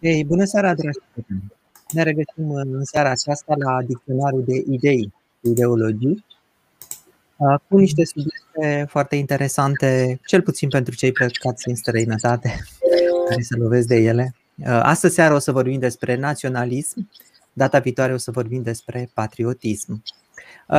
Ei, 0.00 0.24
bună 0.24 0.44
seara, 0.44 0.74
dragi 0.74 0.98
prieteni! 1.12 1.52
Ne 1.92 2.02
regăsim 2.02 2.50
în 2.50 2.84
seara 2.84 3.10
aceasta 3.10 3.54
la 3.56 3.82
dicționarul 3.82 4.44
de 4.46 4.64
idei, 4.70 5.12
ideologii, 5.40 6.24
cu 7.68 7.76
niște 7.76 8.04
subiecte 8.04 8.86
foarte 8.88 9.16
interesante, 9.16 10.20
cel 10.26 10.42
puțin 10.42 10.68
pentru 10.68 10.94
cei 10.94 11.12
plecați 11.12 11.68
în 11.68 11.74
străinătate, 11.74 12.58
care 13.28 13.40
se 13.40 13.56
lovesc 13.56 13.86
de 13.86 13.96
ele. 13.96 14.34
Astăzi 14.64 15.14
seara 15.14 15.34
o 15.34 15.38
să 15.38 15.52
vorbim 15.52 15.78
despre 15.78 16.16
naționalism, 16.16 17.10
data 17.52 17.78
viitoare 17.78 18.12
o 18.12 18.16
să 18.16 18.30
vorbim 18.30 18.62
despre 18.62 19.10
patriotism. 19.14 20.02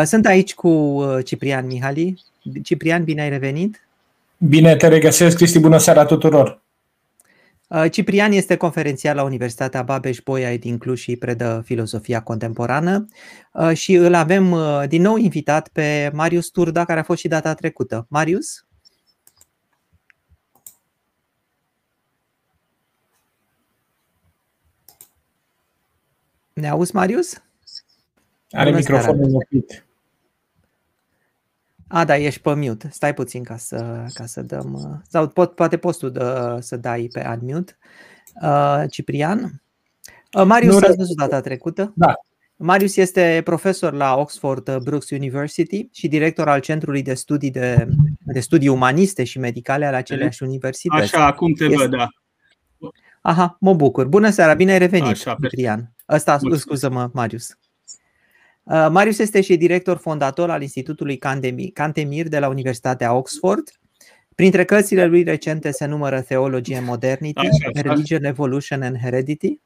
Sunt 0.04 0.26
aici 0.26 0.56
cu 0.56 1.02
Ciprian 1.24 1.66
Mihali. 1.66 2.24
Ciprian, 2.64 3.04
bine 3.04 3.22
ai 3.22 3.30
revenit! 3.30 3.88
Bine 4.38 4.76
te 4.76 4.88
regăsesc, 4.88 5.36
Cristi, 5.36 5.60
bună 5.60 5.78
seara 5.78 6.06
tuturor! 6.06 6.62
Uh, 7.70 7.92
Ciprian 7.92 8.32
este 8.32 8.58
conferențiar 8.58 9.16
la 9.16 9.24
Universitatea 9.24 9.84
Babeș-Bolyai 9.84 10.58
din 10.58 10.78
Cluj 10.78 11.00
și 11.00 11.16
predă 11.16 11.62
filozofia 11.66 12.22
contemporană 12.22 13.06
uh, 13.54 13.74
și 13.74 13.94
îl 13.94 14.14
avem 14.14 14.52
uh, 14.52 14.84
din 14.88 15.02
nou 15.02 15.16
invitat 15.16 15.68
pe 15.68 16.12
Marius 16.14 16.50
Turda, 16.50 16.86
care 16.86 17.00
a 17.00 17.04
fost 17.04 17.20
și 17.20 17.28
data 17.28 17.54
trecută. 17.54 18.06
Marius? 18.10 18.66
Ne 26.54 26.70
auzi, 26.70 26.96
Marius? 26.96 27.42
Are 28.52 28.72
microfonul 28.72 29.36
oprit. 29.36 29.89
A, 31.92 32.06
da, 32.06 32.18
ești 32.18 32.42
pe 32.42 32.54
mute. 32.54 32.90
Stai 32.92 33.14
puțin 33.14 33.44
ca 33.44 33.58
să, 33.58 34.06
ca 34.14 34.26
să 34.26 34.42
dăm... 34.42 34.74
Uh, 34.74 34.98
sau 35.08 35.28
pot, 35.28 35.56
poate 35.56 35.78
poți 35.78 36.00
tu 36.00 36.10
dă, 36.10 36.58
să 36.62 36.78
dai 36.78 37.10
pe 37.14 37.38
unmute. 37.42 37.78
Uh, 38.42 38.84
Ciprian? 38.90 39.62
Uh, 40.38 40.44
Marius 40.46 40.80
nu, 40.80 40.88
a 40.88 40.94
văzut 40.98 41.18
data 41.18 41.42
trecută. 41.42 41.94
Da. 41.96 42.14
Marius 42.56 42.96
este 42.96 43.42
profesor 43.44 43.94
la 43.94 44.16
Oxford 44.16 44.68
uh, 44.68 44.78
Brookes 44.78 45.10
University 45.10 45.90
și 45.92 46.08
director 46.08 46.48
al 46.48 46.60
Centrului 46.60 47.02
de 47.02 47.14
Studii, 47.14 47.52
de, 47.52 47.88
de 48.20 48.40
studii 48.40 48.68
Umaniste 48.68 49.24
și 49.24 49.40
Medicale 49.40 49.86
ale 49.86 49.96
aceleași 49.96 50.44
universități. 50.44 51.02
Așa, 51.02 51.26
acum 51.26 51.54
te 51.54 51.64
este... 51.64 51.76
văd, 51.76 51.90
da. 51.90 52.08
Aha, 53.22 53.58
mă 53.60 53.74
bucur. 53.74 54.08
Bună 54.08 54.30
seara, 54.30 54.54
bine 54.54 54.72
ai 54.72 54.78
revenit, 54.78 55.08
Așa, 55.08 55.36
Ciprian. 55.42 55.94
Ăsta, 56.10 56.40
scuză-mă, 56.58 57.10
Marius. 57.14 57.58
Uh, 58.70 58.88
Marius 58.90 59.18
este 59.18 59.42
și 59.42 59.58
director 59.58 59.98
fondator 59.98 60.50
al 60.50 60.62
Institutului 60.62 61.18
Cantemir 61.74 62.28
de 62.28 62.40
la 62.40 62.48
Universitatea 62.48 63.14
Oxford. 63.14 63.72
Printre 64.36 64.66
cărțile 64.66 65.06
lui 65.06 65.24
recente 65.24 65.72
se 65.72 65.86
numără 65.86 66.22
Theology 66.22 66.74
and 66.74 66.88
Modernity, 66.88 67.40
așa, 67.40 67.82
Religion, 67.82 68.24
Evolution 68.24 68.82
and 68.82 68.98
Heredity, 68.98 69.60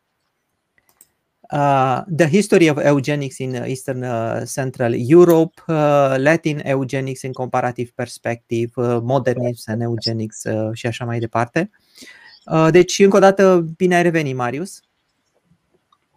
uh, 1.52 2.02
The 2.18 2.28
History 2.28 2.70
of 2.70 2.78
Eugenics 2.84 3.38
in 3.38 3.54
Eastern 3.54 4.04
uh, 4.04 4.42
Central 4.54 4.94
Europe, 4.96 5.62
uh, 5.68 6.16
Latin 6.18 6.62
Eugenics 6.66 7.22
in 7.22 7.32
Comparative 7.32 7.92
Perspective, 7.96 8.72
uh, 8.76 9.00
Modernism 9.02 9.72
and 9.72 9.82
Eugenics 9.82 10.44
uh, 10.44 10.70
și 10.74 10.88
așa 10.88 11.06
mai 11.06 11.20
departe. 11.20 11.70
Uh, 12.46 12.68
deci, 12.72 13.00
încă 13.00 13.18
o 13.18 13.20
dată, 13.20 13.66
bine 13.78 13.96
ai 13.96 14.04
revenit, 14.04 14.36
Marius. 14.36 14.82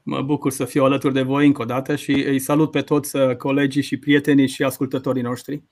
Mă 0.09 0.23
bucur 0.23 0.53
să 0.53 0.65
fiu 0.65 0.85
alături 0.85 1.15
de 1.15 1.23
voi 1.23 1.47
încă 1.47 1.63
o 1.63 1.65
dată 1.65 1.97
și 1.97 2.11
îi 2.11 2.39
salut 2.39 2.71
pe 2.71 2.81
toți 2.81 3.17
uh, 3.17 3.37
colegii 3.37 3.83
și 3.83 3.97
prietenii 3.97 4.49
și 4.49 4.63
ascultătorii 4.63 5.23
noștri. 5.23 5.63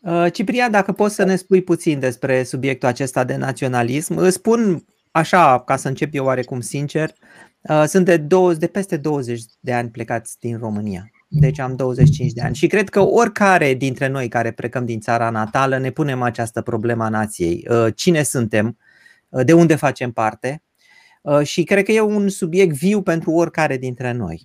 Uh, 0.00 0.26
Ciprian, 0.32 0.70
dacă 0.70 0.92
poți 0.92 1.14
să 1.14 1.24
ne 1.24 1.36
spui 1.36 1.62
puțin 1.62 1.98
despre 1.98 2.42
subiectul 2.42 2.88
acesta 2.88 3.24
de 3.24 3.36
naționalism, 3.36 4.16
îți 4.16 4.34
spun 4.36 4.84
așa, 5.10 5.60
ca 5.60 5.76
să 5.76 5.88
încep 5.88 6.14
eu 6.14 6.24
oarecum 6.24 6.60
sincer, 6.60 7.12
uh, 7.60 7.84
sunt 7.86 8.04
de, 8.04 8.16
20, 8.16 8.58
de 8.60 8.66
peste 8.66 8.96
20 8.96 9.42
de 9.60 9.72
ani 9.72 9.90
plecați 9.90 10.36
din 10.40 10.58
România. 10.58 11.10
Deci 11.28 11.58
am 11.58 11.76
25 11.76 12.32
de 12.32 12.42
ani 12.42 12.54
și 12.54 12.66
cred 12.66 12.88
că 12.88 13.00
oricare 13.00 13.74
dintre 13.74 14.06
noi 14.08 14.28
care 14.28 14.50
plecăm 14.50 14.84
din 14.84 15.00
țara 15.00 15.30
natală 15.30 15.78
ne 15.78 15.90
punem 15.90 16.22
această 16.22 16.62
problemă 16.62 17.04
a 17.04 17.08
nației. 17.08 17.66
Cine 17.94 18.22
suntem? 18.22 18.78
De 19.28 19.52
unde 19.52 19.74
facem 19.74 20.10
parte? 20.12 20.65
Uh, 21.26 21.42
și 21.42 21.64
cred 21.64 21.84
că 21.84 21.92
e 21.92 22.00
un 22.00 22.28
subiect 22.28 22.76
viu 22.76 23.02
pentru 23.02 23.30
oricare 23.30 23.76
dintre 23.76 24.12
noi. 24.12 24.40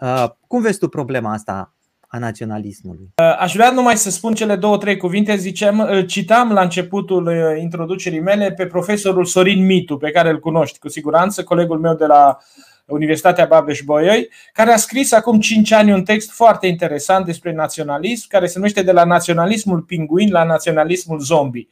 Uh, 0.00 0.24
cum 0.46 0.62
vezi 0.62 0.78
tu 0.78 0.88
problema 0.88 1.32
asta 1.32 1.74
a 2.06 2.18
naționalismului? 2.18 3.08
Uh, 3.16 3.36
aș 3.38 3.54
vrea 3.54 3.70
numai 3.70 3.96
să 3.96 4.10
spun 4.10 4.34
cele 4.34 4.56
două, 4.56 4.78
trei 4.78 4.96
cuvinte. 4.96 5.36
Ziceam, 5.36 6.04
citam 6.06 6.52
la 6.52 6.62
începutul 6.62 7.56
introducerii 7.60 8.20
mele 8.20 8.52
pe 8.52 8.66
profesorul 8.66 9.24
Sorin 9.24 9.66
Mitu, 9.66 9.96
pe 9.96 10.10
care 10.10 10.30
îl 10.30 10.38
cunoști 10.38 10.78
cu 10.78 10.88
siguranță, 10.88 11.44
colegul 11.44 11.78
meu 11.78 11.94
de 11.94 12.06
la 12.06 12.38
Universitatea 12.86 13.46
Babeș-Bolyai, 13.46 14.28
care 14.52 14.70
a 14.72 14.76
scris 14.76 15.12
acum 15.12 15.40
5 15.40 15.72
ani 15.72 15.92
un 15.92 16.02
text 16.02 16.30
foarte 16.30 16.66
interesant 16.66 17.24
despre 17.24 17.52
naționalism, 17.52 18.28
care 18.28 18.46
se 18.46 18.52
numește 18.56 18.82
De 18.82 18.92
la 18.92 19.04
naționalismul 19.04 19.80
pinguin 19.80 20.30
la 20.30 20.44
naționalismul 20.44 21.20
zombie. 21.20 21.68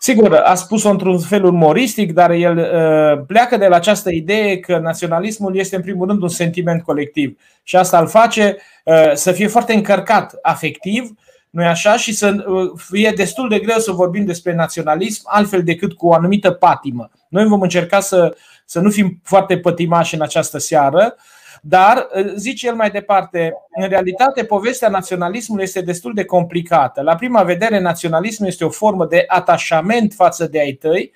Sigur, 0.00 0.34
a 0.34 0.54
spus-o 0.54 0.90
într-un 0.90 1.18
fel 1.18 1.44
umoristic, 1.44 2.12
dar 2.12 2.30
el 2.30 2.56
uh, 2.56 3.24
pleacă 3.26 3.56
de 3.56 3.66
la 3.66 3.76
această 3.76 4.10
idee 4.10 4.58
că 4.58 4.78
naționalismul 4.78 5.56
este 5.56 5.76
în 5.76 5.82
primul 5.82 6.06
rând 6.06 6.22
un 6.22 6.28
sentiment 6.28 6.82
colectiv 6.82 7.38
și 7.62 7.76
asta 7.76 7.98
îl 7.98 8.06
face 8.06 8.56
uh, 8.84 9.12
să 9.14 9.32
fie 9.32 9.46
foarte 9.46 9.72
încărcat 9.72 10.38
afectiv, 10.42 11.10
nu 11.50 11.66
așa, 11.66 11.96
și 11.96 12.12
să 12.12 12.44
uh, 12.46 12.70
fie 12.90 13.12
destul 13.16 13.48
de 13.48 13.58
greu 13.58 13.78
să 13.78 13.92
vorbim 13.92 14.24
despre 14.24 14.54
naționalism 14.54 15.22
altfel 15.24 15.62
decât 15.62 15.92
cu 15.92 16.06
o 16.06 16.12
anumită 16.12 16.50
patimă. 16.50 17.10
Noi 17.28 17.44
vom 17.44 17.60
încerca 17.60 18.00
să, 18.00 18.36
să 18.64 18.80
nu 18.80 18.90
fim 18.90 19.20
foarte 19.24 19.58
pătimași 19.58 20.14
în 20.14 20.22
această 20.22 20.58
seară, 20.58 21.16
dar, 21.62 22.08
zice 22.34 22.66
el 22.66 22.74
mai 22.74 22.90
departe, 22.90 23.52
în 23.70 23.88
realitate 23.88 24.44
povestea 24.44 24.88
naționalismului 24.88 25.64
este 25.64 25.80
destul 25.80 26.14
de 26.14 26.24
complicată. 26.24 27.02
La 27.02 27.14
prima 27.14 27.42
vedere, 27.42 27.80
naționalismul 27.80 28.48
este 28.48 28.64
o 28.64 28.70
formă 28.70 29.06
de 29.06 29.24
atașament 29.26 30.12
față 30.12 30.46
de 30.46 30.60
ai 30.60 30.72
tăi, 30.72 31.12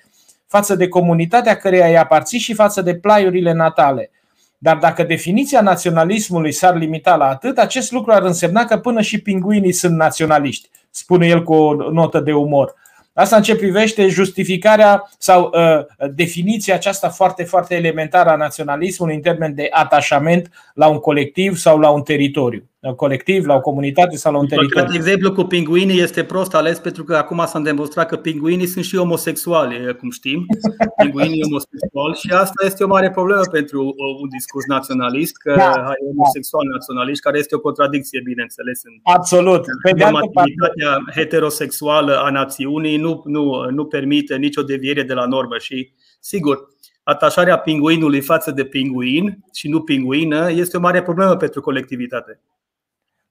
față 0.47 0.75
de 0.75 0.87
comunitatea 0.87 1.55
căreia 1.55 1.87
îi 1.87 1.97
aparții 1.97 2.39
și 2.39 2.53
față 2.53 2.81
de 2.81 2.95
plaiurile 2.95 3.51
natale. 3.51 4.11
Dar 4.57 4.77
dacă 4.77 5.03
definiția 5.03 5.61
naționalismului 5.61 6.51
s-ar 6.51 6.75
limita 6.75 7.15
la 7.15 7.27
atât, 7.27 7.57
acest 7.57 7.91
lucru 7.91 8.11
ar 8.11 8.21
însemna 8.21 8.65
că 8.65 8.77
până 8.77 9.01
și 9.01 9.21
pinguinii 9.21 9.71
sunt 9.71 9.95
naționaliști, 9.95 10.69
spune 10.89 11.27
el 11.27 11.43
cu 11.43 11.53
o 11.53 11.91
notă 11.91 12.19
de 12.19 12.33
umor. 12.33 12.73
Asta 13.13 13.35
în 13.35 13.43
ce 13.43 13.55
privește 13.55 14.07
justificarea 14.07 15.09
sau 15.17 15.51
uh, 15.53 16.09
definiția 16.15 16.75
aceasta 16.75 17.09
foarte, 17.09 17.43
foarte 17.43 17.75
elementară 17.75 18.29
a 18.29 18.35
naționalismului 18.35 19.15
în 19.15 19.21
termen 19.21 19.55
de 19.55 19.67
atașament 19.71 20.49
la 20.73 20.87
un 20.87 20.99
colectiv 20.99 21.57
sau 21.57 21.79
la 21.79 21.89
un 21.89 22.01
teritoriu 22.01 22.67
colectiv, 22.95 23.45
la 23.45 23.55
o 23.55 23.59
comunitate 23.59 24.15
sau 24.15 24.31
la 24.31 24.37
un 24.37 24.47
teritoriu. 24.47 24.89
De 24.89 24.95
exemplu 24.95 25.33
cu 25.33 25.43
pinguinii 25.43 26.01
este 26.01 26.23
prost 26.23 26.53
ales 26.55 26.79
pentru 26.79 27.03
că 27.03 27.15
acum 27.15 27.43
s-a 27.45 27.59
demonstrat 27.59 28.07
că 28.07 28.15
pinguinii 28.15 28.65
sunt 28.65 28.85
și 28.85 28.97
homosexuali, 28.97 29.95
cum 29.95 30.11
știm. 30.11 30.45
Pinguinii 31.03 31.43
homosexuali 31.43 32.15
și 32.15 32.31
asta 32.31 32.65
este 32.65 32.83
o 32.83 32.87
mare 32.87 33.09
problemă 33.11 33.41
pentru 33.51 33.95
un 34.21 34.29
discurs 34.29 34.65
naționalist, 34.65 35.37
că 35.37 35.53
da, 35.57 35.71
ai 35.71 35.95
homosexual 36.07 36.65
naționalist, 36.67 37.21
care 37.21 37.37
este 37.37 37.55
o 37.55 37.59
contradicție, 37.59 38.21
bineînțeles. 38.23 38.81
În 38.83 38.91
Absolut. 39.03 39.65
Pe 39.83 39.91
de 39.91 40.03
activitatea 40.03 40.97
heterosexuală 41.15 42.17
a 42.17 42.29
națiunii 42.29 42.97
nu, 42.97 43.21
nu, 43.25 43.69
nu 43.69 43.85
permite 43.85 44.35
nicio 44.35 44.61
deviere 44.61 45.03
de 45.03 45.13
la 45.13 45.25
normă 45.25 45.57
și, 45.57 45.91
sigur, 46.19 46.67
atașarea 47.03 47.57
pinguinului 47.57 48.21
față 48.21 48.51
de 48.51 48.63
pinguin 48.63 49.43
și 49.53 49.69
nu 49.69 49.81
pinguină 49.81 50.51
este 50.51 50.77
o 50.77 50.79
mare 50.79 51.01
problemă 51.01 51.35
pentru 51.35 51.61
colectivitate. 51.61 52.39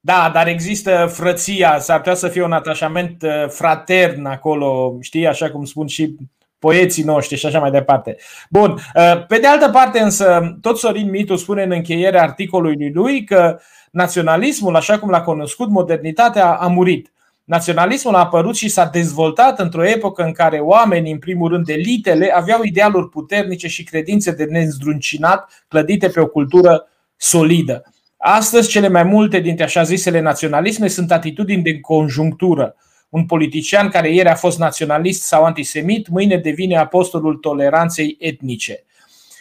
Da, 0.05 0.31
dar 0.35 0.47
există 0.47 1.11
frăția, 1.13 1.79
s-ar 1.79 1.97
putea 1.97 2.15
să 2.15 2.29
fie 2.29 2.43
un 2.43 2.53
atașament 2.53 3.23
uh, 3.23 3.49
fratern 3.49 4.25
acolo, 4.25 4.97
știi, 5.01 5.27
așa 5.27 5.51
cum 5.51 5.65
spun 5.65 5.87
și 5.87 6.17
poeții 6.59 7.03
noștri 7.03 7.37
și 7.37 7.47
așa 7.47 7.59
mai 7.59 7.71
departe. 7.71 8.17
Bun, 8.51 8.71
uh, 8.71 9.27
pe 9.27 9.39
de 9.39 9.47
altă 9.47 9.69
parte 9.69 10.01
însă, 10.01 10.57
tot 10.61 10.79
Sorin 10.79 11.11
Mitu 11.11 11.37
spune 11.37 11.63
în 11.63 11.71
încheierea 11.71 12.23
articolului 12.23 12.91
lui 12.93 13.25
că 13.25 13.61
naționalismul, 13.91 14.77
așa 14.77 14.99
cum 14.99 15.11
l-a 15.11 15.23
cunoscut 15.23 15.69
modernitatea, 15.69 16.53
a 16.53 16.67
murit. 16.67 17.13
Naționalismul 17.45 18.15
a 18.15 18.19
apărut 18.19 18.57
și 18.57 18.69
s-a 18.69 18.85
dezvoltat 18.85 19.59
într-o 19.59 19.87
epocă 19.87 20.23
în 20.23 20.33
care 20.33 20.59
oamenii, 20.59 21.13
în 21.13 21.19
primul 21.19 21.49
rând 21.49 21.69
elitele, 21.69 22.33
aveau 22.35 22.63
idealuri 22.63 23.09
puternice 23.09 23.69
și 23.69 23.85
credințe 23.85 24.31
de 24.31 24.45
nezdruncinat, 24.45 25.65
clădite 25.69 26.09
pe 26.09 26.21
o 26.21 26.27
cultură 26.27 26.89
solidă. 27.17 27.92
Astăzi, 28.25 28.69
cele 28.69 28.89
mai 28.89 29.03
multe 29.03 29.41
dintre 29.41 29.65
așa 29.65 29.83
zisele 29.83 30.21
naționalisme 30.21 30.89
sunt 30.89 31.13
atitudini 31.13 31.63
de 31.63 31.81
conjunctură. 31.81 32.77
Un 33.09 33.27
politician 33.27 33.89
care 33.89 34.15
ieri 34.15 34.29
a 34.29 34.35
fost 34.35 34.59
naționalist 34.59 35.23
sau 35.23 35.45
antisemit, 35.45 36.09
mâine 36.09 36.37
devine 36.37 36.77
apostolul 36.77 37.37
toleranței 37.37 38.17
etnice. 38.21 38.85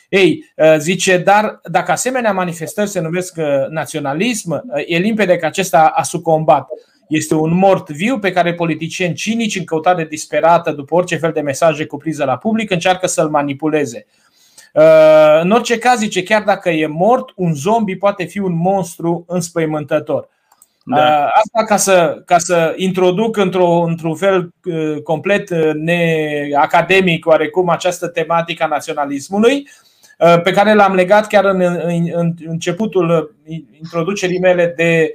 Ei, 0.10 0.54
ă, 0.57 0.78
zice, 0.78 1.18
dar 1.18 1.60
dacă 1.63 1.92
asemenea 1.92 2.33
manifestări 2.33 2.89
se 2.89 3.00
numesc 3.00 3.38
ă, 3.38 3.68
naționalism, 3.69 4.51
ă, 4.51 4.63
e 4.86 4.98
limpede 4.98 5.38
că 5.38 5.45
acesta 5.45 5.92
a 5.95 6.04
sucombat. 6.04 6.68
Este 7.07 7.36
un 7.36 7.54
mort 7.54 7.89
viu 7.89 8.19
pe 8.19 8.31
care 8.31 8.54
politicieni 8.54 9.13
cinici, 9.13 9.56
în 9.56 9.63
căutare 9.63 10.06
disperată 10.06 10.72
după 10.72 10.95
orice 10.95 11.16
fel 11.16 11.31
de 11.31 11.42
mesaje 11.42 11.86
cuprinse 11.86 12.25
la 12.25 12.38
public, 12.38 12.72
încearcă 12.72 13.07
să-l 13.07 13.30
manipuleze. 13.30 14.06
În 15.42 15.52
orice 15.52 15.78
caz, 15.78 16.00
zice, 16.00 16.24
chiar 16.24 16.42
dacă 16.42 16.70
e 16.70 16.88
mort, 16.88 17.30
un 17.36 17.54
zombie 17.54 17.98
poate 17.98 18.24
fi 18.24 18.40
un 18.40 18.54
monstru 18.56 19.26
înspăimântător. 19.28 20.30
Da. 20.84 21.26
Asta 21.26 21.64
ca 21.66 21.78
să, 21.78 22.22
ca 22.26 22.38
să 22.38 22.74
introduc 22.76 23.38
într-o, 23.38 23.68
într-un 23.68 24.16
fel 24.16 24.54
complet 25.04 25.50
neacademic 25.74 27.26
oarecum 27.26 27.70
această 27.70 28.08
tematică 28.08 28.64
a 28.64 28.68
naționalismului, 28.68 29.70
pe 30.44 30.52
care 30.52 30.74
l-am 30.74 30.96
legat 30.96 31.28
chiar 31.28 31.46
în, 31.46 31.62
în, 31.62 32.10
în 32.14 32.34
începutul 32.46 33.36
introducerii 33.82 34.40
mele 34.40 34.74
de 34.76 35.14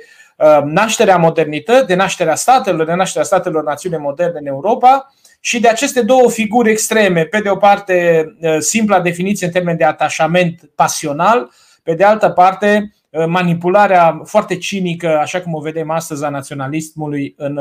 nașterea 0.65 1.17
modernității, 1.17 1.87
de 1.87 1.95
nașterea 1.95 2.35
statelor, 2.35 2.87
de 2.87 2.95
nașterea 2.95 3.27
statelor 3.27 3.65
națiune 3.65 3.97
moderne 3.97 4.39
în 4.39 4.47
Europa 4.47 5.15
și 5.41 5.61
de 5.61 5.69
aceste 5.69 6.03
două 6.03 6.31
figuri 6.31 6.71
extreme, 6.71 7.25
pe 7.25 7.41
de 7.41 7.49
o 7.49 7.57
parte 7.57 8.27
simpla 8.59 9.01
definiție 9.01 9.47
în 9.47 9.53
termen 9.53 9.77
de 9.77 9.85
atașament 9.85 10.71
pasional, 10.75 11.51
pe 11.83 11.95
de 11.95 12.05
altă 12.05 12.29
parte 12.29 12.91
manipularea 13.27 14.21
foarte 14.25 14.57
cinică, 14.57 15.19
așa 15.19 15.41
cum 15.41 15.55
o 15.55 15.61
vedem 15.61 15.91
astăzi, 15.91 16.25
a 16.25 16.29
naționalismului 16.29 17.35
în, 17.37 17.59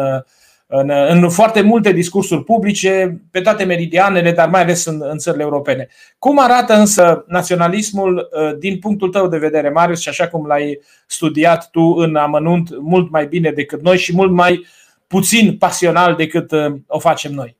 în, 0.67 0.89
în 0.89 1.29
foarte 1.29 1.61
multe 1.61 1.91
discursuri 1.91 2.43
publice, 2.43 3.21
pe 3.31 3.41
toate 3.41 3.63
meridianele, 3.63 4.31
dar 4.31 4.49
mai 4.49 4.61
ales 4.61 4.85
în, 4.85 5.01
în 5.09 5.17
țările 5.17 5.43
europene. 5.43 5.87
Cum 6.19 6.39
arată 6.39 6.73
însă 6.73 7.25
naționalismul 7.27 8.29
din 8.59 8.79
punctul 8.79 9.09
tău 9.09 9.27
de 9.27 9.37
vedere, 9.37 9.69
Marius, 9.69 9.99
și 9.99 10.09
așa 10.09 10.27
cum 10.27 10.45
l-ai 10.45 10.79
studiat 11.07 11.69
tu 11.69 11.81
în 11.81 12.15
amănunt 12.15 12.69
mult 12.79 13.11
mai 13.11 13.27
bine 13.27 13.51
decât 13.51 13.81
noi 13.81 13.97
și 13.97 14.15
mult 14.15 14.31
mai 14.31 14.65
puțin 15.07 15.57
pasional 15.57 16.15
decât 16.15 16.51
o 16.87 16.99
facem 16.99 17.31
noi? 17.31 17.57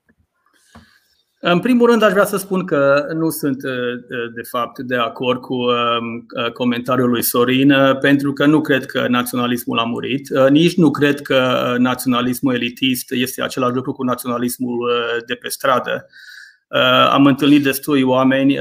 În 1.40 1.60
primul 1.60 1.90
rând, 1.90 2.02
aș 2.02 2.12
vrea 2.12 2.26
să 2.26 2.38
spun 2.38 2.66
că 2.66 3.06
nu 3.14 3.30
sunt, 3.30 3.64
uh, 3.64 3.72
uh, 3.72 4.34
de 4.34 4.42
fapt, 4.42 4.80
de 4.80 4.96
acord 4.96 5.40
cu 5.42 5.54
um, 5.54 6.26
uh, 6.38 6.52
comentariul 6.52 7.10
lui 7.10 7.24
Sorin, 7.24 7.74
pentru 8.02 8.34
că 8.34 8.46
nu 8.46 8.62
cred 8.62 8.86
că 8.86 9.08
naționalismul 9.08 9.80
a 9.80 9.84
murit. 9.84 10.30
Nici 10.50 10.78
nu 10.78 10.92
cred 10.92 11.22
că 11.22 11.76
naționalismul 11.78 12.54
elitist 12.54 13.12
este 13.12 13.44
același 13.44 13.74
lucru 13.74 13.92
cu 13.92 14.04
naționalismul 14.04 14.92
de 15.26 15.34
pe 15.34 15.48
stradă. 15.48 16.08
Am 17.12 17.26
întâlnit 17.26 17.64
destui 17.64 18.02
oameni 18.02 18.58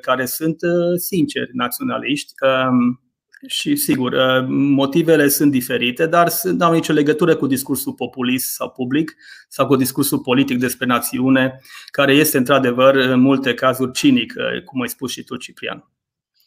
care 0.00 0.26
sunt 0.26 0.56
sinceri 0.96 1.50
naționaliști 1.52 2.32
um, 2.42 3.01
și 3.46 3.76
sigur, 3.76 4.12
uh, 4.12 4.44
motivele 4.48 5.28
sunt 5.28 5.50
diferite, 5.50 6.06
dar 6.06 6.32
nu 6.42 6.64
au 6.64 6.72
nicio 6.72 6.92
legătură 6.92 7.36
cu 7.36 7.46
discursul 7.46 7.92
populist 7.92 8.54
sau 8.54 8.70
public 8.70 9.16
sau 9.48 9.66
cu 9.66 9.76
discursul 9.76 10.18
politic 10.18 10.58
despre 10.58 10.86
națiune, 10.86 11.60
care 11.86 12.12
este 12.12 12.38
într-adevăr 12.38 12.94
în 12.94 13.20
multe 13.20 13.54
cazuri 13.54 13.92
cinic, 13.92 14.34
uh, 14.36 14.62
cum 14.62 14.80
ai 14.80 14.88
spus 14.88 15.10
și 15.10 15.24
tu, 15.24 15.36
Ciprian. 15.36 15.90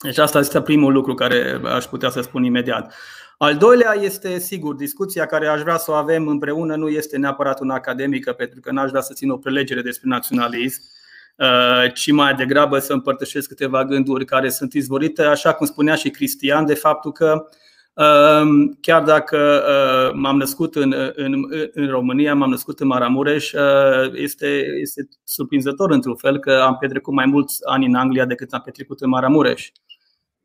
Deci 0.03 0.17
asta 0.17 0.39
este 0.39 0.61
primul 0.61 0.93
lucru 0.93 1.13
care 1.13 1.61
aș 1.63 1.85
putea 1.85 2.09
să 2.09 2.21
spun 2.21 2.43
imediat. 2.43 2.93
Al 3.37 3.57
doilea 3.57 3.93
este, 4.01 4.39
sigur, 4.39 4.75
discuția 4.75 5.25
care 5.25 5.47
aș 5.47 5.61
vrea 5.61 5.77
să 5.77 5.91
o 5.91 5.93
avem 5.93 6.27
împreună 6.27 6.75
nu 6.75 6.87
este 6.87 7.17
neapărat 7.17 7.59
una 7.59 7.73
academică, 7.73 8.33
pentru 8.33 8.59
că 8.59 8.71
n-aș 8.71 8.89
vrea 8.89 9.01
să 9.01 9.13
țin 9.13 9.29
o 9.29 9.37
prelegere 9.37 9.81
despre 9.81 10.09
naționalism, 10.09 10.81
Uh, 10.81 11.03
ci 11.93 12.11
mai 12.11 12.33
degrabă 12.33 12.79
să 12.79 12.93
împărtășesc 12.93 13.47
câteva 13.47 13.85
gânduri 13.85 14.25
care 14.25 14.49
sunt 14.49 14.73
izvorite, 14.73 15.21
așa 15.21 15.53
cum 15.53 15.65
spunea 15.65 15.95
și 15.95 16.09
Cristian, 16.09 16.65
de 16.65 16.73
faptul 16.73 17.11
că 17.11 17.45
um, 17.93 18.77
chiar 18.81 19.03
dacă 19.03 19.63
uh, 19.67 20.13
m-am 20.15 20.37
născut 20.37 20.75
în, 20.75 20.95
în, 21.15 21.33
în 21.73 21.87
România, 21.87 22.35
m-am 22.35 22.49
născut 22.49 22.79
în 22.79 22.87
Maramureș, 22.87 23.51
uh, 23.51 24.11
este, 24.13 24.65
este 24.81 25.07
surprinzător 25.23 25.91
într-un 25.91 26.15
fel 26.15 26.39
că 26.39 26.61
am 26.65 26.77
petrecut 26.77 27.13
mai 27.13 27.25
mulți 27.25 27.59
ani 27.65 27.85
în 27.85 27.95
Anglia 27.95 28.25
decât 28.25 28.53
am 28.53 28.61
petrecut 28.65 29.01
în 29.01 29.09
Maramureș. 29.09 29.69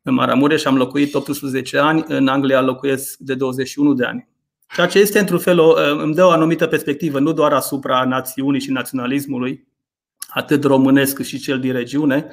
În 0.01 0.13
Maramureș 0.13 0.65
am 0.65 0.77
locuit 0.77 1.13
18 1.13 1.77
ani, 1.77 2.05
în 2.07 2.27
Anglia 2.27 2.61
locuiesc 2.61 3.17
de 3.17 3.33
21 3.33 3.93
de 3.93 4.05
ani. 4.05 4.29
Ceea 4.75 4.87
ce 4.87 4.99
este 4.99 5.19
într-un 5.19 5.39
fel 5.39 5.59
o, 5.59 5.73
îmi 6.01 6.13
dă 6.13 6.25
o 6.25 6.29
anumită 6.29 6.67
perspectivă, 6.67 7.19
nu 7.19 7.33
doar 7.33 7.53
asupra 7.53 8.03
națiunii 8.03 8.61
și 8.61 8.71
naționalismului, 8.71 9.67
atât 10.33 10.63
românesc 10.63 11.15
cât 11.15 11.25
și 11.25 11.39
cel 11.39 11.59
din 11.59 11.71
regiune. 11.71 12.27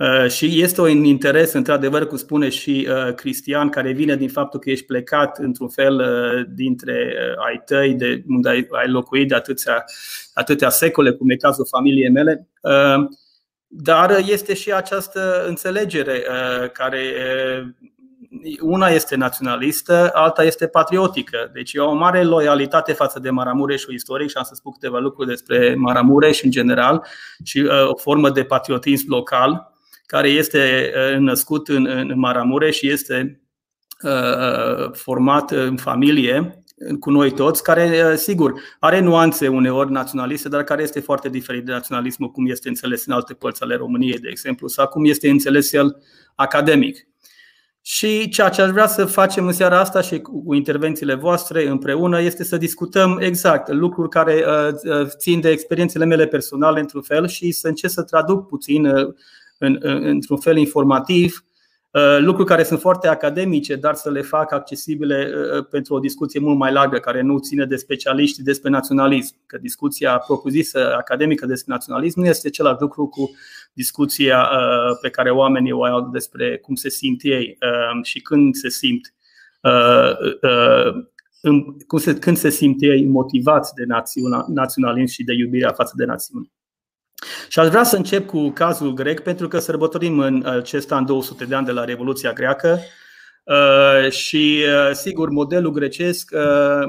Uh, 0.00 0.30
și 0.30 0.62
este 0.62 0.80
un 0.80 1.04
interes, 1.04 1.52
într-adevăr, 1.52 2.06
cum 2.06 2.16
spune 2.16 2.48
și 2.48 2.88
uh, 2.90 3.14
Cristian, 3.14 3.68
care 3.68 3.92
vine 3.92 4.16
din 4.16 4.28
faptul 4.28 4.60
că 4.60 4.70
ești 4.70 4.86
plecat 4.86 5.38
într-un 5.38 5.68
fel 5.68 5.94
uh, 5.94 6.46
dintre 6.48 7.14
ai 7.46 7.62
tăi, 7.64 7.94
de 7.94 8.22
unde 8.28 8.48
ai 8.48 8.88
locuit 8.88 9.28
de 9.28 9.34
atâția, 9.34 9.84
atâtea 10.34 10.68
secole, 10.68 11.12
cum 11.12 11.30
e 11.30 11.36
cazul 11.36 11.66
familiei 11.66 12.10
mele. 12.10 12.48
Dar 13.66 14.18
este 14.26 14.54
și 14.54 14.72
această 14.72 15.44
înțelegere 15.48 16.22
care 16.72 17.02
una 18.60 18.88
este 18.88 19.16
naționalistă, 19.16 20.10
alta 20.14 20.44
este 20.44 20.66
patriotică. 20.66 21.50
Deci 21.52 21.72
e 21.72 21.78
o 21.78 21.94
mare 21.94 22.22
loialitate 22.22 22.92
față 22.92 23.18
de 23.18 23.30
Maramureșul 23.30 23.94
istoric 23.94 24.28
și 24.28 24.36
am 24.36 24.44
să 24.44 24.54
spun 24.54 24.72
câteva 24.72 24.98
lucruri 24.98 25.28
despre 25.28 25.74
Maramureș 25.74 26.42
în 26.42 26.50
general 26.50 27.06
și 27.44 27.58
uh, 27.58 27.88
o 27.88 27.96
formă 27.96 28.30
de 28.30 28.44
patriotism 28.44 29.04
local 29.08 29.74
care 30.06 30.28
este 30.28 30.92
uh, 31.12 31.18
născut 31.18 31.68
în, 31.68 31.86
în 31.86 32.18
Maramureș 32.18 32.76
și 32.76 32.88
este 32.88 33.40
uh, 34.02 34.92
format 34.92 35.50
în 35.50 35.76
familie 35.76 36.64
cu 37.00 37.10
noi 37.10 37.30
toți, 37.30 37.62
care, 37.62 38.16
sigur, 38.16 38.60
are 38.78 39.00
nuanțe 39.00 39.48
uneori 39.48 39.90
naționaliste, 39.90 40.48
dar 40.48 40.64
care 40.64 40.82
este 40.82 41.00
foarte 41.00 41.28
diferit 41.28 41.64
de 41.64 41.72
naționalismul 41.72 42.30
cum 42.30 42.46
este 42.46 42.68
înțeles 42.68 43.06
în 43.06 43.12
alte 43.12 43.34
părți 43.34 43.62
ale 43.62 43.74
României, 43.74 44.18
de 44.18 44.28
exemplu, 44.28 44.68
sau 44.68 44.86
cum 44.88 45.04
este 45.04 45.30
înțeles 45.30 45.72
el 45.72 46.02
academic. 46.34 47.09
Și 47.82 48.28
ceea 48.28 48.48
ce 48.48 48.62
aș 48.62 48.70
vrea 48.70 48.86
să 48.86 49.04
facem 49.04 49.46
în 49.46 49.52
seara 49.52 49.80
asta 49.80 50.00
și 50.00 50.20
cu 50.20 50.54
intervențiile 50.54 51.14
voastre 51.14 51.68
împreună 51.68 52.20
este 52.20 52.44
să 52.44 52.56
discutăm 52.56 53.18
exact 53.20 53.72
lucruri 53.72 54.08
care 54.08 54.44
uh, 54.46 55.00
uh, 55.00 55.06
țin 55.06 55.40
de 55.40 55.50
experiențele 55.50 56.04
mele 56.04 56.26
personale 56.26 56.80
într-un 56.80 57.02
fel 57.02 57.28
și 57.28 57.52
să 57.52 57.68
încerc 57.68 57.92
să 57.92 58.02
traduc 58.02 58.46
puțin 58.46 58.86
uh, 58.86 59.14
într-un 60.02 60.38
fel 60.38 60.56
informativ 60.56 61.44
Uh, 61.44 61.49
lucruri 62.18 62.48
care 62.48 62.62
sunt 62.62 62.80
foarte 62.80 63.08
academice, 63.08 63.76
dar 63.76 63.94
să 63.94 64.10
le 64.10 64.22
fac 64.22 64.52
accesibile 64.52 65.32
uh, 65.34 65.58
uh, 65.58 65.66
pentru 65.70 65.94
o 65.94 65.98
discuție 65.98 66.40
mult 66.40 66.58
mai 66.58 66.72
largă, 66.72 66.98
care 66.98 67.20
nu 67.20 67.38
ține 67.38 67.64
de 67.64 67.76
specialiști 67.76 68.42
despre 68.42 68.70
naționalism. 68.70 69.36
Că 69.46 69.58
discuția 69.58 70.18
propusă 70.18 70.94
academică 70.96 71.46
despre 71.46 71.72
naționalism 71.72 72.20
nu 72.20 72.26
este 72.26 72.48
același 72.48 72.80
lucru 72.80 73.06
cu 73.06 73.30
discuția 73.72 74.48
pe 75.00 75.10
care 75.10 75.30
oamenii 75.30 75.72
o 75.72 75.84
au 75.84 76.08
despre 76.08 76.58
cum 76.58 76.74
se 76.74 76.88
simt 76.88 77.20
ei 77.22 77.58
și 78.02 78.20
când 78.20 78.54
se 78.54 78.68
simt 78.68 79.14
când 82.18 82.36
se 82.36 82.50
simt 82.50 82.82
ei 82.82 83.06
motivați 83.06 83.74
de 83.74 83.84
naționalism 84.46 85.12
și 85.12 85.24
de 85.24 85.32
iubirea 85.32 85.72
față 85.72 85.92
de 85.96 86.04
națiune. 86.04 86.50
Și 87.48 87.58
aș 87.58 87.68
vrea 87.68 87.82
să 87.82 87.96
încep 87.96 88.26
cu 88.26 88.50
cazul 88.50 88.92
grec, 88.92 89.20
pentru 89.20 89.48
că 89.48 89.58
sărbătorim 89.58 90.18
în 90.18 90.46
acest 90.46 90.92
an 90.92 91.04
200 91.04 91.44
de 91.44 91.54
ani 91.54 91.66
de 91.66 91.72
la 91.72 91.84
Revoluția 91.84 92.32
Greacă 92.32 92.78
uh, 93.44 94.10
și, 94.10 94.64
uh, 94.66 94.90
sigur, 94.92 95.28
modelul 95.28 95.72
grecesc 95.72 96.30
uh, 96.32 96.82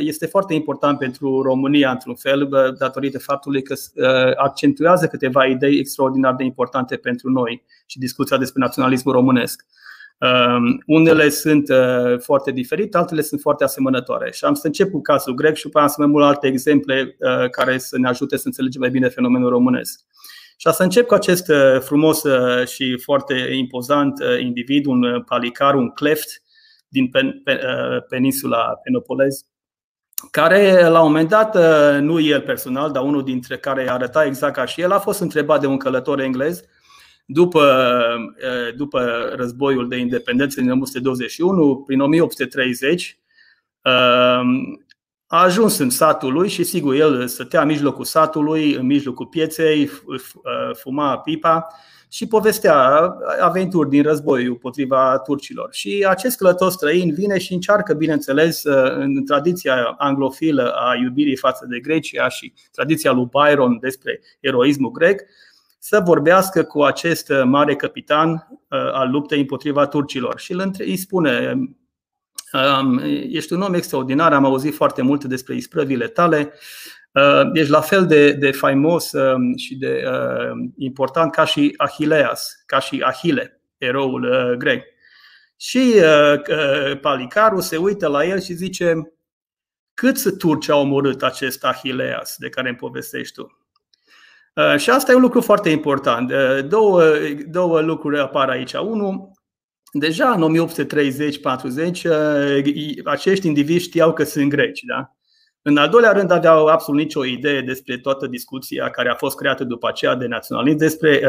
este 0.00 0.26
foarte 0.26 0.54
important 0.54 0.98
pentru 0.98 1.42
România, 1.42 1.90
într-un 1.90 2.14
fel, 2.14 2.48
datorită 2.78 3.18
faptului 3.18 3.62
că 3.62 3.74
accentuează 4.36 5.06
câteva 5.06 5.44
idei 5.44 5.78
extraordinar 5.78 6.34
de 6.34 6.44
importante 6.44 6.96
pentru 6.96 7.30
noi 7.30 7.64
și 7.86 7.98
discuția 7.98 8.36
despre 8.36 8.60
naționalismul 8.62 9.14
românesc. 9.14 9.64
Um, 10.18 10.82
unele 10.86 11.28
sunt 11.28 11.68
uh, 11.68 12.18
foarte 12.18 12.50
diferite, 12.50 12.96
altele 12.96 13.20
sunt 13.20 13.40
foarte 13.40 13.64
asemănătoare. 13.64 14.30
Și 14.32 14.44
am 14.44 14.54
să 14.54 14.66
încep 14.66 14.90
cu 14.90 15.00
cazul 15.00 15.34
grec 15.34 15.56
și 15.56 15.62
după 15.62 15.78
am 15.78 15.86
să 15.86 15.94
mai 15.98 16.06
mult 16.06 16.24
alte 16.24 16.46
exemple 16.46 17.16
uh, 17.18 17.50
care 17.50 17.78
să 17.78 17.98
ne 17.98 18.08
ajute 18.08 18.36
să 18.36 18.42
înțelegem 18.46 18.80
mai 18.80 18.90
bine 18.90 19.08
fenomenul 19.08 19.48
românesc. 19.48 20.00
Și 20.56 20.72
să 20.72 20.82
încep 20.82 21.06
cu 21.06 21.14
acest 21.14 21.48
uh, 21.48 21.80
frumos 21.80 22.22
și 22.66 22.98
foarte 22.98 23.34
impozant 23.52 24.14
individ, 24.40 24.86
un 24.86 25.22
palicar, 25.22 25.74
un 25.74 25.90
cleft 25.90 26.42
din 26.88 27.10
peninsula 28.08 28.74
Penopolez, 28.82 29.46
care 30.30 30.88
la 30.88 31.00
un 31.00 31.06
moment 31.06 31.28
dat, 31.28 31.56
nu 32.00 32.20
el 32.20 32.40
personal, 32.40 32.90
dar 32.92 33.02
unul 33.02 33.24
dintre 33.24 33.58
care 33.58 33.90
arăta 33.90 34.24
exact 34.24 34.54
ca 34.54 34.64
și 34.64 34.80
el, 34.80 34.92
a 34.92 34.98
fost 34.98 35.20
întrebat 35.20 35.60
de 35.60 35.66
un 35.66 35.76
călător 35.76 36.20
englez 36.20 36.62
după, 37.24 37.88
după 38.76 39.32
războiul 39.36 39.88
de 39.88 39.96
independență 39.96 40.60
din 40.60 40.70
1921, 40.70 41.82
prin 41.86 42.00
1830, 42.00 43.18
a 45.26 45.42
ajuns 45.42 45.78
în 45.78 45.90
satul 45.90 46.32
lui 46.32 46.48
și 46.48 46.64
sigur 46.64 46.94
el 46.94 47.26
stătea 47.26 47.60
în 47.60 47.66
mijlocul 47.66 48.04
satului, 48.04 48.74
în 48.74 48.86
mijlocul 48.86 49.26
pieței, 49.26 49.90
fuma 50.72 51.18
pipa 51.18 51.66
și 52.08 52.26
povestea 52.26 53.06
aventuri 53.40 53.88
din 53.88 54.02
războiul 54.02 54.50
împotriva 54.50 55.18
turcilor. 55.18 55.68
Și 55.72 56.06
acest 56.08 56.36
călător 56.36 56.70
străin 56.70 57.14
vine 57.14 57.38
și 57.38 57.52
încearcă, 57.52 57.94
bineînțeles, 57.94 58.62
în 58.98 59.24
tradiția 59.24 59.94
anglofilă 59.98 60.74
a 60.76 60.94
iubirii 60.94 61.36
față 61.36 61.66
de 61.68 61.80
Grecia 61.80 62.28
și 62.28 62.52
tradiția 62.72 63.12
lui 63.12 63.28
Byron 63.30 63.78
despre 63.80 64.20
eroismul 64.40 64.90
grec, 64.90 65.20
să 65.86 66.00
vorbească 66.04 66.62
cu 66.62 66.82
acest 66.82 67.32
mare 67.44 67.76
capitan 67.76 68.48
al 68.68 69.10
luptei 69.10 69.40
împotriva 69.40 69.86
turcilor. 69.86 70.38
Și 70.38 70.56
îi 70.78 70.96
spune, 70.96 71.54
ești 73.28 73.52
un 73.52 73.60
om 73.60 73.74
extraordinar, 73.74 74.32
am 74.32 74.44
auzit 74.44 74.74
foarte 74.74 75.02
mult 75.02 75.24
despre 75.24 75.54
isprăvile 75.54 76.06
tale, 76.06 76.52
ești 77.52 77.70
la 77.70 77.80
fel 77.80 78.06
de, 78.06 78.32
de 78.32 78.50
faimos 78.50 79.10
și 79.56 79.76
de 79.76 80.04
important 80.76 81.32
ca 81.32 81.44
și 81.44 81.74
Achilleas, 81.76 82.62
ca 82.66 82.78
și 82.78 83.00
Achille, 83.04 83.60
eroul 83.78 84.54
grec. 84.58 84.84
Și 85.56 85.94
Palicaru 87.00 87.60
se 87.60 87.76
uită 87.76 88.08
la 88.08 88.24
el 88.24 88.40
și 88.40 88.52
zice, 88.52 89.12
câți 89.94 90.36
turci 90.36 90.68
au 90.68 90.80
omorât 90.80 91.22
acest 91.22 91.64
Achilleas 91.64 92.36
de 92.38 92.48
care 92.48 92.68
îmi 92.68 92.78
povestești 92.78 93.34
tu? 93.34 93.58
Uh, 94.54 94.76
și 94.76 94.90
asta 94.90 95.12
e 95.12 95.14
un 95.14 95.20
lucru 95.20 95.40
foarte 95.40 95.70
important. 95.70 96.30
Uh, 96.30 96.66
două, 96.68 97.02
două 97.46 97.80
lucruri 97.80 98.20
apar 98.20 98.48
aici. 98.48 98.72
Unul, 98.72 99.30
deja 99.92 100.30
în 100.30 100.40
1830-40, 100.42 102.04
uh, 102.04 103.04
acești 103.04 103.46
indivizi 103.46 103.84
știau 103.84 104.12
că 104.12 104.24
sunt 104.24 104.48
greci. 104.48 104.82
Da? 104.82 105.16
În 105.62 105.76
al 105.76 105.88
doilea 105.88 106.12
rând, 106.12 106.30
aveau 106.30 106.66
absolut 106.66 107.00
nicio 107.00 107.24
idee 107.24 107.60
despre 107.60 107.98
toată 107.98 108.26
discuția 108.26 108.90
care 108.90 109.08
a 109.08 109.14
fost 109.14 109.36
creată 109.36 109.64
după 109.64 109.88
aceea 109.88 110.14
de 110.14 110.26
naționalism, 110.26 110.76
despre, 110.76 111.20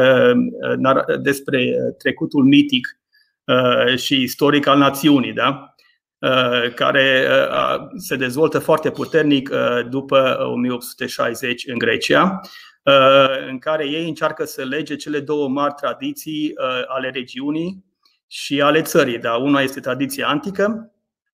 despre 1.20 1.74
trecutul 1.98 2.44
mitic 2.44 2.98
și 3.96 4.22
istoric 4.22 4.66
al 4.66 4.78
națiunii. 4.78 5.32
Da? 5.32 5.76
Uh, 6.18 6.74
care 6.74 7.26
uh, 7.50 7.86
se 7.96 8.16
dezvoltă 8.16 8.58
foarte 8.58 8.90
puternic 8.90 9.50
uh, 9.52 9.88
după 9.88 10.38
1860 10.40 11.66
în 11.66 11.78
Grecia, 11.78 12.40
în 13.48 13.58
care 13.58 13.86
ei 13.86 14.08
încearcă 14.08 14.44
să 14.44 14.64
lege 14.64 14.96
cele 14.96 15.20
două 15.20 15.48
mari 15.48 15.74
tradiții 15.74 16.52
ale 16.86 17.10
regiunii 17.10 17.84
și 18.26 18.60
ale 18.60 18.82
țării. 18.82 19.18
Da, 19.18 19.34
una 19.34 19.60
este 19.60 19.80
tradiția 19.80 20.28
antică, 20.28 20.92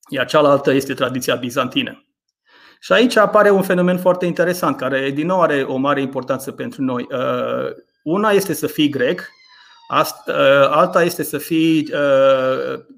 iar 0.09 0.27
cealaltă 0.27 0.73
este 0.73 0.95
tradiția 0.95 1.35
bizantină. 1.35 2.07
Și 2.81 2.93
aici 2.93 3.17
apare 3.17 3.51
un 3.51 3.63
fenomen 3.63 3.99
foarte 3.99 4.27
interesant, 4.27 4.77
care 4.77 5.11
din 5.11 5.27
nou 5.27 5.41
are 5.41 5.63
o 5.63 5.77
mare 5.77 6.01
importanță 6.01 6.53
pentru 6.53 6.83
noi. 6.83 7.07
Una 8.03 8.31
este 8.31 8.53
să 8.53 8.67
fii 8.67 8.89
grec, 8.89 9.29
alta 10.69 11.03
este 11.03 11.23
să 11.23 11.39
fii 11.39 11.91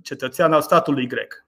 cetățean 0.03 0.53
al 0.53 0.63
statului 0.63 1.07
grec. 1.07 1.44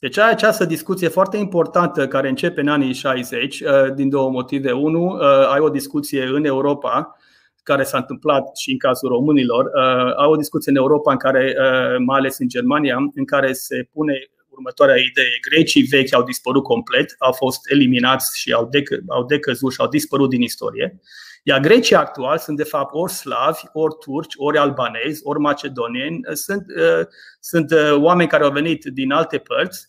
Deci 0.00 0.18
ai 0.18 0.30
această 0.30 0.64
discuție 0.64 1.08
foarte 1.08 1.36
importantă 1.36 2.08
care 2.08 2.28
începe 2.28 2.60
în 2.60 2.68
anii 2.68 2.92
60 2.92 3.60
uh, 3.60 3.94
din 3.94 4.08
două 4.08 4.30
motive. 4.30 4.72
Unu, 4.72 5.04
uh, 5.06 5.48
ai 5.52 5.58
o 5.58 5.68
discuție 5.68 6.24
în 6.24 6.44
Europa 6.44 7.16
care 7.62 7.82
s-a 7.82 7.98
întâmplat 7.98 8.56
și 8.56 8.70
în 8.70 8.78
cazul 8.78 9.08
românilor. 9.08 9.64
Uh, 9.64 10.16
ai 10.16 10.26
o 10.26 10.36
discuție 10.36 10.70
în 10.70 10.76
Europa 10.76 11.12
în 11.12 11.18
care, 11.18 11.54
mai 11.98 12.18
ales 12.18 12.38
în 12.38 12.48
Germania, 12.48 12.96
în 13.14 13.24
care 13.24 13.52
se 13.52 13.88
pune 13.92 14.30
următoarea 14.48 14.96
idee. 14.96 15.38
Grecii 15.50 15.82
vechi 15.82 16.14
au 16.14 16.22
dispărut 16.22 16.62
complet, 16.62 17.14
au 17.18 17.32
fost 17.32 17.60
eliminați 17.70 18.38
și 18.38 18.52
au, 18.52 18.70
dec- 18.76 19.04
au 19.06 19.24
decăzut 19.24 19.72
și 19.72 19.80
au 19.80 19.88
dispărut 19.88 20.28
din 20.28 20.42
istorie. 20.42 21.00
Iar 21.42 21.60
grecii 21.60 21.96
actuali 21.96 22.38
sunt 22.38 22.56
de 22.56 22.62
fapt 22.62 22.94
ori 22.94 23.12
slavi, 23.12 23.60
ori 23.72 23.94
turci, 24.00 24.34
ori 24.36 24.58
albanezi, 24.58 25.20
ori 25.22 25.38
macedonieni. 25.38 26.20
Sunt, 26.32 26.64
uh, 26.76 27.06
sunt 27.40 27.70
uh, 27.70 27.92
oameni 27.92 28.28
care 28.28 28.44
au 28.44 28.50
venit 28.50 28.84
din 28.84 29.12
alte 29.12 29.38
părți, 29.38 29.88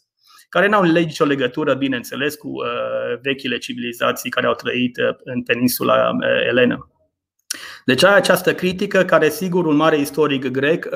care 0.49 0.67
n-au 0.67 0.83
nicio 0.83 1.25
legătură, 1.25 1.73
bineînțeles, 1.73 2.35
cu 2.35 2.47
uh, 2.47 3.19
vechile 3.21 3.57
civilizații 3.57 4.29
care 4.29 4.47
au 4.47 4.53
trăit 4.53 4.97
în 5.23 5.43
peninsula 5.43 6.11
Elena. 6.47 6.89
Deci 7.85 8.03
ai 8.03 8.15
această 8.15 8.53
critică 8.53 9.05
care, 9.05 9.29
sigur, 9.29 9.65
un 9.65 9.75
mare 9.75 9.97
istoric 9.97 10.47
grec, 10.47 10.87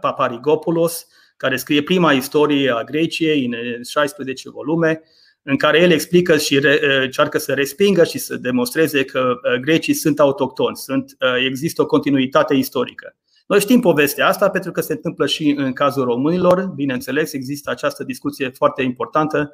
Paparigopoulos, 0.00 1.06
care 1.36 1.56
scrie 1.56 1.82
prima 1.82 2.12
istorie 2.12 2.70
a 2.70 2.82
Greciei 2.82 3.44
în 3.44 3.82
16 3.82 4.50
volume, 4.50 5.02
în 5.50 5.56
care 5.56 5.80
el 5.80 5.90
explică 5.90 6.36
și 6.36 6.60
încearcă 7.00 7.38
să 7.38 7.52
respingă 7.52 8.04
și 8.04 8.18
să 8.18 8.36
demonstreze 8.36 9.04
că 9.04 9.34
grecii 9.60 9.94
sunt 9.94 10.20
autohtoni, 10.20 10.76
sunt, 10.76 11.16
există 11.46 11.82
o 11.82 11.86
continuitate 11.86 12.54
istorică. 12.54 13.16
Noi 13.46 13.60
știm 13.60 13.80
povestea 13.80 14.26
asta 14.26 14.50
pentru 14.50 14.70
că 14.70 14.80
se 14.80 14.92
întâmplă 14.92 15.26
și 15.26 15.54
în 15.56 15.72
cazul 15.72 16.04
românilor. 16.04 16.72
Bineînțeles, 16.74 17.32
există 17.32 17.70
această 17.70 18.04
discuție 18.04 18.48
foarte 18.48 18.82
importantă 18.82 19.52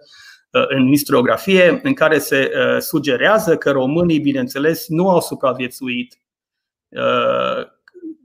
în 0.51 0.87
historiografie, 0.87 1.81
în 1.83 1.95
care 1.95 2.19
se 2.19 2.51
sugerează 2.79 3.57
că 3.57 3.71
românii, 3.71 4.19
bineînțeles, 4.19 4.89
nu 4.89 5.11
au 5.11 5.21
supraviețuit 5.21 6.19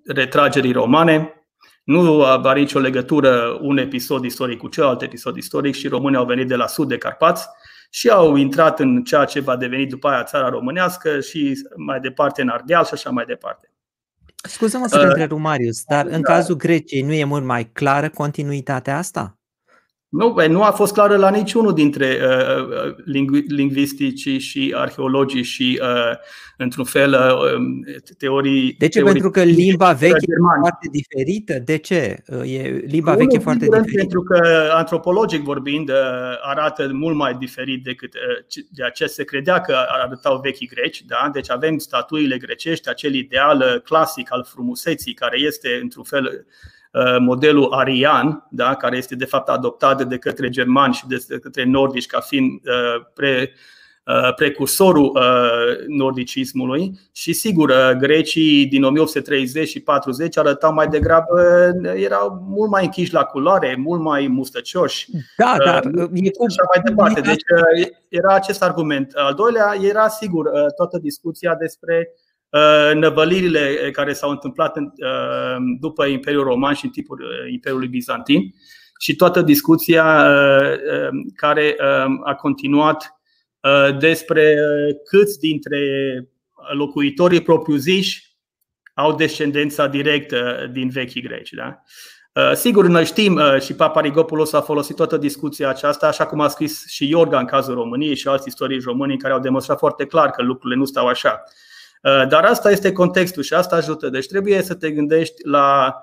retragerii 0.05 0.71
romane, 0.71 1.33
nu 1.83 2.23
are 2.23 2.59
nicio 2.59 2.79
legătură 2.79 3.57
un 3.61 3.77
episod 3.77 4.23
istoric 4.23 4.57
cu 4.57 4.67
celălalt 4.67 5.01
episod 5.01 5.35
istoric 5.35 5.75
și 5.75 5.88
românii 5.88 6.17
au 6.17 6.25
venit 6.25 6.47
de 6.47 6.55
la 6.55 6.67
sud 6.67 6.88
de 6.88 6.97
Carpați 6.97 7.47
și 7.89 8.10
au 8.10 8.36
intrat 8.36 8.79
în 8.79 9.03
ceea 9.03 9.25
ce 9.25 9.39
va 9.39 9.58
deveni 9.58 9.86
după 9.86 10.08
aia 10.08 10.24
țara 10.24 10.50
românească 10.50 11.19
și 11.19 11.53
mai 11.75 12.00
departe 12.00 12.41
în 12.41 12.50
Ardeal 12.50 12.86
și 12.86 12.93
așa 12.93 13.10
mai 13.10 13.25
departe. 13.25 13.72
Scuză-mă 14.43 14.88
să 14.88 14.98
te 14.98 15.01
uh, 15.01 15.08
întrerup, 15.08 15.39
Marius, 15.39 15.84
dar 15.84 16.05
în 16.05 16.22
da. 16.22 16.34
cazul 16.34 16.55
Greciei 16.55 17.01
nu 17.01 17.13
e 17.13 17.24
mult 17.24 17.43
mai 17.43 17.69
clară 17.72 18.10
continuitatea 18.10 18.98
asta? 18.98 19.38
Nu, 20.10 20.36
nu 20.48 20.63
a 20.63 20.72
fost 20.72 20.94
clară 20.94 21.16
la 21.16 21.30
niciunul 21.30 21.74
dintre 21.74 22.18
uh, 22.22 23.28
uh 23.28 23.44
lingvisticii 23.48 24.39
și 24.39 24.74
arheologii 24.75 25.44
și, 25.44 25.80
uh, 25.82 26.18
într-un 26.58 26.84
fel, 26.84 27.13
uh, 27.13 27.58
um, 27.58 27.86
teorii. 28.18 28.75
De 28.78 28.88
ce? 28.88 29.00
Teorii 29.00 29.12
pentru 29.12 29.32
că 29.32 29.44
limba 29.44 29.92
veche 29.92 30.25
germani. 30.28 30.58
e 30.58 30.60
foarte 30.60 30.88
diferită? 30.92 31.60
De 31.66 31.78
ce? 31.78 32.24
Uh, 32.28 32.54
e, 32.54 32.84
limba 32.88 33.13
veche 33.13 33.36
e 33.36 33.39
foarte 33.39 33.66
diferită? 33.66 33.98
Pentru 33.98 34.22
că, 34.22 34.70
antropologic 34.74 35.44
vorbind, 35.44 35.89
uh, 35.89 35.96
arată 36.42 36.89
mult 36.94 37.16
mai 37.16 37.34
diferit 37.34 37.84
decât 37.84 38.13
de 38.72 38.89
ce 38.94 39.06
se 39.06 39.24
credea 39.24 39.62
că 39.62 39.75
arătau 39.88 40.39
vechii 40.44 40.68
greci. 40.68 41.04
Da? 41.06 41.30
Deci 41.34 41.51
avem 41.51 41.78
statuile 41.78 42.38
grecești, 42.38 42.89
acel 42.89 43.13
ideal 43.13 43.82
clasic 43.86 44.28
al 44.32 44.46
frumuseții, 44.50 45.13
care 45.13 45.39
este, 45.39 45.80
într-un 45.82 46.04
fel, 46.04 46.25
Uh, 46.25 46.78
modelul 47.19 47.72
arian, 47.74 48.48
da, 48.50 48.75
care 48.75 48.98
este 48.98 49.15
de 49.15 49.25
fapt 49.25 49.50
adoptat 49.50 50.03
de 50.03 50.17
către 50.17 50.50
germani 50.50 50.93
și 50.93 51.08
de 51.08 51.39
către 51.41 51.63
nordici 51.63 52.05
ca 52.05 52.19
fiind 52.19 52.51
uh, 52.51 53.05
pre, 53.13 53.51
uh, 54.05 54.34
precursorul 54.36 55.19
nordicismului 55.88 57.00
și 57.12 57.34
sigur 57.34 57.74
grecii 57.98 58.65
din 58.65 58.84
1830 58.84 59.67
și 59.67 59.79
40 59.79 60.38
arătau 60.38 60.74
mai 60.74 60.88
degrabă 60.88 61.41
erau 61.96 62.46
mult 62.48 62.69
mai 62.69 62.84
închiși 62.84 63.13
la 63.13 63.24
culoare, 63.24 63.75
mult 63.77 64.01
mai 64.01 64.27
mustăcioși. 64.27 65.10
Da, 65.38 65.55
dar 65.65 65.84
e 66.13 66.31
cum 66.31 66.46
așa 66.50 66.63
mai 66.74 66.84
departe. 66.84 67.22
Deci 67.22 67.43
era 68.08 68.34
acest 68.34 68.63
argument. 68.63 69.12
Al 69.15 69.34
doilea 69.34 69.75
era 69.81 70.08
sigur 70.08 70.50
toată 70.75 70.98
discuția 70.98 71.55
despre 71.55 72.10
Uh, 72.10 72.28
năvălirile 72.94 73.91
care 73.91 74.13
s-au 74.13 74.29
întâmplat 74.29 74.77
uh, 74.77 74.86
după 75.79 76.06
Imperiul 76.06 76.44
Roman 76.44 76.74
și 76.74 76.86
în 76.86 76.91
timpul 76.91 77.22
uh, 77.22 77.51
Imperiului 77.51 77.88
Bizantin 77.88 78.41
și 79.00 79.15
toată 79.15 79.41
discuția 79.41 80.27
care 81.36 81.75
a 82.24 82.36
continuat 82.36 83.13
despre 84.00 84.56
câți 85.10 85.39
dintre 85.39 85.79
locuitorii 86.74 87.41
propriu-ziși 87.41 88.38
au 88.94 89.15
descendența 89.15 89.88
directă 89.88 90.70
din 90.72 90.89
vechii 90.89 91.22
greci. 91.22 91.51
Da? 91.51 91.82
Sigur, 92.53 92.88
noi 92.88 93.06
știm 93.06 93.41
și 93.60 93.74
Papa 93.74 94.01
Rigopoulos 94.01 94.53
a 94.53 94.62
folosit 94.62 94.96
toată 94.96 95.18
discuția 95.18 95.70
aceasta, 95.70 96.08
așa 96.08 96.25
cum 96.25 96.39
a 96.39 96.48
scris 96.48 96.88
și 96.88 97.10
Iorga 97.10 97.39
în 97.39 97.46
cazul 97.46 97.74
României 97.74 98.15
și 98.15 98.27
alți 98.27 98.48
istorici 98.48 98.84
români 98.84 99.18
care 99.18 99.34
au 99.34 99.39
demonstrat 99.39 99.77
foarte 99.77 100.06
clar 100.06 100.29
că 100.29 100.41
lucrurile 100.41 100.79
nu 100.79 100.86
stau 100.86 101.08
așa. 101.08 101.44
Uh, 102.01 102.27
dar 102.27 102.46
asta 102.46 102.72
este 102.72 102.91
contextul 102.91 103.44
și 103.44 103.53
asta 103.53 103.75
ajută. 103.75 104.10
Deci 104.10 104.27
trebuie 104.27 104.62
să 104.62 104.75
te 104.75 104.91
gândești 104.91 105.48
la, 105.48 105.96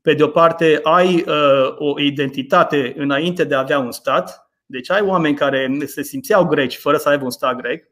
pe 0.00 0.14
de 0.14 0.22
o 0.22 0.28
parte, 0.28 0.80
ai 0.82 1.24
uh, 1.26 1.74
o 1.78 2.00
identitate 2.00 2.94
înainte 2.96 3.44
de 3.44 3.54
a 3.54 3.58
avea 3.58 3.78
un 3.78 3.92
stat. 3.92 4.50
Deci 4.66 4.90
ai 4.90 5.00
oameni 5.00 5.36
care 5.36 5.78
se 5.86 6.02
simțeau 6.02 6.44
greci 6.44 6.76
fără 6.76 6.96
să 6.96 7.08
aibă 7.08 7.24
un 7.24 7.30
stat 7.30 7.56
grec. 7.56 7.90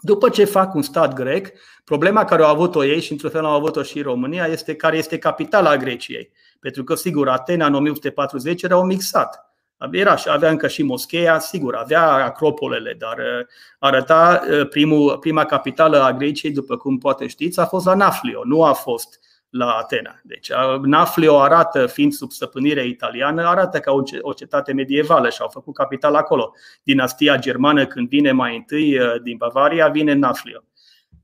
După 0.00 0.28
ce 0.28 0.44
fac 0.44 0.74
un 0.74 0.82
stat 0.82 1.12
grec, 1.12 1.52
problema 1.84 2.24
care 2.24 2.42
au 2.42 2.50
avut-o 2.50 2.84
ei 2.84 3.00
și 3.00 3.12
într-un 3.12 3.30
fel 3.30 3.44
au 3.44 3.54
avut-o 3.54 3.82
și 3.82 4.02
România 4.02 4.46
este 4.46 4.74
care 4.74 4.96
este 4.96 5.18
capitala 5.18 5.76
Greciei. 5.76 6.32
Pentru 6.60 6.84
că, 6.84 6.94
sigur, 6.94 7.28
Atena 7.28 7.66
în 7.66 7.74
1840 7.74 8.62
era 8.62 8.76
un 8.76 8.86
mixat. 8.86 9.53
Era 9.92 10.16
și 10.16 10.28
avea 10.30 10.50
încă 10.50 10.68
și 10.68 10.82
moscheea, 10.82 11.38
sigur, 11.38 11.74
avea 11.74 12.12
acropolele, 12.12 12.96
dar 12.98 13.18
uh, 13.18 13.46
arăta 13.78 14.40
uh, 14.50 14.68
primul, 14.68 15.18
prima 15.18 15.44
capitală 15.44 16.02
a 16.02 16.12
Greciei, 16.12 16.52
după 16.52 16.76
cum 16.76 16.98
poate 16.98 17.26
știți, 17.26 17.60
a 17.60 17.66
fost 17.66 17.86
la 17.86 17.94
Naflio, 17.94 18.40
nu 18.44 18.64
a 18.64 18.72
fost 18.72 19.20
la 19.50 19.70
Atena. 19.70 20.20
Deci 20.22 20.50
Naflio 20.82 21.40
arată, 21.40 21.86
fiind 21.86 22.12
sub 22.12 22.30
stăpânire 22.30 22.86
italiană, 22.86 23.46
arată 23.46 23.78
ca 23.78 23.92
o 24.20 24.32
cetate 24.32 24.72
medievală 24.72 25.28
și 25.28 25.40
au 25.40 25.48
făcut 25.48 25.74
capital 25.74 26.14
acolo. 26.14 26.54
Dinastia 26.82 27.36
germană, 27.36 27.86
când 27.86 28.08
vine 28.08 28.32
mai 28.32 28.56
întâi 28.56 28.98
uh, 28.98 29.20
din 29.22 29.36
Bavaria, 29.36 29.88
vine 29.88 30.12
în 30.12 30.18
Naflio. 30.18 30.64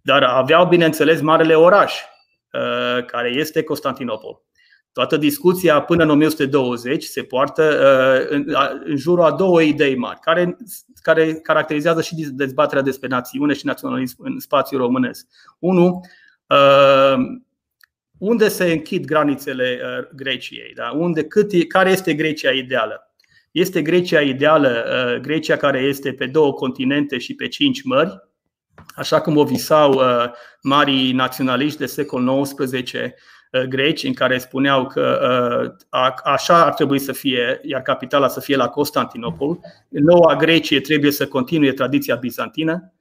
dar 0.03 0.23
aveau, 0.23 0.67
bineînțeles, 0.67 1.21
marele 1.21 1.55
oraș, 1.55 1.95
care 3.07 3.29
este 3.29 3.63
Constantinopol. 3.63 4.43
Toată 4.93 5.17
discuția 5.17 5.81
până 5.81 6.03
în 6.03 6.11
1120 6.11 7.05
se 7.05 7.23
poartă 7.23 7.79
în 8.85 8.97
jurul 8.97 9.25
a 9.25 9.33
două 9.33 9.63
idei 9.63 9.97
mari, 9.97 10.19
care, 10.21 10.57
care 11.03 11.35
caracterizează 11.35 12.03
și 12.03 12.15
dezbaterea 12.15 12.83
despre 12.83 13.09
națiune 13.09 13.53
și 13.53 13.67
naționalism 13.67 14.17
în 14.19 14.39
spațiul 14.39 14.81
românesc. 14.81 15.27
Unu, 15.59 16.01
unde 18.19 18.49
se 18.49 18.65
închid 18.73 19.05
granițele 19.05 19.81
Greciei? 20.15 20.73
Da? 20.75 20.91
Unde, 20.91 21.25
cât, 21.25 21.69
care 21.69 21.91
este 21.91 22.15
Grecia 22.15 22.51
ideală? 22.51 23.11
Este 23.51 23.83
Grecia 23.83 24.21
ideală, 24.21 24.85
uh, 24.87 25.21
Grecia 25.21 25.57
care 25.57 25.79
este 25.79 26.13
pe 26.13 26.27
două 26.27 26.53
continente 26.53 27.19
și 27.19 27.35
pe 27.35 27.49
cinci 27.49 27.83
mări, 27.83 28.29
așa 28.95 29.21
cum 29.21 29.37
o 29.37 29.45
visau 29.45 29.93
uh, 29.93 30.31
marii 30.63 31.13
naționaliști 31.13 31.79
de 31.79 31.87
secol 31.87 32.43
XIX 32.43 32.93
uh, 32.93 33.11
greci, 33.69 34.05
în 34.05 34.13
care 34.13 34.39
spuneau 34.39 34.87
că 34.87 35.19
așa 36.25 36.65
ar 36.65 36.75
trebui 36.75 36.99
să 36.99 37.13
fie, 37.13 37.61
iar 37.63 37.83
capitala 37.83 38.29
să 38.29 38.41
fie 38.41 38.57
la 38.57 38.69
Constantinopol. 38.69 39.59
Noua 39.89 40.37
Grecie 40.37 40.81
trebuie 40.81 41.11
să 41.11 41.27
continue 41.27 41.73
tradiția 41.73 42.15
bizantină. 42.15 42.93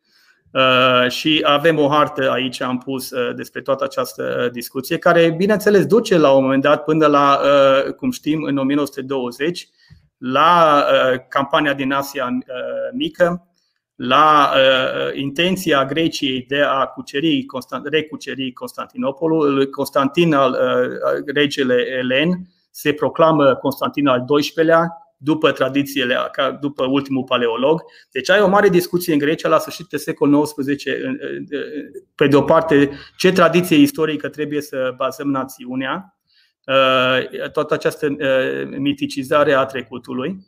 Și 1.07 1.41
avem 1.43 1.79
o 1.79 1.89
hartă 1.89 2.31
aici, 2.31 2.61
am 2.61 2.77
pus 2.77 3.11
despre 3.35 3.61
toată 3.61 3.83
această 3.83 4.49
discuție, 4.51 4.97
care, 4.97 5.33
bineînțeles, 5.37 5.85
duce 5.85 6.17
la 6.17 6.31
un 6.31 6.43
moment 6.43 6.61
dat 6.61 6.83
până 6.83 7.05
la, 7.05 7.39
cum 7.97 8.11
știm, 8.11 8.43
în 8.43 8.57
1920, 8.57 9.69
la 10.19 10.83
uh, 10.85 11.19
campania 11.29 11.73
din 11.73 11.91
Asia 11.91 12.25
uh, 12.25 12.43
Mică, 12.93 13.47
la 13.99 14.51
uh, 14.55 15.19
intenția 15.19 15.85
Greciei 15.85 16.45
de 16.47 16.61
a 16.61 16.85
cuceri, 16.85 17.45
recuceri 17.83 18.53
Constantinopolul. 18.53 19.69
Constantin, 19.69 20.33
al, 20.33 20.57
regele 21.25 21.85
Elen, 21.99 22.47
se 22.71 22.93
proclamă 22.93 23.55
Constantin 23.55 24.07
al 24.07 24.25
XII-lea, 24.25 24.87
după 25.17 25.51
tradițiile, 25.51 26.15
după 26.59 26.85
ultimul 26.85 27.23
paleolog. 27.23 27.81
Deci 28.11 28.29
ai 28.29 28.41
o 28.41 28.47
mare 28.47 28.69
discuție 28.69 29.13
în 29.13 29.19
Grecia 29.19 29.49
la 29.49 29.59
sfârșitul 29.59 29.97
secolului 29.97 30.41
XIX, 30.41 30.83
pe 32.15 32.27
de 32.27 32.35
o 32.35 32.41
parte, 32.41 32.91
ce 33.17 33.31
tradiție 33.31 33.77
istorică 33.77 34.29
trebuie 34.29 34.61
să 34.61 34.93
bazăm 34.97 35.29
națiunea, 35.29 36.19
Uh, 36.69 37.49
toată 37.51 37.73
această 37.73 38.07
uh, 38.07 38.77
miticizare 38.77 39.53
a 39.53 39.65
trecutului. 39.65 40.47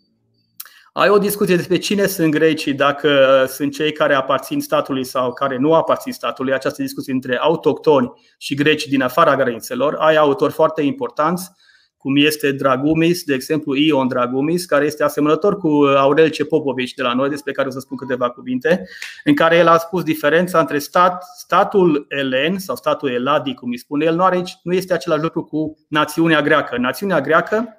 Ai 0.94 1.10
o 1.10 1.18
discuție 1.18 1.56
despre 1.56 1.78
cine 1.78 2.06
sunt 2.06 2.32
grecii, 2.32 2.74
dacă 2.74 3.46
sunt 3.48 3.74
cei 3.74 3.92
care 3.92 4.14
aparțin 4.14 4.62
statului 4.62 5.04
sau 5.04 5.34
care 5.34 5.58
nu 5.58 5.74
aparțin 5.74 6.12
statului, 6.14 6.54
această 6.54 6.82
discuție 6.82 7.14
între 7.14 7.38
autohtoni 7.38 8.12
și 8.38 8.56
greci 8.56 8.88
din 8.88 9.02
afara 9.02 9.36
granițelor. 9.36 9.96
Ai 9.96 10.16
autori 10.16 10.54
foarte 10.54 10.82
importanți 10.82 11.52
cum 11.98 12.16
este 12.16 12.52
Dragumis, 12.52 13.24
de 13.24 13.34
exemplu 13.34 13.76
Ion 13.76 14.08
Dragumis, 14.08 14.66
care 14.66 14.86
este 14.86 15.04
asemănător 15.04 15.58
cu 15.58 15.68
Aurel 15.98 16.30
Cepopovici 16.30 16.94
de 16.94 17.02
la 17.02 17.14
noi, 17.14 17.30
despre 17.30 17.52
care 17.52 17.68
o 17.68 17.72
să 17.72 17.80
spun 17.80 17.98
câteva 17.98 18.30
cuvinte, 18.30 18.88
în 19.24 19.36
care 19.36 19.58
el 19.58 19.68
a 19.68 19.78
spus 19.78 20.04
diferența 20.04 20.60
între 20.60 20.80
stat, 20.80 21.24
statul 21.38 22.06
elen 22.10 22.60
sau 22.60 22.76
statul 22.76 23.12
eladi, 23.12 23.54
cum 23.54 23.70
îi 23.70 23.78
spune 23.78 24.06
el, 24.06 24.16
nu, 24.16 24.24
are, 24.24 24.44
nu 24.64 24.74
este 24.74 24.94
același 24.94 25.22
lucru 25.22 25.44
cu 25.44 25.78
națiunea 25.88 26.42
greacă. 26.42 26.78
Națiunea 26.78 27.22
greacă 27.22 27.78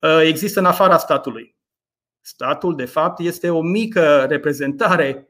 uh, 0.00 0.20
există 0.22 0.60
în 0.60 0.66
afara 0.66 0.96
statului. 0.96 1.58
Statul, 2.20 2.76
de 2.76 2.84
fapt, 2.84 3.20
este 3.20 3.50
o 3.50 3.62
mică 3.62 4.26
reprezentare 4.28 5.28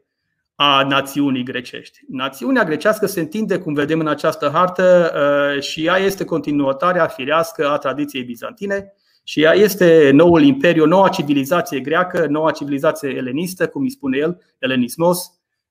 a 0.55 0.87
națiunii 0.89 1.43
grecești. 1.43 2.01
Națiunea 2.09 2.65
grecească 2.65 3.07
se 3.07 3.21
întinde, 3.21 3.59
cum 3.59 3.75
vedem 3.75 4.01
în 4.01 4.07
această 4.07 4.51
hartă, 4.53 5.13
uh, 5.15 5.63
și 5.63 5.85
ea 5.85 5.97
este 5.97 6.25
continuatoarea 6.25 7.07
firească 7.07 7.69
a 7.69 7.79
tradiției 7.79 8.23
bizantine 8.23 8.93
și 9.25 9.43
ea 9.43 9.53
este 9.53 10.11
noul 10.13 10.43
imperiu, 10.43 10.87
noua 10.87 11.09
civilizație 11.09 11.81
greacă, 11.81 12.27
noua 12.27 12.51
civilizație 12.51 13.09
elenistă, 13.09 13.69
cum 13.69 13.83
îi 13.83 13.91
spune 13.91 14.19
el, 14.19 14.43
elenismos, 14.59 15.31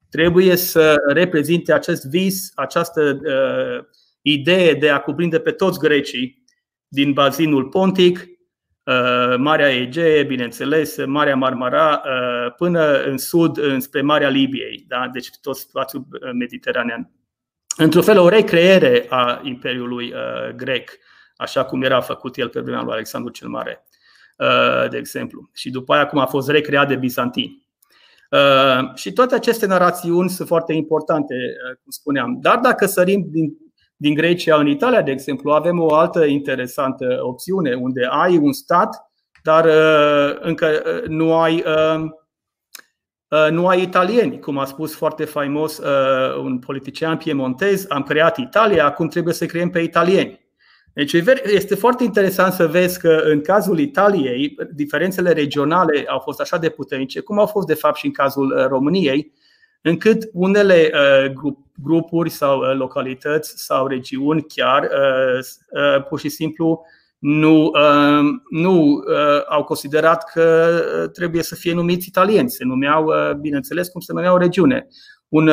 trebuie 0.10 0.56
să 0.56 0.96
reprezinte 1.08 1.74
acest 1.74 2.06
vis, 2.06 2.52
această 2.56 3.20
uh, 3.24 3.86
idee 4.22 4.74
de 4.74 4.90
a 4.90 5.00
cuprinde 5.00 5.40
pe 5.40 5.52
toți 5.52 5.80
grecii 5.80 6.44
din 6.88 7.14
bazinul 7.14 7.66
pontic, 7.66 8.20
Uh, 8.20 8.39
Marea 9.38 9.70
Egee, 9.70 10.24
bineînțeles, 10.24 11.06
Marea 11.06 11.36
Marmara, 11.36 12.02
uh, 12.06 12.54
până 12.58 13.02
în 13.02 13.18
sud, 13.18 13.82
spre 13.82 14.02
Marea 14.02 14.30
Libiei, 14.30 14.86
da? 14.88 15.10
deci 15.14 15.30
tot 15.42 15.56
spațiul 15.56 16.06
uh, 16.12 16.32
mediteranean. 16.40 17.12
Într-un 17.78 18.02
fel, 18.02 18.18
o 18.18 18.30
recreere 18.30 19.06
a 19.10 19.42
Imperiului 19.44 20.14
grec, 20.56 20.92
așa 21.36 21.66
cum 21.66 21.82
era 21.82 22.02
făcut 22.02 22.38
el 22.38 22.50
pe 22.50 22.60
vremea 22.60 22.82
lui 22.82 22.94
Alexandru 22.94 23.32
cel 23.32 23.48
Mare, 23.48 23.86
de 24.90 24.98
exemplu. 24.98 25.50
Și 25.54 25.70
după 25.70 25.94
aia 25.94 26.08
cum 26.08 26.20
a 26.20 26.26
fost 26.26 26.50
recreat 26.50 26.88
de 26.88 26.96
bizantini. 26.96 27.66
Și 28.96 29.14
toate 29.14 29.36
aceste 29.36 29.66
narațiuni 29.66 30.30
sunt 30.30 30.48
foarte 30.48 30.74
importante, 30.74 31.36
cum 31.82 31.92
spuneam. 31.92 32.38
Dar 32.42 32.58
dacă 32.58 32.86
sărim 32.86 33.26
din 33.30 33.58
din 34.02 34.14
Grecia 34.14 34.56
în 34.56 34.68
Italia, 34.68 35.02
de 35.02 35.12
exemplu, 35.12 35.52
avem 35.52 35.80
o 35.80 35.94
altă 35.94 36.26
interesantă 36.26 37.20
opțiune 37.22 37.74
unde 37.74 38.08
ai 38.10 38.38
un 38.38 38.54
stat, 38.54 39.12
dar 39.44 39.66
uh, 39.66 40.38
încă 40.40 40.82
uh, 40.86 41.08
nu 41.08 41.36
ai, 41.36 41.64
uh, 41.66 42.10
nu 43.50 43.68
ai 43.68 43.82
italieni. 43.82 44.40
Cum 44.40 44.58
a 44.58 44.66
spus 44.66 44.96
foarte 44.96 45.26
faimos 45.26 45.82
un 46.44 46.60
politician 46.60 47.18
piemontez, 47.18 47.86
am 47.90 48.04
creat 48.04 48.38
Italia, 48.38 48.86
acum 48.86 49.08
trebuie 49.08 49.34
să 49.34 49.46
creăm 49.46 49.70
pe 49.70 49.80
italieni. 49.80 50.48
Deci 50.94 51.14
este 51.44 51.76
foarte 51.76 52.04
interesant 52.04 52.54
să 52.54 52.68
vezi 52.68 53.00
că 53.00 53.22
în 53.24 53.42
cazul 53.42 53.80
Italiei, 53.80 54.56
diferențele 54.74 55.32
regionale 55.32 56.06
au 56.08 56.20
fost 56.20 56.40
așa 56.40 56.58
de 56.58 56.70
puternice, 56.70 57.20
cum 57.20 57.40
au 57.40 57.46
fost 57.46 57.68
de 57.68 57.74
fapt 57.74 57.96
și 57.96 58.06
în 58.06 58.12
cazul 58.12 58.66
României, 58.68 59.34
încât 59.82 60.30
unele 60.34 60.92
uh, 60.94 61.52
grupuri 61.84 62.30
sau 62.30 62.60
uh, 62.60 62.76
localități 62.78 63.54
sau 63.56 63.88
regiuni 63.88 64.46
chiar 64.48 64.84
uh, 64.84 66.04
pur 66.10 66.20
și 66.20 66.30
simplu 66.30 66.82
nu, 67.20 67.72
nu 68.50 69.04
au 69.50 69.64
considerat 69.64 70.32
că 70.32 70.80
trebuie 71.14 71.44
să 71.44 71.56
fie 71.56 71.74
numiți 71.74 72.08
italieni. 72.08 72.50
Se 72.50 72.64
numeau, 72.64 73.12
bineînțeles, 73.40 73.88
cum 73.88 74.02
se 74.02 74.14
numeau 74.14 74.38
regiune. 74.38 74.88
Un, 75.28 75.50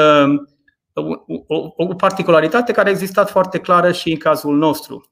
o, 1.47 1.73
o 1.77 1.95
particularitate 1.95 2.73
care 2.73 2.89
a 2.89 2.91
existat 2.91 3.31
foarte 3.31 3.59
clară 3.59 3.93
și 3.93 4.11
în 4.11 4.17
cazul 4.17 4.57
nostru. 4.57 5.11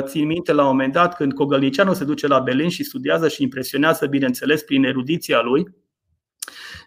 Țin 0.00 0.26
minte 0.26 0.52
la 0.52 0.62
un 0.62 0.68
moment 0.68 0.92
dat 0.92 1.14
când 1.14 1.32
Cogălnicianu 1.32 1.92
se 1.92 2.04
duce 2.04 2.26
la 2.26 2.38
Berlin 2.38 2.68
și 2.68 2.84
studiază 2.84 3.28
și 3.28 3.42
impresionează, 3.42 4.06
bineînțeles, 4.06 4.62
prin 4.62 4.84
erudiția 4.84 5.40
lui, 5.40 5.66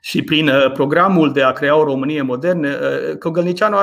și 0.02 0.22
prin 0.22 0.48
uh, 0.48 0.72
programul 0.72 1.32
de 1.32 1.44
a 1.44 1.52
crea 1.52 1.76
o 1.76 1.84
Românie 1.84 2.22
modernă, 2.22 2.70
uh, 2.70 3.18
Cogălnicianu 3.18 3.78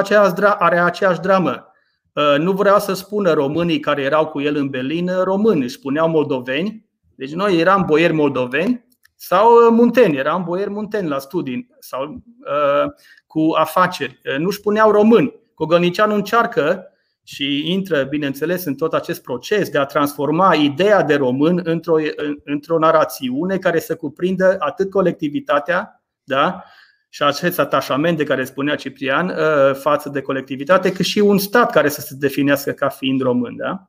are 0.58 0.78
aceeași 0.78 1.20
dramă. 1.20 1.72
Uh, 2.12 2.38
nu 2.38 2.52
vreau 2.52 2.78
să 2.78 2.92
spună 2.92 3.32
românii 3.32 3.80
care 3.80 4.02
erau 4.02 4.26
cu 4.26 4.40
el 4.40 4.56
în 4.56 4.68
Berlin 4.68 5.10
români, 5.22 5.62
își 5.62 5.74
spuneau 5.74 6.08
moldoveni. 6.08 6.88
Deci 7.14 7.32
noi 7.32 7.58
eram 7.58 7.84
boieri 7.86 8.12
moldoveni 8.12 8.88
sau 9.16 9.70
munteni, 9.70 10.16
eram 10.16 10.44
boieri 10.44 10.70
munteni 10.70 11.08
la 11.08 11.18
studii 11.18 11.68
sau 11.78 12.22
uh, 12.40 12.90
cu 13.26 13.40
afaceri. 13.56 14.20
Nu 14.38 14.46
își 14.46 14.58
spuneau 14.58 14.90
români. 14.90 15.34
Cogălnicianu 15.54 16.14
încearcă 16.14 16.90
și 17.24 17.72
intră, 17.72 18.02
bineînțeles, 18.02 18.64
în 18.64 18.74
tot 18.74 18.92
acest 18.92 19.22
proces 19.22 19.68
de 19.68 19.78
a 19.78 19.84
transforma 19.84 20.54
ideea 20.54 21.02
de 21.02 21.14
român 21.14 21.60
într-o, 21.64 21.96
într-o 22.44 22.78
narațiune 22.78 23.58
care 23.58 23.78
să 23.78 23.96
cuprindă 23.96 24.56
atât 24.58 24.90
colectivitatea 24.90 26.02
da? 26.24 26.64
și 27.08 27.22
acest 27.22 27.58
atașament 27.58 28.16
de 28.16 28.24
care 28.24 28.44
spunea 28.44 28.74
Ciprian 28.74 29.28
uh, 29.28 29.74
față 29.74 30.08
de 30.08 30.20
colectivitate, 30.20 30.92
cât 30.92 31.04
și 31.04 31.18
un 31.18 31.38
stat 31.38 31.70
care 31.70 31.88
să 31.88 32.00
se 32.00 32.14
definească 32.18 32.70
ca 32.70 32.88
fiind 32.88 33.20
român. 33.20 33.56
Da? 33.56 33.88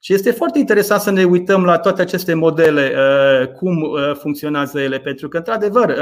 Și 0.00 0.12
este 0.12 0.30
foarte 0.30 0.58
interesant 0.58 1.00
să 1.00 1.10
ne 1.10 1.24
uităm 1.24 1.64
la 1.64 1.78
toate 1.78 2.02
aceste 2.02 2.34
modele, 2.34 2.94
uh, 2.96 3.48
cum 3.48 3.82
uh, 3.82 4.14
funcționează 4.14 4.80
ele, 4.80 4.98
pentru 4.98 5.28
că, 5.28 5.36
într-adevăr, 5.36 5.96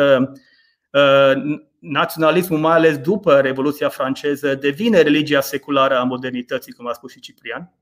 naționalismul, 1.88 2.58
mai 2.58 2.74
ales 2.74 2.98
după 2.98 3.40
Revoluția 3.40 3.88
franceză, 3.88 4.54
devine 4.54 5.00
religia 5.00 5.40
seculară 5.40 5.98
a 5.98 6.02
modernității, 6.02 6.72
cum 6.72 6.88
a 6.88 6.92
spus 6.92 7.12
și 7.12 7.20
Ciprian. 7.20 7.72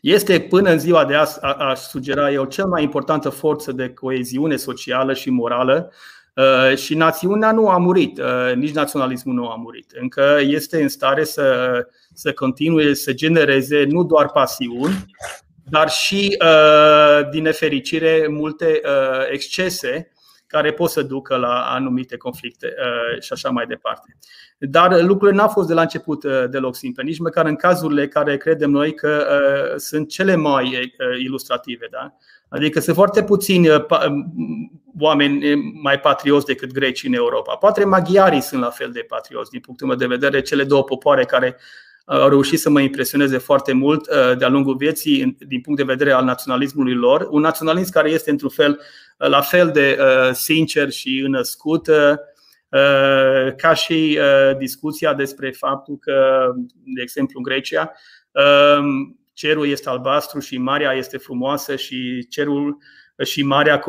Este 0.00 0.40
până 0.40 0.70
în 0.70 0.78
ziua 0.78 1.04
de 1.04 1.14
azi, 1.14 1.40
aș 1.40 1.78
sugera 1.78 2.30
eu, 2.32 2.44
cel 2.44 2.66
mai 2.66 2.82
importantă 2.82 3.28
forță 3.28 3.72
de 3.72 3.92
coeziune 3.92 4.56
socială 4.56 5.14
și 5.14 5.30
morală 5.30 5.92
Uh, 6.38 6.76
și 6.76 6.94
națiunea 6.94 7.52
nu 7.52 7.68
a 7.68 7.78
murit, 7.78 8.18
uh, 8.18 8.54
nici 8.54 8.74
naționalismul 8.74 9.34
nu 9.34 9.48
a 9.48 9.54
murit. 9.54 9.92
Încă 10.00 10.38
este 10.40 10.82
în 10.82 10.88
stare 10.88 11.24
să, 11.24 11.70
să 12.14 12.32
continue 12.32 12.94
să 12.94 13.12
genereze 13.12 13.84
nu 13.84 14.04
doar 14.04 14.30
pasiuni, 14.30 15.04
dar 15.70 15.90
și, 15.90 16.36
uh, 16.44 17.28
din 17.30 17.42
nefericire, 17.42 18.26
multe 18.30 18.80
excese 19.30 20.12
care 20.48 20.72
pot 20.72 20.90
să 20.90 21.02
ducă 21.02 21.36
la 21.36 21.60
anumite 21.60 22.16
conflicte 22.16 22.74
și 23.20 23.32
așa 23.32 23.50
mai 23.50 23.66
departe. 23.66 24.16
Dar 24.58 25.02
lucrurile 25.02 25.36
n-au 25.36 25.48
fost 25.48 25.68
de 25.68 25.74
la 25.74 25.80
început 25.80 26.24
deloc 26.50 26.76
simple, 26.76 27.02
nici 27.02 27.18
măcar 27.18 27.46
în 27.46 27.56
cazurile 27.56 28.08
care 28.08 28.36
credem 28.36 28.70
noi 28.70 28.94
că 28.94 29.26
sunt 29.76 30.08
cele 30.08 30.36
mai 30.36 30.94
ilustrative. 31.22 31.86
Da? 31.90 32.16
Adică 32.48 32.80
sunt 32.80 32.96
foarte 32.96 33.22
puțini 33.22 33.68
oameni 34.98 35.54
mai 35.82 36.00
patrioți 36.00 36.46
decât 36.46 36.72
grecii 36.72 37.08
în 37.08 37.14
Europa. 37.14 37.54
Poate 37.54 37.84
maghiarii 37.84 38.40
sunt 38.40 38.60
la 38.60 38.70
fel 38.70 38.90
de 38.92 39.04
patrioți, 39.08 39.50
din 39.50 39.60
punctul 39.60 39.86
meu 39.86 39.96
de 39.96 40.06
vedere, 40.06 40.40
cele 40.40 40.64
două 40.64 40.84
popoare 40.84 41.24
care 41.24 41.56
au 42.04 42.28
reușit 42.28 42.58
să 42.58 42.70
mă 42.70 42.80
impresioneze 42.80 43.38
foarte 43.38 43.72
mult 43.72 44.08
uh, 44.08 44.36
de-a 44.38 44.48
lungul 44.48 44.76
vieții 44.76 45.36
din 45.46 45.60
punct 45.60 45.78
de 45.78 45.84
vedere 45.84 46.12
al 46.12 46.24
naționalismului 46.24 46.94
lor. 46.94 47.28
Un 47.30 47.40
naționalism 47.40 47.92
care 47.92 48.10
este 48.10 48.30
într-un 48.30 48.50
fel 48.50 48.70
uh, 48.70 48.84
la 49.18 49.40
fel 49.40 49.70
de 49.70 49.98
uh, 50.00 50.32
sincer 50.32 50.90
și 50.90 51.22
înăscut 51.24 51.88
ca 53.56 53.74
și 53.74 54.18
discuția 54.58 55.14
despre 55.14 55.50
faptul 55.50 55.96
că, 55.98 56.48
de 56.94 57.02
exemplu, 57.02 57.38
în 57.38 57.42
Grecia, 57.42 57.92
cerul 59.32 59.66
este 59.68 59.88
albastru 59.88 60.38
și 60.38 60.58
marea 60.58 60.92
este 60.92 61.16
frumoasă 61.16 61.76
și 61.76 62.26
cerul 62.28 62.76
și 63.24 63.42
marea 63.42 63.82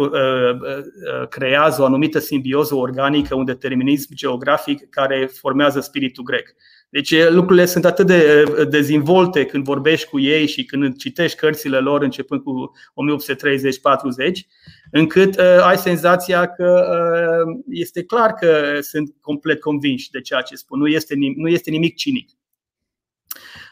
creează 1.29 1.81
o 1.81 1.85
anumită 1.85 2.19
simbioză 2.19 2.75
organică, 2.75 3.35
un 3.35 3.45
determinism 3.45 4.13
geografic 4.13 4.89
care 4.89 5.25
formează 5.25 5.79
spiritul 5.79 6.23
grec. 6.23 6.55
Deci 6.89 7.29
lucrurile 7.29 7.65
sunt 7.65 7.85
atât 7.85 8.07
de 8.07 8.43
dezvolte 8.69 9.45
când 9.45 9.63
vorbești 9.63 10.09
cu 10.09 10.19
ei 10.19 10.47
și 10.47 10.65
când 10.65 10.97
citești 10.97 11.37
cărțile 11.37 11.77
lor 11.77 12.01
începând 12.01 12.41
cu 12.41 12.71
1830-40, 14.31 14.31
încât 14.91 15.37
uh, 15.39 15.63
ai 15.63 15.77
senzația 15.77 16.47
că 16.47 16.85
uh, 16.91 17.59
este 17.69 18.03
clar 18.03 18.33
că 18.33 18.77
sunt 18.81 19.15
complet 19.21 19.59
convinși 19.59 20.11
de 20.11 20.21
ceea 20.21 20.41
ce 20.41 20.55
spun. 20.55 20.79
Nu 20.79 20.87
este, 20.87 21.15
nu 21.35 21.47
este 21.47 21.69
nimic 21.69 21.95
cinic. 21.95 22.29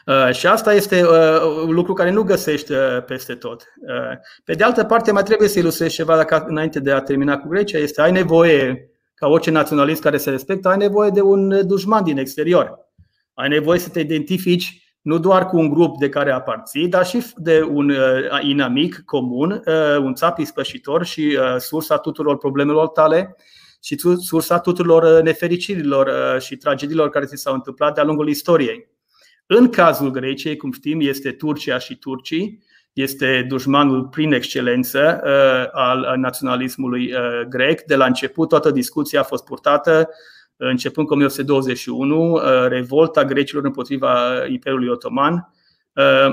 Uh, 0.06 0.32
și 0.32 0.46
asta 0.46 0.74
este 0.74 1.02
uh, 1.02 1.64
un 1.66 1.74
lucru 1.74 1.92
care 1.92 2.10
nu 2.10 2.22
găsești 2.22 2.72
uh, 2.72 3.04
peste 3.06 3.34
tot. 3.34 3.72
Uh, 3.80 4.18
pe 4.44 4.54
de 4.54 4.64
altă 4.64 4.84
parte, 4.84 5.12
mai 5.12 5.22
trebuie 5.22 5.48
să 5.48 5.58
ilustrezi 5.58 5.94
ceva 5.94 6.16
dacă, 6.16 6.44
înainte 6.48 6.80
de 6.80 6.92
a 6.92 7.00
termina 7.00 7.38
cu 7.38 7.48
Grecia. 7.48 7.78
Este 7.78 8.00
ai 8.00 8.12
nevoie, 8.12 8.90
ca 9.14 9.26
orice 9.26 9.50
naționalist 9.50 10.02
care 10.02 10.16
se 10.16 10.30
respectă, 10.30 10.68
ai 10.68 10.76
nevoie 10.76 11.10
de 11.10 11.20
un 11.20 11.66
dușman 11.66 12.04
din 12.04 12.18
exterior 12.18 12.87
ai 13.38 13.48
nevoie 13.48 13.78
să 13.78 13.88
te 13.88 14.00
identifici 14.00 14.88
nu 15.00 15.18
doar 15.18 15.46
cu 15.46 15.56
un 15.56 15.68
grup 15.68 15.98
de 15.98 16.08
care 16.08 16.30
aparții, 16.30 16.88
dar 16.88 17.06
și 17.06 17.24
de 17.36 17.62
un 17.62 17.90
uh, 17.90 17.98
inamic 18.40 19.02
comun, 19.04 19.50
uh, 19.50 19.96
un 19.98 20.14
țap 20.14 20.38
ispășitor 20.38 21.04
și 21.04 21.38
uh, 21.40 21.56
sursa 21.58 21.98
tuturor 21.98 22.38
problemelor 22.38 22.88
tale 22.88 23.36
și 23.82 23.98
sursa 24.18 24.58
tuturor 24.58 25.22
nefericirilor 25.22 26.10
și 26.40 26.56
tragediilor 26.56 27.08
care 27.08 27.24
ți 27.24 27.36
s-au 27.36 27.54
întâmplat 27.54 27.94
de-a 27.94 28.04
lungul 28.04 28.28
istoriei. 28.28 28.88
În 29.46 29.68
cazul 29.70 30.10
Greciei, 30.10 30.56
cum 30.56 30.72
știm, 30.72 31.00
este 31.00 31.30
Turcia 31.30 31.78
și 31.78 31.96
turcii, 31.96 32.62
este 32.92 33.44
dușmanul 33.48 34.04
prin 34.04 34.32
excelență 34.32 35.20
al 35.72 36.14
naționalismului 36.16 37.12
grec. 37.48 37.82
De 37.82 37.96
la 37.96 38.04
început, 38.04 38.48
toată 38.48 38.70
discuția 38.70 39.20
a 39.20 39.22
fost 39.22 39.44
purtată 39.44 40.08
începând 40.58 41.06
cu 41.06 41.12
1821, 41.12 42.32
uh, 42.32 42.42
revolta 42.68 43.24
grecilor 43.24 43.64
împotriva 43.64 44.44
Imperiului 44.46 44.88
Otoman. 44.88 45.34
Uh, 45.34 45.44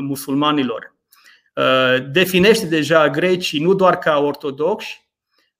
musulmanilor. 0.00 0.96
Definește 2.12 2.66
deja 2.66 3.08
grecii 3.08 3.62
nu 3.62 3.74
doar 3.74 3.98
ca 3.98 4.18
ortodoxi, 4.18 5.08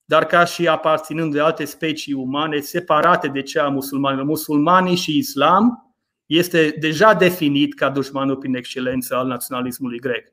dar 0.05 0.25
ca 0.25 0.45
și 0.45 0.67
aparținând 0.67 1.33
de 1.33 1.39
alte 1.39 1.65
specii 1.65 2.13
umane 2.13 2.59
separate 2.59 3.27
de 3.27 3.41
cea 3.41 3.63
a 3.63 3.69
musulmanilor. 3.69 4.25
Musulmanii 4.25 4.95
și 4.95 5.17
islam 5.17 5.84
este 6.25 6.75
deja 6.79 7.13
definit 7.13 7.73
ca 7.73 7.89
dușmanul 7.89 8.35
prin 8.35 8.55
excelență 8.55 9.15
al 9.15 9.27
naționalismului 9.27 9.99
grec. 9.99 10.27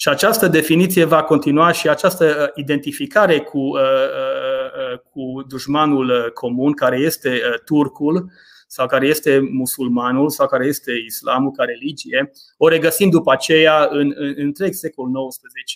Și 0.00 0.08
această 0.08 0.48
definiție 0.48 1.04
va 1.04 1.22
continua 1.22 1.72
și 1.72 1.88
această 1.88 2.24
uh, 2.24 2.48
identificare 2.54 3.40
cu, 3.40 3.58
uh, 3.58 3.80
uh, 3.80 4.98
cu 5.10 5.44
dușmanul 5.48 6.30
comun, 6.34 6.72
care 6.72 6.96
este 6.96 7.40
turcul, 7.64 8.30
sau 8.66 8.86
care 8.86 9.06
este 9.06 9.48
musulmanul, 9.52 10.30
sau 10.30 10.46
care 10.46 10.66
este 10.66 10.92
islamul, 11.06 11.50
ca 11.50 11.64
religie, 11.64 12.30
o 12.56 12.68
regăsim 12.68 13.10
după 13.10 13.32
aceea 13.32 13.88
în, 13.90 14.12
în 14.16 14.34
întreg 14.36 14.72
secolul 14.72 15.28
XIX 15.28 15.74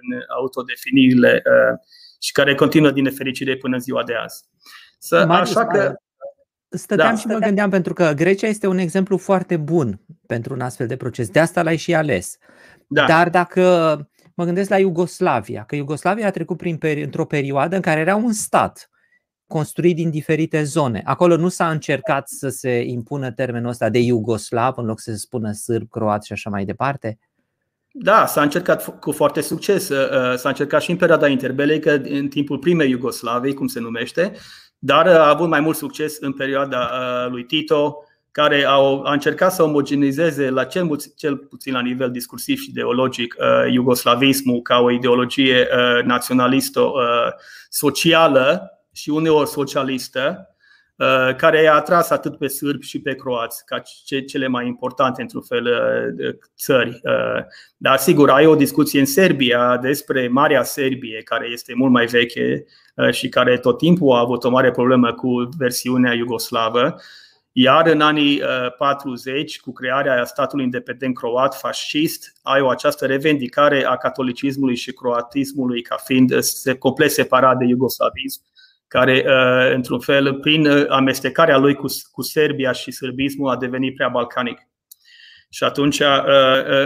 în 0.00 0.20
autodefinirile 0.36 1.42
și 2.20 2.32
care 2.32 2.54
continuă 2.54 2.90
din 2.90 3.02
nefericire 3.02 3.56
până 3.56 3.78
ziua 3.78 4.04
de 4.04 4.14
azi. 4.14 4.44
Să, 4.98 5.16
așa 5.16 5.66
că 5.66 5.94
Stăteam 6.76 7.14
da, 7.14 7.20
și 7.20 7.26
mă 7.26 7.38
gândeam 7.38 7.70
pentru 7.70 7.92
că 7.92 8.12
Grecia 8.16 8.46
este 8.46 8.66
un 8.66 8.78
exemplu 8.78 9.16
foarte 9.16 9.56
bun 9.56 10.00
pentru 10.26 10.54
un 10.54 10.60
astfel 10.60 10.86
de 10.86 10.96
proces. 10.96 11.28
De 11.28 11.40
asta 11.40 11.62
l-ai 11.62 11.76
și 11.76 11.94
ales. 11.94 12.38
Da. 12.86 13.06
Dar 13.06 13.30
dacă 13.30 13.62
mă 14.34 14.44
gândesc 14.44 14.70
la 14.70 14.78
Iugoslavia, 14.78 15.64
că 15.64 15.76
Iugoslavia 15.76 16.26
a 16.26 16.30
trecut 16.30 16.56
prin, 16.56 16.78
într-o 17.02 17.24
perioadă 17.24 17.76
în 17.76 17.82
care 17.82 18.00
era 18.00 18.16
un 18.16 18.32
stat 18.32 18.90
construit 19.46 19.96
din 19.96 20.10
diferite 20.10 20.62
zone. 20.62 21.02
Acolo 21.04 21.36
nu 21.36 21.48
s-a 21.48 21.70
încercat 21.70 22.28
să 22.28 22.48
se 22.48 22.82
impună 22.82 23.30
termenul 23.30 23.68
ăsta 23.68 23.88
de 23.88 23.98
iugoslav 23.98 24.74
în 24.76 24.84
loc 24.84 25.00
să 25.00 25.10
se 25.10 25.16
spună 25.16 25.52
sârb, 25.52 25.90
croat 25.90 26.24
și 26.24 26.32
așa 26.32 26.50
mai 26.50 26.64
departe? 26.64 27.18
Da, 27.98 28.26
s-a 28.26 28.42
încercat 28.42 28.98
cu 28.98 29.12
foarte 29.12 29.40
succes. 29.40 29.88
Uh, 29.88 30.10
uh, 30.10 30.36
s-a 30.36 30.48
încercat 30.48 30.82
și 30.82 30.90
în 30.90 30.96
perioada 30.96 31.28
interbelică, 31.28 32.02
în 32.04 32.28
timpul 32.28 32.58
primei 32.58 32.90
Iugoslavei, 32.90 33.54
cum 33.54 33.66
se 33.66 33.80
numește, 33.80 34.32
dar 34.86 35.06
a 35.06 35.28
avut 35.28 35.48
mai 35.48 35.60
mult 35.60 35.76
succes 35.76 36.16
în 36.20 36.32
perioada 36.32 36.78
uh, 36.78 37.26
lui 37.30 37.44
Tito, 37.44 38.04
care 38.30 38.64
a, 38.64 38.74
a 39.04 39.12
încercat 39.12 39.52
să 39.52 39.62
omogenizeze 39.62 40.50
la 40.50 40.64
cel, 40.64 40.96
cel 41.16 41.36
puțin 41.36 41.72
la 41.72 41.80
nivel 41.80 42.10
discursiv 42.10 42.58
și 42.58 42.70
ideologic 42.70 43.36
uh, 43.38 43.72
iugoslavismul 43.72 44.62
ca 44.62 44.78
o 44.78 44.90
ideologie 44.90 45.68
uh, 45.72 46.02
naționalistă-socială 46.04 48.70
și 48.92 49.10
uneori 49.10 49.48
socialistă, 49.48 50.55
care 51.36 51.62
i-a 51.62 51.74
atras 51.74 52.10
atât 52.10 52.38
pe 52.38 52.46
sârbi 52.46 52.86
și 52.86 53.00
pe 53.00 53.14
croați, 53.14 53.64
ca 53.64 53.82
cele 54.26 54.46
mai 54.46 54.66
importante, 54.66 55.22
într-un 55.22 55.42
fel, 55.42 55.68
țări. 56.56 57.00
Dar, 57.76 57.98
sigur, 57.98 58.30
ai 58.30 58.46
o 58.46 58.54
discuție 58.54 59.00
în 59.00 59.06
Serbia 59.06 59.76
despre 59.76 60.28
Marea 60.28 60.62
Serbie, 60.62 61.22
care 61.22 61.48
este 61.52 61.74
mult 61.74 61.92
mai 61.92 62.06
veche 62.06 62.64
Uh, 62.96 63.10
și 63.10 63.28
care 63.28 63.58
tot 63.58 63.78
timpul 63.78 64.12
a 64.12 64.18
avut 64.18 64.44
o 64.44 64.50
mare 64.50 64.70
problemă 64.70 65.12
cu 65.12 65.48
versiunea 65.58 66.12
iugoslavă. 66.12 66.96
Iar 67.52 67.86
în 67.86 68.00
anii 68.00 68.42
40, 68.78 69.54
uh, 69.54 69.60
cu 69.60 69.72
crearea 69.72 70.24
statului 70.24 70.64
independent 70.64 71.14
croat 71.14 71.54
fascist, 71.54 72.32
ai 72.42 72.60
o 72.60 72.68
această 72.68 73.06
revendicare 73.06 73.84
a 73.84 73.96
catolicismului 73.96 74.76
și 74.76 74.92
croatismului 74.92 75.82
ca 75.82 75.96
fiind 75.96 76.30
uh, 76.32 76.74
complet 76.78 77.10
separat 77.10 77.58
de 77.58 77.64
iugoslavism, 77.64 78.42
care, 78.88 79.24
într-un 79.74 80.00
fel, 80.00 80.34
prin 80.34 80.86
amestecarea 80.88 81.58
lui 81.58 81.74
cu, 81.74 81.86
cu 82.10 82.22
Serbia 82.22 82.72
și 82.72 82.90
sârbismul, 82.90 83.50
a 83.50 83.56
devenit 83.56 83.94
prea 83.94 84.08
balcanic. 84.08 84.58
Și 85.50 85.64
atunci, 85.64 86.02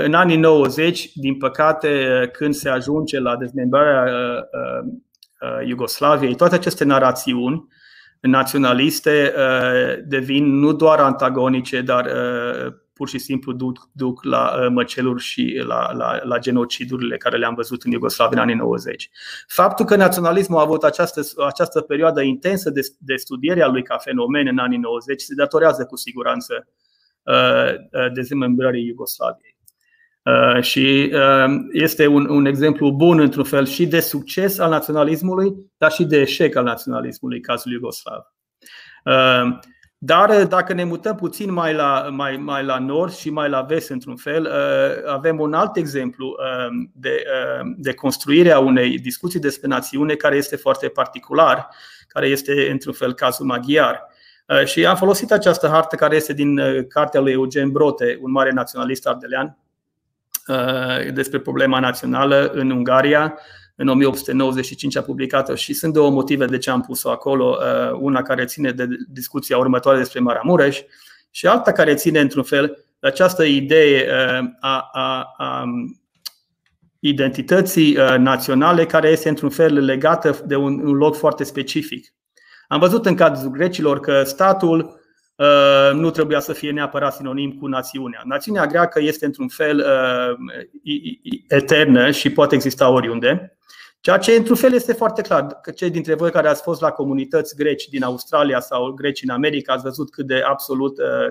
în 0.05 0.15
anii 0.15 0.37
90, 0.37 1.13
din 1.15 1.37
păcate, 1.37 2.29
când 2.33 2.55
se 2.55 2.69
ajunge 2.69 3.19
la 3.19 3.37
dezmembrarea 3.37 4.05
Uh, 5.41 5.67
Iugoslaviei, 5.67 6.35
toate 6.35 6.55
aceste 6.55 6.85
narațiuni 6.85 7.67
naționaliste 8.21 9.33
uh, 9.37 10.05
devin 10.07 10.59
nu 10.59 10.73
doar 10.73 10.99
antagonice, 10.99 11.81
dar 11.81 12.05
uh, 12.05 12.73
pur 13.01 13.09
și 13.09 13.19
simplu 13.19 13.53
duc, 13.53 13.89
duc 13.93 14.25
la 14.25 14.69
măceluri 14.71 15.23
și 15.23 15.63
la, 15.67 15.93
la, 15.93 16.21
la 16.23 16.39
genocidurile 16.39 17.17
care 17.17 17.37
le-am 17.37 17.55
văzut 17.55 17.83
în 17.83 17.91
Iugoslavia 17.91 18.37
în 18.37 18.43
anii 18.43 18.55
90. 18.55 19.11
Faptul 19.47 19.85
că 19.85 19.97
naționalismul 19.97 20.59
a 20.59 20.63
avut 20.63 20.85
această, 20.85 21.21
această 21.47 21.81
perioadă 21.81 22.21
intensă 22.21 22.71
de, 22.71 22.81
de 22.99 23.17
studiere 23.17 23.63
a 23.63 23.67
lui 23.67 23.83
ca 23.83 23.97
fenomen 23.97 24.47
în 24.47 24.59
anii 24.59 24.79
90 24.79 25.21
se 25.21 25.35
datorează 25.35 25.85
cu 25.85 25.97
siguranță 25.97 26.69
dezmembrării 28.13 28.87
Iugoslaviei. 28.87 29.57
Și 30.61 31.13
este 31.73 32.07
un, 32.07 32.29
un 32.29 32.45
exemplu 32.47 32.91
bun, 32.91 33.21
într-un 33.21 33.45
fel, 33.45 33.67
și 33.67 33.87
de 33.87 34.01
succes 34.01 34.59
al 34.59 34.71
naționalismului, 34.71 35.55
dar 35.77 35.91
și 35.91 36.05
de 36.05 36.21
eșec 36.21 36.57
al 36.57 36.65
naționalismului, 36.65 37.41
cazul 37.41 37.73
Iugoslav. 37.73 38.23
Dar 40.03 40.45
dacă 40.45 40.73
ne 40.73 40.85
mutăm 40.85 41.15
puțin 41.17 41.53
mai 41.53 41.75
la, 41.75 42.09
mai, 42.11 42.37
mai 42.37 42.65
la 42.65 42.79
nord 42.79 43.13
și 43.13 43.31
mai 43.31 43.49
la 43.49 43.63
vest, 43.63 43.91
într-un 43.91 44.17
fel, 44.17 44.45
uh, 44.45 45.11
avem 45.13 45.41
un 45.41 45.53
alt 45.55 45.77
exemplu 45.77 46.27
uh, 46.27 46.89
de, 46.93 47.23
uh, 47.61 47.73
de 47.77 47.95
construire 47.95 48.51
a 48.51 48.59
unei 48.59 48.99
discuții 48.99 49.41
despre 49.41 49.69
națiune 49.69 50.15
care 50.15 50.37
este 50.37 50.57
foarte 50.57 50.89
particular, 50.89 51.69
care 52.09 52.27
este, 52.27 52.71
într-un 52.71 52.93
fel, 52.93 53.15
cazul 53.15 53.47
maghiar. 53.47 54.09
Și 54.65 54.87
am 54.87 54.97
folosit 54.97 55.33
această 55.33 55.69
hartă 55.69 55.97
care 55.97 56.17
este 56.17 56.33
din 56.33 56.61
cartea 56.89 57.21
lui 57.21 57.33
Eugen 57.33 57.71
Brote, 57.71 58.19
un 58.21 58.31
mare 58.31 58.51
naționalist 58.51 59.07
ardelean, 59.07 59.59
despre 61.13 61.39
problema 61.39 61.81
națională 61.81 62.51
în 62.55 62.71
Ungaria, 62.71 63.39
în 63.81 63.88
1895 63.88 64.97
a 64.97 65.03
publicat-o 65.03 65.55
și 65.55 65.73
sunt 65.73 65.93
două 65.93 66.11
motive 66.11 66.45
de 66.45 66.59
ce 66.59 66.71
am 66.71 66.81
pus-o 66.81 67.11
acolo. 67.11 67.59
Uh, 67.61 67.99
una 68.01 68.23
care 68.23 68.45
ține 68.45 68.71
de 68.71 68.88
discuția 69.09 69.59
următoare 69.59 69.99
despre 69.99 70.21
Maramureș 70.21 70.81
și 71.31 71.47
alta 71.47 71.73
care 71.73 71.95
ține, 71.95 72.21
într-un 72.21 72.43
fel, 72.43 72.85
de 72.99 73.07
această 73.07 73.45
idee 73.45 74.09
uh, 74.09 74.49
a, 74.61 74.88
a, 74.93 75.35
a 75.37 75.64
identității 76.99 77.97
uh, 77.97 78.14
naționale 78.19 78.87
care 78.87 79.09
este, 79.09 79.29
într-un 79.29 79.51
fel, 79.51 79.85
legată 79.85 80.43
de 80.47 80.57
un, 80.57 80.81
un 80.87 80.95
loc 80.95 81.16
foarte 81.16 81.45
specific. 81.45 82.14
Am 82.69 82.79
văzut 82.79 83.07
în 83.07 83.14
cazul 83.14 83.51
grecilor 83.51 84.01
că 84.01 84.23
statul 84.23 84.99
nu 85.93 86.11
trebuia 86.11 86.40
să 86.40 86.53
fie 86.53 86.71
neapărat 86.71 87.14
sinonim 87.14 87.53
cu 87.53 87.66
națiunea. 87.66 88.23
Națiunea 88.25 88.66
greacă 88.66 89.01
este 89.01 89.25
într-un 89.25 89.49
fel 89.49 89.85
eternă 91.49 92.11
și 92.11 92.31
poate 92.31 92.55
exista 92.55 92.88
oriunde. 92.88 93.60
Ceea 94.01 94.19
ce, 94.19 94.33
într-un 94.33 94.57
fel, 94.57 94.73
este 94.73 94.93
foarte 94.93 95.23
clar. 95.23 95.47
Că 95.47 95.71
cei 95.71 95.91
dintre 95.91 96.15
voi 96.15 96.31
care 96.31 96.49
ați 96.49 96.63
fost 96.63 96.81
la 96.81 96.91
comunități 96.91 97.57
greci 97.57 97.89
din 97.89 98.03
Australia 98.03 98.61
sau 98.61 98.93
greci 98.93 99.23
în 99.23 99.29
America 99.29 99.73
ați 99.73 99.83
văzut 99.83 100.11
cât 100.11 100.27
de 100.27 100.43
absolut 100.47 100.99
uh, 100.99 101.27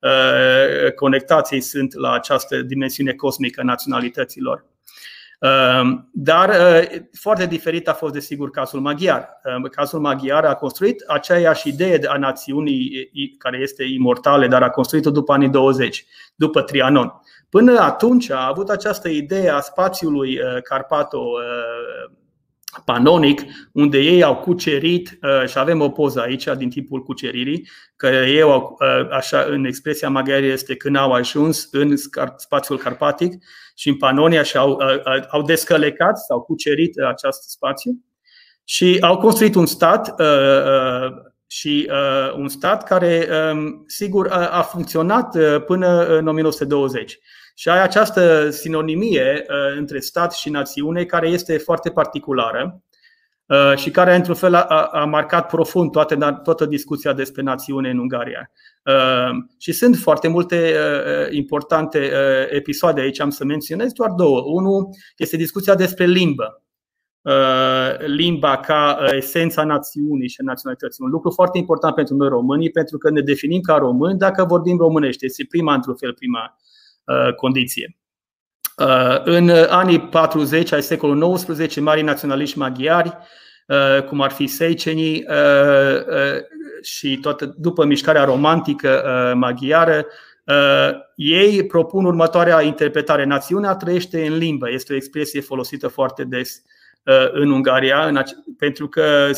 uh, 0.00 0.92
conectații 0.92 1.60
sunt 1.60 1.94
la 1.94 2.12
această 2.12 2.62
dimensiune 2.62 3.12
cosmică 3.12 3.60
a 3.60 3.64
naționalităților. 3.64 4.66
Uh, 5.40 5.98
dar 6.12 6.48
uh, 6.48 7.00
foarte 7.12 7.46
diferit 7.46 7.88
a 7.88 7.92
fost, 7.92 8.12
desigur, 8.12 8.50
cazul 8.50 8.80
maghiar. 8.80 9.28
Uh, 9.62 9.70
cazul 9.70 10.00
maghiar 10.00 10.44
a 10.44 10.54
construit 10.54 11.04
aceeași 11.06 11.68
idee 11.68 12.00
a 12.06 12.16
națiunii 12.16 13.10
care 13.38 13.58
este 13.58 13.84
imortale, 13.84 14.46
dar 14.46 14.62
a 14.62 14.70
construit-o 14.70 15.10
după 15.10 15.32
anii 15.32 15.48
20, 15.48 16.06
după 16.34 16.62
Trianon. 16.62 17.12
Până 17.50 17.78
atunci 17.78 18.30
a 18.30 18.46
avut 18.46 18.68
această 18.68 19.08
idee 19.08 19.48
a 19.48 19.60
spațiului 19.60 20.38
uh, 20.38 20.62
Carpato 20.62 21.18
uh, 21.18 22.16
panonic, 22.84 23.42
unde 23.72 23.98
ei 23.98 24.22
au 24.22 24.36
cucerit, 24.36 25.18
uh, 25.22 25.48
și 25.48 25.58
avem 25.58 25.80
o 25.80 25.88
poză 25.88 26.20
aici 26.20 26.44
din 26.56 26.70
timpul 26.70 27.02
cuceririi, 27.02 27.68
că 27.96 28.06
ei 28.06 28.40
au, 28.40 28.78
așa 29.10 29.40
în 29.40 29.64
expresia 29.64 30.08
maghiară 30.08 30.44
este 30.44 30.76
când 30.76 30.96
au 30.96 31.12
ajuns 31.12 31.68
în 31.70 31.94
spațiul 32.36 32.78
carpatic 32.78 33.44
și 33.74 33.88
în 33.88 33.96
Panonia 33.96 34.42
și 34.42 34.56
au, 34.56 34.78
au 35.30 35.42
descălecat 35.42 36.18
sau 36.18 36.40
cucerit 36.40 36.98
acest 36.98 37.42
spațiu 37.50 38.04
și 38.64 38.98
au 39.00 39.18
construit 39.18 39.54
un 39.54 39.66
stat 39.66 40.14
și 41.50 41.90
un 42.36 42.48
stat 42.48 42.84
care, 42.84 43.28
um, 43.52 43.84
sigur, 43.86 44.28
a 44.30 44.62
funcționat 44.62 45.36
până 45.64 46.06
în 46.06 46.26
1920. 46.26 47.18
Și 47.58 47.68
ai 47.68 47.82
această 47.82 48.50
sinonimie 48.50 49.44
uh, 49.48 49.76
între 49.78 49.98
stat 49.98 50.32
și 50.32 50.50
națiune 50.50 51.04
care 51.04 51.28
este 51.28 51.56
foarte 51.56 51.90
particulară 51.90 52.82
uh, 53.46 53.72
și 53.76 53.90
care, 53.90 54.14
într-un 54.14 54.34
fel, 54.34 54.54
a, 54.54 54.88
a 54.92 55.04
marcat 55.04 55.48
profund 55.48 55.90
toate, 55.90 56.16
toată 56.42 56.66
discuția 56.66 57.12
despre 57.12 57.42
națiune 57.42 57.90
în 57.90 57.98
Ungaria. 57.98 58.50
Uh, 58.84 59.36
și 59.58 59.72
sunt 59.72 59.96
foarte 59.96 60.28
multe 60.28 60.74
importante 61.30 62.10
episoade 62.50 63.00
aici, 63.00 63.20
am 63.20 63.30
să 63.30 63.44
menționez 63.44 63.92
doar 63.92 64.10
două. 64.10 64.40
Unul 64.40 64.88
este 65.16 65.36
discuția 65.36 65.74
despre 65.74 66.04
limbă 66.04 66.62
limba 68.06 68.56
ca 68.56 68.98
esența 69.12 69.64
națiunii 69.64 70.28
și 70.28 70.40
a 70.40 70.44
naționalității. 70.44 71.04
Un 71.04 71.10
lucru 71.10 71.30
foarte 71.30 71.58
important 71.58 71.94
pentru 71.94 72.14
noi 72.14 72.28
românii, 72.28 72.70
pentru 72.70 72.98
că 72.98 73.10
ne 73.10 73.20
definim 73.20 73.60
ca 73.60 73.76
români 73.76 74.18
dacă 74.18 74.44
vorbim 74.44 74.76
românește. 74.76 75.24
Este 75.24 75.46
prima, 75.48 75.74
într-un 75.74 75.96
fel, 75.96 76.12
prima 76.12 76.58
Uh, 77.08 77.34
condiție. 77.34 77.96
Uh, 78.76 79.20
în 79.24 79.50
anii 79.68 80.00
40 80.00 80.72
ai 80.72 80.82
secolului 80.82 81.32
XIX, 81.32 81.76
mari 81.76 82.02
naționaliști 82.02 82.58
maghiari, 82.58 83.16
uh, 83.66 84.02
cum 84.02 84.20
ar 84.20 84.30
fi 84.30 84.46
Seicenii 84.46 85.26
și 86.82 87.18
toată, 87.18 87.54
după 87.56 87.84
mișcarea 87.84 88.24
romantică 88.24 89.02
maghiară, 89.36 90.06
ei 91.14 91.66
propun 91.66 92.04
următoarea 92.04 92.62
interpretare. 92.62 93.24
Națiunea 93.24 93.74
trăiește 93.74 94.26
în 94.26 94.36
limbă. 94.36 94.70
Este 94.70 94.92
o 94.92 94.96
expresie 94.96 95.40
folosită 95.40 95.88
foarte 95.88 96.24
des 96.24 96.62
în 97.32 97.50
Ungaria, 97.50 98.12
pentru 98.58 98.88
că 98.88 99.30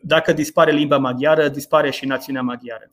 dacă 0.00 0.32
dispare 0.32 0.72
limba 0.72 0.98
maghiară, 0.98 1.48
dispare 1.48 1.90
și 1.90 2.06
națiunea 2.06 2.42
maghiară. 2.42 2.90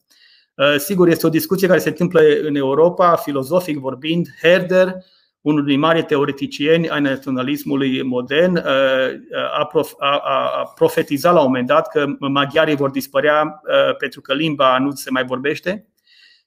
Uh, 0.56 0.76
sigur, 0.78 1.08
este 1.08 1.26
o 1.26 1.30
discuție 1.30 1.68
care 1.68 1.80
se 1.80 1.90
întâmplă 1.90 2.22
în 2.42 2.56
Europa, 2.56 3.16
filozofic 3.16 3.78
vorbind. 3.78 4.28
Herder, 4.42 4.96
unul 5.42 5.66
din 5.66 5.80
mari 5.80 6.04
teoreticieni 6.04 6.90
ai 6.90 7.02
naționalismului 7.02 8.04
modern, 8.04 8.56
uh, 8.56 8.64
a, 9.60 9.66
prof, 9.66 9.94
a, 9.98 10.18
a 10.18 10.72
profetizat 10.76 11.34
la 11.34 11.40
un 11.40 11.46
moment 11.46 11.68
dat 11.68 11.88
că 11.88 12.06
maghiarii 12.20 12.76
vor 12.76 12.90
dispărea 12.90 13.62
uh, 13.64 13.96
pentru 13.96 14.22
că 14.22 14.34
limba 14.34 14.78
nu 14.78 14.92
se 14.92 15.10
mai 15.10 15.26
vorbește 15.26 15.88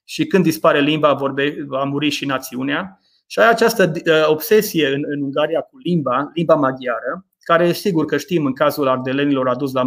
și 0.03 0.25
când 0.25 0.43
dispare 0.43 0.79
limba 0.79 1.13
vorbe, 1.13 1.65
va 1.67 1.83
muri 1.83 2.09
și 2.09 2.25
națiunea. 2.25 2.99
Și 3.27 3.39
ai 3.39 3.49
această 3.49 3.91
obsesie 4.27 4.87
în, 4.87 5.03
în 5.07 5.21
Ungaria 5.21 5.61
cu 5.61 5.77
limba, 5.77 6.31
limba 6.33 6.55
maghiară, 6.55 7.25
care 7.39 7.71
sigur 7.71 8.05
că 8.05 8.17
știm 8.17 8.45
în 8.45 8.53
cazul 8.53 8.87
ardelenilor 8.87 9.47
a 9.49 9.55
dus 9.55 9.73
la 9.73 9.83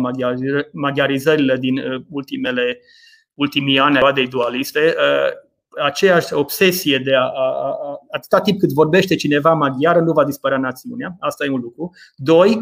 maghiarizările 0.72 1.56
din 1.56 2.04
ultimele 2.10 2.80
ultimii 3.40 3.78
ani 3.78 3.98
a 3.98 4.12
dualiste, 4.28 4.94
uh, 4.96 5.32
aceeași 5.84 6.34
obsesie 6.34 6.98
de 6.98 7.14
a, 7.14 7.20
a, 7.20 7.24
a, 7.24 7.98
atâta 8.10 8.40
timp 8.40 8.58
cât 8.58 8.72
vorbește 8.72 9.14
cineva 9.14 9.54
maghiară, 9.54 10.00
nu 10.00 10.12
va 10.12 10.24
dispărea 10.24 10.58
națiunea. 10.58 11.16
Asta 11.20 11.44
e 11.44 11.50
un 11.50 11.60
lucru. 11.60 11.90
Doi, 12.16 12.56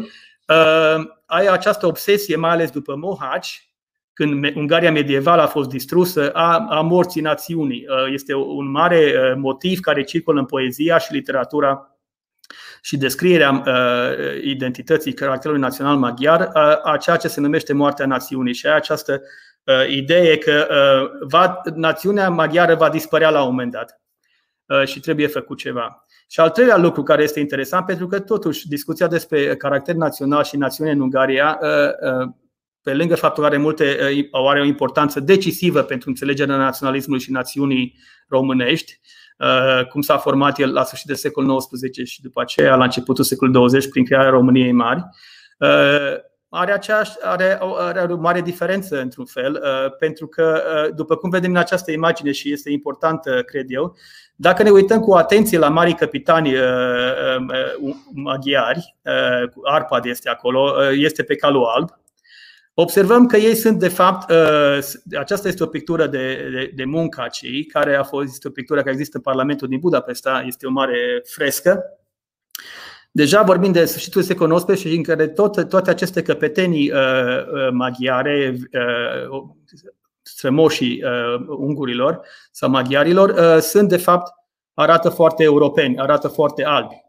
uh, 0.47 1.03
ai 1.25 1.45
această 1.45 1.87
obsesie, 1.87 2.35
mai 2.35 2.49
ales 2.49 2.71
după 2.71 2.95
Mohaci, 2.95 3.68
când 4.23 4.55
Ungaria 4.55 4.91
medievală 4.91 5.41
a 5.41 5.47
fost 5.47 5.69
distrusă, 5.69 6.29
a, 6.29 6.65
a 6.69 6.81
morții 6.81 7.21
națiunii. 7.21 7.85
Uh, 7.87 8.13
este 8.13 8.33
un 8.33 8.71
mare 8.71 9.33
motiv 9.37 9.79
care 9.79 10.03
circulă 10.03 10.39
în 10.39 10.45
poezia 10.45 10.97
și 10.97 11.13
literatura 11.13 11.93
și 12.81 12.97
descrierea 12.97 13.63
identității 14.41 15.13
caracterului 15.13 15.61
național 15.61 15.97
maghiar 15.97 16.49
a 16.83 16.97
ceea 16.97 17.15
ce 17.15 17.27
se 17.27 17.41
numește 17.41 17.73
moartea 17.73 18.05
națiunii. 18.05 18.53
Și 18.53 18.67
ai 18.67 18.75
această 18.75 19.21
Uh, 19.69 19.89
idee 19.89 20.37
că 20.37 20.67
uh, 20.69 21.27
va, 21.27 21.61
națiunea 21.75 22.29
maghiară 22.29 22.75
va 22.75 22.89
dispărea 22.89 23.29
la 23.29 23.41
un 23.41 23.49
moment 23.49 23.71
dat 23.71 24.01
uh, 24.65 24.85
și 24.85 24.99
trebuie 24.99 25.27
făcut 25.27 25.57
ceva. 25.57 26.05
Și 26.27 26.39
al 26.39 26.49
treilea 26.49 26.77
lucru 26.77 27.03
care 27.03 27.23
este 27.23 27.39
interesant, 27.39 27.85
pentru 27.85 28.07
că 28.07 28.19
totuși 28.19 28.67
discuția 28.67 29.07
despre 29.07 29.55
caracter 29.55 29.95
național 29.95 30.43
și 30.43 30.57
națiune 30.57 30.91
în 30.91 30.99
Ungaria, 30.99 31.59
pe 32.81 32.93
lângă 32.93 33.15
faptul 33.15 33.43
că 33.43 33.49
are, 33.49 33.57
multe, 33.57 33.97
are 34.47 34.61
o 34.61 34.63
importanță 34.63 35.19
decisivă 35.19 35.81
pentru 35.81 36.09
înțelegerea 36.09 36.57
naționalismului 36.57 37.21
și 37.21 37.31
națiunii 37.31 37.97
românești, 38.27 38.99
cum 39.89 40.01
s-a 40.01 40.17
format 40.17 40.59
el 40.59 40.73
la 40.73 40.83
sfârșitul 40.83 41.15
secolului 41.15 41.57
XIX 41.57 42.09
și 42.09 42.21
după 42.21 42.41
aceea 42.41 42.75
la 42.75 42.83
începutul 42.83 43.23
secolului 43.23 43.77
XX 43.77 43.85
prin 43.85 44.05
crearea 44.05 44.29
României 44.29 44.71
mari, 44.71 45.03
are, 46.49 46.71
aceeași, 46.71 47.11
are, 47.21 47.57
are 47.77 48.13
o 48.13 48.17
mare 48.17 48.41
diferență 48.41 48.99
într-un 49.01 49.25
fel, 49.25 49.61
uh, 49.63 49.91
pentru 49.99 50.27
că, 50.27 50.61
uh, 50.85 50.95
după 50.95 51.15
cum 51.15 51.29
vedem 51.29 51.49
în 51.49 51.57
această 51.57 51.91
imagine 51.91 52.31
și 52.31 52.51
este 52.51 52.71
importantă, 52.71 53.43
cred 53.43 53.65
eu, 53.67 53.95
dacă 54.35 54.63
ne 54.63 54.69
uităm 54.69 54.99
cu 54.99 55.13
atenție 55.13 55.57
la 55.57 55.69
mari 55.69 55.93
capitani 55.93 56.53
uh, 56.53 56.61
maghiari, 58.13 58.95
Arpad 59.63 60.05
este 60.05 60.29
acolo, 60.29 60.91
este 60.91 61.23
pe 61.23 61.35
calul 61.35 61.65
alb, 61.65 61.89
observăm 62.81 63.25
că 63.25 63.37
ei 63.37 63.55
sunt, 63.55 63.79
de 63.79 63.87
fapt, 63.87 64.31
aceasta 65.19 65.47
este 65.47 65.63
o 65.63 65.67
pictură 65.67 66.07
de, 66.07 66.49
de, 66.51 66.71
de 66.75 66.85
Muncaci, 66.85 67.67
care 67.67 67.95
a 67.95 68.03
fost 68.03 68.27
este 68.27 68.47
o 68.47 68.51
pictură 68.51 68.79
care 68.79 68.91
există 68.91 69.17
în 69.17 69.23
Parlamentul 69.23 69.67
din 69.67 69.79
Budapesta, 69.79 70.43
este 70.47 70.65
o 70.65 70.71
mare 70.71 71.21
frescă, 71.25 71.83
Deja 73.11 73.41
vorbim 73.41 73.71
de 73.71 73.85
sfârșitul 73.85 74.21
secolului 74.21 74.63
XIX 74.63 74.79
și 74.79 74.95
în 74.95 75.03
care 75.03 75.27
tot, 75.27 75.69
toate 75.69 75.89
aceste 75.89 76.21
căpetenii 76.21 76.91
uh, 76.91 76.97
uh, 76.97 77.69
maghiare, 77.71 78.57
uh, 79.31 79.41
strămoșii 80.21 81.03
ungurilor 81.47 82.21
sau 82.51 82.69
maghiarilor, 82.69 83.59
sunt 83.59 83.89
de 83.89 83.97
fapt, 83.97 84.31
arată 84.73 85.09
foarte 85.09 85.43
europeni, 85.43 85.97
arată 85.97 86.27
foarte 86.27 86.63
albi. 86.63 87.08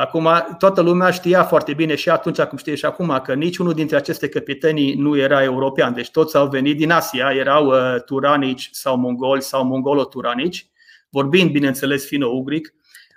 Acum, 0.00 0.28
toată 0.58 0.80
lumea 0.80 1.10
știa 1.10 1.44
foarte 1.44 1.74
bine 1.74 1.94
și 1.94 2.10
atunci, 2.10 2.40
cum 2.40 2.58
știe 2.58 2.74
și 2.74 2.84
acum, 2.84 3.20
că 3.24 3.34
niciunul 3.34 3.72
dintre 3.72 3.96
aceste 3.96 4.28
căpetenii 4.28 4.94
nu 4.94 5.16
era 5.16 5.42
european. 5.42 5.94
Deci 5.94 6.10
toți 6.10 6.36
au 6.36 6.48
venit 6.48 6.76
din 6.76 6.90
Asia, 6.90 7.32
erau 7.32 7.66
uh, 7.66 8.02
turanici 8.04 8.68
sau 8.72 8.96
mongoli 8.96 9.42
sau 9.42 9.64
mongolo-turanici, 9.64 10.70
vorbind, 11.08 11.50
bineînțeles, 11.50 12.06
fino-ugric 12.06 12.74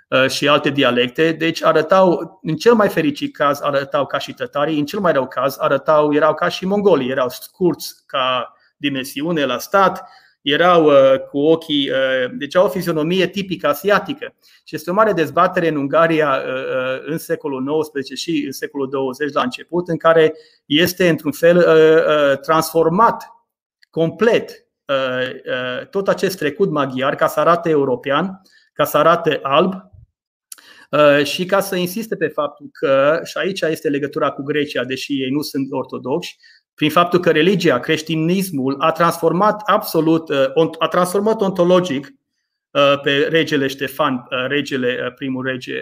uh, 0.08 0.28
și 0.28 0.48
alte 0.48 0.70
dialecte. 0.70 1.32
Deci 1.32 1.64
arătau, 1.64 2.38
în 2.42 2.56
cel 2.56 2.74
mai 2.74 2.88
fericit 2.88 3.36
caz, 3.36 3.60
arătau 3.62 4.06
ca 4.06 4.18
și 4.18 4.32
tătarii, 4.32 4.78
în 4.78 4.84
cel 4.86 4.98
mai 4.98 5.12
rău 5.12 5.26
caz, 5.26 5.56
arătau, 5.58 6.14
erau 6.14 6.34
ca 6.34 6.48
și 6.48 6.66
mongolii, 6.66 7.10
erau 7.10 7.28
scurți 7.28 7.94
ca 8.06 8.54
dimensiune 8.76 9.44
la 9.44 9.58
stat, 9.58 10.08
erau 10.44 10.84
uh, 10.84 11.18
cu 11.30 11.38
ochii, 11.38 11.90
uh, 11.90 12.30
deci 12.32 12.56
au 12.56 12.64
o 12.64 12.68
fizionomie 12.68 13.26
tipică 13.26 13.68
asiatică. 13.68 14.34
Și 14.64 14.74
este 14.74 14.90
o 14.90 14.94
mare 14.94 15.12
dezbatere 15.12 15.68
în 15.68 15.76
Ungaria 15.76 16.42
uh, 16.46 17.02
în 17.06 17.18
secolul 17.18 17.80
XIX 17.80 18.18
și 18.18 18.42
în 18.44 18.52
secolul 18.52 18.88
20 18.88 19.32
la 19.32 19.42
început, 19.42 19.88
în 19.88 19.96
care 19.96 20.34
este 20.66 21.08
într-un 21.08 21.32
fel 21.32 21.64
transformat 22.40 23.24
complet 23.90 24.66
tot 25.90 26.08
acest 26.08 26.38
trecut 26.38 26.70
maghiar 26.70 27.14
ca 27.14 27.26
să 27.26 27.40
arate 27.40 27.70
european, 27.70 28.40
ca 28.72 28.84
să 28.84 28.96
arate 28.96 29.38
alb, 29.42 29.72
și 31.22 31.44
ca 31.44 31.60
să 31.60 31.76
insiste 31.76 32.16
pe 32.16 32.28
faptul 32.28 32.68
că, 32.72 33.20
și 33.24 33.38
aici 33.38 33.60
este 33.60 33.88
legătura 33.88 34.30
cu 34.30 34.42
Grecia, 34.42 34.84
deși 34.84 35.22
ei 35.22 35.30
nu 35.30 35.42
sunt 35.42 35.66
ortodoxi, 35.70 36.36
prin 36.74 36.90
faptul 36.90 37.20
că 37.20 37.30
religia, 37.30 37.80
creștinismul 37.80 38.76
a 38.80 38.92
transformat 38.92 39.62
absolut, 39.64 40.28
uh, 40.28 40.70
a 40.78 40.88
transformat 40.88 41.40
ontologic 41.40 42.06
uh, 42.70 43.00
pe 43.02 43.26
regele 43.30 43.66
Ștefan, 43.66 44.14
uh, 44.14 44.46
regele, 44.48 45.12
primul 45.16 45.44
rege 45.46 45.72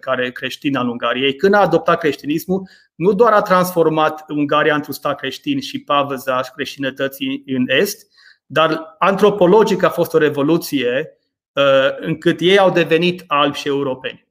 care 0.00 0.30
creștin 0.30 0.76
al 0.76 0.88
Ungariei. 0.88 1.34
Când 1.34 1.54
a 1.54 1.60
adoptat 1.60 1.98
creștinismul, 1.98 2.68
nu 2.94 3.12
doar 3.12 3.32
a 3.32 3.42
transformat 3.42 4.24
Ungaria 4.28 4.74
într-un 4.74 4.94
stat 4.94 5.18
creștin 5.18 5.60
și 5.60 5.82
pavăza 5.82 6.40
creștinătății 6.54 7.42
în 7.46 7.64
Est, 7.66 8.06
dar 8.46 8.96
antropologic 8.98 9.82
a 9.82 9.90
fost 9.90 10.14
o 10.14 10.18
revoluție 10.18 11.12
încât 12.00 12.40
ei 12.40 12.58
au 12.58 12.70
devenit 12.70 13.24
albi 13.26 13.56
și 13.56 13.68
europeni. 13.68 14.27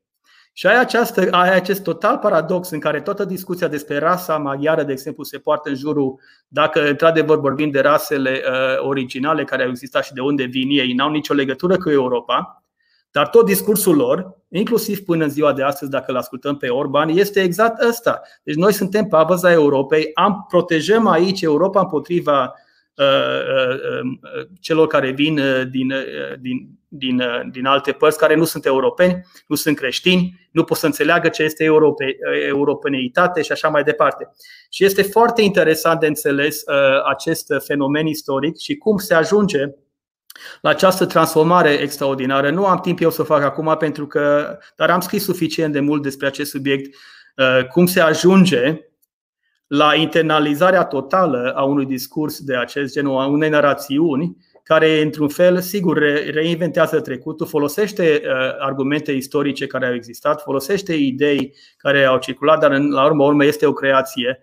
Și 0.60 0.68
ai, 0.68 0.80
această, 0.80 1.28
ai 1.32 1.56
acest 1.56 1.84
total 1.84 2.18
paradox 2.18 2.70
în 2.70 2.80
care 2.80 3.02
toată 3.02 3.26
discuția 3.26 3.68
despre 3.68 3.98
rasa 3.98 4.38
maghiară, 4.38 4.84
de 4.84 4.92
exemplu, 4.92 5.24
se 5.24 5.38
poartă 5.38 5.70
în 5.70 5.76
jurul, 5.76 6.20
dacă 6.48 6.90
într-adevăr 6.90 7.40
vorbim 7.40 7.70
de 7.70 7.80
rasele 7.80 8.42
uh, 8.46 8.86
originale 8.88 9.44
care 9.44 9.64
au 9.64 9.70
existat 9.70 10.04
și 10.04 10.14
de 10.14 10.22
unde 10.22 10.44
vin 10.44 10.70
ei, 10.70 10.94
n-au 10.94 11.10
nicio 11.10 11.34
legătură 11.34 11.78
cu 11.78 11.90
Europa, 11.90 12.64
dar 13.12 13.28
tot 13.28 13.46
discursul 13.46 13.96
lor, 13.96 14.38
inclusiv 14.50 15.00
până 15.00 15.24
în 15.24 15.30
ziua 15.30 15.54
de 15.54 15.64
astăzi, 15.64 15.92
dacă 15.92 16.12
îl 16.12 16.18
ascultăm 16.18 16.58
pe 16.58 16.68
Orban, 16.68 17.10
este 17.10 17.42
exact 17.42 17.84
ăsta. 17.84 18.22
Deci 18.44 18.56
noi 18.56 18.74
suntem 18.74 19.06
pavăza 19.06 19.52
Europei, 19.52 20.12
am 20.14 20.46
protejăm 20.48 21.08
aici 21.08 21.42
Europa 21.42 21.80
împotriva 21.80 22.54
uh, 22.96 23.06
uh, 23.06 24.02
uh, 24.02 24.48
celor 24.60 24.88
care 24.88 25.12
vin 25.12 25.40
din, 25.72 25.94
din, 26.40 26.77
din, 26.88 27.22
din 27.52 27.66
alte 27.66 27.92
părți 27.92 28.18
care 28.18 28.36
nu 28.36 28.44
sunt 28.44 28.66
europeni, 28.66 29.26
nu 29.48 29.56
sunt 29.56 29.76
creștini, 29.76 30.48
nu 30.52 30.64
pot 30.64 30.78
să 30.78 30.86
înțeleagă 30.86 31.28
ce 31.28 31.44
este 31.44 31.64
europe, 31.64 32.18
europeneitate 32.48 33.42
și 33.42 33.52
așa 33.52 33.68
mai 33.68 33.84
departe. 33.84 34.30
Și 34.70 34.86
este 34.86 35.02
foarte 35.02 35.42
interesant 35.42 36.00
de 36.00 36.08
înțeles 36.08 36.62
uh, 36.66 37.04
acest 37.10 37.54
fenomen 37.66 38.08
istoric 38.08 38.58
și 38.58 38.76
cum 38.76 38.98
se 38.98 39.14
ajunge 39.14 39.70
la 40.62 40.70
această 40.70 41.06
transformare 41.06 41.70
extraordinară. 41.70 42.50
Nu 42.50 42.66
am 42.66 42.80
timp 42.80 43.00
eu 43.02 43.10
să 43.10 43.24
fac 43.24 43.42
acum 43.42 43.76
pentru 43.80 44.08
că, 44.08 44.58
dar 44.76 44.90
am 44.90 45.00
scris 45.00 45.24
suficient 45.24 45.74
de 45.74 45.80
mult 45.80 46.02
despre 46.02 46.28
acest 46.28 46.50
subiect, 46.50 46.96
uh, 47.36 47.68
cum 47.68 47.86
se 47.86 48.00
ajunge 48.00 48.82
la 49.68 49.96
internalizarea 49.96 50.84
totală 50.84 51.54
a 51.56 51.64
unui 51.64 51.86
discurs 51.86 52.40
de 52.40 52.56
acest 52.56 52.94
gen, 52.94 53.06
a 53.06 53.26
unei 53.26 53.50
narațiuni 53.50 54.38
care, 54.68 55.02
într-un 55.02 55.28
fel, 55.28 55.60
sigur, 55.60 55.98
reinventează 56.32 57.02
trecutul, 57.02 57.48
folosește 57.48 58.22
uh, 58.24 58.30
argumente 58.60 59.12
istorice 59.12 59.68
care 59.68 59.86
au 59.86 59.94
existat, 59.94 60.42
folosește 60.42 60.94
idei 60.94 61.56
care 61.78 62.04
au 62.04 62.18
circulat, 62.18 62.60
dar, 62.60 62.78
la 62.78 63.06
urmă 63.06 63.24
urmă, 63.24 63.46
este 63.46 63.66
o 63.66 63.74
creație. 63.74 64.40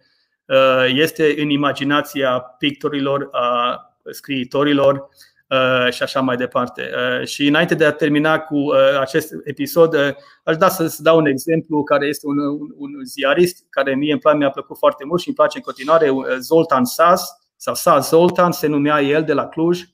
Uh, 0.47 0.87
este 0.95 1.35
în 1.39 1.49
imaginația 1.49 2.39
pictorilor, 2.39 3.29
a 3.33 3.79
scriitorilor 4.11 5.09
uh, 5.49 5.93
și 5.93 6.03
așa 6.03 6.21
mai 6.21 6.37
departe. 6.37 6.91
Și 7.25 7.47
înainte 7.47 7.75
de 7.75 7.85
a 7.85 7.93
termina 7.93 8.39
cu 8.39 8.57
acest 9.01 9.33
episod, 9.43 10.17
aș 10.45 10.57
da 10.57 10.69
să 10.69 10.97
dau 10.99 11.19
un 11.19 11.27
exemplu 11.27 11.83
care 11.83 12.07
este 12.07 12.27
un, 12.27 12.39
un 12.77 12.91
ziarist 13.05 13.67
care 13.71 13.95
mie 13.95 14.19
mi-a 14.37 14.51
plăcut 14.51 14.79
foarte 14.79 15.05
mult 15.05 15.21
și 15.21 15.29
îmi 15.29 15.37
place 15.37 15.57
în 15.57 15.63
continuare, 15.63 16.11
Zoltan 16.39 16.85
Saz, 16.85 17.23
sau 17.57 17.75
Saz 17.75 18.09
Zoltan, 18.09 18.53
se 18.53 18.67
numea 18.67 19.01
el 19.01 19.25
de 19.25 19.33
la 19.33 19.47
Cluj, 19.49 19.85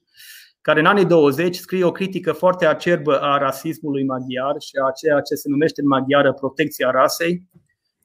care 0.61 0.81
în 0.81 0.87
anii 0.87 1.05
20 1.05 1.57
scrie 1.57 1.85
o 1.85 1.93
critică 1.93 2.33
foarte 2.33 2.67
acerbă 2.67 3.21
a 3.21 3.39
rasismului 3.39 4.05
maghiar 4.05 4.55
și 4.59 4.73
a 4.87 4.91
ceea 4.91 5.21
ce 5.21 5.35
se 5.35 5.49
numește 5.49 5.81
în 5.81 5.87
maghiară 5.87 6.33
protecția 6.33 6.91
rasei, 6.91 7.49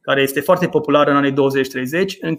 care 0.01 0.21
este 0.21 0.39
foarte 0.39 0.67
populară 0.67 1.09
în 1.09 1.15
anii 1.15 1.31
20-30 1.31 1.35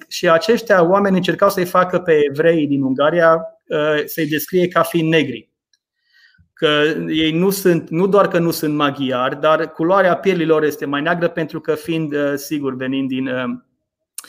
și 0.09 0.29
aceștia 0.29 0.89
oameni 0.89 1.17
încercau 1.17 1.51
să-i 1.51 1.65
facă 1.65 1.99
pe 1.99 2.19
evrei 2.31 2.67
din 2.67 2.83
Ungaria 2.83 3.41
uh, 3.67 4.05
să-i 4.05 4.27
descrie 4.27 4.69
ca 4.69 4.83
fiind 4.83 5.09
negri. 5.09 5.51
Că 6.53 6.83
ei 7.09 7.33
nu 7.33 7.51
sunt, 7.51 7.89
nu 7.89 8.07
doar 8.07 8.29
că 8.29 8.39
nu 8.39 8.51
sunt 8.51 8.75
maghiari, 8.75 9.41
dar 9.41 9.73
culoarea 9.73 10.17
pielilor 10.17 10.63
este 10.63 10.85
mai 10.85 11.03
neagră 11.03 11.29
pentru 11.29 11.61
că 11.61 11.75
fiind, 11.75 12.13
uh, 12.13 12.33
sigur, 12.35 12.77
venind 12.77 13.09
din 13.09 13.27
uh, 13.27 13.45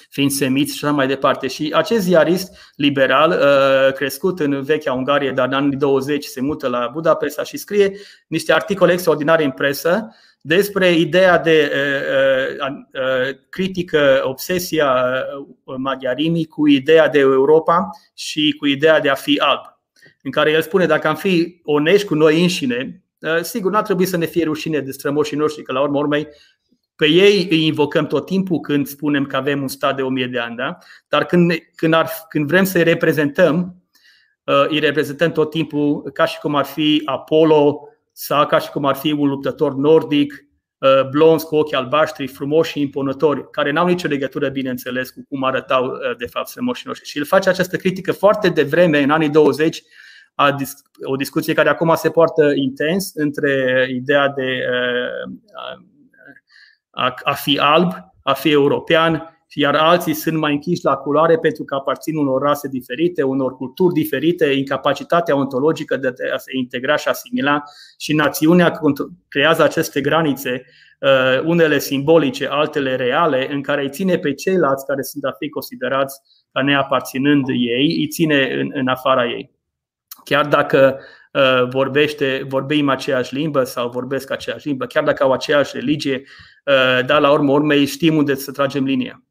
fiind 0.10 0.32
semiți 0.32 0.78
și 0.78 0.86
așa 0.86 0.94
mai 0.94 1.08
departe. 1.08 1.48
Și 1.48 1.72
acest 1.76 2.04
ziarist 2.04 2.74
liberal, 2.76 3.30
uh, 3.30 3.94
crescut 3.94 4.40
în 4.40 4.62
vechea 4.62 4.94
Ungarie, 4.94 5.32
dar 5.32 5.48
în 5.48 5.54
anii 5.54 5.78
20 5.78 6.26
se 6.26 6.42
mută 6.42 6.68
la 6.68 6.90
Budapesta 6.94 7.44
și 7.44 7.58
scrie 7.58 7.92
niște 8.28 8.54
articole 8.54 8.94
extraordinare 8.94 9.44
în 9.44 9.52
presă 9.52 10.16
despre 10.42 10.92
ideea 10.92 11.40
de 11.40 11.72
uh, 11.74 12.68
uh, 12.68 13.36
critică, 13.50 14.22
obsesia 14.24 15.06
maghiarimii 15.64 16.46
cu 16.46 16.68
ideea 16.68 17.10
de 17.10 17.20
Europa 17.20 17.90
și 18.14 18.56
cu 18.60 18.66
ideea 18.66 19.00
de 19.00 19.10
a 19.10 19.16
fi 19.16 19.40
alb. 19.40 19.62
În 20.22 20.32
care 20.32 20.52
el 20.52 20.62
spune, 20.62 20.86
dacă 20.86 21.08
am 21.08 21.16
fi 21.16 21.62
onești 21.64 22.08
cu 22.08 22.16
noi 22.16 22.42
înșine, 22.42 23.04
sigur, 23.42 23.72
nu 23.72 23.78
ar 23.78 23.84
trebui 23.84 24.06
să 24.06 24.18
ne 24.18 24.26
fie 24.26 24.44
rușine 24.44 24.80
de 24.80 24.92
strămoșii 24.92 25.38
noștri, 25.38 25.64
că 25.64 25.72
la 25.72 25.82
urmă 25.82 25.98
urmei 25.98 26.28
pe 26.98 27.06
ei 27.06 27.48
îi 27.50 27.66
invocăm 27.66 28.08
tot 28.08 28.26
timpul 28.26 28.60
când 28.60 28.88
spunem 28.88 29.26
că 29.26 29.36
avem 29.36 29.62
un 29.62 29.68
stat 29.68 29.96
de 29.96 30.02
1000 30.02 30.28
de 30.28 30.40
ani, 30.40 30.56
da? 30.56 30.78
dar 31.08 31.26
când, 31.26 31.54
când, 31.76 31.94
ar, 31.94 32.10
când 32.30 32.48
vrem 32.48 32.64
să-i 32.64 32.84
reprezentăm, 32.84 33.76
uh, 34.44 34.66
îi 34.68 34.80
reprezentăm 34.80 35.32
tot 35.32 35.50
timpul 35.50 36.02
ca 36.14 36.26
și 36.26 36.40
cum 36.40 36.56
ar 36.56 36.66
fi 36.66 37.02
Apollo 37.06 37.88
sau 38.12 38.46
ca 38.46 38.60
și 38.60 38.70
cum 38.70 38.86
ar 38.86 38.96
fi 38.96 39.12
un 39.12 39.28
luptător 39.28 39.76
nordic, 39.76 40.46
uh, 40.78 41.10
blonzi 41.10 41.46
cu 41.46 41.56
ochi 41.56 41.74
albaștri, 41.74 42.28
frumoși 42.28 42.72
și 42.72 42.82
impunători, 42.82 43.50
care 43.50 43.72
n-au 43.72 43.88
nicio 43.88 44.08
legătură, 44.08 44.50
bineînțeles, 44.50 45.10
cu 45.10 45.26
cum 45.30 45.44
arătau 45.44 45.86
uh, 45.86 46.18
de 46.18 46.26
fapt 46.26 46.48
strămoșii 46.48 46.88
noștri. 46.88 47.10
Și 47.10 47.18
el 47.18 47.26
face 47.26 47.50
această 47.50 47.78
critică 47.78 48.12
foarte 48.12 48.50
devreme, 48.50 49.02
în 49.02 49.10
anii 49.10 49.30
20, 49.30 49.84
o 51.04 51.16
discuție 51.16 51.54
care 51.54 51.70
acum 51.70 51.96
se 51.96 52.10
poartă 52.10 52.52
intens 52.56 53.12
între 53.14 53.88
ideea 53.90 54.30
de 54.30 54.62
a, 56.98 57.14
a 57.24 57.34
fi 57.34 57.58
alb, 57.58 57.92
a 58.24 58.34
fi 58.34 58.52
european, 58.52 59.32
iar 59.54 59.76
alții 59.76 60.14
sunt 60.14 60.38
mai 60.38 60.54
închiși 60.54 60.86
la 60.86 60.96
culoare 60.96 61.38
pentru 61.38 61.64
că 61.64 61.76
aparțin 61.76 62.18
unor 62.18 62.42
rase 62.42 62.68
diferite, 62.68 63.24
unor 63.24 63.56
culturi 63.56 63.94
diferite, 63.94 64.46
incapacitatea 64.46 65.36
ontologică 65.36 65.98
de 65.98 66.14
a 66.34 66.38
se 66.38 66.58
integra 66.58 66.96
și 66.96 67.08
asimila 67.08 67.64
și 67.98 68.14
națiunea 68.14 68.80
creează 69.28 69.64
aceste 69.64 70.02
granițe, 70.02 70.66
uh, 71.00 71.42
unele 71.46 71.80
simbolice, 71.80 72.48
altele 72.48 72.96
reale, 72.96 73.54
în 73.54 73.62
care 73.62 73.82
îi 73.82 73.90
ține 73.90 74.18
pe 74.18 74.34
ceilalți 74.34 74.86
care 74.86 75.02
sunt 75.02 75.24
a 75.24 75.36
fi 75.40 75.50
considerați 75.50 76.22
ca 76.52 76.62
neaparținând 76.62 77.48
ei, 77.48 77.96
îi 78.00 78.08
ține 78.08 78.54
în, 78.60 78.70
în 78.74 78.88
afara 78.88 79.26
ei. 79.26 79.52
Chiar 80.24 80.48
dacă 80.48 80.98
uh, 80.98 81.06
vorbește, 81.70 82.46
vorbim 82.48 82.90
aceeași 82.90 83.34
limbă 83.34 83.64
sau 83.64 83.90
vorbesc 83.90 84.32
aceeași 84.32 84.68
limbă, 84.68 84.86
chiar 84.86 85.04
dacă 85.04 85.24
au 85.24 85.32
aceeași 85.32 85.72
religie, 85.76 86.24
Uh, 86.68 87.06
dar 87.06 87.22
la 87.22 87.32
urmă 87.32 87.52
urmei 87.52 87.86
știm 87.86 88.16
unde 88.16 88.36
să 88.36 88.52
tragem 88.52 88.84
linia. 88.84 89.24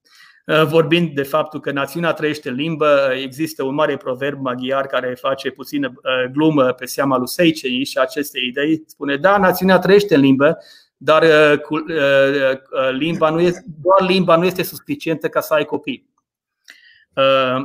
Uh, 0.46 0.64
vorbind 0.64 1.14
de 1.14 1.22
faptul 1.22 1.60
că 1.60 1.70
națiunea 1.70 2.12
trăiește 2.12 2.48
în 2.48 2.54
limbă, 2.54 3.10
există 3.22 3.64
un 3.64 3.74
mare 3.74 3.96
proverb 3.96 4.40
maghiar 4.40 4.86
care 4.86 5.16
face 5.20 5.50
puțină 5.50 5.92
uh, 5.94 6.30
glumă 6.32 6.64
pe 6.64 6.86
seama 6.86 7.16
lui 7.16 7.28
Seicei 7.28 7.84
și 7.84 7.98
aceste 7.98 8.38
idei. 8.40 8.82
Spune, 8.86 9.16
da, 9.16 9.38
națiunea 9.38 9.78
trăiește 9.78 10.14
în 10.14 10.20
limbă, 10.20 10.58
dar 10.96 11.24
limba 12.92 13.30
nu 13.30 13.40
este, 13.40 13.64
doar 13.82 14.10
limba 14.10 14.36
nu 14.36 14.44
este 14.44 14.62
suficientă 14.62 15.28
ca 15.28 15.40
să 15.40 15.54
ai 15.54 15.64
copii. 15.64 16.08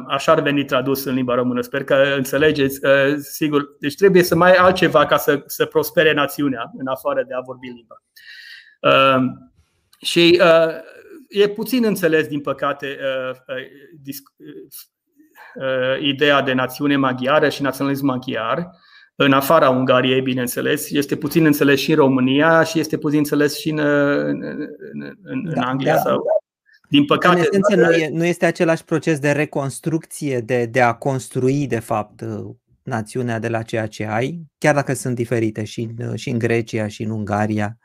Așa 0.08 0.32
ar 0.32 0.42
veni 0.42 0.66
tradus 0.66 1.04
în 1.04 1.14
limba 1.14 1.36
română. 1.36 1.62
Sper 1.62 1.84
că 1.84 2.14
înțelegeți. 2.18 2.80
Sigur, 3.18 3.76
deci 3.80 3.96
trebuie 3.96 4.24
să 4.24 4.36
mai 4.36 4.52
ai 4.52 4.58
altceva 4.58 5.06
ca 5.06 5.18
să, 5.18 5.44
să 5.46 5.66
prospere 5.66 6.14
națiunea, 6.14 6.72
în 6.78 6.88
afară 6.88 7.24
de 7.28 7.34
a 7.34 7.42
vorbi 7.46 7.68
limba. 7.68 8.04
Și 10.02 10.42
e 11.28 11.48
puțin 11.48 11.86
înțeles, 11.86 12.28
din 12.28 12.42
păcate, 12.42 12.98
ideea 16.00 16.42
de 16.42 16.54
națiune 16.54 16.96
maghiară 16.96 17.50
și 17.50 17.62
naționalism 17.62 18.06
maghiar 18.06 18.70
în 19.16 19.34
afara 19.34 19.70
Ungariei, 19.70 20.22
bineînțeles, 20.22 20.90
este 20.90 21.16
puțin 21.16 21.46
înțeles 21.46 21.80
și 21.80 21.92
în 21.92 21.96
România 21.96 22.64
și 22.64 22.80
este 22.80 22.98
puțin 22.98 23.18
înțeles 23.18 23.60
și 23.60 23.70
în, 23.70 23.80
în, 23.80 24.42
în, 24.94 25.16
în 25.24 25.54
da, 25.54 25.62
Anglia. 25.62 25.94
Da. 25.94 26.00
Sau, 26.00 26.41
din 26.92 27.06
păcate. 27.06 27.36
În 27.36 27.42
esență, 27.42 27.76
nu, 27.76 27.92
e, 27.92 28.10
nu 28.10 28.26
este 28.26 28.46
același 28.46 28.84
proces 28.84 29.20
de 29.20 29.32
reconstrucție, 29.32 30.40
de, 30.40 30.66
de 30.66 30.82
a 30.82 30.94
construi, 30.94 31.68
de 31.68 31.80
fapt, 31.80 32.24
națiunea 32.84 33.40
de 33.40 33.48
la 33.48 33.62
ceea 33.62 33.88
ce 33.88 34.06
ai, 34.06 34.42
chiar 34.58 34.76
dacă 34.76 34.94
sunt 34.94 35.16
diferite 35.16 35.64
și 35.64 35.90
în, 35.98 36.16
și 36.16 36.30
în 36.30 36.38
Grecia 36.38 36.88
și 36.88 37.04
în 37.04 37.10
Ungaria. 37.10 37.78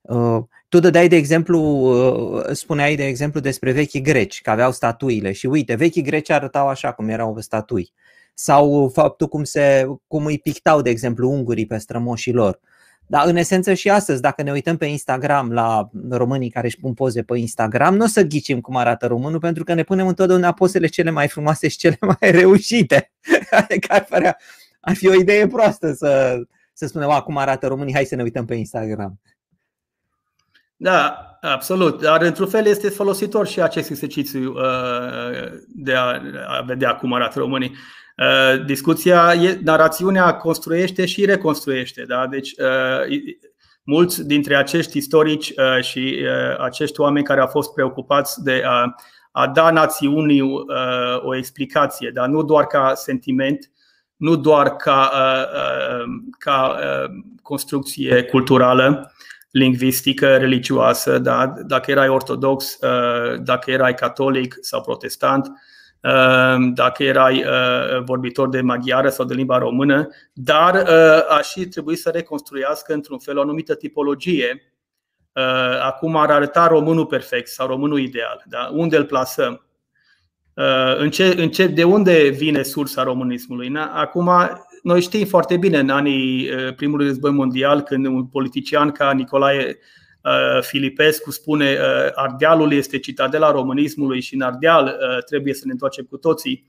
Uh, 0.00 0.38
tu 0.68 0.78
dădeai 0.78 1.08
de 1.08 1.16
exemplu, 1.16 1.60
uh, 1.60 2.44
spuneai 2.52 2.96
de 2.96 3.06
exemplu 3.06 3.40
despre 3.40 3.72
vechi 3.72 4.02
greci, 4.02 4.40
că 4.42 4.50
aveau 4.50 4.72
statuile 4.72 5.32
și 5.32 5.46
uite, 5.46 5.74
vechi 5.74 6.02
greci 6.02 6.30
arătau 6.30 6.68
așa 6.68 6.92
cum 6.92 7.08
erau 7.08 7.40
statui 7.40 7.92
sau 8.34 8.90
faptul 8.94 9.28
cum, 9.28 9.44
se, 9.44 9.86
cum 10.06 10.26
îi 10.26 10.38
pictau, 10.38 10.82
de 10.82 10.90
exemplu, 10.90 11.30
ungurii 11.30 11.66
pe 11.66 11.78
strămoșii 11.78 12.32
lor. 12.32 12.60
Dar 13.10 13.26
în 13.26 13.36
esență 13.36 13.74
și 13.74 13.90
astăzi, 13.90 14.20
dacă 14.20 14.42
ne 14.42 14.52
uităm 14.52 14.76
pe 14.76 14.86
Instagram 14.86 15.52
la 15.52 15.90
românii 16.10 16.50
care 16.50 16.66
își 16.66 16.78
pun 16.78 16.94
poze 16.94 17.22
pe 17.22 17.38
Instagram, 17.38 17.96
nu 17.96 18.04
o 18.04 18.06
să 18.06 18.22
ghicim 18.22 18.60
cum 18.60 18.76
arată 18.76 19.06
românul, 19.06 19.38
pentru 19.38 19.64
că 19.64 19.74
ne 19.74 19.82
punem 19.82 20.06
întotdeauna 20.06 20.52
pozele 20.52 20.86
cele 20.86 21.10
mai 21.10 21.28
frumoase 21.28 21.68
și 21.68 21.76
cele 21.76 21.98
mai 22.00 22.30
reușite. 22.40 23.12
Adică 23.50 23.92
ar, 23.92 24.04
părea, 24.04 24.36
ar 24.80 24.94
fi 24.94 25.08
o 25.08 25.14
idee 25.14 25.46
proastă 25.46 25.92
să, 25.92 26.42
să 26.72 26.86
spunem 26.86 27.10
acum 27.10 27.36
arată 27.36 27.66
românii, 27.66 27.94
hai 27.94 28.04
să 28.04 28.14
ne 28.14 28.22
uităm 28.22 28.44
pe 28.44 28.54
Instagram. 28.54 29.20
Da, 30.76 31.28
absolut. 31.40 32.02
Dar 32.02 32.22
într-un 32.22 32.48
fel 32.48 32.66
este 32.66 32.88
folositor 32.88 33.46
și 33.46 33.60
acest 33.60 33.90
exercițiu 33.90 34.52
uh, 34.52 35.60
de 35.68 35.94
a, 35.94 36.20
a 36.48 36.62
vedea 36.66 36.94
cum 36.94 37.12
arată 37.12 37.38
românii. 37.38 37.74
Uh, 38.18 38.64
discuția, 38.64 39.34
narațiunea 39.62 40.36
construiește 40.36 41.06
și 41.06 41.24
reconstruiește. 41.24 42.04
Da? 42.08 42.26
Deci, 42.26 42.50
uh, 42.58 43.34
mulți 43.82 44.26
dintre 44.26 44.56
acești 44.56 44.96
istorici 44.96 45.52
uh, 45.56 45.82
și 45.84 46.26
acești 46.58 47.00
oameni 47.00 47.24
care 47.24 47.40
au 47.40 47.46
fost 47.46 47.72
preocupați 47.72 48.42
de 48.42 48.62
a, 48.66 48.94
a 49.32 49.46
da 49.48 49.70
națiunii 49.70 50.64
o 51.22 51.36
explicație, 51.36 52.10
dar 52.14 52.28
nu 52.28 52.42
doar 52.42 52.66
ca 52.66 52.92
sentiment, 52.94 53.70
nu 54.16 54.36
doar 54.36 54.76
ca, 54.76 55.10
ca 56.38 56.78
construcție 57.42 58.22
culturală, 58.22 59.12
lingvistică, 59.50 60.36
religioasă, 60.36 61.18
da? 61.18 61.54
dacă 61.66 61.90
erai 61.90 62.08
ortodox, 62.08 62.78
dacă 63.42 63.70
erai 63.70 63.94
catolic 63.94 64.56
sau 64.60 64.80
protestant, 64.80 65.46
Ehm, 65.46 65.58
dacă 66.74 67.02
erai 67.02 67.38
eh, 67.38 68.02
vorbitor 68.04 68.48
de 68.48 68.60
maghiară 68.60 69.08
sau 69.08 69.24
de 69.24 69.34
limba 69.34 69.58
română, 69.58 70.08
dar 70.32 70.74
eh, 70.74 71.36
a 71.36 71.40
și 71.42 71.66
trebui 71.66 71.96
să 71.96 72.10
reconstruiască 72.10 72.92
într-un 72.92 73.18
fel 73.18 73.38
o 73.38 73.40
anumită 73.40 73.74
tipologie. 73.74 74.72
Eh, 75.32 75.80
acum 75.82 76.16
ar 76.16 76.30
arăta 76.30 76.66
românul 76.66 77.06
perfect 77.06 77.48
sau 77.48 77.66
românul 77.66 77.98
ideal. 77.98 78.42
Da? 78.46 78.70
Unde 78.72 78.96
îl 78.96 79.04
plasăm? 79.04 79.62
În 80.98 81.10
ce, 81.10 81.34
în 81.36 81.50
ce, 81.50 81.66
de 81.66 81.84
unde 81.84 82.28
vine 82.28 82.62
sursa 82.62 83.02
românismului? 83.02 83.72
Acum, 83.76 84.30
noi 84.82 85.00
știm 85.00 85.26
foarte 85.26 85.56
bine 85.56 85.78
în 85.78 85.90
anii 85.90 86.48
primului 86.76 87.06
război 87.06 87.30
mondial, 87.30 87.80
când 87.80 88.06
un 88.06 88.26
politician 88.26 88.90
ca 88.90 89.12
Nicolae 89.12 89.66
Uh, 89.68 89.74
Filipescu 90.60 91.30
spune 91.30 91.72
uh, 91.72 92.10
Ardealul 92.14 92.72
este 92.72 92.98
citadela 92.98 93.50
românismului 93.50 94.20
și 94.20 94.34
în 94.34 94.40
Ardeal 94.40 94.84
uh, 94.84 95.24
trebuie 95.24 95.54
să 95.54 95.62
ne 95.64 95.72
întoarcem 95.72 96.04
cu 96.04 96.16
toții. 96.16 96.66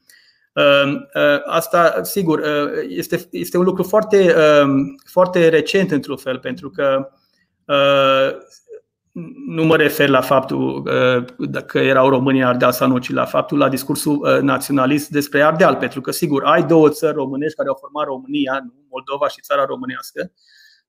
Asta, 1.45 1.99
sigur, 2.03 2.43
este, 2.87 3.27
este 3.31 3.57
un 3.57 3.63
lucru 3.63 3.83
foarte, 3.83 4.35
foarte 5.05 5.49
recent 5.49 5.91
într-un 5.91 6.17
fel, 6.17 6.39
pentru 6.39 6.69
că 6.69 7.09
nu 9.47 9.63
mă 9.63 9.75
refer 9.75 10.09
la 10.09 10.21
faptul 10.21 10.83
că 11.65 11.79
erau 11.79 12.09
românii 12.09 12.41
în 12.41 12.47
Ardeal 12.47 12.71
sau 12.71 12.87
nu, 12.87 12.97
ci 12.97 13.11
la 13.11 13.25
faptul 13.25 13.57
la 13.57 13.69
discursul 13.69 14.39
naționalist 14.41 15.09
despre 15.09 15.43
Ardeal, 15.43 15.75
pentru 15.75 16.01
că, 16.01 16.11
sigur, 16.11 16.43
ai 16.43 16.63
două 16.63 16.89
țări 16.89 17.15
românești 17.15 17.55
care 17.55 17.69
au 17.69 17.77
format 17.79 18.05
România, 18.05 18.73
Moldova 18.89 19.27
și 19.27 19.41
țara 19.41 19.65
românească, 19.65 20.31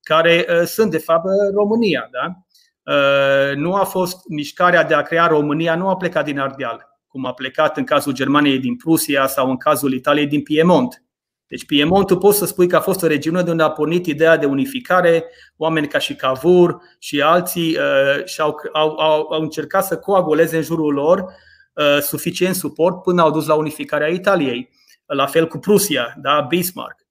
care 0.02 0.46
sunt, 0.64 0.90
de 0.90 0.98
fapt, 0.98 1.24
România. 1.54 2.08
Da? 2.10 2.44
Uh, 2.90 3.56
nu 3.56 3.74
a 3.74 3.84
fost 3.84 4.28
mișcarea 4.28 4.84
de 4.84 4.94
a 4.94 5.02
crea 5.02 5.26
România, 5.26 5.74
nu 5.74 5.88
a 5.88 5.96
plecat 5.96 6.24
din 6.24 6.38
Ardeal, 6.38 6.98
cum 7.08 7.26
a 7.26 7.32
plecat 7.32 7.76
în 7.76 7.84
cazul 7.84 8.12
Germaniei 8.12 8.58
din 8.58 8.76
Prusia 8.76 9.26
sau 9.26 9.50
în 9.50 9.56
cazul 9.56 9.92
Italiei 9.92 10.26
din 10.26 10.42
Piemont. 10.42 11.02
Deci 11.46 11.66
Piemontul 11.66 12.18
poți 12.18 12.38
să 12.38 12.46
spui 12.46 12.66
că 12.66 12.76
a 12.76 12.80
fost 12.80 13.02
o 13.02 13.06
regiune 13.06 13.42
de 13.42 13.50
unde 13.50 13.62
a 13.62 13.70
pornit 13.70 14.06
ideea 14.06 14.36
de 14.36 14.46
unificare, 14.46 15.24
oameni 15.56 15.88
ca 15.88 15.98
și 15.98 16.14
Cavour 16.14 16.80
și 16.98 17.20
alții 17.20 17.76
uh, 17.76 18.24
și-au, 18.24 18.56
au, 18.72 18.98
au, 18.98 19.32
au 19.32 19.42
încercat 19.42 19.84
să 19.84 19.98
coaguleze 19.98 20.56
în 20.56 20.62
jurul 20.62 20.92
lor 20.92 21.24
uh, 21.72 21.98
suficient 22.00 22.54
suport 22.54 23.02
până 23.02 23.22
au 23.22 23.30
dus 23.30 23.46
la 23.46 23.54
unificarea 23.54 24.08
Italiei. 24.08 24.70
La 25.06 25.26
fel 25.26 25.46
cu 25.46 25.58
Prusia, 25.58 26.14
da? 26.22 26.40
Bismarck. 26.40 27.06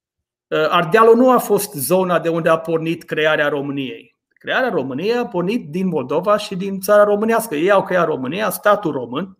Uh, 0.47 0.67
Ardealul 0.69 1.15
nu 1.15 1.31
a 1.31 1.37
fost 1.37 1.73
zona 1.73 2.19
de 2.19 2.29
unde 2.29 2.49
a 2.49 2.57
pornit 2.57 3.03
crearea 3.03 3.49
României. 3.49 4.17
Crearea 4.39 4.69
României 4.69 5.15
a 5.15 5.25
pornit 5.25 5.69
din 5.69 5.87
Moldova 5.87 6.37
și 6.37 6.55
din 6.55 6.79
țara 6.79 7.03
românească. 7.03 7.55
Ei 7.55 7.71
au 7.71 7.83
creat 7.83 8.05
România, 8.05 8.49
statul 8.49 8.91
român, 8.91 9.37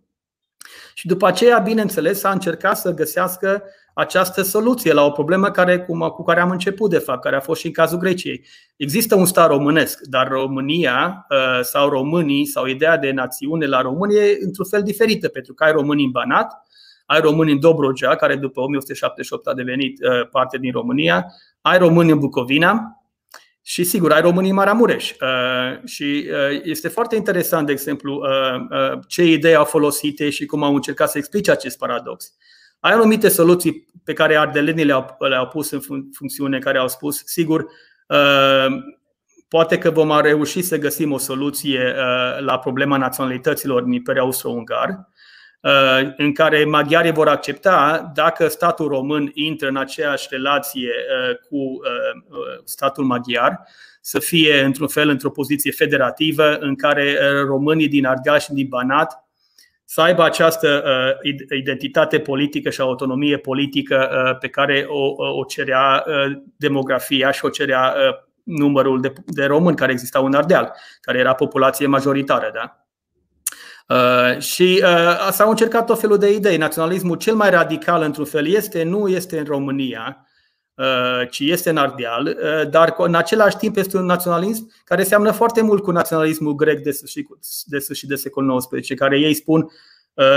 și 0.94 1.08
după 1.08 1.28
aceea, 1.28 1.58
bineînțeles, 1.58 2.24
a 2.24 2.32
încercat 2.32 2.78
să 2.78 2.94
găsească 2.94 3.64
această 3.94 4.42
soluție 4.42 4.94
la 4.94 5.06
o 5.06 5.12
problemă 5.12 5.52
care, 5.52 5.80
cu 6.16 6.24
care 6.24 6.40
am 6.40 6.50
început, 6.50 6.90
de 6.90 6.98
fapt, 6.98 7.22
care 7.22 7.36
a 7.36 7.40
fost 7.40 7.60
și 7.60 7.66
în 7.66 7.74
cazul 7.74 7.98
Greciei. 7.98 8.46
Există 8.76 9.16
un 9.16 9.26
stat 9.26 9.50
românesc, 9.50 10.02
dar 10.02 10.28
România 10.28 11.26
uh, 11.30 11.60
sau 11.62 11.90
românii 11.90 12.46
sau 12.46 12.66
ideea 12.66 12.98
de 12.98 13.12
națiune 13.12 13.66
la 13.66 13.82
România 13.82 14.22
e 14.22 14.38
într-un 14.42 14.66
fel 14.66 14.84
diferită, 14.84 15.28
pentru 15.28 15.54
că 15.54 15.64
ai 15.64 15.72
români 15.72 16.04
în 16.04 16.12
Banat, 16.12 16.54
ai 17.06 17.20
români 17.20 17.52
în 17.52 17.60
Dobrogea, 17.60 18.16
care 18.16 18.36
după 18.36 18.60
1878 18.60 19.48
a 19.48 19.54
devenit 19.54 20.00
uh, 20.04 20.30
parte 20.32 20.58
din 20.58 20.72
România, 20.72 21.26
ai 21.62 21.78
români 21.78 22.12
în 22.12 22.20
Bucovina, 22.20 22.99
și 23.62 23.84
sigur, 23.84 24.12
ai 24.12 24.22
românii 24.22 24.52
Maramureș. 24.52 25.12
Uh, 25.12 25.86
și 25.86 26.30
uh, 26.32 26.60
este 26.64 26.88
foarte 26.88 27.16
interesant, 27.16 27.66
de 27.66 27.72
exemplu, 27.72 28.14
uh, 28.14 29.00
ce 29.08 29.24
idei 29.24 29.56
au 29.56 29.66
folosite 29.66 30.30
și 30.30 30.46
cum 30.46 30.64
au 30.64 30.76
încercat 30.76 31.10
să 31.10 31.18
explice 31.18 31.52
acest 31.52 31.78
paradox. 31.78 32.34
Ai 32.80 32.92
anumite 32.92 33.28
soluții 33.28 33.88
pe 34.04 34.14
care 34.14 34.38
ardelenii 34.38 34.86
le-au, 34.86 35.16
le-au 35.20 35.48
pus 35.48 35.72
în 35.72 35.80
funcțiune, 36.14 36.60
care 36.60 36.78
au 36.78 36.88
spus, 36.88 37.22
sigur, 37.26 37.66
poate 39.48 39.78
că 39.78 39.90
vom 39.90 40.22
reuși 40.22 40.62
să 40.62 40.78
găsim 40.78 41.12
o 41.12 41.18
soluție 41.18 41.96
la 42.40 42.60
problema 42.60 42.98
naționalităților 42.98 43.82
în 43.82 43.92
Imperiul 43.92 44.24
Austro-Ungar, 44.24 44.90
Uh, 44.90 45.19
în 46.18 46.34
care 46.34 46.66
maghiarii 46.66 47.12
vor 47.12 47.28
accepta 47.28 48.12
dacă 48.16 48.48
statul 48.48 48.88
român 48.88 49.32
intră 49.34 49.68
în 49.68 49.78
aceeași 49.78 50.28
relație 50.30 50.90
uh, 50.90 51.36
cu 51.36 51.56
uh, 51.56 52.62
statul 52.64 53.04
maghiar, 53.04 53.68
să 54.02 54.20
fie 54.20 54.62
într-un 54.62 54.88
fel 54.88 55.10
într-o 55.10 55.30
poziție 55.30 55.72
federativă 55.72 56.58
în 56.58 56.76
care 56.76 57.18
românii 57.46 57.88
din 57.88 58.06
Ardeal 58.06 58.40
și 58.40 58.52
din 58.52 58.68
Banat 58.68 59.24
să 59.86 60.02
aibă 60.02 60.24
această 60.24 60.84
identitate 61.58 62.20
politică 62.20 62.70
și 62.70 62.82
autonomie 62.82 63.38
politică 63.38 64.10
pe 64.40 64.48
care 64.48 64.86
o, 64.88 65.24
o 65.40 65.44
cerea 65.44 66.06
demografia 66.56 67.32
și 67.32 67.46
o 67.46 67.50
cerea 67.50 67.96
numărul 68.44 69.02
de, 69.02 69.14
de 69.26 69.46
români 69.46 69.76
care 69.76 69.92
existau 69.92 70.26
în 70.26 70.34
Ardeal, 70.34 70.74
care 71.02 71.18
era 71.18 71.34
populație 71.34 71.88
majoritară. 71.88 72.52
Da? 72.54 72.89
Uh, 73.90 74.40
și 74.40 74.84
uh, 74.84 75.30
s-au 75.32 75.50
încercat 75.50 75.86
tot 75.86 76.00
felul 76.00 76.18
de 76.18 76.34
idei. 76.34 76.58
Naționalismul 76.58 77.18
cel 77.18 77.36
mai 77.36 77.50
radical, 77.50 78.02
într-un 78.02 78.26
fel, 78.26 78.48
este 78.48 78.84
nu 78.84 79.08
este 79.08 79.40
în 79.40 79.46
România, 79.46 80.28
uh, 80.74 81.30
ci 81.30 81.40
este 81.40 81.70
în 81.70 81.78
Ardeal, 81.78 82.26
uh, 82.26 82.70
dar 82.70 82.94
în 82.98 83.16
același 83.16 83.58
timp 83.58 83.78
este 83.78 83.98
un 83.98 84.06
naționalism 84.06 84.72
care 84.84 85.04
seamănă 85.04 85.32
foarte 85.32 85.62
mult 85.62 85.84
cu 85.84 85.92
naționalismul 85.92 86.56
grec 86.56 86.84
de 86.84 86.92
sfârșit 86.92 87.28
de, 87.66 87.80
sfârșit 87.80 88.10
de 88.10 88.16
secolul 88.16 88.58
XIX, 88.58 88.94
care 88.96 89.20
ei 89.20 89.34
spun 89.34 89.62
Uh, 89.62 89.70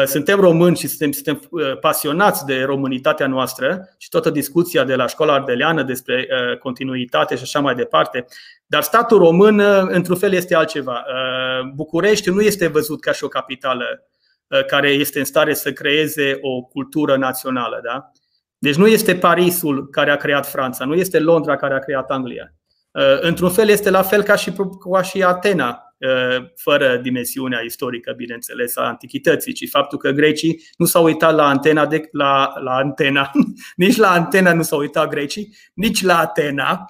suntem 0.04 0.40
români 0.40 0.76
și 0.76 0.86
suntem, 0.86 1.12
suntem 1.12 1.48
uh, 1.50 1.78
pasionați 1.78 2.44
de 2.44 2.62
românitatea 2.62 3.26
noastră 3.26 3.88
și 3.98 4.08
toată 4.08 4.30
discuția 4.30 4.84
de 4.84 4.94
la 4.94 5.06
școala 5.06 5.32
ardeleană 5.32 5.82
despre 5.82 6.28
uh, 6.30 6.58
continuitate 6.58 7.36
și 7.36 7.42
așa 7.42 7.60
mai 7.60 7.74
departe. 7.74 8.24
Dar 8.66 8.82
statul 8.82 9.18
român, 9.18 9.60
într-un 9.88 10.16
fel, 10.16 10.32
este 10.32 10.54
altceva. 10.54 11.04
București 11.74 12.30
nu 12.30 12.40
este 12.40 12.66
văzut 12.66 13.00
ca 13.00 13.12
și 13.12 13.24
o 13.24 13.28
capitală 13.28 13.84
care 14.66 14.88
este 14.88 15.18
în 15.18 15.24
stare 15.24 15.54
să 15.54 15.72
creeze 15.72 16.38
o 16.40 16.62
cultură 16.62 17.16
națională. 17.16 17.80
Da? 17.82 18.10
Deci 18.58 18.74
nu 18.74 18.86
este 18.86 19.14
Parisul 19.14 19.88
care 19.88 20.10
a 20.10 20.16
creat 20.16 20.46
Franța, 20.46 20.84
nu 20.84 20.94
este 20.94 21.18
Londra 21.18 21.56
care 21.56 21.74
a 21.74 21.78
creat 21.78 22.10
Anglia. 22.10 22.52
Într-un 23.20 23.50
fel 23.50 23.68
este 23.68 23.90
la 23.90 24.02
fel 24.02 24.22
ca 24.22 24.36
și, 24.36 24.52
ca 24.92 25.02
și 25.02 25.22
Atena, 25.22 25.91
fără 26.56 26.96
dimensiunea 26.96 27.60
istorică, 27.60 28.12
bineînțeles, 28.16 28.76
a 28.76 28.82
antichității, 28.82 29.52
ci 29.52 29.68
faptul 29.70 29.98
că 29.98 30.10
grecii 30.10 30.62
nu 30.76 30.86
s-au 30.86 31.04
uitat 31.04 31.34
la 31.34 31.48
antena, 31.48 31.86
de, 31.86 32.08
la, 32.12 32.52
la 32.60 32.74
antena, 32.74 33.30
nici 33.76 33.96
la 33.96 34.10
antena 34.10 34.52
nu 34.52 34.62
s-au 34.62 34.78
uitat 34.78 35.08
grecii, 35.08 35.56
nici 35.74 36.02
la 36.02 36.18
Atena, 36.18 36.86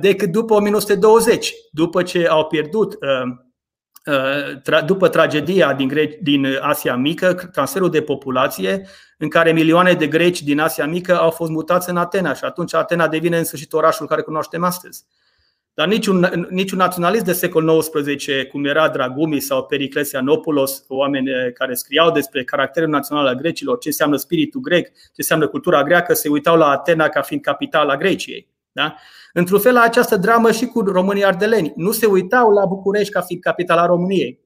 decât 0.00 0.30
după 0.30 0.54
1920, 0.54 1.52
după 1.72 2.02
ce 2.02 2.26
au 2.26 2.46
pierdut 2.46 2.98
după 4.86 5.08
tragedia 5.08 5.74
din, 5.74 5.88
Gre- 5.88 6.18
din 6.22 6.58
Asia 6.60 6.96
Mică, 6.96 7.34
transferul 7.34 7.90
de 7.90 8.02
populație, 8.02 8.88
în 9.18 9.28
care 9.28 9.52
milioane 9.52 9.92
de 9.92 10.06
greci 10.06 10.42
din 10.42 10.60
Asia 10.60 10.86
Mică 10.86 11.18
au 11.18 11.30
fost 11.30 11.50
mutați 11.50 11.90
în 11.90 11.96
Atena 11.96 12.34
și 12.34 12.44
atunci 12.44 12.74
Atena 12.74 13.08
devine 13.08 13.38
în 13.38 13.44
sfârșit 13.44 13.72
orașul 13.72 14.06
care 14.06 14.22
cunoaștem 14.22 14.64
astăzi. 14.64 15.04
Dar 15.78 15.86
niciun, 15.86 16.46
niciun 16.50 16.78
naționalist 16.78 17.24
de 17.24 17.32
secol 17.32 17.78
XIX, 17.78 18.26
cum 18.50 18.64
era 18.64 18.88
Dragumi 18.88 19.40
sau 19.40 19.64
Pericles 19.64 20.10
Ianopoulos, 20.12 20.84
oameni 20.88 21.30
eh, 21.30 21.52
care 21.52 21.74
scriau 21.74 22.10
despre 22.10 22.44
caracterul 22.44 22.88
național 22.88 23.26
al 23.26 23.34
grecilor, 23.34 23.78
ce 23.78 23.88
înseamnă 23.88 24.16
spiritul 24.16 24.60
grec, 24.60 24.86
ce 24.92 25.12
înseamnă 25.16 25.48
cultura 25.48 25.82
greacă, 25.82 26.14
se 26.14 26.28
uitau 26.28 26.56
la 26.56 26.68
Atena 26.68 27.08
ca 27.08 27.22
fiind 27.22 27.42
capitala 27.42 27.96
Greciei. 27.96 28.48
Da? 28.72 28.94
Într-un 29.32 29.58
fel, 29.60 29.72
la 29.72 29.80
această 29.80 30.16
dramă 30.16 30.52
și 30.52 30.66
cu 30.66 30.80
românii 30.80 31.24
ardeleni. 31.24 31.72
Nu 31.76 31.92
se 31.92 32.06
uitau 32.06 32.50
la 32.50 32.64
București 32.64 33.12
ca 33.12 33.20
fiind 33.20 33.42
capitala 33.42 33.86
României. 33.86 34.40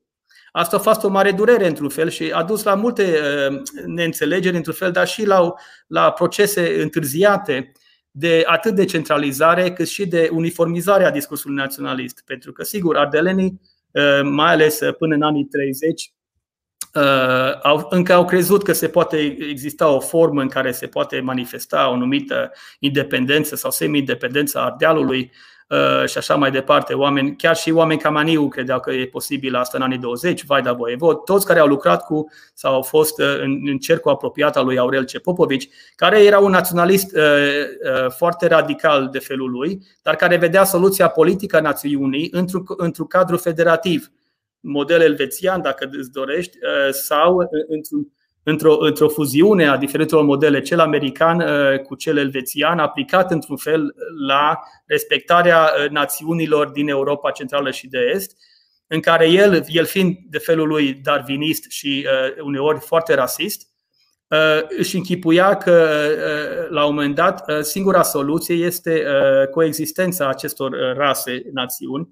Asta 0.53 0.77
a 0.77 0.81
fost 0.81 1.05
o 1.05 1.09
mare 1.09 1.31
durere, 1.31 1.67
într-un 1.67 1.89
fel, 1.89 2.09
și 2.09 2.31
a 2.35 2.43
dus 2.43 2.63
la 2.63 2.75
multe 2.75 3.03
eh, 3.03 3.61
neînțelegeri, 3.87 4.57
într-un 4.57 4.75
fel, 4.75 4.91
dar 4.91 5.07
și 5.07 5.27
la, 5.27 5.53
la 5.87 6.11
procese 6.11 6.83
întârziate 6.83 7.73
de 8.15 8.43
atât 8.47 8.75
de 8.75 8.85
centralizare 8.85 9.73
cât 9.73 9.89
și 9.89 10.07
de 10.07 10.29
uniformizare 10.33 11.05
a 11.05 11.11
discursului 11.11 11.57
naționalist. 11.57 12.23
Pentru 12.27 12.53
că, 12.53 12.65
sigur, 12.65 12.97
ardelenii, 12.97 13.61
uh, 13.91 14.21
mai 14.23 14.53
ales 14.53 14.81
uh, 14.81 14.95
până 14.95 15.15
în 15.15 15.23
anii 15.23 15.45
30, 15.45 16.13
uh, 16.95 17.61
au, 17.63 17.87
încă 17.91 18.13
au 18.13 18.25
crezut 18.25 18.63
că 18.63 18.73
se 18.73 18.89
poate 18.89 19.37
exista 19.51 19.89
o 19.89 20.01
formă 20.01 20.41
în 20.41 20.49
care 20.49 20.73
se 20.73 20.87
poate 20.87 21.21
manifesta 21.21 21.91
o 21.91 21.97
numită 21.97 22.53
independență 22.79 23.57
sau 23.57 23.71
semi-independență 23.71 24.59
a 24.59 24.65
Ardealului 24.65 25.21
Uh, 25.21 25.52
și 26.07 26.19
așa 26.19 26.35
mai 26.35 26.51
departe. 26.51 26.95
Oameni, 26.95 27.37
chiar 27.37 27.57
și 27.57 27.71
oameni 27.71 28.01
ca 28.01 28.11
Maniu 28.11 28.49
credeau 28.49 28.81
că 28.81 28.91
e 28.91 29.07
posibil 29.07 29.55
asta 29.55 29.77
în 29.77 29.83
anii 29.83 29.99
20, 29.99 30.45
Vaida 30.45 30.73
Voievod, 30.73 31.17
toți 31.17 31.47
care 31.47 31.59
au 31.59 31.67
lucrat 31.67 32.05
cu 32.05 32.31
sau 32.55 32.75
au 32.75 32.83
fost 32.83 33.21
uh, 33.21 33.39
în, 33.41 33.61
în 33.65 33.79
cercul 33.79 34.11
apropiat 34.11 34.57
al 34.57 34.65
lui 34.65 34.79
Aurel 34.79 35.05
Cepopovici, 35.05 35.69
care 35.97 36.25
era 36.25 36.39
un 36.39 36.51
naționalist 36.51 37.17
uh, 37.17 37.23
uh, 37.23 38.11
foarte 38.11 38.47
radical 38.47 39.09
de 39.09 39.19
felul 39.19 39.51
lui, 39.51 39.83
dar 40.03 40.17
care 40.17 40.37
vedea 40.37 40.65
soluția 40.65 41.09
politică 41.09 41.57
a 41.57 41.61
națiunii 41.61 42.29
într-un, 42.33 42.65
într-un 42.77 43.07
cadru 43.07 43.37
federativ, 43.37 44.11
model 44.61 45.01
elvețian, 45.01 45.63
dacă 45.63 45.89
îți 45.93 46.11
dorești, 46.11 46.59
uh, 46.63 46.93
sau 46.93 47.37
uh, 47.37 47.47
într-un 47.69 48.07
într-o, 48.43 48.77
într-o 48.81 49.09
fuziune 49.09 49.69
a 49.69 49.77
diferitelor 49.77 50.25
modele, 50.25 50.61
cel 50.61 50.81
american 50.81 51.41
uh, 51.41 51.79
cu 51.79 51.95
cel 51.95 52.17
elvețian, 52.17 52.79
aplicat 52.79 53.31
într-un 53.31 53.57
fel 53.57 53.95
la 54.27 54.59
respectarea 54.87 55.61
uh, 55.61 55.91
națiunilor 55.91 56.69
din 56.69 56.89
Europa 56.89 57.31
Centrală 57.31 57.71
și 57.71 57.89
de 57.89 57.99
Est, 58.15 58.37
în 58.87 59.01
care 59.01 59.29
el, 59.29 59.65
el 59.69 59.85
fiind 59.85 60.17
de 60.31 60.39
felul 60.39 60.69
lui 60.69 60.93
darwinist 60.93 61.71
și 61.71 62.07
uh, 62.07 62.43
uneori 62.45 62.79
foarte 62.79 63.15
rasist, 63.15 63.71
își 64.79 64.97
închipuia 64.97 65.57
că 65.57 65.89
la 66.71 66.85
un 66.87 66.95
moment 66.95 67.15
dat 67.15 67.45
singura 67.61 68.03
soluție 68.03 68.55
este 68.55 69.05
coexistența 69.51 70.29
acestor 70.29 70.95
rase, 70.97 71.43
națiuni, 71.53 72.09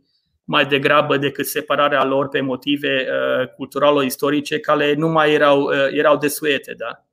mai 0.51 0.67
degrabă 0.67 1.17
decât 1.17 1.47
separarea 1.47 2.05
lor 2.05 2.29
pe 2.29 2.41
motive 2.41 3.07
uh, 3.09 3.49
culturalo-istorice 3.49 4.61
care 4.61 4.95
nu 4.95 5.09
mai 5.09 5.33
erau, 5.33 5.61
uh, 5.61 5.73
erau 5.91 6.17
desuete. 6.17 6.75
Da? 6.77 7.05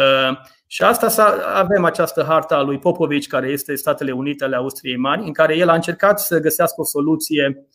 Uh, 0.00 0.36
și 0.66 0.82
asta 0.82 1.38
avem 1.54 1.84
această 1.84 2.24
harta 2.28 2.56
a 2.56 2.62
lui 2.62 2.78
Popovici, 2.78 3.26
care 3.26 3.48
este 3.48 3.74
Statele 3.74 4.12
Unite 4.12 4.44
ale 4.44 4.56
Austriei 4.56 4.96
Mari, 4.96 5.22
în 5.22 5.32
care 5.32 5.56
el 5.56 5.68
a 5.68 5.74
încercat 5.74 6.20
să 6.20 6.38
găsească 6.38 6.80
o 6.80 6.84
soluție 6.84 7.66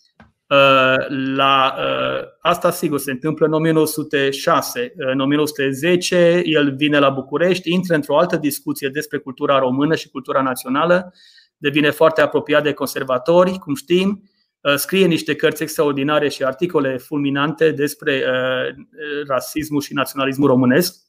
la 1.36 1.76
asta 2.40 2.72
sigur 2.72 3.00
se 3.00 3.12
întâmplă 3.12 3.46
în 3.46 3.54
1906. 3.54 4.94
În 4.96 5.20
1910 5.20 6.42
el 6.44 6.76
vine 6.76 7.00
la 7.00 7.10
București, 7.10 7.72
intră 7.72 7.96
într-o 7.96 8.18
altă 8.18 8.38
discuție 8.38 8.90
despre 8.90 9.18
cultura 9.18 9.60
română 9.60 9.96
și 9.96 10.10
cultura 10.10 10.42
națională, 10.42 11.14
devine 11.58 11.90
foarte 11.90 12.22
apropiat 12.22 12.64
de 12.64 12.74
conservatori, 12.74 13.58
cum 13.58 13.76
știm, 13.76 14.22
Uh, 14.22 14.34
scrie 14.76 15.06
niște 15.06 15.36
cărți 15.36 15.64
extraordinare 15.64 16.30
și 16.30 16.44
articole 16.44 16.98
fulminante 16.98 17.72
despre 17.72 18.24
uh, 18.28 18.86
rasismul 19.28 19.82
și 19.82 19.94
naționalismul 19.94 20.48
românesc 20.48 21.05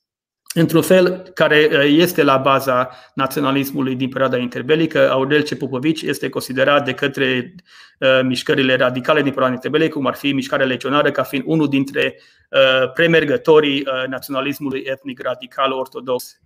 într-un 0.61 0.83
fel 0.83 1.31
care 1.35 1.69
uh, 1.73 1.85
este 1.87 2.23
la 2.23 2.37
baza 2.37 2.91
naționalismului 3.15 3.95
din 3.95 4.09
perioada 4.09 4.37
interbelică. 4.37 5.11
Aurel 5.11 5.43
Cepupovici 5.43 6.03
este 6.03 6.29
considerat 6.29 6.85
de 6.85 6.95
către 6.95 7.55
uh, 7.99 8.21
mișcările 8.23 8.77
radicale 8.77 9.23
din 9.23 9.31
perioada 9.31 9.55
interbelică, 9.55 9.95
cum 9.95 10.07
ar 10.07 10.15
fi 10.15 10.33
mișcarea 10.33 10.67
legionară, 10.67 11.11
ca 11.11 11.23
fiind 11.23 11.45
unul 11.47 11.69
dintre 11.69 12.21
uh, 12.51 12.93
premergătorii 12.93 13.87
naționalismului 14.09 14.83
etnic 14.85 15.23
radical 15.23 15.73
ortodox, 15.73 16.41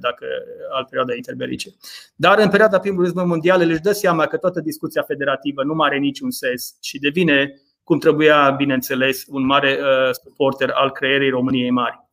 dacă 0.00 0.26
al 0.72 0.84
perioadei 0.84 1.16
interbelice. 1.16 1.70
Dar 2.14 2.38
în 2.38 2.48
perioada 2.48 2.78
primului 2.78 3.04
război 3.04 3.24
mondial 3.24 3.60
își 3.60 3.80
dă 3.80 3.92
seama 3.92 4.26
că 4.26 4.36
toată 4.36 4.60
discuția 4.60 5.02
federativă 5.02 5.62
nu 5.62 5.82
are 5.82 5.98
niciun 5.98 6.30
sens 6.30 6.76
și 6.82 6.98
devine, 6.98 7.52
cum 7.84 7.98
trebuia, 7.98 8.50
bineînțeles, 8.50 9.24
un 9.28 9.46
mare 9.46 9.78
suporter 10.22 10.70
al 10.74 10.90
creierii 10.90 11.30
României 11.30 11.70
mari. 11.70 12.05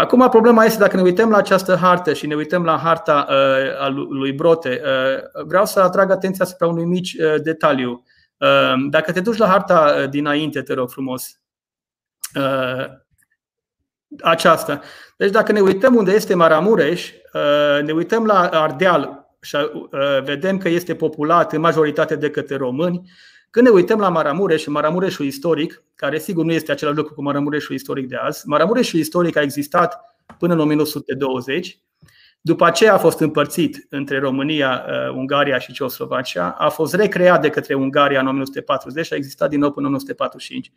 Acum, 0.00 0.28
problema 0.28 0.64
este 0.64 0.78
dacă 0.78 0.96
ne 0.96 1.02
uităm 1.02 1.30
la 1.30 1.36
această 1.36 1.76
hartă 1.76 2.12
și 2.12 2.26
ne 2.26 2.34
uităm 2.34 2.64
la 2.64 2.78
harta 2.78 3.26
uh, 3.28 3.82
a 3.82 3.88
lui 3.88 4.32
Brote, 4.32 4.80
uh, 4.84 5.44
vreau 5.46 5.66
să 5.66 5.80
atrag 5.80 6.10
atenția 6.10 6.44
asupra 6.44 6.66
unui 6.66 6.84
mic 6.84 7.04
uh, 7.04 7.42
detaliu. 7.42 8.04
Uh, 8.36 8.74
dacă 8.90 9.12
te 9.12 9.20
duci 9.20 9.36
la 9.36 9.46
harta 9.46 9.94
uh, 9.98 10.08
dinainte, 10.08 10.62
te 10.62 10.74
rog 10.74 10.90
frumos, 10.90 11.40
uh, 12.34 12.84
aceasta. 14.22 14.80
Deci 15.16 15.30
dacă 15.30 15.52
ne 15.52 15.60
uităm 15.60 15.94
unde 15.94 16.12
este 16.12 16.34
Maramureș, 16.34 17.10
uh, 17.32 17.82
ne 17.82 17.92
uităm 17.92 18.26
la 18.26 18.40
Ardeal 18.40 19.26
și 19.40 19.56
uh, 19.56 20.22
vedem 20.22 20.58
că 20.58 20.68
este 20.68 20.94
populat 20.94 21.52
în 21.52 21.60
majoritate 21.60 22.16
de 22.16 22.30
către 22.30 22.56
români, 22.56 23.10
când 23.50 23.66
ne 23.66 23.72
uităm 23.72 23.98
la 23.98 24.08
Maramureș 24.08 24.62
și 24.62 24.70
Maramureșul 24.70 25.26
istoric, 25.26 25.82
care 25.94 26.18
sigur 26.18 26.44
nu 26.44 26.52
este 26.52 26.72
același 26.72 26.96
lucru 26.96 27.14
cu 27.14 27.22
Maramureșul 27.22 27.74
istoric 27.74 28.08
de 28.08 28.16
azi, 28.16 28.48
Maramureșul 28.48 28.98
istoric 28.98 29.36
a 29.36 29.42
existat 29.42 30.00
până 30.38 30.52
în 30.52 30.60
1920, 30.60 31.78
după 32.40 32.64
aceea 32.64 32.94
a 32.94 32.98
fost 32.98 33.20
împărțit 33.20 33.86
între 33.88 34.18
România, 34.18 34.84
uh, 34.88 35.14
Ungaria 35.14 35.58
și 35.58 35.72
Ceoslovacia, 35.72 36.50
a 36.58 36.68
fost 36.68 36.94
recreat 36.94 37.40
de 37.40 37.50
către 37.50 37.74
Ungaria 37.74 38.20
în 38.20 38.26
1940 38.26 39.06
și 39.06 39.12
a 39.12 39.16
existat 39.16 39.50
din 39.50 39.58
nou 39.58 39.70
până 39.72 39.86
în 39.86 39.92
1945. 39.92 40.72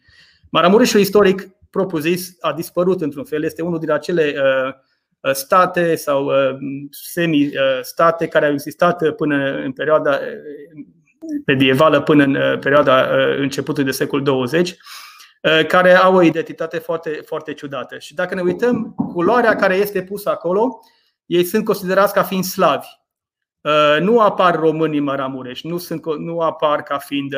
Maramureșul 0.49 0.99
istoric, 0.99 1.49
propriu-zis, 1.69 2.37
a 2.39 2.53
dispărut 2.53 3.01
într-un 3.01 3.23
fel, 3.23 3.43
este 3.43 3.61
unul 3.61 3.79
din 3.79 3.91
acele 3.91 4.35
uh, 4.35 4.73
uh, 5.19 5.31
state 5.31 5.95
sau 5.95 6.31
semi-state 6.89 8.27
care 8.27 8.45
au 8.45 8.51
existat 8.51 9.11
până 9.11 9.61
în 9.63 9.71
perioada 9.71 10.19
medievală 11.45 12.01
până 12.01 12.23
în 12.23 12.35
uh, 12.35 12.59
perioada 12.59 12.99
uh, 13.01 13.37
începutului 13.37 13.89
de 13.89 13.97
secol 13.97 14.21
20, 14.21 14.69
uh, 14.69 15.65
care 15.65 15.95
au 15.95 16.15
o 16.15 16.21
identitate 16.21 16.77
foarte, 16.77 17.09
foarte 17.25 17.53
ciudată. 17.53 17.97
Și 17.97 18.13
dacă 18.13 18.35
ne 18.35 18.41
uităm, 18.41 18.93
culoarea 19.13 19.55
care 19.55 19.75
este 19.75 20.03
pusă 20.03 20.29
acolo, 20.29 20.79
ei 21.25 21.43
sunt 21.43 21.65
considerați 21.65 22.13
ca 22.13 22.23
fiind 22.23 22.43
slavi. 22.43 22.87
Nu 23.99 24.19
apar 24.19 24.55
românii 24.55 24.99
Maramureș, 24.99 25.61
nu, 25.61 25.77
sunt, 25.77 26.05
nu 26.17 26.39
apar 26.39 26.83
ca 26.83 26.97
fiind 26.97 27.35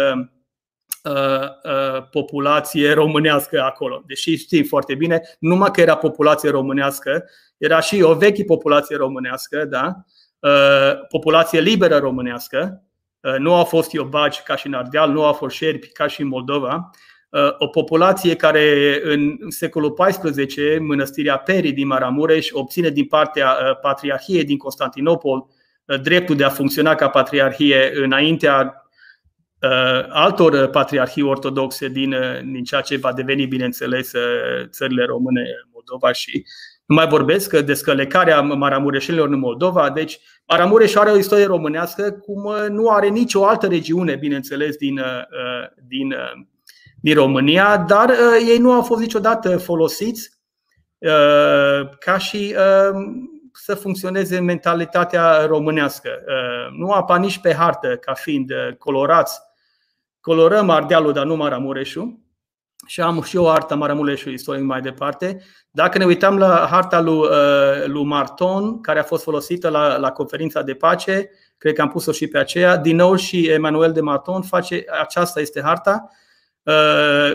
populație 2.12 2.94
românească 2.94 3.62
acolo. 3.62 4.04
Deși 4.08 4.36
știm 4.36 4.64
foarte 4.64 4.96
bine, 4.96 5.22
numai 5.40 5.72
că 5.72 5.82
era 5.82 5.96
populație 5.96 6.50
românească, 6.50 7.26
era 7.58 7.80
și 7.80 8.02
o 8.02 8.14
veche 8.14 8.44
populație 8.44 8.96
românească, 8.96 9.66
da? 9.66 9.94
populație 11.10 11.60
liberă 11.60 11.98
românească, 11.98 12.70
Uh, 12.70 12.85
nu 13.38 13.54
au 13.54 13.64
fost 13.64 13.92
iobaci 13.92 14.42
ca 14.42 14.56
și 14.56 14.68
în 14.68 14.74
Ardeal, 14.74 15.12
nu 15.12 15.24
au 15.24 15.34
fost 15.34 15.56
șerpi 15.56 15.88
ca 15.88 16.08
și 16.08 16.22
în 16.22 16.28
Moldova. 16.28 16.90
Uh, 17.30 17.56
o 17.58 17.68
populație 17.68 18.36
care 18.36 19.00
în 19.04 19.38
secolul 19.50 19.94
XIV, 19.94 20.80
mănăstirea 20.80 21.38
Peri 21.38 21.72
din 21.72 21.88
Maramureș, 21.88 22.50
obține 22.52 22.90
din 22.90 23.06
partea 23.06 23.50
uh, 23.50 23.80
Patriarhiei 23.80 24.44
din 24.44 24.58
Constantinopol 24.58 25.46
dreptul 26.02 26.36
de 26.36 26.44
a 26.44 26.50
funcționa 26.50 26.96
ca 26.96 27.10
patriarhie 27.10 27.92
înaintea 27.94 28.80
altor 30.10 30.68
patriarhii 30.68 31.24
ortodoxe 31.24 31.88
din, 31.88 32.16
din 32.52 32.64
ceea 32.64 32.82
ce 32.82 32.98
va 32.98 33.14
deveni, 33.14 33.46
bineînțeles, 33.46 34.12
țările 34.70 35.06
române, 35.06 35.42
Moldova 35.74 36.12
și 36.12 36.46
nu 36.86 36.96
mai 36.96 37.08
vorbesc 37.08 37.60
de 37.60 37.74
scălecarea 37.74 38.42
maramureșilor 38.42 39.28
în 39.28 39.40
Moldova. 39.40 39.90
Deci, 39.90 40.20
Maramureș 40.48 40.96
are 40.96 41.10
o 41.10 41.18
istorie 41.18 41.46
românească 41.46 42.12
cum 42.12 42.54
nu 42.70 42.90
are 42.90 43.08
nicio 43.08 43.46
altă 43.46 43.68
regiune, 43.68 44.16
bineînțeles, 44.16 44.76
din, 44.76 45.02
din, 45.88 46.16
din 47.02 47.16
România, 47.16 47.78
dar 47.78 48.14
ei 48.50 48.58
nu 48.58 48.72
au 48.72 48.82
fost 48.82 49.02
niciodată 49.02 49.58
folosiți 49.58 50.30
ca 52.00 52.18
și 52.18 52.56
să 53.54 53.76
funcționeze 53.76 54.40
mentalitatea 54.40 55.46
românească. 55.46 56.10
Nu 56.78 56.92
apa 56.92 57.18
nici 57.18 57.40
pe 57.40 57.54
hartă 57.54 57.96
ca 57.96 58.14
fiind 58.14 58.52
colorați. 58.78 59.40
Colorăm 60.20 60.70
Ardealul, 60.70 61.14
dar 61.14 61.26
nu 61.26 61.36
Maramureșul 61.36 62.20
și 62.86 63.02
am 63.02 63.22
și 63.22 63.38
o 63.38 63.48
harta 63.48 63.76
Maramureșului 63.76 64.34
istoric 64.34 64.64
mai 64.64 64.82
departe. 64.82 65.42
Dacă 65.72 65.98
ne 65.98 66.06
uităm 66.06 66.38
la 66.38 66.68
harta 66.70 67.02
lui, 67.02 67.18
uh, 67.18 67.86
lui 67.86 68.04
Marton, 68.04 68.82
care 68.82 69.00
a 69.00 69.04
fost 69.04 69.24
folosită 69.24 69.70
la, 69.70 69.98
la 69.98 70.12
conferința 70.12 70.62
de 70.62 70.74
pace, 70.74 71.30
cred 71.58 71.74
că 71.74 71.82
am 71.82 71.90
pus-o 71.90 72.12
și 72.12 72.28
pe 72.28 72.38
aceea, 72.38 72.78
din 72.78 72.96
nou 72.96 73.16
și 73.16 73.48
Emanuel 73.48 73.92
de 73.92 74.02
Marton 74.02 74.42
face, 74.42 74.84
aceasta 75.02 75.40
este 75.40 75.62
harta. 75.62 76.10
Uh, 76.64 77.32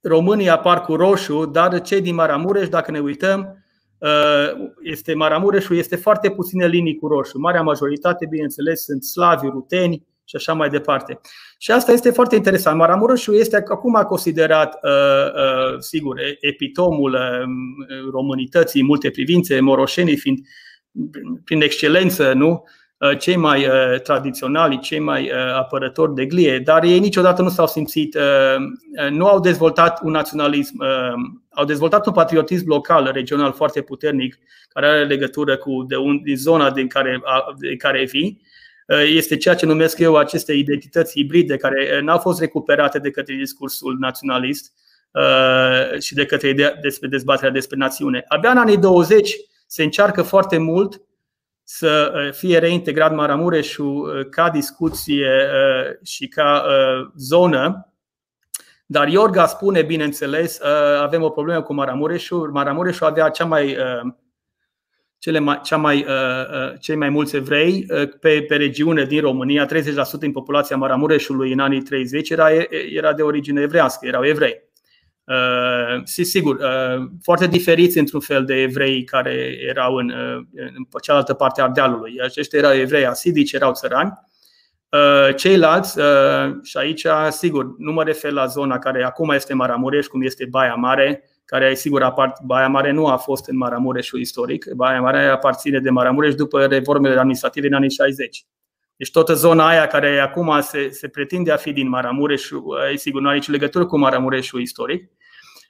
România 0.00 0.54
apar 0.54 0.80
cu 0.80 0.94
roșu, 0.94 1.46
dar 1.46 1.80
cei 1.80 2.00
din 2.00 2.14
Maramureș, 2.14 2.68
dacă 2.68 2.90
ne 2.90 2.98
uităm, 2.98 3.64
uh, 3.98 4.70
este 4.82 5.14
Maramureșul 5.14 5.76
este 5.76 5.96
foarte 5.96 6.30
puține 6.30 6.66
linii 6.66 6.96
cu 6.96 7.06
roșu. 7.06 7.38
Marea 7.38 7.62
majoritate, 7.62 8.26
bineînțeles, 8.30 8.82
sunt 8.82 9.04
slavi, 9.04 9.46
ruteni, 9.46 10.06
și 10.28 10.36
așa 10.36 10.52
mai 10.52 10.68
departe. 10.68 11.20
Și 11.58 11.70
asta 11.70 11.92
este 11.92 12.10
foarte 12.10 12.36
interesant. 12.36 12.78
Maramureșul 12.78 13.34
este 13.34 13.56
acum 13.56 14.04
considerat, 14.08 14.78
uh, 14.82 14.90
uh, 14.90 15.78
sigur, 15.78 16.16
epitomul 16.40 17.12
uh, 17.12 18.10
românității 18.10 18.80
în 18.80 18.86
multe 18.86 19.10
privințe, 19.10 19.60
moroșenii 19.60 20.16
fiind 20.16 20.38
prin 21.44 21.62
excelență, 21.62 22.32
nu? 22.32 22.64
cei 23.18 23.36
mai 23.36 23.66
tradiționali, 24.02 24.78
cei 24.78 24.98
mai 24.98 25.30
apărători 25.56 26.14
de 26.14 26.26
glie, 26.26 26.58
dar 26.58 26.84
ei 26.84 26.98
niciodată 26.98 27.42
nu 27.42 27.48
s-au 27.48 27.66
simțit, 27.66 28.18
nu 29.10 29.26
au 29.26 29.40
dezvoltat 29.40 30.00
un 30.02 30.10
naționalism, 30.10 30.82
au 31.50 31.64
dezvoltat 31.64 32.06
un 32.06 32.12
patriotism 32.12 32.68
local, 32.68 33.10
regional 33.12 33.52
foarte 33.52 33.80
puternic, 33.82 34.38
care 34.68 34.86
are 34.86 35.04
legătură 35.04 35.56
cu 35.56 35.84
de 35.88 35.96
un, 35.96 36.20
din 36.22 36.36
zona 36.36 36.70
din 36.70 36.86
care, 36.86 37.22
din 37.58 37.76
care 37.76 38.04
vii, 38.04 38.40
Uh, 38.40 38.47
este 38.96 39.36
ceea 39.36 39.54
ce 39.54 39.66
numesc 39.66 39.98
eu 39.98 40.16
aceste 40.16 40.52
identități 40.52 41.12
hibride 41.12 41.56
care 41.56 41.90
uh, 41.96 42.02
n-au 42.02 42.18
fost 42.18 42.40
recuperate 42.40 42.98
de 42.98 43.10
către 43.10 43.34
discursul 43.34 43.96
naționalist 43.98 44.72
uh, 45.10 46.00
și 46.00 46.14
de 46.14 46.26
către 46.26 46.48
ideea 46.48 46.74
despre 46.80 47.08
dezbaterea 47.08 47.50
despre 47.50 47.76
națiune. 47.76 48.24
Abia 48.28 48.50
în 48.50 48.56
anii 48.56 48.78
20 48.78 49.36
se 49.66 49.82
încearcă 49.82 50.22
foarte 50.22 50.58
mult 50.58 51.02
să 51.62 52.12
fie 52.34 52.58
reintegrat 52.58 53.14
Maramureșul 53.14 54.24
ca 54.30 54.50
discuție 54.50 55.30
și 56.02 56.28
ca 56.28 56.64
zonă. 57.16 57.92
Dar 58.86 59.08
Iorga 59.08 59.46
spune, 59.46 59.82
bineînțeles, 59.82 60.60
avem 61.00 61.22
o 61.22 61.30
problemă 61.30 61.62
cu 61.62 61.74
Maramureșul. 61.74 62.50
Maramureșul 62.50 63.06
avea 63.06 63.28
cea 63.28 63.44
mai 63.44 63.76
cele 65.18 65.38
mai, 65.38 65.60
cea 65.62 65.76
mai, 65.76 65.96
uh, 66.08 66.70
uh, 66.72 66.78
cei 66.80 66.96
mai 66.96 67.08
mulți 67.08 67.36
evrei 67.36 67.86
uh, 67.88 68.08
pe, 68.20 68.44
pe 68.48 68.56
regiune 68.56 69.04
din 69.04 69.20
România, 69.20 69.66
30% 69.66 69.70
din 70.18 70.32
populația 70.32 70.76
Maramureșului 70.76 71.52
în 71.52 71.58
anii 71.58 71.82
30 71.82 72.30
era, 72.30 72.48
era 72.94 73.12
de 73.12 73.22
origine 73.22 73.60
evrească, 73.60 74.06
erau 74.06 74.24
evrei. 74.24 74.66
Uh, 75.24 76.02
sigur, 76.04 76.54
uh, 76.54 77.10
foarte 77.22 77.46
diferiți 77.46 77.98
într-un 77.98 78.20
fel 78.20 78.44
de 78.44 78.54
evrei 78.54 79.04
care 79.04 79.56
erau 79.68 79.94
în, 79.94 80.10
uh, 80.10 80.44
în 80.52 81.00
cealaltă 81.02 81.34
parte 81.34 81.60
a 81.60 81.64
Ardealului. 81.64 82.20
Aceștia 82.22 82.58
erau 82.58 82.74
evrei 82.74 83.06
asidici, 83.06 83.52
erau 83.52 83.72
țărani. 83.72 84.12
Uh, 84.90 85.34
ceilalți, 85.36 85.98
uh, 85.98 86.54
și 86.62 86.76
aici, 86.76 87.06
sigur, 87.28 87.74
nu 87.78 87.92
mă 87.92 88.02
refer 88.02 88.30
la 88.30 88.46
zona 88.46 88.78
care 88.78 89.04
acum 89.04 89.30
este 89.30 89.54
Maramureș, 89.54 90.06
cum 90.06 90.22
este 90.22 90.46
Baia 90.50 90.74
Mare, 90.74 91.24
care 91.50 91.74
sigur 91.74 92.02
apart, 92.02 92.42
Baia 92.42 92.68
Mare 92.68 92.90
nu 92.90 93.06
a 93.06 93.16
fost 93.16 93.48
în 93.48 93.56
Maramureșul 93.56 94.20
istoric. 94.20 94.66
Baia 94.74 95.00
Mare 95.00 95.26
aparține 95.26 95.78
de 95.78 95.90
Maramureș 95.90 96.34
după 96.34 96.66
reformele 96.66 97.18
administrative 97.18 97.66
în 97.66 97.72
anii 97.72 97.90
60. 97.90 98.44
Deci 98.96 99.10
toată 99.10 99.34
zona 99.34 99.68
aia 99.68 99.86
care 99.86 100.18
acum 100.18 100.60
se, 100.60 100.90
se 100.90 101.08
pretinde 101.08 101.52
a 101.52 101.56
fi 101.56 101.72
din 101.72 101.88
Maramureșul, 101.88 102.78
sigur 102.94 103.20
nu 103.20 103.26
are 103.26 103.36
nicio 103.36 103.52
legătură 103.52 103.86
cu 103.86 103.98
Maramureșul 103.98 104.60
istoric. 104.60 105.10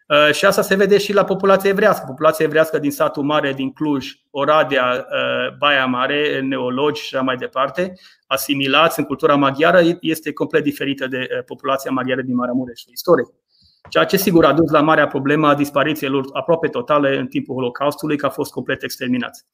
Uh, 0.09 0.33
și 0.33 0.45
asta 0.45 0.62
se 0.62 0.74
vede 0.74 0.99
și 0.99 1.12
la 1.12 1.24
populația 1.24 1.70
evrească. 1.70 2.05
Populația 2.07 2.45
evrească 2.45 2.79
din 2.79 2.91
satul 2.91 3.22
mare, 3.22 3.53
din 3.53 3.72
Cluj, 3.72 4.12
Oradea, 4.31 5.07
uh, 5.11 5.57
Baia 5.59 5.87
Mare, 5.87 6.41
neologi 6.41 7.01
și 7.03 7.14
așa 7.14 7.24
mai 7.24 7.37
departe, 7.37 7.93
asimilați 8.26 8.99
în 8.99 9.05
cultura 9.05 9.35
maghiară, 9.37 9.81
este 10.01 10.33
complet 10.33 10.62
diferită 10.62 11.07
de 11.07 11.29
uh, 11.31 11.45
populația 11.45 11.91
maghiară 11.91 12.22
din 12.22 12.35
Maramureșul 12.35 12.93
istoric 12.93 13.26
ceea 13.89 14.05
ce 14.05 14.16
sigur 14.16 14.45
a 14.45 14.53
dus 14.53 14.70
la 14.70 14.80
marea 14.80 15.07
problemă 15.07 15.49
a 15.49 15.55
disparițiilor 15.55 16.24
aproape 16.32 16.68
totale 16.68 17.18
în 17.18 17.26
timpul 17.26 17.55
Holocaustului, 17.55 18.16
că 18.16 18.26
a 18.26 18.30
fost 18.30 18.53
complet 18.53 18.82
exterminați. 18.82 19.45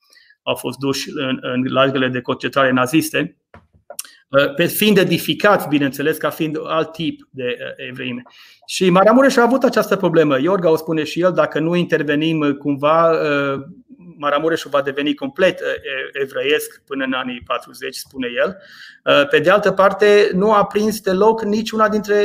Au 0.42 0.54
fost 0.54 0.78
duși 0.78 1.10
în, 1.14 1.38
în 1.40 1.64
lagările 1.72 2.08
de 2.08 2.20
concentrare 2.20 2.70
naziste, 2.70 3.36
uh, 4.28 4.54
pe 4.54 4.64
fiind 4.64 4.98
edificați, 4.98 5.68
bineînțeles, 5.68 6.16
ca 6.16 6.30
fiind 6.30 6.56
alt 6.64 6.92
tip 6.92 7.28
de 7.30 7.56
uh, 7.58 7.86
evreime. 7.88 8.22
Și 8.66 8.90
Maramureș 8.90 9.36
a 9.36 9.42
avut 9.42 9.62
această 9.62 9.96
problemă. 9.96 10.40
Iorga 10.40 10.70
o 10.70 10.76
spune 10.76 11.04
și 11.04 11.20
el, 11.20 11.32
dacă 11.32 11.58
nu 11.58 11.74
intervenim 11.74 12.38
uh, 12.38 12.56
cumva, 12.56 13.10
Maramureșul 14.16 14.70
va 14.70 14.82
deveni 14.82 15.14
complet 15.14 15.60
evreiesc 16.12 16.82
până 16.86 17.04
în 17.04 17.12
anii 17.12 17.42
40, 17.46 17.96
spune 17.96 18.28
el. 18.36 18.56
Pe 19.30 19.38
de 19.38 19.50
altă 19.50 19.72
parte, 19.72 20.30
nu 20.32 20.52
a 20.52 20.64
prins 20.64 21.00
deloc 21.00 21.42
niciuna 21.42 21.88
dintre 21.88 22.16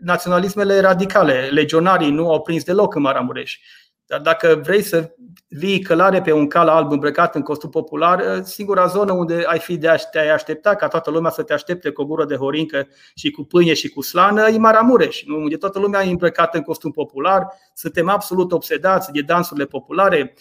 naționalismele 0.00 0.80
radicale. 0.80 1.48
Legionarii 1.50 2.10
nu 2.10 2.30
au 2.30 2.40
prins 2.40 2.64
deloc 2.64 2.94
în 2.94 3.02
Maramureș. 3.02 3.58
Dar 4.06 4.20
dacă 4.20 4.60
vrei 4.62 4.82
să 4.82 5.14
vii 5.48 5.80
călare 5.80 6.20
pe 6.20 6.32
un 6.32 6.48
cal 6.48 6.68
alb 6.68 6.90
îmbrăcat 6.90 7.34
în 7.34 7.42
costum 7.42 7.70
popular, 7.70 8.40
singura 8.44 8.86
zonă 8.86 9.12
unde 9.12 9.42
ai 9.46 9.58
fi 9.58 9.76
de 9.76 9.88
a 9.88 9.96
te 9.96 10.18
aștepta 10.18 10.74
ca 10.74 10.88
toată 10.88 11.10
lumea 11.10 11.30
să 11.30 11.42
te 11.42 11.52
aștepte 11.52 11.90
cu 11.90 12.02
o 12.02 12.06
gură 12.06 12.24
de 12.24 12.34
horincă 12.34 12.88
și 13.14 13.30
cu 13.30 13.44
pâine 13.44 13.74
și 13.74 13.88
cu 13.88 14.02
slană, 14.02 14.48
e 14.48 14.58
Maramureș, 14.58 15.22
nu? 15.24 15.36
unde 15.36 15.56
toată 15.56 15.78
lumea 15.78 16.02
e 16.02 16.10
îmbrăcată 16.10 16.56
în 16.56 16.62
costum 16.62 16.90
popular, 16.90 17.46
suntem 17.74 18.08
absolut 18.08 18.52
obsedați 18.52 19.12
de 19.12 19.20
dansurile 19.20 19.66
populare, 19.66 20.34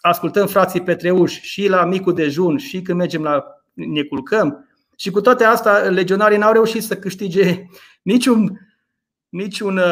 ascultăm 0.00 0.46
frații 0.46 0.82
Petreuși 0.82 1.40
și 1.40 1.68
la 1.68 1.84
micul 1.84 2.14
dejun 2.14 2.58
și 2.58 2.82
când 2.82 2.98
mergem 2.98 3.22
la 3.22 3.44
ne 3.72 4.02
culcăm. 4.02 4.68
Și 4.96 5.10
cu 5.10 5.20
toate 5.20 5.44
astea, 5.44 5.78
legionarii 5.78 6.38
n-au 6.38 6.52
reușit 6.52 6.82
să 6.82 6.96
câștige 6.96 7.64
niciun 8.02 8.68
niciun 9.28 9.76
uh, 9.76 9.84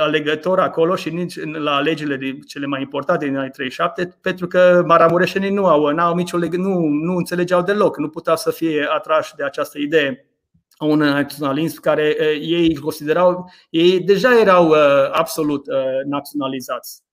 alegător 0.00 0.60
acolo 0.60 0.96
și 0.96 1.10
nici 1.10 1.44
la 1.44 1.74
alegerile 1.74 2.38
cele 2.46 2.66
mai 2.66 2.80
importante 2.80 3.24
din 3.24 3.36
anii 3.36 3.50
37, 3.50 4.18
pentru 4.20 4.46
că 4.46 4.82
maramureșenii 4.86 5.50
nu 5.50 5.66
au, 5.66 5.88
n-au 5.88 6.14
nicio 6.14 6.38
leg- 6.38 6.56
nu, 6.56 6.78
nu 6.78 7.16
înțelegeau 7.16 7.62
deloc, 7.62 7.98
nu 7.98 8.08
puteau 8.08 8.36
să 8.36 8.50
fie 8.50 8.86
atrași 8.90 9.34
de 9.34 9.44
această 9.44 9.78
idee 9.78 10.30
un 10.78 10.98
naționalism 10.98 11.80
care 11.80 12.16
uh, 12.20 12.26
ei 12.26 12.76
considerau, 12.76 13.50
ei 13.70 14.00
deja 14.00 14.40
erau 14.40 14.68
uh, 14.68 14.76
absolut 15.12 15.66
uh, 15.66 16.04
naționalizați 16.04 17.00
uh, 17.00 17.05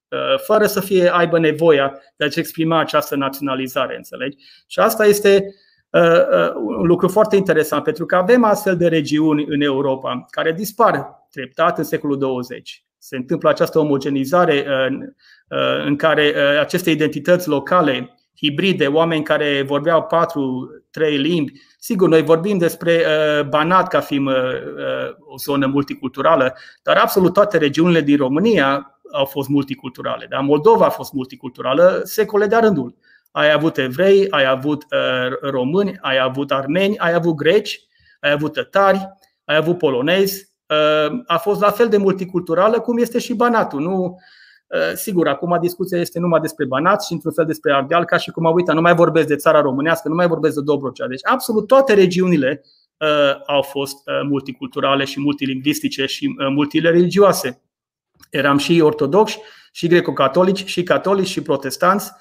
fără 0.45 0.66
să 0.66 0.80
fie 0.80 1.14
aibă 1.14 1.39
nevoia 1.39 1.93
de 2.16 2.26
a-și 2.26 2.39
exprima 2.39 2.80
această 2.80 3.16
naționalizare, 3.16 3.95
înțelegi? 3.95 4.38
Și 4.68 4.80
asta 4.80 5.05
este 5.05 5.55
uh, 5.89 6.01
uh, 6.01 6.53
un 6.55 6.86
lucru 6.88 7.07
foarte 7.07 7.36
interesant, 7.36 7.84
pentru 7.84 8.05
că 8.05 8.16
avem 8.16 8.43
astfel 8.43 8.78
de 8.78 8.88
regiuni 8.88 9.45
în 9.47 9.61
Europa 9.61 10.26
care 10.30 10.51
dispar 10.51 11.26
treptat 11.32 11.78
în 11.78 11.84
secolul 11.84 12.18
20. 12.18 12.86
Se 12.97 13.16
întâmplă 13.16 13.49
această 13.49 13.80
omogenizare 13.80 14.66
în, 14.88 15.14
în 15.86 15.95
care 15.95 16.34
aceste 16.59 16.89
identități 16.89 17.47
locale, 17.47 18.18
hibride, 18.38 18.88
oameni 18.88 19.24
care 19.24 19.64
vorbeau 19.68 20.03
patru, 20.03 20.70
trei 20.91 21.18
limbi. 21.18 21.51
Sigur, 21.80 22.09
noi 22.09 22.24
vorbim 22.24 22.57
despre 22.57 23.03
Banat 23.49 23.88
ca 23.88 23.99
fiind 23.99 24.28
o 25.20 25.38
zonă 25.38 25.66
multiculturală, 25.66 26.55
dar 26.84 26.97
absolut 26.97 27.34
toate 27.34 27.57
regiunile 27.57 28.01
din 28.01 28.18
România 28.18 28.92
au 29.14 29.26
fost 29.26 29.49
multiculturale. 29.49 30.26
Da? 30.30 30.39
Moldova 30.39 30.86
a 30.86 30.89
fost 30.89 31.14
multiculturală 31.14 32.01
secole 32.03 32.47
de 32.47 32.55
rândul. 32.55 32.95
Ai 33.32 33.51
avut 33.51 33.78
evrei, 33.78 34.30
ai 34.30 34.45
avut 34.45 34.86
români, 35.41 35.97
ai 36.01 36.20
avut 36.20 36.51
armeni, 36.51 36.97
ai 36.97 37.14
avut 37.14 37.36
greci, 37.36 37.80
ai 38.20 38.32
avut 38.32 38.53
tătari, 38.53 39.09
ai 39.45 39.55
avut 39.55 39.78
polonezi, 39.78 40.51
a 41.26 41.38
fost 41.38 41.61
la 41.61 41.72
fel 41.72 41.89
de 41.89 41.97
multiculturală 41.97 42.80
cum 42.80 42.97
este 42.97 43.20
și 43.20 43.34
Banatul. 43.34 43.82
Nu, 43.82 44.20
ă, 44.72 44.95
Sigur, 44.95 45.28
acum 45.28 45.57
discuția 45.61 45.99
este 45.99 46.20
numai 46.20 46.39
despre 46.39 46.66
Banat 46.66 47.03
și 47.03 47.14
într-un 47.14 47.32
fel 47.32 47.45
despre 47.45 47.74
Ardeal, 47.74 48.05
ca 48.05 48.18
și 48.18 48.32
cum, 48.32 48.45
uita, 48.45 48.74
nu 48.74 48.82
mai 48.82 48.95
vorbesc 48.95 49.28
de 49.28 49.36
țara 49.36 49.61
românească, 49.61 50.09
nu 50.09 50.16
mai 50.16 50.28
vorbesc 50.28 50.55
de 50.55 50.61
Dobrogea. 50.61 51.07
Deci 51.07 51.22
absolut 51.24 51.68
toate 51.68 51.93
regiunile 51.93 52.64
au 53.45 53.61
fost 53.61 53.97
multiculturale 54.30 55.03
și 55.03 55.20
multilingvistice 55.20 56.05
și 56.05 56.36
multireligioase. 56.53 57.61
Eram 58.34 58.57
și 58.57 58.81
ortodoxi, 58.81 59.39
și 59.71 59.88
greco-catolici, 59.88 60.65
și 60.65 60.84
catolici, 60.84 61.27
și 61.27 61.41
protestanți 61.41 62.11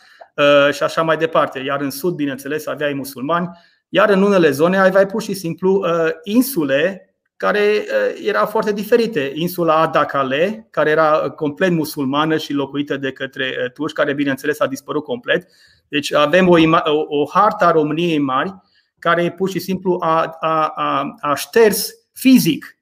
și 0.70 0.82
așa 0.82 1.02
mai 1.02 1.16
departe. 1.16 1.58
Iar 1.58 1.80
în 1.80 1.90
sud, 1.90 2.14
bineînțeles, 2.14 2.66
aveai 2.66 2.92
musulmani, 2.92 3.48
iar 3.88 4.10
în 4.10 4.22
unele 4.22 4.50
zone 4.50 4.78
aveai 4.78 5.06
pur 5.06 5.22
și 5.22 5.34
simplu 5.34 5.84
insule 6.22 7.12
care 7.42 7.60
uh, 7.60 8.26
erau 8.26 8.46
foarte 8.46 8.72
diferite. 8.72 9.32
Insula 9.34 9.74
Adakale, 9.74 10.68
care 10.70 10.90
era 10.90 11.30
complet 11.36 11.70
musulmană 11.70 12.36
și 12.36 12.52
locuită 12.52 12.96
de 12.96 13.12
către 13.12 13.44
uh, 13.44 13.72
turci, 13.72 13.92
care 13.92 14.12
bineînțeles 14.12 14.60
a 14.60 14.66
dispărut 14.66 15.04
complet. 15.04 15.46
Deci 15.88 16.12
avem 16.12 16.48
o, 16.48 16.56
o, 16.84 17.20
o 17.20 17.28
harta 17.32 17.66
a 17.66 17.70
României 17.70 18.18
mari 18.18 18.54
care 18.98 19.34
pur 19.36 19.50
și 19.50 19.58
simplu 19.58 19.96
a, 20.00 20.36
a, 20.40 20.72
a, 20.76 21.14
a 21.20 21.34
șters 21.34 21.90
fizic 22.12 22.78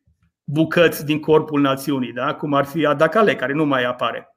bucăți 0.52 1.04
din 1.04 1.20
corpul 1.20 1.60
națiunii, 1.60 2.12
da? 2.12 2.34
cum 2.34 2.54
ar 2.54 2.64
fi 2.64 2.86
Adakale, 2.86 3.36
care 3.36 3.52
nu 3.52 3.64
mai 3.64 3.84
apare. 3.84 4.34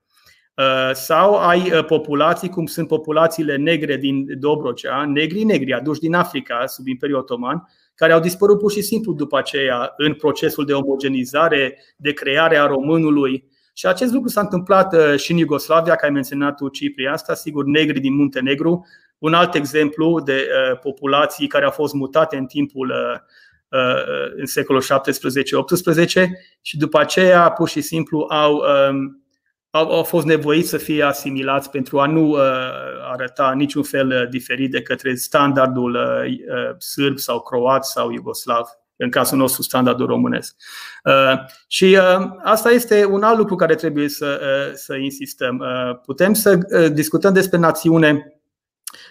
Uh, 0.55 0.91
sau 0.93 1.35
ai 1.35 1.83
populații, 1.87 2.49
cum 2.49 2.65
sunt 2.65 2.87
populațiile 2.87 3.55
negre 3.55 3.97
din 3.97 4.25
Dobrogea, 4.39 5.05
negri-negri 5.05 5.73
aduși 5.73 5.99
din 5.99 6.13
Africa 6.13 6.65
sub 6.65 6.87
Imperiul 6.87 7.19
Otoman, 7.19 7.67
care 7.95 8.13
au 8.13 8.19
dispărut 8.19 8.59
pur 8.59 8.71
și 8.71 8.81
simplu 8.81 9.13
după 9.13 9.37
aceea 9.37 9.93
în 9.97 10.13
procesul 10.13 10.65
de 10.65 10.73
omogenizare, 10.73 11.77
de 11.97 12.13
creare 12.13 12.57
a 12.57 12.65
românului. 12.65 13.51
Și 13.73 13.87
acest 13.87 14.13
lucru 14.13 14.29
s-a 14.29 14.41
întâmplat 14.41 14.93
uh, 14.93 15.19
și 15.19 15.31
în 15.31 15.37
Iugoslavia, 15.37 15.95
că 15.95 16.05
ai 16.05 16.11
menționat 16.11 16.55
tu 16.55 16.67
Cipri 16.67 17.07
asta, 17.07 17.33
sigur, 17.33 17.65
negri 17.65 17.99
din 17.99 18.15
Muntenegru. 18.15 18.85
Un 19.17 19.33
alt 19.33 19.55
exemplu 19.55 20.19
de 20.19 20.47
uh, 20.47 20.79
populații 20.79 21.47
care 21.47 21.65
au 21.65 21.71
fost 21.71 21.93
mutate 21.93 22.37
în 22.37 22.45
timpul 22.45 22.89
uh, 22.89 23.19
în 24.35 24.45
secolul 24.45 24.81
17-18 24.81 24.85
și 26.61 26.77
după 26.77 26.99
aceea 26.99 27.51
pur 27.51 27.69
și 27.69 27.81
simplu 27.81 28.25
au 28.29 28.53
um, 28.89 29.23
au, 29.75 29.91
au 29.91 30.03
fost 30.03 30.25
nevoiți 30.25 30.69
să 30.69 30.77
fie 30.77 31.03
asimilați 31.03 31.69
pentru 31.69 31.99
a 31.99 32.05
nu 32.05 32.29
uh, 32.29 32.39
arăta 33.11 33.53
niciun 33.55 33.83
fel 33.83 34.07
uh, 34.07 34.29
diferit 34.29 34.71
de 34.71 34.81
către 34.81 35.15
standardul 35.15 35.93
uh, 35.93 36.25
uh, 36.25 36.75
sârb 36.77 37.17
sau 37.17 37.41
croat 37.41 37.85
sau 37.85 38.11
iugoslav, 38.11 38.67
în 38.95 39.09
cazul 39.09 39.37
nostru 39.37 39.61
standardul 39.61 40.05
românesc. 40.05 40.55
Uh, 41.03 41.39
și 41.67 41.97
uh, 41.99 42.25
asta 42.43 42.71
este 42.71 43.05
un 43.05 43.23
alt 43.23 43.37
lucru 43.37 43.55
care 43.55 43.75
trebuie 43.75 44.09
să, 44.09 44.41
uh, 44.41 44.73
să 44.75 44.95
insistăm. 44.95 45.57
Uh, 45.57 45.99
putem 46.05 46.33
să 46.33 46.57
uh, 46.69 46.91
discutăm 46.91 47.33
despre 47.33 47.57
națiune 47.57 48.41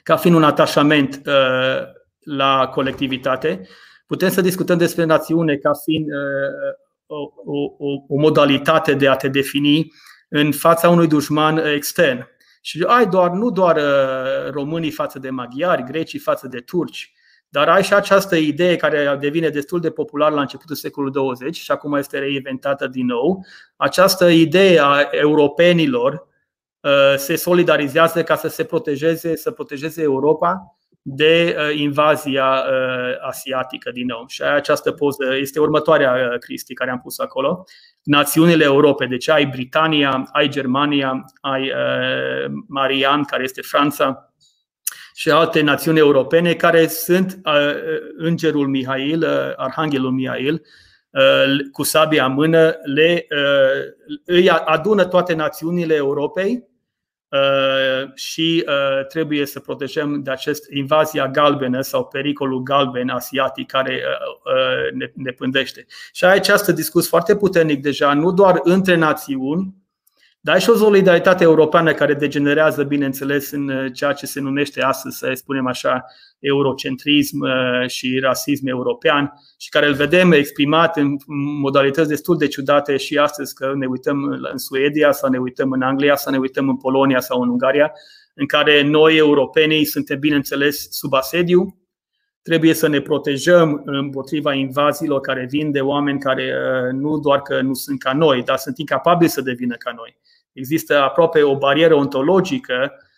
ca 0.02 0.16
fiind 0.16 0.36
un 0.36 0.44
atașament 0.44 1.22
uh, 1.26 1.82
la 2.20 2.68
colectivitate, 2.68 3.68
putem 4.12 4.30
să 4.30 4.40
discutăm 4.40 4.78
despre 4.78 5.04
națiune 5.04 5.56
ca 5.56 5.70
fiind 5.84 6.06
uh, 6.06 6.74
o, 7.06 7.16
o, 7.78 7.92
o 8.08 8.18
modalitate 8.20 8.94
de 8.94 9.08
a 9.08 9.16
te 9.16 9.28
defini 9.28 9.92
în 10.28 10.52
fața 10.52 10.88
unui 10.88 11.06
dușman 11.06 11.56
extern. 11.56 12.28
Și 12.60 12.84
ai 12.86 13.06
doar, 13.06 13.30
nu 13.30 13.50
doar 13.50 13.76
uh, 13.76 14.50
românii 14.50 14.90
față 14.90 15.18
de 15.18 15.30
maghiari, 15.30 15.84
grecii 15.84 16.18
față 16.18 16.48
de 16.48 16.58
turci, 16.58 17.12
dar 17.48 17.68
ai 17.68 17.82
și 17.82 17.94
această 17.94 18.36
idee 18.36 18.76
care 18.76 19.16
devine 19.20 19.48
destul 19.48 19.80
de 19.80 19.90
populară 19.90 20.34
la 20.34 20.40
începutul 20.40 20.76
secolului 20.76 21.14
20 21.14 21.56
și 21.56 21.70
acum 21.70 21.94
este 21.94 22.18
reinventată 22.18 22.86
din 22.86 23.06
nou. 23.06 23.46
Această 23.76 24.28
idee 24.28 24.80
a 24.80 25.08
europenilor 25.10 26.28
uh, 26.80 27.14
se 27.16 27.36
solidarizează 27.36 28.22
ca 28.22 28.36
să 28.36 28.48
se 28.48 28.64
protejeze, 28.64 29.36
să 29.36 29.50
protejeze 29.50 30.02
Europa 30.02 30.76
de 31.02 31.56
uh, 31.58 31.78
invazia 31.78 32.44
uh, 32.44 33.26
asiatică 33.28 33.90
din 33.90 34.06
nou. 34.06 34.24
Și 34.26 34.42
această 34.42 34.90
poză 34.90 35.36
este 35.36 35.60
următoarea, 35.60 36.12
uh, 36.12 36.38
Cristi, 36.38 36.74
care 36.74 36.90
am 36.90 37.00
pus 37.00 37.18
acolo. 37.18 37.64
Națiunile 38.02 38.64
Europei, 38.64 39.08
deci 39.08 39.28
ai 39.28 39.46
Britania, 39.46 40.28
ai 40.32 40.48
Germania, 40.48 41.24
ai 41.40 41.72
Marian, 42.66 43.24
care 43.24 43.42
este 43.42 43.60
Franța, 43.60 44.32
și 45.14 45.30
alte 45.30 45.60
națiuni 45.60 45.98
europene 45.98 46.54
care 46.54 46.86
sunt 46.86 47.40
îngerul 48.16 48.66
Mihail, 48.66 49.26
arhanghelul 49.56 50.10
Mihail, 50.10 50.62
cu 51.72 51.82
sabia 51.82 52.24
în 52.24 52.32
mână, 52.32 52.76
le, 52.82 53.26
îi 54.24 54.50
adună 54.50 55.04
toate 55.04 55.34
națiunile 55.34 55.94
Europei 55.94 56.52
Uh, 56.52 56.71
și 58.14 58.64
uh, 58.66 59.06
trebuie 59.06 59.46
să 59.46 59.60
protejăm 59.60 60.22
de 60.22 60.30
acest 60.30 60.70
invazia 60.70 61.28
galbenă 61.28 61.80
sau 61.80 62.04
pericolul 62.04 62.62
galben 62.62 63.08
asiatic 63.08 63.70
care 63.70 64.02
uh, 64.44 64.92
ne, 64.92 65.10
ne 65.14 65.30
pândește. 65.30 65.86
Și 66.12 66.24
aici 66.24 66.48
această 66.48 66.72
discurs 66.72 67.08
foarte 67.08 67.36
puternic 67.36 67.82
deja, 67.82 68.14
nu 68.14 68.32
doar 68.32 68.60
între 68.62 68.94
națiuni, 68.94 69.74
dar 70.40 70.60
și 70.60 70.70
o 70.70 70.76
solidaritate 70.76 71.42
europeană 71.42 71.92
care 71.92 72.14
degenerează, 72.14 72.82
bineînțeles, 72.82 73.50
în 73.50 73.92
ceea 73.92 74.12
ce 74.12 74.26
se 74.26 74.40
numește 74.40 74.82
astăzi, 74.82 75.18
să 75.18 75.32
spunem 75.34 75.66
așa, 75.66 76.04
eurocentrism 76.42 77.40
uh, 77.40 77.88
și 77.88 78.18
rasism 78.22 78.66
european 78.66 79.32
și 79.58 79.68
care 79.68 79.86
îl 79.86 79.94
vedem 79.94 80.32
exprimat 80.32 80.96
în 80.96 81.16
modalități 81.60 82.08
destul 82.08 82.36
de 82.36 82.46
ciudate 82.46 82.96
și 82.96 83.18
astăzi 83.18 83.54
că 83.54 83.72
ne 83.74 83.86
uităm 83.86 84.22
în 84.52 84.58
Suedia 84.58 85.12
sau 85.12 85.30
ne 85.30 85.38
uităm 85.38 85.70
în 85.70 85.82
Anglia 85.82 86.16
sau 86.16 86.32
ne 86.32 86.38
uităm 86.38 86.68
în 86.68 86.76
Polonia 86.76 87.20
sau 87.20 87.40
în 87.40 87.48
Ungaria, 87.48 87.92
în 88.34 88.46
care 88.46 88.82
noi, 88.82 89.16
europenii, 89.16 89.84
suntem, 89.84 90.18
bineînțeles, 90.18 90.86
sub 90.90 91.12
asediu, 91.12 91.76
trebuie 92.42 92.74
să 92.74 92.88
ne 92.88 93.00
protejăm 93.00 93.82
împotriva 93.84 94.52
invaziilor 94.52 95.20
care 95.20 95.46
vin 95.50 95.70
de 95.70 95.80
oameni 95.80 96.18
care 96.18 96.52
uh, 96.54 96.92
nu 96.92 97.18
doar 97.18 97.42
că 97.42 97.60
nu 97.60 97.74
sunt 97.74 98.02
ca 98.02 98.12
noi, 98.12 98.42
dar 98.42 98.56
sunt 98.56 98.78
incapabili 98.78 99.30
să 99.30 99.40
devină 99.40 99.74
ca 99.74 99.92
noi. 99.96 100.16
Există 100.52 101.02
aproape 101.02 101.42
o 101.42 101.58
barieră 101.58 101.94
ontologică 101.94 102.92
uh, 102.92 103.10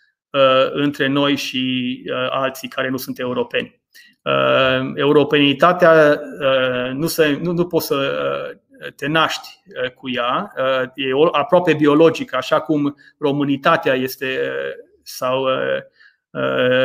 între 0.71 1.07
noi 1.07 1.35
și 1.35 2.03
uh, 2.05 2.27
alții 2.29 2.67
care 2.67 2.89
nu 2.89 2.97
sunt 2.97 3.19
europeni. 3.19 3.81
Uh, 4.21 4.91
europenitatea 4.95 6.19
nu, 6.93 7.07
se, 7.07 7.39
nu, 7.41 7.51
nu 7.51 7.65
poți 7.67 7.85
să 7.85 8.19
te 8.95 9.07
naști 9.07 9.47
cu 9.95 10.09
ea, 10.09 10.53
e 10.95 11.03
aproape 11.31 11.73
biologică, 11.73 12.35
așa 12.35 12.59
cum 12.59 12.95
românitatea 13.17 13.93
este 13.93 14.39
sau 15.03 15.45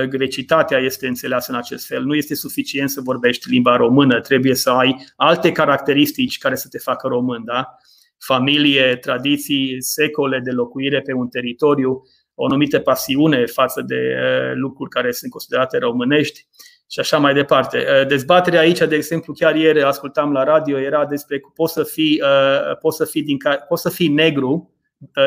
grecitatea 0.08 0.78
este 0.78 1.06
înțeleasă 1.06 1.52
în 1.52 1.58
acest 1.58 1.86
fel. 1.86 2.04
Nu 2.04 2.14
este 2.14 2.34
suficient 2.34 2.90
să 2.90 3.00
vorbești 3.00 3.50
limba 3.50 3.76
română, 3.76 4.20
trebuie 4.20 4.54
să 4.54 4.70
ai 4.70 4.96
alte 5.16 5.52
caracteristici 5.52 6.38
care 6.38 6.54
să 6.54 6.68
te 6.68 6.78
facă 6.78 7.06
român. 7.08 7.44
Da? 7.44 7.78
familie, 8.20 8.96
tradiții, 8.96 9.82
secole 9.82 10.40
de 10.40 10.50
locuire 10.50 11.00
pe 11.00 11.12
un 11.12 11.28
teritoriu, 11.28 12.02
o 12.40 12.44
anumită 12.44 12.78
pasiune 12.78 13.46
față 13.46 13.82
de 13.86 14.16
uh, 14.16 14.52
lucruri 14.54 14.90
care 14.90 15.12
sunt 15.12 15.30
considerate 15.30 15.78
românești 15.78 16.46
și 16.90 17.00
așa 17.00 17.18
mai 17.18 17.34
departe. 17.34 17.78
Uh, 17.78 18.06
dezbaterea 18.06 18.60
aici, 18.60 18.78
de 18.78 18.94
exemplu, 18.94 19.32
chiar 19.32 19.54
ieri 19.54 19.82
ascultam 19.82 20.32
la 20.32 20.44
radio, 20.44 20.78
era 20.78 21.06
despre 21.06 21.40
poți 21.54 21.72
să 21.72 21.82
fii, 21.82 22.22
uh, 22.22 22.76
poți 22.80 22.96
să 22.96 23.04
fii, 23.04 23.22
din, 23.22 23.36
poți 23.68 23.82
să 23.82 23.88
fii 23.88 24.08
negru 24.08 24.74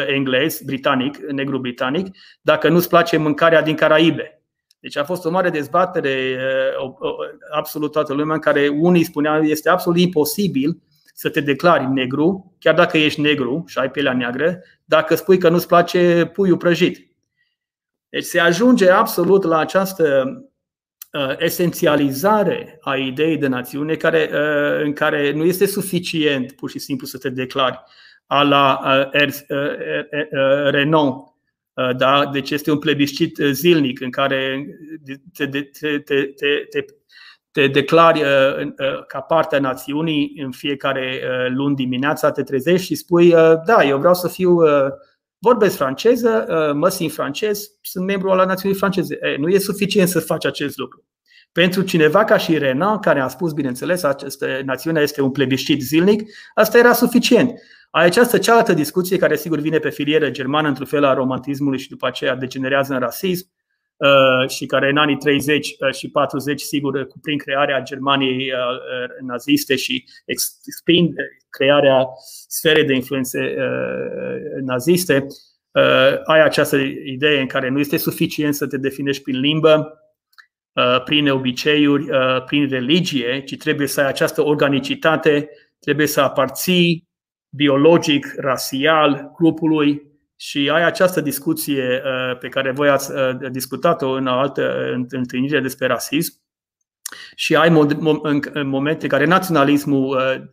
englez, 0.07 0.61
britanic, 0.66 1.18
negru 1.18 1.59
britanic, 1.59 2.07
dacă 2.41 2.70
nu-ți 2.70 2.89
place 2.89 3.18
mâncarea 3.18 3.61
din 3.61 3.76
Caraibe. 3.76 4.41
Deci 4.80 4.97
a 4.97 5.03
fost 5.03 5.26
o 5.26 5.30
mare 5.30 5.49
dezbatere, 5.49 6.38
absolut 7.51 7.91
toată 7.91 8.14
lumea, 8.14 8.34
în 8.34 8.39
care 8.39 8.68
unii 8.68 9.03
spuneau 9.03 9.41
este 9.41 9.70
absolut 9.70 9.99
imposibil 9.99 10.82
să 11.24 11.30
te 11.30 11.41
declari 11.41 11.86
negru, 11.86 12.55
chiar 12.59 12.74
dacă 12.74 12.97
ești 12.97 13.21
negru 13.21 13.63
și 13.67 13.78
ai 13.78 13.91
pielea 13.91 14.13
neagră, 14.13 14.63
dacă 14.86 15.15
spui 15.15 15.38
că 15.38 15.49
nu-ți 15.49 15.67
place 15.67 16.32
puiul 16.34 16.57
prăjit. 16.57 17.11
Deci 18.09 18.24
se 18.24 18.39
ajunge 18.39 18.89
absolut 18.89 19.43
la 19.43 19.57
această 19.57 20.26
uh, 21.11 21.36
esențializare 21.38 22.78
a 22.82 22.95
ideii 22.95 23.38
de 23.38 23.47
națiune 23.47 23.95
care, 23.95 24.30
uh, 24.34 24.84
în 24.84 24.93
care 24.93 25.32
nu 25.32 25.43
este 25.43 25.65
suficient 25.65 26.51
pur 26.51 26.69
și 26.69 26.80
simplu 26.80 27.07
să 27.07 27.17
te 27.17 27.30
declari 27.30 27.80
a 28.26 28.41
la 28.41 28.80
uh, 29.13 29.43
Renault. 30.69 31.32
Da? 31.97 32.30
Deci 32.32 32.49
este 32.51 32.71
un 32.71 32.80
plebiscit 32.80 33.39
zilnic 33.51 33.99
în 33.99 34.09
care 34.09 34.65
te, 35.34 35.47
te, 35.47 35.61
te, 35.61 35.97
te, 35.97 36.65
te 36.69 36.86
te 37.54 37.68
declari 37.68 38.22
uh, 38.22 38.66
uh, 38.66 39.06
ca 39.08 39.20
parte 39.20 39.56
a 39.56 39.60
națiunii 39.60 40.34
în 40.43 40.51
fiecare 40.51 41.22
uh, 41.24 41.51
luni 41.56 41.76
dimineața, 41.76 42.32
te 42.32 42.43
trezești 42.43 42.86
și 42.86 42.95
spui, 42.95 43.30
da, 43.66 43.84
eu 43.84 43.97
vreau 43.97 44.14
să 44.14 44.28
fiu, 44.28 44.60
vorbesc 45.38 45.76
franceză, 45.76 46.45
mă 46.76 46.89
simt 46.89 47.12
francez, 47.12 47.70
sunt 47.82 48.06
membru 48.06 48.30
al 48.30 48.45
națiunii 48.45 48.78
franceze. 48.78 49.20
Nu 49.38 49.47
e 49.47 49.58
suficient 49.58 50.08
să 50.08 50.20
faci 50.20 50.45
acest 50.45 50.78
lucru. 50.78 51.06
Pentru 51.51 51.82
cineva 51.82 52.24
ca 52.24 52.38
și 52.38 52.58
Renan, 52.58 52.99
care 52.99 53.20
a 53.20 53.28
spus, 53.28 53.54
bineînțeles, 53.54 54.04
această 54.04 54.62
națiune 54.66 55.01
este 55.01 55.22
un 55.22 55.32
plebiscit 55.32 55.82
zilnic, 55.82 56.30
asta 56.54 56.78
era 56.78 56.93
suficient. 56.93 57.51
Ai 57.91 58.06
această 58.06 58.38
cealaltă 58.38 58.74
discuție 58.74 59.18
care 59.18 59.36
sigur 59.36 59.60
vine 59.60 59.78
pe 59.78 59.89
filieră 59.89 60.30
germană 60.30 60.68
într-un 60.68 60.86
fel 60.86 61.04
a 61.04 61.14
romantismului 61.14 61.80
și 61.80 61.89
după 61.89 62.08
aceea 62.08 62.36
degenerează 62.36 62.93
în 62.93 62.99
rasism, 62.99 63.47
și 64.48 64.66
care 64.66 64.89
în 64.89 64.98
anii 64.98 65.16
30 65.16 65.76
și 65.91 66.10
40, 66.10 66.62
sigur, 66.62 67.08
prin 67.22 67.38
crearea 67.38 67.82
Germaniei 67.82 68.52
naziste 69.22 69.76
și 69.76 70.04
expind 70.66 71.14
crearea 71.50 72.08
sferei 72.48 72.86
de 72.86 72.94
influențe 72.94 73.56
naziste, 74.62 75.26
ai 76.26 76.44
această 76.44 76.78
idee 77.06 77.39
în 77.39 77.48
care 77.48 77.70
nu 77.70 77.80
este 77.80 77.98
suficient 77.98 78.56
să 78.56 78.68
te 78.68 78.78
definești 78.78 79.24
prin 79.24 79.39
limbă, 79.39 79.98
prin 81.06 81.30
obiceiuri, 81.30 82.06
prin 82.46 82.70
religie, 82.70 83.41
ci 83.46 83.58
trebuie 83.58 83.88
să 83.88 84.02
ai 84.02 84.08
această 84.08 84.46
organicitate, 84.46 85.50
trebuie 85.80 86.08
să 86.08 86.22
aparții 86.22 87.08
biologic, 87.56 88.34
rasial 88.38 89.32
grupului 89.36 90.12
și 90.36 90.70
ai 90.70 90.84
această 90.84 91.22
discuție 91.22 92.02
uh, 92.06 92.38
pe 92.38 92.48
care 92.48 92.72
voi 92.72 92.90
ați 92.90 93.12
uh, 93.12 93.50
discutat-o 93.52 94.10
în 94.10 94.28
altă 94.28 94.94
întâlnire 95.10 95.60
despre 95.60 95.88
rasism 95.88 96.42
și 97.36 97.56
ai 97.56 97.90
în 98.54 98.68
momente 98.68 99.04
în 99.04 99.10
care 99.10 99.26
naționalismul 99.26 100.18
uh, 100.18 100.44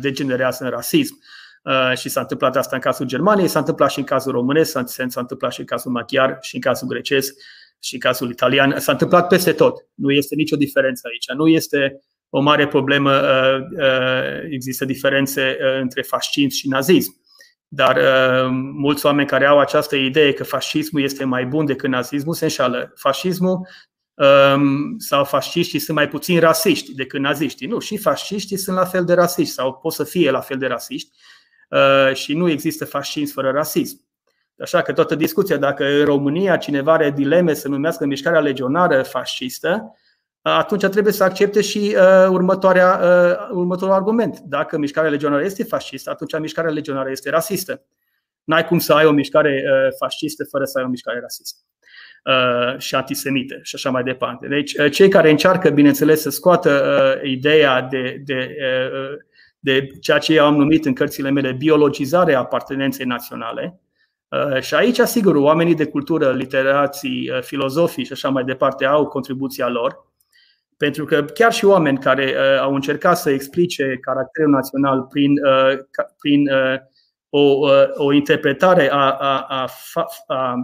degenerează 0.00 0.64
în 0.64 0.70
rasism. 0.70 1.18
Și 1.94 2.08
s-a 2.08 2.20
întâmplat 2.20 2.56
asta 2.56 2.76
în 2.76 2.82
cazul 2.82 3.06
Germaniei, 3.06 3.48
s-a 3.48 3.58
întâmplat 3.58 3.90
și 3.90 3.98
în 3.98 4.04
cazul 4.04 4.32
românesc, 4.32 4.70
s-a 4.86 5.20
întâmplat 5.20 5.52
și 5.52 5.60
în 5.60 5.66
cazul 5.66 5.90
maghiar, 5.90 6.38
și 6.40 6.54
în 6.54 6.60
cazul 6.60 6.88
grecesc, 6.88 7.34
și 7.80 7.94
în 7.94 8.00
cazul 8.00 8.30
italian. 8.30 8.78
S-a 8.78 8.92
întâmplat 8.92 9.28
peste 9.28 9.52
tot. 9.52 9.86
Nu 9.94 10.10
este 10.10 10.34
nicio 10.34 10.56
diferență 10.56 11.08
aici. 11.10 11.38
Nu 11.38 11.48
este 11.48 12.00
o 12.30 12.40
mare 12.40 12.68
problemă, 12.68 13.12
uh, 13.12 13.60
uh, 13.78 14.50
există 14.50 14.84
diferențe 14.84 15.56
uh, 15.60 15.80
între 15.80 16.02
fascism 16.02 16.48
și 16.48 16.68
nazism. 16.68 17.20
Dar 17.68 18.00
mulți 18.72 19.06
oameni 19.06 19.28
care 19.28 19.46
au 19.46 19.58
această 19.58 19.96
idee 19.96 20.32
că 20.32 20.44
fascismul 20.44 21.02
este 21.02 21.24
mai 21.24 21.46
bun 21.46 21.66
decât 21.66 21.88
nazismul 21.88 22.34
se 22.34 22.44
înșală. 22.44 22.92
Fascismul 22.96 23.68
um, 24.14 24.98
sau 24.98 25.24
fasciștii 25.24 25.78
sunt 25.78 25.96
mai 25.96 26.08
puțin 26.08 26.40
rasiști 26.40 26.94
decât 26.94 27.20
naziștii. 27.20 27.66
Nu, 27.66 27.78
și 27.78 27.96
fasciștii 27.96 28.56
sunt 28.56 28.76
la 28.76 28.84
fel 28.84 29.04
de 29.04 29.14
rasiști 29.14 29.52
sau 29.52 29.74
pot 29.74 29.92
să 29.92 30.04
fie 30.04 30.30
la 30.30 30.40
fel 30.40 30.58
de 30.58 30.66
rasiști 30.66 31.10
și 32.12 32.34
nu 32.34 32.50
există 32.50 32.84
fascism 32.84 33.34
fără 33.34 33.50
rasism. 33.50 34.06
Așa 34.60 34.82
că 34.82 34.92
toată 34.92 35.14
discuția, 35.14 35.56
dacă 35.56 35.84
în 35.84 36.04
România 36.04 36.56
cineva 36.56 36.92
are 36.92 37.10
dileme 37.10 37.54
să 37.54 37.68
numească 37.68 38.06
mișcarea 38.06 38.40
legionară 38.40 39.02
fascistă, 39.02 39.94
atunci 40.42 40.86
trebuie 40.86 41.12
să 41.12 41.24
accepte 41.24 41.60
și 41.60 41.96
uh, 41.96 42.28
următoarea, 42.28 43.00
uh, 43.02 43.56
următorul 43.56 43.94
argument. 43.94 44.38
Dacă 44.38 44.78
mișcarea 44.78 45.10
legionară 45.10 45.44
este 45.44 45.64
fascistă, 45.64 46.10
atunci 46.10 46.38
mișcarea 46.38 46.70
legionară 46.70 47.10
este 47.10 47.30
rasistă. 47.30 47.82
N-ai 48.44 48.64
cum 48.64 48.78
să 48.78 48.92
ai 48.92 49.04
o 49.04 49.10
mișcare 49.10 49.64
uh, 49.64 49.94
fascistă 49.98 50.44
fără 50.44 50.64
să 50.64 50.78
ai 50.78 50.84
o 50.84 50.88
mișcare 50.88 51.20
rasistă 51.20 51.58
uh, 52.24 52.78
și 52.78 52.94
antisemită 52.94 53.58
și 53.62 53.74
așa 53.74 53.90
mai 53.90 54.02
departe. 54.02 54.46
Deci, 54.46 54.74
uh, 54.74 54.90
cei 54.90 55.08
care 55.08 55.30
încearcă, 55.30 55.70
bineînțeles, 55.70 56.20
să 56.20 56.30
scoată 56.30 56.70
uh, 57.22 57.30
ideea 57.30 57.82
de, 57.82 58.22
de, 58.24 58.56
uh, 58.60 59.16
de 59.58 59.86
ceea 60.00 60.18
ce 60.18 60.34
eu 60.34 60.46
am 60.46 60.56
numit 60.56 60.84
în 60.84 60.94
cărțile 60.94 61.30
mele 61.30 61.52
biologizare 61.52 62.34
a 62.34 62.38
apartenenței 62.38 63.06
naționale, 63.06 63.80
Uh, 64.30 64.60
și 64.60 64.74
aici, 64.74 64.98
sigur, 64.98 65.34
oamenii 65.34 65.74
de 65.74 65.86
cultură, 65.86 66.32
literații, 66.32 67.30
uh, 67.30 67.42
filozofii 67.42 68.04
și 68.04 68.12
așa 68.12 68.28
mai 68.28 68.44
departe 68.44 68.84
au 68.84 69.06
contribuția 69.06 69.68
lor. 69.68 70.06
Pentru 70.78 71.04
că 71.04 71.22
chiar 71.22 71.52
și 71.52 71.64
oameni 71.64 71.98
care 71.98 72.34
uh, 72.36 72.60
au 72.60 72.74
încercat 72.74 73.18
să 73.18 73.30
explice 73.30 73.98
caracterul 74.00 74.50
național 74.50 75.02
prin, 75.02 75.32
uh, 75.44 75.78
prin 76.18 76.48
uh, 76.48 76.78
o, 77.28 77.40
uh, 77.40 77.88
o 77.94 78.12
interpretare 78.12 78.90
a, 78.90 79.10
a, 79.10 79.46
a, 79.48 79.68
a, 80.26 80.54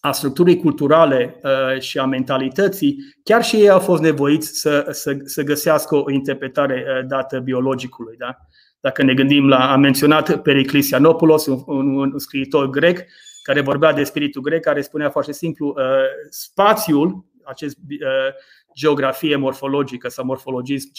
a 0.00 0.12
structurii 0.12 0.56
culturale 0.56 1.40
uh, 1.42 1.80
și 1.80 1.98
a 1.98 2.04
mentalității, 2.04 2.96
chiar 3.22 3.44
și 3.44 3.56
ei 3.56 3.70
au 3.70 3.78
fost 3.78 4.02
nevoiți 4.02 4.48
să, 4.60 4.86
să, 4.90 5.16
să 5.24 5.42
găsească 5.42 5.96
o 5.96 6.10
interpretare 6.10 6.84
uh, 6.86 7.06
dată 7.06 7.38
biologicului. 7.38 8.16
Da? 8.16 8.36
Dacă 8.80 9.02
ne 9.02 9.14
gândim 9.14 9.48
la, 9.48 9.72
am 9.72 9.80
menționat 9.80 10.36
Periclis 10.36 10.90
Ianopoulos, 10.90 11.46
un, 11.46 11.62
un, 11.66 11.96
un 11.96 12.18
scriitor 12.18 12.70
grec, 12.70 13.00
care 13.42 13.60
vorbea 13.60 13.92
de 13.92 14.04
spiritul 14.04 14.42
grec, 14.42 14.62
care 14.62 14.80
spunea 14.80 15.10
foarte 15.10 15.32
simplu, 15.32 15.74
uh, 15.76 15.84
spațiul, 16.30 17.24
acest 17.44 17.76
uh, 17.90 17.98
geografie 18.74 19.36
morfologică 19.36 20.08
sau 20.08 20.24
morfologism 20.24 20.90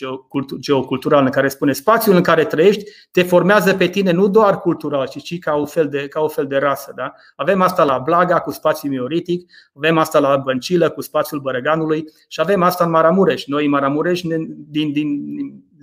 geocultural 0.60 1.26
în 1.26 1.32
care 1.32 1.48
spune 1.48 1.74
spațiul 1.74 2.16
în 2.16 2.22
care 2.22 2.46
trăiești 2.46 2.84
te 3.12 3.24
formează 3.24 3.74
pe 3.74 3.88
tine 3.88 4.12
nu 4.12 4.28
doar 4.28 4.60
cultural, 4.60 5.08
ci 5.08 5.24
și 5.24 5.38
ca, 5.38 5.56
un 5.56 5.66
fel 5.66 5.88
de, 5.88 6.08
ca 6.08 6.22
o 6.22 6.28
fel 6.28 6.48
de 6.48 6.58
rasă. 6.58 6.92
Da? 6.96 7.14
Avem 7.36 7.62
asta 7.62 7.84
la 7.84 7.98
Blaga 7.98 8.40
cu 8.40 8.52
spațiul 8.52 8.92
mioritic, 8.92 9.52
avem 9.74 9.98
asta 9.98 10.20
la 10.20 10.38
Băncilă 10.38 10.90
cu 10.90 11.02
spațiul 11.02 11.40
Bărăganului 11.40 12.04
și 12.28 12.42
avem 12.42 12.64
asta 12.64 12.84
în 12.84 12.90
Maramureș. 12.90 13.46
Noi 13.46 13.64
în 13.64 13.70
Maramureș, 13.70 14.22
din, 14.22 14.92
din 14.92 15.20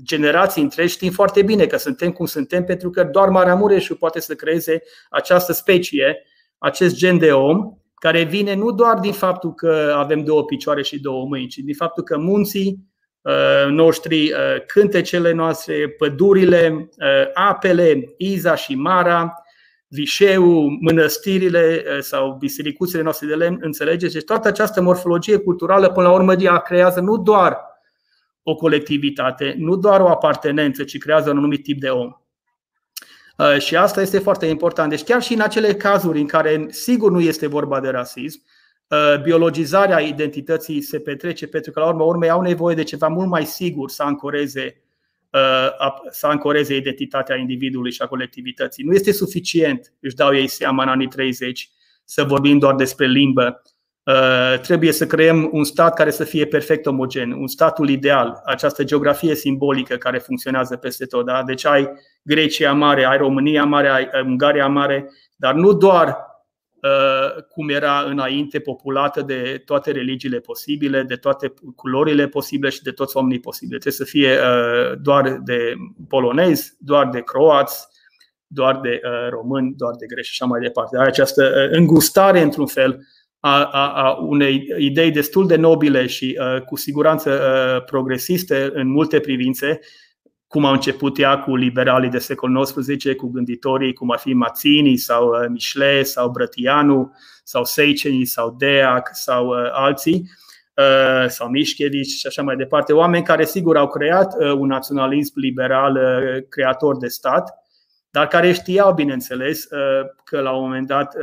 generații 0.03 0.62
întregi, 0.62 0.93
știm 0.93 1.11
foarte 1.11 1.43
bine 1.43 1.66
că 1.66 1.76
suntem 1.76 2.11
cum 2.11 2.26
suntem 2.26 2.64
pentru 2.64 2.90
că 2.90 3.05
doar 3.05 3.28
Maramureșul 3.28 3.97
poate 3.97 4.20
să 4.20 4.34
creeze 4.34 4.82
această 5.11 5.53
specie, 5.53 6.22
acest 6.59 6.97
gen 6.97 7.18
de 7.18 7.32
om 7.32 7.76
care 8.03 8.23
vine 8.23 8.55
nu 8.55 8.71
doar 8.71 8.99
din 8.99 9.13
faptul 9.13 9.55
că 9.55 9.95
avem 9.97 10.25
două 10.25 10.45
picioare 10.45 10.83
și 10.83 11.01
două 11.01 11.27
mâini, 11.27 11.47
ci 11.47 11.57
din 11.57 11.75
faptul 11.75 12.03
că 12.03 12.19
munții 12.19 12.79
uh, 13.21 13.71
noștri, 13.71 14.33
uh, 14.33 14.65
cântecele 14.67 15.33
noastre, 15.33 15.89
pădurile, 15.89 16.89
uh, 16.97 17.31
apele, 17.35 18.15
Iza 18.17 18.55
și 18.55 18.75
Mara, 18.75 19.35
Vișeu, 19.89 20.69
mănăstirile 20.81 21.85
sau 22.01 22.37
bisericuțele 22.39 23.03
noastre 23.03 23.27
de 23.27 23.35
lemn, 23.35 23.59
înțelegeți? 23.61 24.13
Deci 24.13 24.25
toată 24.25 24.49
această 24.49 24.81
morfologie 24.81 25.37
culturală, 25.37 25.91
până 25.91 26.07
la 26.07 26.15
urmă, 26.15 26.35
ea 26.39 26.59
creează 26.59 27.01
nu 27.01 27.17
doar 27.17 27.59
o 28.43 28.55
colectivitate, 28.55 29.55
nu 29.59 29.77
doar 29.77 30.01
o 30.01 30.09
apartenență, 30.09 30.85
ci 30.85 30.99
creează 30.99 31.31
un 31.31 31.37
anumit 31.37 31.63
tip 31.63 31.81
de 31.81 31.89
om. 31.89 32.22
Uh, 33.43 33.61
și 33.61 33.76
asta 33.76 34.01
este 34.01 34.18
foarte 34.18 34.47
important. 34.47 34.90
Deci 34.90 35.03
chiar 35.03 35.22
și 35.22 35.32
în 35.32 35.40
acele 35.40 35.74
cazuri 35.74 36.20
în 36.20 36.26
care 36.26 36.66
sigur 36.70 37.11
nu 37.11 37.20
este 37.20 37.47
vorba 37.47 37.80
de 37.80 37.88
rasism, 37.88 38.43
uh, 38.88 39.22
biologizarea 39.22 40.01
identității 40.01 40.80
se 40.80 40.99
petrece 40.99 41.47
pentru 41.47 41.70
că 41.70 41.80
la 41.80 41.86
urmă 41.86 42.05
urmei 42.05 42.30
au 42.30 42.40
nevoie 42.40 42.74
de 42.74 42.82
ceva 42.82 43.09
mult 43.09 43.28
mai 43.28 43.47
sigur 43.47 43.90
să 43.90 44.03
ancoreze 44.03 44.82
uh, 45.30 45.68
să 46.11 46.26
ancoreze 46.26 46.76
identitatea 46.76 47.36
individului 47.36 47.93
și 47.93 48.03
a 48.03 48.07
colectivității. 48.07 48.84
Nu 48.84 48.93
este 48.93 49.12
suficient, 49.12 49.93
își 50.01 50.14
dau 50.14 50.34
ei 50.34 50.47
seama 50.47 50.82
în 50.82 50.88
anii 50.88 51.09
30, 51.09 51.70
să 52.05 52.24
vorbim 52.24 52.59
doar 52.59 52.74
despre 52.74 53.07
limbă. 53.07 53.62
Trebuie 54.63 54.93
să 54.93 55.07
creăm 55.07 55.49
un 55.53 55.65
stat 55.65 55.95
care 55.95 56.11
să 56.11 56.25
fie 56.25 56.47
perfect 56.47 56.87
omogen, 56.87 57.33
un 57.33 57.47
statul 57.47 57.89
ideal, 57.89 58.41
această 58.45 58.85
geografie 58.85 59.35
simbolică 59.35 59.97
care 59.97 60.19
funcționează 60.19 60.77
peste 60.77 61.05
tot. 61.05 61.27
Da? 61.27 61.43
Deci 61.43 61.67
ai 61.67 61.89
Grecia 62.23 62.73
mare, 62.73 63.05
ai 63.05 63.17
România 63.17 63.65
mare, 63.65 63.89
ai 63.89 64.09
Ungaria 64.25 64.67
mare, 64.67 65.11
dar 65.37 65.55
nu 65.55 65.73
doar 65.73 66.17
uh, 66.83 67.43
cum 67.43 67.69
era 67.69 68.05
înainte, 68.07 68.59
populată 68.59 69.21
de 69.21 69.63
toate 69.65 69.91
religiile 69.91 70.39
posibile, 70.39 71.03
de 71.03 71.17
toate 71.17 71.53
culorile 71.77 72.27
posibile 72.27 72.71
și 72.71 72.83
de 72.83 72.91
toți 72.91 73.17
oamenii 73.17 73.41
posibile. 73.41 73.79
Trebuie 73.79 74.07
să 74.07 74.13
fie 74.13 74.33
uh, 74.33 74.99
doar 75.03 75.41
de 75.45 75.75
polonezi, 76.09 76.77
doar 76.79 77.09
de 77.09 77.21
croați, 77.21 77.87
doar 78.47 78.81
de 78.81 79.01
uh, 79.05 79.29
români, 79.31 79.75
doar 79.77 79.95
de 79.99 80.07
greși 80.07 80.33
și 80.33 80.43
așa 80.43 80.51
mai 80.51 80.61
departe. 80.61 80.97
Ai 80.97 81.07
această 81.07 81.69
îngustare, 81.71 82.41
într-un 82.41 82.67
fel, 82.67 83.07
a, 83.45 83.64
a, 83.64 83.93
a 83.93 84.11
unei 84.20 84.66
idei 84.78 85.11
destul 85.11 85.47
de 85.47 85.57
nobile 85.57 86.07
și 86.07 86.38
cu 86.66 86.76
siguranță 86.76 87.40
progresiste 87.86 88.70
în 88.74 88.88
multe 88.88 89.20
privințe, 89.20 89.80
cum 90.53 90.64
a 90.64 90.72
început 90.72 91.18
ea 91.18 91.38
cu 91.38 91.57
liberalii 91.57 92.11
de 92.11 92.18
secol 92.18 92.64
XIX, 92.64 93.14
cu 93.16 93.30
gânditorii 93.30 93.93
cum 93.93 94.11
ar 94.11 94.18
fi 94.18 94.32
Mazzini 94.32 94.97
sau 94.97 95.28
uh, 95.28 95.49
Michelet 95.49 96.07
sau 96.07 96.30
Brătianu 96.30 97.14
sau 97.45 97.64
Seiceni 97.64 98.24
sau 98.24 98.55
Deac 98.59 99.11
sau 99.12 99.47
uh, 99.47 99.70
alții 99.72 100.30
uh, 100.76 101.28
sau 101.28 101.49
Mișchevici 101.49 102.11
și 102.11 102.26
așa 102.26 102.43
mai 102.43 102.57
departe, 102.57 102.93
oameni 102.93 103.24
care 103.24 103.45
sigur 103.45 103.76
au 103.76 103.88
creat 103.88 104.34
un 104.59 104.66
naționalism 104.66 105.32
liberal 105.34 105.99
creator 106.49 106.97
de 106.97 107.09
stat, 107.09 107.62
dar 108.13 108.29
care 108.29 108.53
știau, 108.53 108.95
bineînțeles, 108.95 109.67
că 110.25 110.41
la 110.41 110.51
un 110.51 110.63
moment 110.63 110.87
dat 110.87 111.15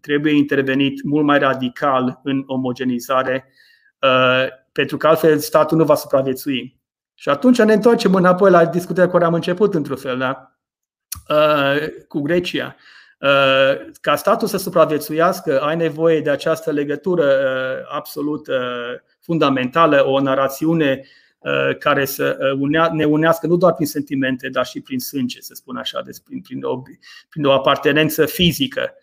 trebuie 0.00 0.36
intervenit 0.36 1.02
mult 1.02 1.24
mai 1.24 1.38
radical 1.38 2.20
în 2.22 2.42
omogenizare, 2.46 3.52
pentru 4.72 4.96
că 4.96 5.06
altfel 5.06 5.38
statul 5.38 5.76
nu 5.76 5.84
va 5.84 5.94
supraviețui. 5.94 6.80
Și 7.14 7.28
atunci 7.28 7.62
ne 7.62 7.72
întoarcem 7.72 8.14
înapoi 8.14 8.50
la 8.50 8.64
discuția 8.64 9.08
care 9.08 9.24
am 9.24 9.34
început 9.34 9.74
într-un 9.74 9.96
fel, 9.96 10.18
da? 10.18 10.50
Uh, 11.28 11.88
cu 12.08 12.20
Grecia. 12.20 12.76
Uh, 13.18 13.90
ca 14.00 14.16
statul 14.16 14.48
să 14.48 14.56
supraviețuiască, 14.56 15.60
ai 15.60 15.76
nevoie 15.76 16.20
de 16.20 16.30
această 16.30 16.70
legătură 16.70 17.24
uh, 17.24 17.96
absolut 17.96 18.48
fundamentală, 19.20 20.06
o 20.06 20.20
narațiune 20.20 21.02
care 21.78 22.04
să 22.04 22.38
ne 22.92 23.04
unească 23.04 23.46
nu 23.46 23.56
doar 23.56 23.74
prin 23.74 23.86
sentimente, 23.86 24.48
dar 24.48 24.66
și 24.66 24.80
prin 24.80 24.98
sânge, 24.98 25.40
să 25.40 25.54
spun 25.54 25.76
așa, 25.76 26.02
deci 26.04 26.16
prin, 26.24 26.40
prin, 26.40 26.62
o, 26.62 26.82
prin 27.28 27.44
o 27.44 27.52
apartenență 27.52 28.26
fizică 28.26 28.94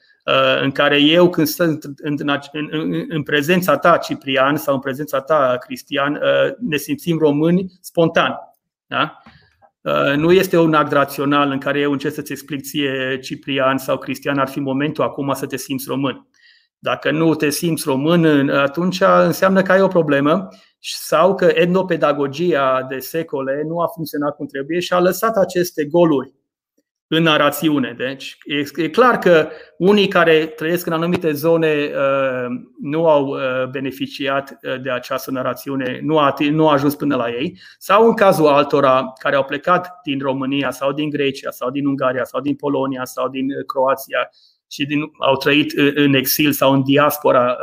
în 0.62 0.72
care 0.72 1.02
eu 1.02 1.30
când 1.30 1.48
sunt 1.48 1.84
în, 1.84 2.18
în, 2.52 2.68
în, 2.72 3.06
în 3.10 3.24
prezența 3.24 3.78
ta, 3.78 3.98
Ciprian, 3.98 4.58
sau 4.58 4.74
în 4.74 4.80
prezența 4.80 5.22
ta, 5.22 5.58
Cristian, 5.60 6.20
ne 6.60 6.78
simțim 6.78 7.18
români 7.18 7.72
spontan. 7.82 8.36
Da? 8.88 9.22
Nu 10.16 10.32
este 10.32 10.58
un 10.58 10.74
act 10.74 10.92
rațional 10.92 11.52
în 11.52 11.58
care 11.58 11.80
eu 11.80 11.92
încerc 11.92 12.14
să-ți 12.14 12.32
explic 12.32 12.62
ție, 12.62 13.20
Ciprian 13.22 13.78
sau 13.78 13.98
Cristian, 13.98 14.38
ar 14.38 14.48
fi 14.48 14.60
momentul 14.60 15.04
acum 15.04 15.34
să 15.34 15.46
te 15.46 15.58
simți 15.58 15.86
român. 15.88 16.28
Dacă 16.80 17.12
nu 17.12 17.36
te 17.36 17.50
simți 17.50 17.84
român, 17.86 18.50
atunci 18.50 19.02
înseamnă 19.02 19.62
că 19.62 19.72
ai 19.72 19.82
o 19.82 19.88
problemă 19.88 20.48
sau 20.80 21.36
că 21.36 21.46
etnopedagogia 21.46 22.86
de 22.90 23.00
secole 23.00 23.64
nu 23.68 23.80
a 23.80 23.88
funcționat 23.88 24.36
cum 24.36 24.46
trebuie 24.46 24.80
și 24.80 24.94
a 24.94 25.00
lăsat 25.00 25.38
aceste 25.38 25.86
goluri 25.86 26.34
în 27.08 27.24
narațiune. 27.24 27.96
Deci 27.98 28.38
e 28.76 28.90
clar 28.90 29.18
că 29.18 29.50
unii 29.78 30.08
care 30.08 30.46
trăiesc 30.46 30.86
în 30.86 30.94
anumite 30.94 31.32
zone 31.32 31.74
uh, 31.74 32.46
nu 32.82 33.08
au 33.08 33.28
uh, 33.28 33.70
beneficiat 33.72 34.58
uh, 34.62 34.82
de 34.82 34.92
această 34.92 35.32
narațiune, 35.32 36.00
nu 36.04 36.18
a, 36.18 36.34
nu 36.52 36.68
a 36.68 36.72
ajuns 36.72 36.96
până 36.96 37.16
la 37.16 37.30
ei, 37.30 37.60
sau 37.78 38.08
în 38.08 38.14
cazul 38.14 38.48
altora 38.48 39.14
care 39.20 39.36
au 39.36 39.44
plecat 39.44 40.00
din 40.04 40.20
România 40.20 40.72
sau 40.72 40.92
din 40.92 41.10
Grecia 41.10 41.52
sau 41.52 41.70
din 41.70 41.86
Ungaria 41.86 42.24
sau 42.24 42.42
din 42.42 42.56
Polonia 42.56 43.06
sau 43.06 43.30
din 43.30 43.48
Croația 43.66 44.30
și 44.72 44.86
din, 44.86 45.02
au 45.20 45.36
trăit 45.36 45.72
în 45.96 46.14
exil 46.14 46.52
sau 46.52 46.74
în 46.74 46.84
diaspora 46.84 47.58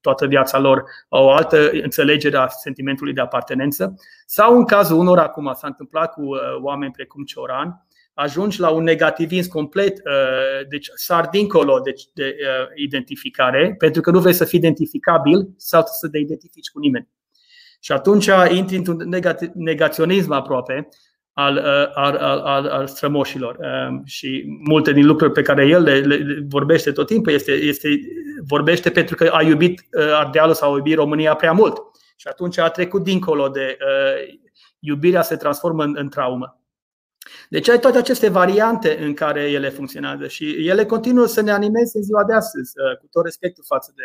toată 0.00 0.26
viața 0.26 0.58
lor, 0.58 0.84
au 1.08 1.24
o 1.24 1.30
altă 1.30 1.70
înțelegere 1.70 2.36
a 2.36 2.46
sentimentului 2.48 3.12
de 3.12 3.20
apartenență, 3.20 3.94
sau 4.26 4.56
în 4.56 4.64
cazul 4.64 4.98
unora, 4.98 5.28
cum 5.28 5.52
s-a 5.54 5.66
întâmplat 5.66 6.12
cu 6.12 6.22
oameni 6.62 6.92
precum 6.92 7.24
Cioran, 7.24 7.84
ajungi 8.14 8.60
la 8.60 8.70
un 8.70 8.82
negativism 8.82 9.50
complet, 9.50 9.98
uh, 9.98 10.66
deci 10.68 10.88
sar 10.94 11.28
dincolo 11.28 11.80
de, 11.80 11.92
de 12.14 12.36
uh, 12.38 12.66
identificare, 12.74 13.74
pentru 13.78 14.00
că 14.00 14.10
nu 14.10 14.20
vrei 14.20 14.32
să 14.32 14.44
fii 14.44 14.58
identificabil 14.58 15.48
sau 15.56 15.82
să 16.00 16.08
te 16.08 16.18
identifici 16.18 16.70
cu 16.70 16.78
nimeni. 16.78 17.08
Și 17.80 17.92
atunci 17.92 18.28
intri 18.48 18.76
într-un 18.76 19.14
negaționism 19.54 20.32
aproape 20.32 20.88
al, 21.44 21.56
uh, 21.56 21.90
al, 21.94 22.16
al, 22.16 22.38
al, 22.38 22.66
al 22.66 22.86
strămoșilor. 22.86 23.58
Um, 23.58 24.02
și 24.04 24.44
multe 24.68 24.92
din 24.92 25.06
lucruri 25.06 25.32
pe 25.32 25.42
care 25.42 25.66
el 25.66 25.82
le, 25.82 25.98
le 25.98 26.44
vorbește 26.48 26.92
tot 26.92 27.06
timpul 27.06 27.32
este, 27.32 27.52
este, 27.52 27.88
vorbește 28.46 28.90
pentru 28.90 29.14
că 29.14 29.30
a 29.32 29.42
iubit 29.42 29.82
Ardealul 30.12 30.54
sau 30.54 30.72
a 30.72 30.76
iubit 30.76 30.94
România 30.94 31.34
prea 31.34 31.52
mult. 31.52 31.76
Și 32.16 32.26
atunci 32.28 32.58
a 32.58 32.68
trecut 32.68 33.02
dincolo 33.02 33.48
de 33.48 33.78
iubirea 34.78 35.22
se 35.22 35.36
transformă 35.36 35.84
în, 35.84 35.94
în 35.98 36.08
traumă. 36.08 36.60
Deci 37.48 37.68
ai 37.68 37.78
toate 37.78 37.98
aceste 37.98 38.28
variante 38.28 38.98
în 38.98 39.14
care 39.14 39.50
ele 39.50 39.68
funcționează 39.68 40.26
și 40.26 40.68
ele 40.68 40.84
continuă 40.84 41.26
să 41.26 41.40
ne 41.40 41.50
animeze 41.50 41.98
în 41.98 42.02
ziua 42.02 42.24
de 42.24 42.32
astăzi, 42.32 42.72
uh, 42.76 42.98
cu 42.98 43.06
tot 43.10 43.24
respectul 43.24 43.64
față 43.66 43.92
de 43.96 44.02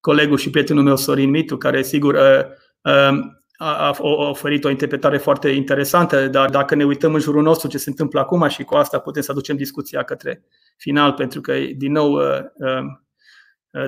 colegul 0.00 0.38
și 0.38 0.50
prietenul 0.50 0.82
meu 0.82 0.96
Sorin 0.96 1.30
Mitu, 1.30 1.56
care 1.56 1.82
sigur 1.82 2.14
uh, 3.60 3.66
um, 4.00 4.20
a 4.20 4.28
oferit 4.28 4.64
o 4.64 4.70
interpretare 4.70 5.18
foarte 5.18 5.48
interesantă, 5.48 6.28
dar 6.28 6.50
dacă 6.50 6.74
ne 6.74 6.84
uităm 6.84 7.14
în 7.14 7.20
jurul 7.20 7.42
nostru 7.42 7.68
ce 7.68 7.78
se 7.78 7.90
întâmplă 7.90 8.20
acum 8.20 8.48
și 8.48 8.62
cu 8.62 8.74
asta 8.74 8.98
putem 8.98 9.22
să 9.22 9.30
aducem 9.30 9.56
discuția 9.56 10.02
către 10.02 10.44
final, 10.76 11.12
pentru 11.12 11.40
că, 11.40 11.54
din 11.76 11.92
nou, 11.92 12.12
uh, 12.12 12.38
um, 12.54 12.98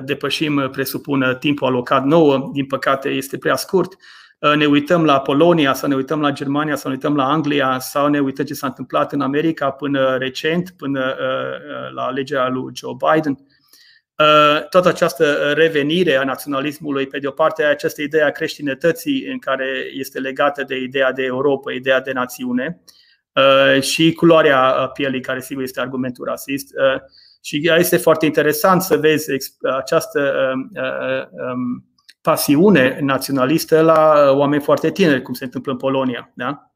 depășim, 0.03 0.69
presupun, 0.71 1.37
timpul 1.39 1.67
alocat 1.67 2.05
nouă, 2.05 2.49
din 2.53 2.65
păcate 2.65 3.09
este 3.09 3.37
prea 3.37 3.55
scurt. 3.55 3.97
Uh, 4.39 4.55
ne 4.55 4.65
uităm 4.65 5.05
la 5.05 5.19
Polonia, 5.19 5.73
sau 5.73 5.89
ne 5.89 5.95
uităm 5.95 6.21
la 6.21 6.31
Germania, 6.31 6.75
sau 6.75 6.89
ne 6.89 6.95
uităm 6.95 7.15
la 7.15 7.29
Anglia, 7.29 7.79
sau 7.79 8.07
ne 8.07 8.19
uităm 8.19 8.45
ce 8.45 8.53
s-a 8.53 8.67
întâmplat 8.67 9.13
în 9.13 9.21
America 9.21 9.71
până 9.71 10.17
recent, 10.17 10.73
până 10.77 11.15
uh, 11.19 11.25
uh, 11.25 11.93
la 11.93 12.01
alegerea 12.01 12.47
lui 12.47 12.71
Joe 12.75 12.95
Biden. 13.13 13.37
Toată 14.69 14.87
această 14.87 15.53
revenire 15.53 16.15
a 16.15 16.23
naționalismului, 16.23 17.07
pe 17.07 17.19
de 17.19 17.27
o 17.27 17.31
parte, 17.31 17.63
această 17.63 18.01
idee 18.01 18.23
a 18.23 18.31
creștinătății 18.31 19.25
în 19.25 19.39
care 19.39 19.67
este 19.93 20.19
legată 20.19 20.63
de 20.63 20.75
ideea 20.75 21.11
de 21.11 21.23
Europa, 21.23 21.71
ideea 21.71 22.01
de 22.01 22.11
națiune, 22.11 22.81
și 23.79 24.13
culoarea 24.13 24.87
pielii, 24.93 25.21
care 25.21 25.41
sigur 25.41 25.63
este 25.63 25.79
argumentul 25.79 26.25
rasist. 26.25 26.73
Și 27.41 27.71
este 27.77 27.97
foarte 27.97 28.25
interesant 28.25 28.81
să 28.81 28.97
vezi 28.97 29.31
această 29.61 30.51
um, 30.73 31.85
pasiune 32.21 32.99
naționalistă 33.01 33.81
la 33.81 34.29
uh, 34.29 34.37
oameni 34.37 34.61
foarte 34.61 34.91
tineri, 34.91 35.21
cum 35.21 35.33
se 35.33 35.43
întâmplă 35.43 35.71
în 35.71 35.77
Polonia 35.77 36.31
da? 36.33 36.71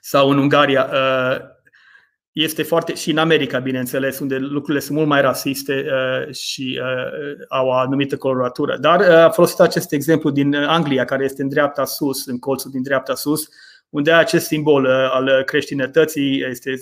sau 0.00 0.30
în 0.30 0.38
Ungaria. 0.38 0.90
Uh, 2.36 2.42
este 2.42 2.62
foarte 2.62 2.94
și 2.94 3.10
în 3.10 3.18
America, 3.18 3.58
bineînțeles, 3.58 4.18
unde 4.18 4.36
lucrurile 4.38 4.80
sunt 4.80 4.96
mult 4.96 5.08
mai 5.08 5.20
rasiste 5.20 5.86
uh, 5.86 6.34
și 6.34 6.80
au 7.48 7.66
o 7.66 7.72
anumită 7.72 8.16
coloratură. 8.16 8.76
Dar 8.76 9.00
a 9.00 9.30
folosit 9.30 9.60
acest 9.60 9.92
exemplu 9.92 10.30
din 10.30 10.54
Anglia, 10.54 11.04
care 11.04 11.24
este 11.24 11.42
în 11.42 11.48
dreapta 11.48 11.84
sus, 11.84 12.26
în 12.26 12.38
colțul 12.38 12.70
din 12.70 12.82
dreapta 12.82 13.14
sus, 13.14 13.48
unde 13.90 14.12
acest 14.12 14.46
simbol 14.46 14.86
al 14.86 15.42
creștinătății 15.44 16.44
este 16.50 16.74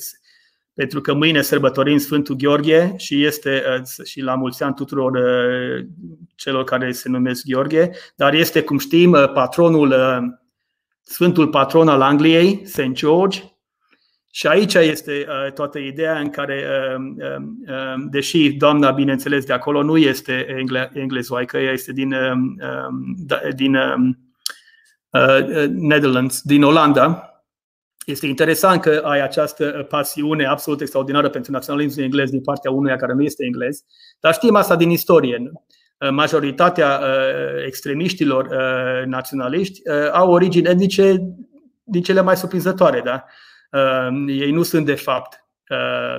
pentru 0.74 1.00
că 1.00 1.12
mâine 1.14 1.42
sărbătorim 1.42 1.98
Sfântul 1.98 2.34
Gheorghe 2.34 2.94
și 2.96 3.24
este 3.24 3.62
uh, 3.78 4.04
și 4.06 4.20
la 4.20 4.34
mulți 4.34 4.62
ani 4.62 4.74
tuturor 4.74 5.12
uh, 5.12 5.86
celor 6.34 6.64
care 6.64 6.92
se 6.92 7.08
numesc 7.08 7.44
Gheorghe, 7.44 7.90
dar 8.16 8.34
este, 8.34 8.62
cum 8.62 8.78
știm, 8.78 9.12
uh, 9.12 9.32
patronul, 9.32 9.94
Sfântul 11.02 11.48
patron 11.48 11.88
al 11.88 12.00
Angliei, 12.00 12.62
St. 12.64 12.90
George, 12.92 13.42
și 14.34 14.46
aici 14.46 14.74
este 14.74 15.26
toată 15.54 15.78
ideea 15.78 16.18
în 16.18 16.30
care, 16.30 16.64
deși 18.10 18.52
doamna, 18.52 18.90
bineînțeles, 18.90 19.44
de 19.44 19.52
acolo 19.52 19.82
nu 19.82 19.96
este 19.96 20.46
englezoaică, 20.92 21.58
ea 21.58 21.72
este 21.72 21.92
din, 21.92 22.14
da, 23.16 23.40
din 23.54 23.76
Netherlands, 25.68 26.40
din 26.42 26.62
Olanda, 26.62 27.32
este 28.06 28.26
interesant 28.26 28.80
că 28.80 29.02
ai 29.04 29.20
această 29.20 29.74
uh, 29.78 29.86
pasiune 29.86 30.46
absolut 30.46 30.80
extraordinară 30.80 31.28
pentru 31.28 31.52
naționalismul 31.52 32.04
englez 32.04 32.30
din 32.30 32.40
partea 32.40 32.70
unuia 32.70 32.96
care 32.96 33.12
nu 33.12 33.22
este 33.22 33.44
englez, 33.44 33.84
dar 34.20 34.34
știm 34.34 34.54
asta 34.54 34.76
din 34.76 34.90
istorie. 34.90 35.36
Nu? 35.36 35.64
Uh, 35.98 36.10
majoritatea 36.10 37.00
uh, 37.00 37.64
extremiștilor 37.66 38.48
naționaliști 39.06 39.80
au 40.12 40.30
origini 40.30 40.68
etnice 40.68 41.34
din 41.84 42.02
cele 42.02 42.20
mai 42.20 42.36
surprinzătoare. 42.36 43.00
Da? 43.04 43.24
Ei 44.26 44.50
nu 44.50 44.62
sunt 44.62 44.86
de 44.86 44.94
fapt 44.94 45.44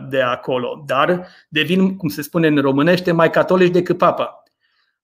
de 0.09 0.21
acolo, 0.21 0.83
dar 0.85 1.27
devin, 1.49 1.97
cum 1.97 2.09
se 2.09 2.21
spune 2.21 2.47
în 2.47 2.57
românește, 2.57 3.11
mai 3.11 3.29
catolici 3.29 3.71
decât 3.71 3.97
papa. 3.97 4.43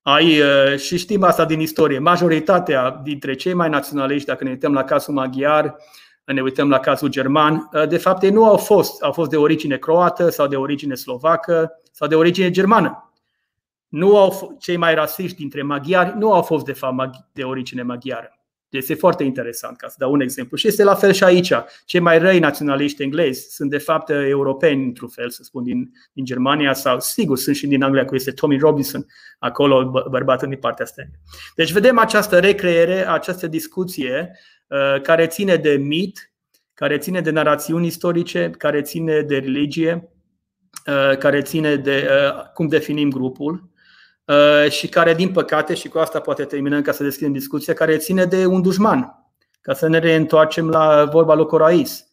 Ai, 0.02 0.42
și 0.78 0.98
știm 0.98 1.24
asta 1.24 1.46
din 1.46 1.60
istorie, 1.60 2.00
majoritatea 2.00 3.00
dintre 3.04 3.34
cei 3.34 3.54
mai 3.54 3.70
naționaliști, 3.70 4.28
dacă 4.28 4.44
ne 4.44 4.50
uităm 4.50 4.74
la 4.74 4.84
cazul 4.84 5.14
maghiar, 5.14 5.76
ne 6.34 6.42
uităm 6.42 6.70
la 6.70 6.80
cazul 6.80 7.08
german, 7.08 7.70
uh, 7.74 7.88
de 7.88 7.98
fapt 7.98 8.24
ei 8.24 8.30
nu 8.30 8.46
au 8.46 8.58
fost, 8.58 9.02
au 9.02 9.12
fost 9.12 9.30
de 9.30 9.38
origine 9.38 9.78
croată 9.78 10.30
sau 10.30 10.48
de 10.48 10.56
origine 10.56 10.96
slovacă 10.96 11.72
sau 11.92 12.08
de 12.08 12.16
origine 12.16 12.50
germană. 12.50 13.14
Nu 13.88 14.18
au, 14.18 14.58
cei 14.60 14.78
mai 14.78 14.96
rasiști 14.96 15.38
dintre 15.38 15.62
maghiari 15.62 16.18
nu 16.18 16.34
au 16.34 16.42
fost 16.42 16.66
de 16.66 16.74
fapt 16.74 17.16
de 17.32 17.44
origine 17.44 17.82
maghiară. 17.82 18.39
Deci 18.70 18.82
este 18.82 18.94
foarte 18.94 19.24
interesant, 19.24 19.78
ca 19.78 19.88
să 19.88 19.96
dau 20.00 20.12
un 20.12 20.22
exemplu. 20.22 20.58
Și 20.58 20.68
este 20.68 20.84
la 20.84 20.96
fel 20.96 21.12
și 21.12 21.24
aici. 21.24 21.54
Cei 21.86 22.00
mai 22.00 22.20
răi 22.20 22.40
naționaliști 22.40 23.04
englezi 23.04 23.48
sunt 23.50 23.70
de 23.70 23.78
fapt 23.78 24.10
europeni, 24.10 24.84
într-un 24.84 25.10
fel, 25.10 25.30
să 25.30 25.44
spun, 25.44 25.64
din, 25.64 25.92
din 26.14 26.26
Germania 26.26 26.74
sau, 26.74 27.00
sigur, 27.00 27.38
sunt 27.38 27.56
și 27.56 27.68
din 27.68 27.84
Anglia, 27.84 28.06
cu 28.06 28.16
este 28.16 28.32
Tommy 28.32 28.58
Robinson, 28.58 29.06
acolo 29.40 29.92
bărbatul 30.10 30.48
din 30.48 30.58
partea 30.58 30.86
asta. 30.86 31.02
Deci 31.56 31.72
vedem 31.72 31.98
această 31.98 32.40
recreere, 32.40 33.10
această 33.10 33.48
discuție 33.48 34.32
Uh, 34.70 35.02
care 35.02 35.28
ține 35.28 35.56
de 35.56 35.72
mit, 35.72 36.34
care 36.74 36.98
ține 36.98 37.22
de 37.22 37.30
narațiuni 37.30 37.88
istorice, 37.88 38.50
care 38.50 38.82
ține 38.82 39.22
de 39.22 39.38
religie, 39.38 40.10
uh, 40.88 41.18
care 41.18 41.42
ține 41.42 41.76
de 41.76 42.08
uh, 42.10 42.44
cum 42.54 42.68
definim 42.68 43.10
grupul 43.10 43.69
și 44.70 44.88
care, 44.88 45.14
din 45.14 45.32
păcate, 45.32 45.74
și 45.74 45.88
cu 45.88 45.98
asta 45.98 46.20
poate 46.20 46.44
terminăm 46.44 46.82
ca 46.82 46.92
să 46.92 47.04
deschidem 47.04 47.32
discuția, 47.32 47.74
care 47.74 47.98
ține 47.98 48.26
de 48.26 48.46
un 48.46 48.62
dușman. 48.62 49.14
Ca 49.62 49.74
să 49.74 49.88
ne 49.88 49.98
reîntoarcem 49.98 50.70
la 50.70 51.06
vorba 51.12 51.34
lui 51.34 51.46
Corais. 51.46 52.08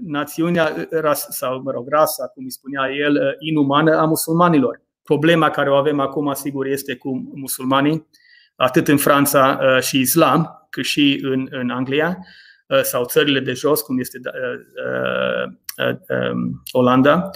Națiunea 0.00 0.88
sau, 1.12 1.60
mă 1.62 1.70
rog, 1.70 1.88
rasa, 1.88 2.26
cum 2.26 2.44
îi 2.44 2.50
spunea 2.50 2.90
el, 2.90 3.36
inumană 3.38 3.96
a 3.96 4.04
musulmanilor. 4.04 4.82
Problema 5.02 5.50
care 5.50 5.70
o 5.70 5.74
avem 5.74 6.00
acum, 6.00 6.32
sigur, 6.32 6.66
este 6.66 6.94
cu 6.94 7.30
musulmanii, 7.34 8.06
atât 8.56 8.88
în 8.88 8.96
Franța 8.96 9.58
și 9.80 9.98
Islam, 10.00 10.60
cât 10.70 10.84
și 10.84 11.20
în, 11.22 11.46
în 11.50 11.70
Anglia 11.70 12.18
uh, 12.66 12.80
sau 12.82 13.04
țările 13.04 13.40
de 13.40 13.52
jos, 13.52 13.80
cum 13.80 13.98
este 13.98 14.20
uh, 14.24 15.50
uh, 15.86 15.96
um, 16.32 16.62
Olanda. 16.72 17.30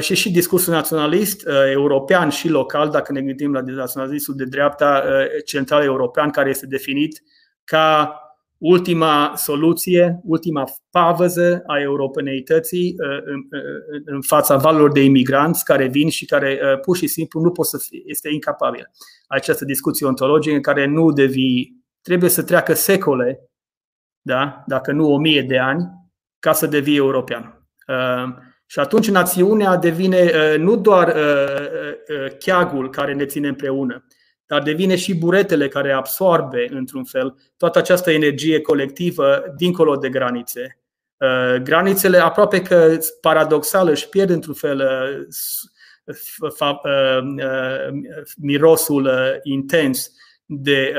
Și 0.00 0.14
și 0.14 0.30
discursul 0.30 0.72
naționalist 0.72 1.48
european 1.72 2.28
și 2.28 2.48
local, 2.48 2.90
dacă 2.90 3.12
ne 3.12 3.22
gândim 3.22 3.52
la 3.52 3.60
naționalistul 3.60 4.34
de 4.36 4.44
dreapta 4.44 5.04
central 5.44 5.82
european, 5.82 6.30
care 6.30 6.50
este 6.50 6.66
definit 6.66 7.22
ca 7.64 8.14
ultima 8.58 9.32
soluție, 9.36 10.20
ultima 10.22 10.64
pavăză 10.90 11.62
a 11.66 11.80
europeneității 11.80 12.94
în 14.04 14.20
fața 14.20 14.56
valurilor 14.56 14.92
de 14.92 15.04
imigranți 15.04 15.64
care 15.64 15.86
vin 15.86 16.08
și 16.08 16.26
care 16.26 16.78
pur 16.82 16.96
și 16.96 17.06
simplu 17.06 17.40
nu 17.40 17.50
pot 17.50 17.66
să 17.66 17.78
fie, 17.78 18.02
este 18.04 18.28
incapabil. 18.32 18.90
Această 19.26 19.64
discuție 19.64 20.06
ontologică 20.06 20.54
în 20.54 20.62
care 20.62 20.86
nu 20.86 21.12
devii, 21.12 21.84
trebuie 22.02 22.30
să 22.30 22.42
treacă 22.42 22.74
secole, 22.74 23.50
da? 24.20 24.62
dacă 24.66 24.92
nu 24.92 25.12
o 25.12 25.18
mie 25.18 25.42
de 25.42 25.58
ani, 25.58 25.84
ca 26.38 26.52
să 26.52 26.66
devii 26.66 26.96
european. 26.96 27.68
Și 28.70 28.78
atunci 28.78 29.10
națiunea 29.10 29.76
devine 29.76 30.56
nu 30.56 30.76
doar 30.76 31.16
cheagul 32.38 32.90
care 32.90 33.14
ne 33.14 33.26
ține 33.26 33.48
împreună, 33.48 34.04
dar 34.46 34.62
devine 34.62 34.96
și 34.96 35.18
buretele 35.18 35.68
care 35.68 35.92
absorbe, 35.92 36.66
într-un 36.70 37.04
fel, 37.04 37.36
toată 37.56 37.78
această 37.78 38.10
energie 38.10 38.60
colectivă 38.60 39.42
dincolo 39.56 39.96
de 39.96 40.08
granițe. 40.08 40.78
Uh, 41.16 41.62
granițele 41.62 42.18
aproape 42.18 42.62
că 42.62 42.98
paradoxal 43.20 43.88
își 43.88 44.08
pierd, 44.08 44.30
într-un 44.30 44.54
fel, 44.54 44.78
uh, 46.38 46.50
uh, 46.50 47.18
mirosul 48.36 49.10
intens 49.42 50.12
de, 50.44 50.94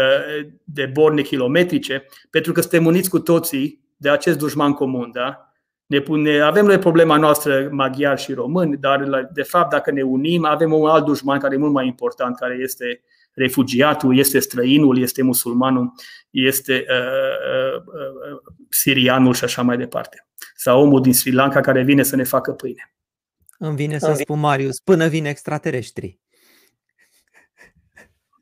de 0.63 0.86
borne 0.86 1.22
kilometrice, 1.22 2.05
pentru 2.30 2.51
că 2.51 2.61
suntem 2.61 2.86
uniți 2.86 3.09
cu 3.09 3.19
toții 3.19 3.84
de 3.97 4.09
acest 4.09 4.38
dușman 4.38 4.74
comun. 4.74 5.11
Da? 5.13 5.51
Ne 5.91 5.99
pune, 5.99 6.39
avem 6.39 6.65
noi 6.65 6.77
problema 6.77 7.17
noastră 7.17 7.67
maghiar 7.71 8.19
și 8.19 8.33
români, 8.33 8.77
dar 8.77 9.29
de 9.33 9.41
fapt 9.41 9.69
dacă 9.69 9.91
ne 9.91 10.01
unim 10.01 10.45
avem 10.45 10.73
un 10.73 10.89
alt 10.89 11.05
dușman 11.05 11.39
care 11.39 11.55
e 11.55 11.57
mult 11.57 11.71
mai 11.71 11.87
important, 11.87 12.37
care 12.37 12.57
este 12.61 13.03
refugiatul, 13.33 14.17
este 14.17 14.39
străinul, 14.39 14.99
este 14.99 15.21
musulmanul, 15.21 15.91
este 16.29 16.85
uh, 16.89 17.75
uh, 17.75 17.81
uh, 17.85 18.53
sirianul 18.69 19.33
și 19.33 19.43
așa 19.43 19.61
mai 19.61 19.77
departe. 19.77 20.27
Sau 20.55 20.81
omul 20.81 21.01
din 21.01 21.13
Sri 21.13 21.31
Lanka 21.31 21.61
care 21.61 21.83
vine 21.83 22.03
să 22.03 22.15
ne 22.15 22.23
facă 22.23 22.51
pâine. 22.51 22.93
Îmi 23.57 23.75
vine 23.75 23.99
să 23.99 24.13
spun, 24.13 24.39
Marius, 24.39 24.79
până 24.79 25.07
vin 25.07 25.25
extraterestri. 25.25 26.19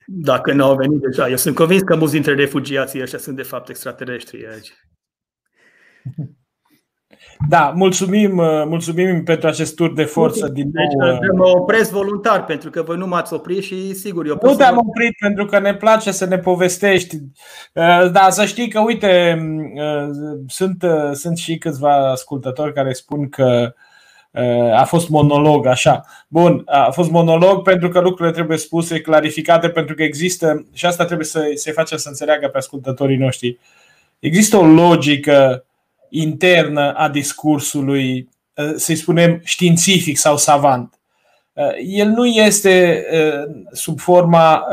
Dacă 0.06 0.54
nu 0.54 0.64
au 0.64 0.76
venit 0.76 1.00
deja. 1.00 1.30
Eu 1.30 1.38
sunt 1.38 1.56
convins 1.56 1.82
că 1.82 1.96
mulți 1.96 2.14
dintre 2.14 2.36
refugiații 2.36 3.02
ăștia 3.02 3.20
sunt 3.20 3.36
de 3.36 3.44
fapt 3.44 3.70
extraterestri 3.70 4.48
aici. 4.48 4.74
Da, 7.48 7.74
mulțumim, 7.76 8.38
uh, 8.38 8.64
mulțumim 8.66 9.24
pentru 9.24 9.48
acest 9.48 9.76
tur 9.76 9.94
de 9.94 10.04
forță 10.04 10.48
din 10.48 10.72
deci, 10.72 10.86
nou. 10.98 11.12
Deci, 11.12 11.30
mă 11.36 11.48
opresc 11.48 11.92
voluntar 11.92 12.46
pentru 12.46 12.70
că 12.70 12.82
voi 12.82 12.98
nu 12.98 13.08
m-ați 13.08 13.34
oprit 13.34 13.64
și 13.64 13.94
sigur 13.94 14.28
eu 14.28 14.40
Nu 14.42 14.56
te-am 14.56 14.78
oprit 14.78 15.18
pentru 15.20 15.46
că 15.46 15.60
ne 15.60 15.76
place 15.76 16.12
să 16.12 16.26
ne 16.26 16.38
povestești. 16.38 17.16
Uh, 17.16 18.12
da, 18.12 18.28
să 18.30 18.46
știi 18.46 18.70
că, 18.70 18.80
uite, 18.80 19.40
sunt, 20.48 20.84
sunt 21.14 21.38
și 21.38 21.58
câțiva 21.58 22.12
ascultători 22.12 22.74
care 22.74 22.94
spun 22.94 23.30
că 23.30 23.74
a 24.76 24.84
fost 24.84 25.10
monolog, 25.10 25.66
așa. 25.66 26.06
Bun, 26.28 26.62
a 26.66 26.92
fost 26.92 27.10
monolog 27.10 27.64
pentru 27.64 27.90
că 27.90 28.00
lucrurile 28.00 28.34
trebuie 28.34 28.58
spuse, 28.58 29.02
clarificate, 29.02 29.70
pentru 29.70 29.96
că 29.96 30.04
există, 30.04 30.66
și 30.74 30.86
asta 30.86 31.06
trebuie 31.06 31.28
să 31.28 31.52
se 31.54 31.72
facem 31.72 31.98
să 31.98 32.10
înțeleagă 32.10 32.48
pe 32.48 32.58
ascultătorii 32.58 33.18
noștri, 33.18 33.60
există 34.20 34.58
o 34.58 34.66
logică 34.66 35.64
internă 36.10 36.94
a 36.94 37.10
discursului, 37.10 38.30
uh, 38.54 38.74
să-i 38.76 38.96
spunem, 38.96 39.42
științific 39.44 40.18
sau 40.18 40.38
savant. 40.38 40.94
Uh, 41.54 41.66
el 41.86 42.08
nu 42.08 42.26
este 42.26 43.06
uh, 43.12 43.56
sub 43.72 44.00
forma 44.00 44.68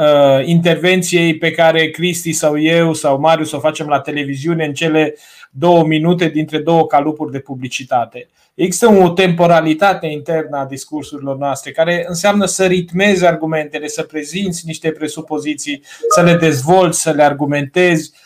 intervenției 0.45 1.37
pe 1.39 1.51
care 1.51 1.91
Cristi 1.91 2.33
sau 2.33 2.61
eu 2.61 2.93
sau 2.93 3.21
Marius 3.21 3.53
o 3.53 3.59
facem 3.59 3.87
la 3.87 4.01
televiziune 4.01 4.65
în 4.65 4.75
cele 4.75 5.15
două 5.51 5.85
minute 5.85 6.29
dintre 6.29 6.59
două 6.59 6.87
calupuri 6.87 7.33
de 7.33 7.39
publicitate. 7.39 8.29
Există 8.55 8.89
o 8.89 9.11
temporalitate 9.11 10.07
internă 10.07 10.57
a 10.57 10.65
discursurilor 10.65 11.37
noastre 11.37 11.71
care 11.71 12.05
înseamnă 12.09 12.45
să 12.45 12.67
ritmezi 12.67 13.27
argumentele, 13.27 13.87
să 13.87 14.03
prezinți 14.03 14.67
niște 14.67 14.91
presupoziții, 14.91 15.83
să 16.15 16.23
le 16.23 16.35
dezvolți, 16.35 17.01
să 17.01 17.11
le 17.11 17.23
argumentezi, 17.23 18.13
Uh, 18.13 18.26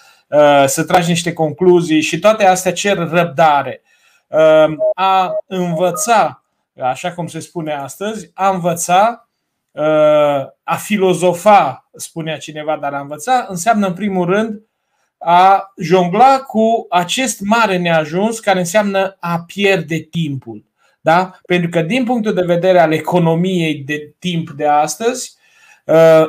să 0.67 0.85
tragi 0.87 1.09
niște 1.09 1.33
concluzii 1.33 2.01
și 2.01 2.19
toate 2.19 2.47
astea 2.47 2.73
cer 2.73 2.97
răbdare. 2.97 3.83
Uh, 4.31 4.75
a 4.95 5.37
învăța, 5.47 6.45
așa 6.81 7.13
cum 7.13 7.27
se 7.27 7.41
spune 7.41 7.73
astăzi, 7.73 8.31
a 8.35 8.49
învăța, 8.51 9.29
uh, 9.71 9.83
a 10.63 10.77
filozofa, 10.79 11.89
spunea 11.95 12.39
cineva, 12.39 12.77
dar 12.77 12.95
a 12.95 13.01
învăța, 13.01 13.47
înseamnă 13.49 13.87
în 13.87 13.95
primul 13.95 14.27
rând 14.27 14.63
a 15.19 15.73
jongla 15.77 16.39
cu 16.39 16.87
acest 16.91 17.41
mare 17.41 17.77
neajuns 17.77 18.41
care 18.41 18.59
înseamnă 18.59 19.17
a 19.21 19.45
pierde 19.47 19.99
timpul. 19.99 20.65
Da? 21.01 21.41
Pentru 21.47 21.69
că, 21.69 21.83
din 21.83 22.05
punctul 22.05 22.35
de 22.35 22.43
vedere 22.43 22.81
al 22.81 22.93
economiei 22.93 23.75
de 23.75 24.15
timp 24.19 24.51
de 24.51 24.67
astăzi, 24.67 25.37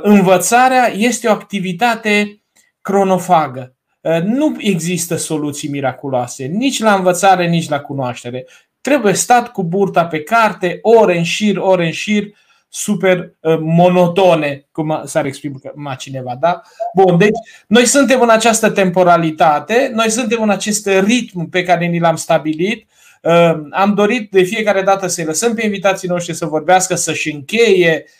învățarea 0.01 0.87
este 0.87 1.27
o 1.27 1.31
activitate 1.31 2.41
cronofagă. 2.81 3.75
Uh, 4.01 4.21
nu 4.23 4.55
există 4.57 5.15
soluții 5.15 5.69
miraculoase, 5.69 6.45
nici 6.45 6.79
la 6.79 6.93
învățare, 6.93 7.47
nici 7.47 7.69
la 7.69 7.79
cunoaștere. 7.79 8.47
Trebuie 8.81 9.13
stat 9.13 9.51
cu 9.51 9.63
burta 9.63 10.05
pe 10.05 10.23
carte, 10.23 10.79
ore 10.81 11.17
în 11.17 11.23
șir, 11.23 11.57
ore 11.57 11.85
în 11.85 11.91
șir, 11.91 12.27
super 12.69 13.33
uh, 13.39 13.57
monotone, 13.59 14.65
cum 14.71 15.01
s-ar 15.05 15.25
exprima 15.25 15.95
cineva, 15.95 16.37
da? 16.39 16.61
Bun, 16.95 17.17
deci 17.17 17.37
noi 17.67 17.85
suntem 17.85 18.21
în 18.21 18.29
această 18.29 18.69
temporalitate, 18.69 19.91
noi 19.93 20.09
suntem 20.09 20.41
în 20.41 20.49
acest 20.49 20.87
ritm 20.87 21.49
pe 21.49 21.63
care 21.63 21.85
ni 21.85 21.99
l-am 21.99 22.15
stabilit. 22.15 22.87
Uh, 23.21 23.53
am 23.71 23.93
dorit 23.93 24.31
de 24.31 24.43
fiecare 24.43 24.81
dată 24.81 25.07
să-i 25.07 25.25
lăsăm 25.25 25.53
pe 25.53 25.65
invitații 25.65 26.07
noștri 26.07 26.33
să 26.33 26.45
vorbească, 26.45 26.95
să-și 26.95 27.31
încheie 27.31 28.05
Uh, 28.05 28.19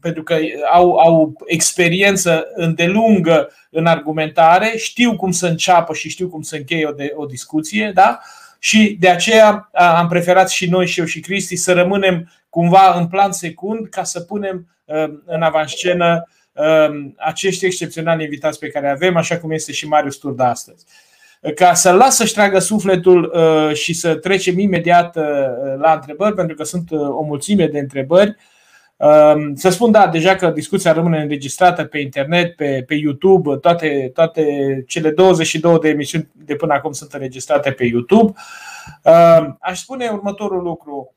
pentru 0.00 0.22
că 0.22 0.36
au, 0.72 0.96
au 0.96 1.32
experiență 1.46 2.46
îndelungă 2.54 3.48
în 3.70 3.86
argumentare, 3.86 4.72
știu 4.76 5.16
cum 5.16 5.30
să 5.30 5.46
înceapă 5.46 5.94
și 5.94 6.08
știu 6.08 6.28
cum 6.28 6.42
să 6.42 6.56
încheie 6.56 6.86
o, 6.86 6.90
de, 6.90 7.12
o 7.14 7.26
discuție, 7.26 7.90
da? 7.94 8.20
Și 8.58 8.96
de 9.00 9.08
aceea 9.08 9.68
am 9.72 10.08
preferat 10.08 10.50
și 10.50 10.70
noi, 10.70 10.86
și 10.86 11.00
eu 11.00 11.06
și 11.06 11.20
Cristi, 11.20 11.56
să 11.56 11.72
rămânem 11.72 12.30
cumva 12.48 12.94
în 12.98 13.06
plan 13.06 13.32
secund 13.32 13.88
ca 13.88 14.04
să 14.04 14.20
punem 14.20 14.68
uh, 14.84 15.04
în 15.24 15.42
avanscenă 15.42 16.28
uh, 16.52 17.10
acești 17.16 17.64
excepționali 17.64 18.24
invitați 18.24 18.58
pe 18.58 18.68
care 18.68 18.90
avem, 18.90 19.16
așa 19.16 19.38
cum 19.38 19.50
este 19.50 19.72
și 19.72 19.88
Marius 19.88 20.16
Turda 20.16 20.48
astăzi. 20.48 20.84
Ca 21.54 21.74
să 21.74 21.92
las 21.92 22.16
să-și 22.16 22.34
tragă 22.34 22.58
sufletul 22.58 23.32
și 23.74 23.92
să 23.92 24.14
trecem 24.14 24.58
imediat 24.58 25.16
la 25.78 25.92
întrebări, 25.92 26.34
pentru 26.34 26.56
că 26.56 26.64
sunt 26.64 26.90
o 26.90 27.22
mulțime 27.22 27.66
de 27.66 27.78
întrebări, 27.78 28.28
Ehm, 28.30 28.54
să 29.54 29.68
spun, 29.70 29.90
da, 29.90 30.08
deja 30.08 30.34
că 30.34 30.50
discuția 30.50 30.92
rămâne 30.92 31.20
înregistrată 31.20 31.84
pe 31.84 31.98
internet, 31.98 32.56
pe, 32.56 32.84
pe 32.86 32.94
YouTube, 32.94 33.56
toate, 33.56 34.10
toate 34.14 34.44
cele 34.86 35.10
22 35.10 35.78
de 35.78 35.88
emisiuni 35.88 36.30
de 36.32 36.54
până 36.54 36.72
acum 36.72 36.92
sunt 36.92 37.12
înregistrate 37.12 37.70
pe 37.70 37.84
YouTube. 37.84 38.32
Ehm, 39.02 39.56
aș 39.60 39.80
spune 39.80 40.08
următorul 40.12 40.62
lucru. 40.62 41.14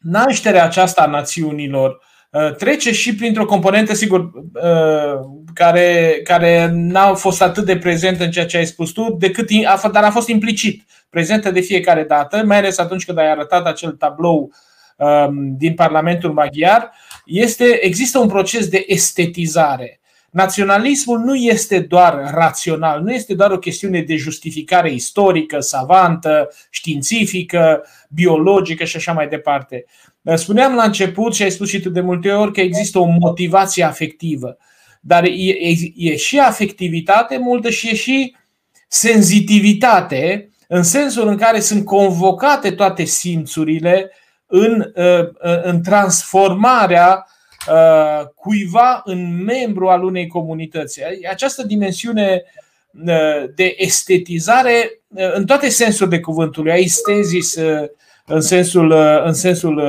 Nașterea 0.00 0.64
aceasta 0.64 1.02
a 1.02 1.10
națiunilor 1.10 2.00
eh, 2.30 2.54
trece 2.54 2.92
și 2.92 3.14
printr-o 3.14 3.44
componentă, 3.44 3.94
sigur, 3.94 4.30
eh, 4.62 5.20
care, 5.54 6.20
care 6.24 6.70
n-a 6.72 7.14
fost 7.14 7.42
atât 7.42 7.64
de 7.64 7.76
prezentă 7.76 8.24
în 8.24 8.30
ceea 8.30 8.46
ce 8.46 8.56
ai 8.56 8.66
spus 8.66 8.90
tu, 8.90 9.16
decât, 9.18 9.48
dar 9.92 10.04
a 10.04 10.10
fost 10.10 10.28
implicit 10.28 10.84
prezentă 11.10 11.50
de 11.50 11.60
fiecare 11.60 12.04
dată, 12.04 12.42
mai 12.44 12.58
ales 12.58 12.78
atunci 12.78 13.04
când 13.04 13.18
ai 13.18 13.30
arătat 13.30 13.66
acel 13.66 13.90
tablou 13.90 14.40
uh, 14.42 14.48
Um, 14.48 14.69
din 15.56 15.74
Parlamentul 15.74 16.32
Maghiar, 16.32 16.92
este, 17.24 17.84
există 17.84 18.18
un 18.18 18.28
proces 18.28 18.68
de 18.68 18.84
estetizare. 18.86 20.00
Naționalismul 20.30 21.18
nu 21.18 21.34
este 21.34 21.80
doar 21.80 22.30
rațional, 22.34 23.02
nu 23.02 23.12
este 23.12 23.34
doar 23.34 23.50
o 23.50 23.58
chestiune 23.58 24.02
de 24.02 24.16
justificare 24.16 24.92
istorică, 24.92 25.60
savantă, 25.60 26.48
științifică, 26.70 27.84
biologică 28.08 28.84
și 28.84 28.96
așa 28.96 29.12
mai 29.12 29.28
departe. 29.28 29.84
Spuneam 30.34 30.74
la 30.74 30.82
început 30.82 31.34
și 31.34 31.42
ai 31.42 31.50
spus 31.50 31.68
și 31.68 31.80
tu 31.80 31.88
de 31.88 32.00
multe 32.00 32.30
ori 32.30 32.52
că 32.52 32.60
există 32.60 32.98
o 32.98 33.04
motivație 33.04 33.84
afectivă, 33.84 34.56
dar 35.00 35.24
e, 35.24 35.50
e, 35.60 35.74
e 35.96 36.16
și 36.16 36.38
afectivitate 36.38 37.38
multă 37.38 37.70
și 37.70 37.88
e 37.88 37.94
și 37.94 38.36
senzitivitate, 38.88 40.50
în 40.68 40.82
sensul 40.82 41.28
în 41.28 41.36
care 41.36 41.60
sunt 41.60 41.84
convocate 41.84 42.70
toate 42.70 43.04
simțurile 43.04 43.92
în, 43.92 44.04
uh, 44.04 44.18
uh, 44.50 45.28
în 45.62 45.82
transformarea 45.82 47.26
uh, 47.68 48.26
cuiva 48.34 49.00
în 49.04 49.44
membru 49.44 49.88
al 49.88 50.04
unei 50.04 50.26
comunități. 50.26 51.00
Această 51.30 51.62
dimensiune 51.62 52.42
de 53.54 53.74
estetizare 53.76 55.00
în 55.34 55.46
toate 55.46 55.68
sensurile 55.68 56.20
cuvântului, 56.20 56.72
aestezis 56.72 57.56
în 58.26 58.40
sensul, 58.40 58.92
în 59.24 59.32
sensul 59.32 59.82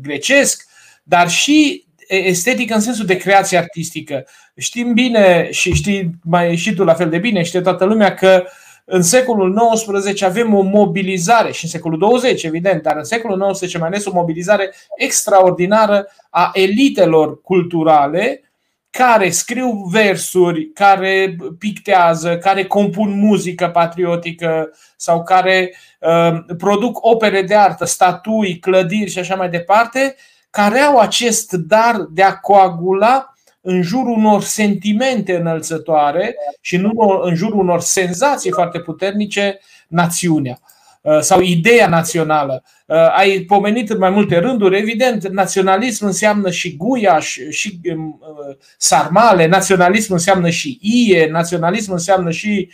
grecesc, 0.00 0.66
dar 1.02 1.28
și 1.28 1.86
estetic 2.08 2.74
în 2.74 2.80
sensul 2.80 3.06
de 3.06 3.16
creație 3.16 3.58
artistică. 3.58 4.26
Știm 4.56 4.92
bine 4.92 5.48
și 5.50 5.74
știi 5.74 6.10
mai 6.22 6.56
și 6.56 6.74
tu 6.74 6.84
la 6.84 6.94
fel 6.94 7.08
de 7.08 7.18
bine, 7.18 7.42
știe 7.42 7.60
toată 7.60 7.84
lumea 7.84 8.14
că 8.14 8.44
în 8.90 9.02
secolul 9.02 9.72
XIX 9.74 10.22
avem 10.22 10.54
o 10.54 10.60
mobilizare 10.60 11.52
și 11.52 11.64
în 11.64 11.70
secolul 11.70 11.98
20, 11.98 12.42
evident, 12.42 12.82
dar 12.82 12.96
în 12.96 13.04
secolul 13.04 13.52
XIX 13.52 13.78
mai 13.78 13.88
ales 13.88 14.04
o 14.04 14.12
mobilizare 14.12 14.74
extraordinară 14.96 16.06
a 16.30 16.50
elitelor 16.54 17.40
culturale 17.40 18.42
care 18.90 19.30
scriu 19.30 19.70
versuri, 19.90 20.70
care 20.72 21.36
pictează, 21.58 22.38
care 22.38 22.64
compun 22.64 23.18
muzică 23.18 23.68
patriotică 23.68 24.70
sau 24.96 25.22
care 25.22 25.74
uh, 26.00 26.38
produc 26.58 27.06
opere 27.06 27.42
de 27.42 27.54
artă, 27.54 27.84
statui, 27.84 28.58
clădiri 28.58 29.10
și 29.10 29.18
așa 29.18 29.34
mai 29.34 29.48
departe, 29.48 30.16
care 30.50 30.78
au 30.78 30.98
acest 30.98 31.52
dar 31.52 32.06
de 32.10 32.22
a 32.22 32.36
coagula 32.36 33.32
în 33.68 33.82
jurul 33.82 34.16
unor 34.16 34.42
sentimente 34.42 35.36
înălțătoare 35.36 36.36
și 36.60 36.76
nu 36.76 37.20
în 37.22 37.34
jurul 37.34 37.58
unor 37.58 37.80
senzații 37.80 38.50
foarte 38.50 38.80
puternice 38.80 39.58
națiunea 39.88 40.58
uh, 41.00 41.18
sau 41.20 41.40
ideea 41.40 41.88
națională. 41.88 42.62
Uh, 42.86 42.96
ai 43.16 43.38
pomenit 43.38 43.90
în 43.90 43.98
mai 43.98 44.10
multe 44.10 44.38
rânduri, 44.38 44.78
evident, 44.78 45.28
naționalism 45.28 46.06
înseamnă 46.06 46.50
și 46.50 46.76
guiaș, 46.76 47.36
și 47.50 47.80
um, 47.94 48.20
uh, 48.20 48.56
sarmale, 48.76 49.46
naționalism 49.46 50.12
înseamnă 50.12 50.50
și 50.50 50.78
ie, 50.80 51.28
naționalism 51.30 51.92
înseamnă 51.92 52.30
și 52.30 52.70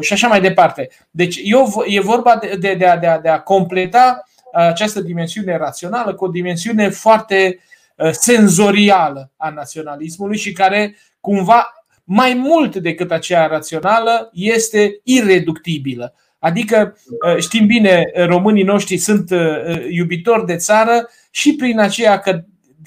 și 0.00 0.12
așa 0.12 0.28
mai 0.28 0.40
departe. 0.40 0.88
Deci 1.10 1.40
eu, 1.42 1.84
e 1.86 2.00
vorba 2.00 2.38
de, 2.40 2.56
de, 2.60 2.74
de, 2.74 2.86
a, 2.86 2.96
de, 2.96 3.06
a, 3.06 3.20
de 3.20 3.28
a 3.28 3.40
completa 3.40 4.24
această 4.52 5.00
dimensiune 5.00 5.56
rațională 5.56 6.14
cu 6.14 6.24
o 6.24 6.28
dimensiune 6.28 6.88
foarte 6.88 7.58
uh, 7.58 7.70
senzorială 8.10 9.30
a 9.36 9.50
naționalismului 9.50 10.38
și 10.38 10.52
care 10.52 10.96
cumva 11.20 11.72
mai 12.04 12.34
mult 12.34 12.76
decât 12.76 13.10
aceea 13.10 13.46
rațională 13.46 14.30
este 14.32 15.00
ireductibilă. 15.02 16.14
Adică 16.38 16.96
uh, 17.26 17.36
știm 17.42 17.66
bine, 17.66 18.10
românii 18.14 18.62
noștri 18.62 18.96
sunt 18.96 19.30
uh, 19.30 19.86
iubitori 19.90 20.46
de 20.46 20.56
țară 20.56 21.08
și 21.30 21.54
prin 21.54 21.78
aceea 21.78 22.18
că 22.18 22.44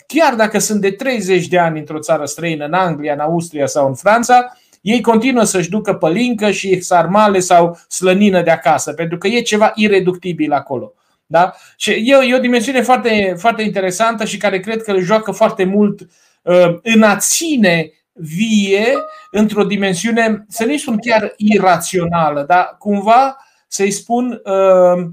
chiar 0.07 0.35
dacă 0.35 0.59
sunt 0.59 0.81
de 0.81 0.91
30 0.91 1.47
de 1.47 1.57
ani 1.57 1.79
într-o 1.79 1.99
țară 1.99 2.25
străină, 2.25 2.65
în 2.65 2.73
Anglia, 2.73 3.13
în 3.13 3.19
Austria 3.19 3.65
sau 3.65 3.87
în 3.87 3.95
Franța, 3.95 4.57
ei 4.81 5.01
continuă 5.01 5.43
să-și 5.43 5.69
ducă 5.69 5.93
pălincă 5.93 6.51
și 6.51 6.81
sarmale 6.81 7.39
sau 7.39 7.79
slănină 7.87 8.41
de 8.41 8.51
acasă, 8.51 8.93
pentru 8.93 9.17
că 9.17 9.27
e 9.27 9.41
ceva 9.41 9.71
ireductibil 9.75 10.51
acolo. 10.53 10.93
Da? 11.25 11.53
Și 11.77 11.91
e, 11.91 12.15
e 12.27 12.35
o 12.35 12.39
dimensiune 12.39 12.81
foarte, 12.81 13.35
foarte 13.37 13.61
interesantă 13.61 14.25
și 14.25 14.37
care 14.37 14.59
cred 14.59 14.81
că 14.81 14.91
îl 14.91 14.99
joacă 14.99 15.31
foarte 15.31 15.63
mult 15.63 16.01
uh, 16.41 16.77
în 16.81 17.03
a 17.03 17.17
ține 17.17 17.91
vie 18.13 18.97
într-o 19.31 19.63
dimensiune, 19.63 20.45
să 20.47 20.65
nu 20.65 20.77
spun 20.77 20.97
chiar 20.97 21.33
irațională, 21.37 22.43
dar 22.47 22.75
cumva 22.79 23.37
să-i 23.67 23.91
spun 23.91 24.41
uh, 24.43 25.07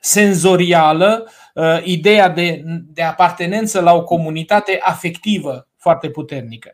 senzorială, 0.00 1.28
uh, 1.54 1.80
ideea 1.84 2.28
de, 2.28 2.62
de 2.86 3.02
apartenență 3.02 3.80
la 3.80 3.92
o 3.94 4.04
comunitate 4.04 4.78
afectivă 4.82 5.68
foarte 5.76 6.10
puternică. 6.10 6.70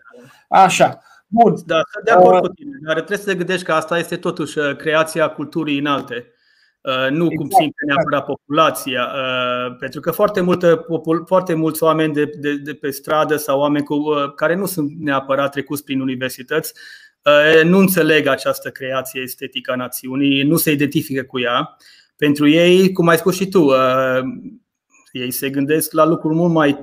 Așa. 0.48 1.00
Bun. 1.26 1.54
Da, 1.66 1.80
de 2.04 2.10
acord 2.10 2.40
cu 2.40 2.52
tine, 2.52 2.78
dar 2.84 2.94
trebuie 2.94 3.18
să 3.18 3.24
te 3.24 3.34
gândești 3.34 3.64
că 3.64 3.72
asta 3.72 3.98
este 3.98 4.16
totuși 4.16 4.58
uh, 4.58 4.76
creația 4.76 5.28
culturii 5.28 5.78
înalte. 5.78 6.30
Uh, 6.86 7.10
nu 7.10 7.26
cum 7.28 7.44
exact, 7.44 7.62
simte 7.62 7.84
neapărat 7.86 8.24
populația, 8.24 9.02
uh, 9.02 9.76
pentru 9.78 10.00
că 10.00 10.10
foarte, 10.10 10.40
multă, 10.40 10.86
foarte 11.24 11.54
mulți 11.54 11.82
oameni 11.82 12.12
de, 12.12 12.30
de, 12.38 12.56
de 12.56 12.74
pe 12.74 12.90
stradă 12.90 13.36
sau 13.36 13.60
oameni 13.60 13.84
cu, 13.84 13.94
uh, 13.94 14.34
care 14.34 14.54
nu 14.54 14.66
sunt 14.66 14.92
neapărat 14.98 15.50
trecuți 15.50 15.84
prin 15.84 16.00
universități 16.00 16.72
nu 17.64 17.78
înțeleg 17.78 18.26
această 18.26 18.70
creație 18.70 19.20
estetică 19.20 19.72
a 19.72 19.76
națiunii, 19.76 20.42
nu 20.42 20.56
se 20.56 20.70
identifică 20.70 21.22
cu 21.22 21.40
ea. 21.40 21.76
Pentru 22.16 22.48
ei, 22.48 22.92
cum 22.92 23.08
ai 23.08 23.16
spus 23.16 23.34
și 23.36 23.48
tu, 23.48 23.70
ei 25.12 25.30
se 25.30 25.50
gândesc 25.50 25.92
la 25.92 26.04
lucruri 26.04 26.34
mult 26.34 26.52
mai 26.52 26.80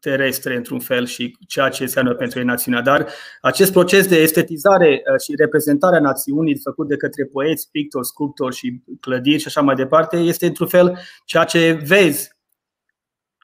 terestre 0.00 0.56
într-un 0.56 0.78
fel 0.78 1.06
și 1.06 1.36
ceea 1.46 1.68
ce 1.68 1.82
înseamnă 1.82 2.14
pentru 2.14 2.38
ei 2.38 2.44
națiunea. 2.44 2.80
Dar 2.80 3.06
acest 3.40 3.72
proces 3.72 4.06
de 4.06 4.16
estetizare 4.16 5.02
uh, 5.12 5.20
și 5.20 5.34
reprezentare 5.36 5.96
a 5.96 6.00
națiunii 6.00 6.58
făcut 6.58 6.88
de 6.88 6.96
către 6.96 7.24
poeți, 7.24 7.70
pictori, 7.70 8.06
sculptori 8.06 8.56
și 8.56 8.82
clădiri 9.00 9.40
și 9.40 9.46
așa 9.46 9.60
mai 9.60 9.74
departe 9.74 10.16
este 10.16 10.46
într-un 10.46 10.66
fel 10.66 10.98
ceea 11.24 11.44
ce 11.44 11.82
vezi 11.86 12.38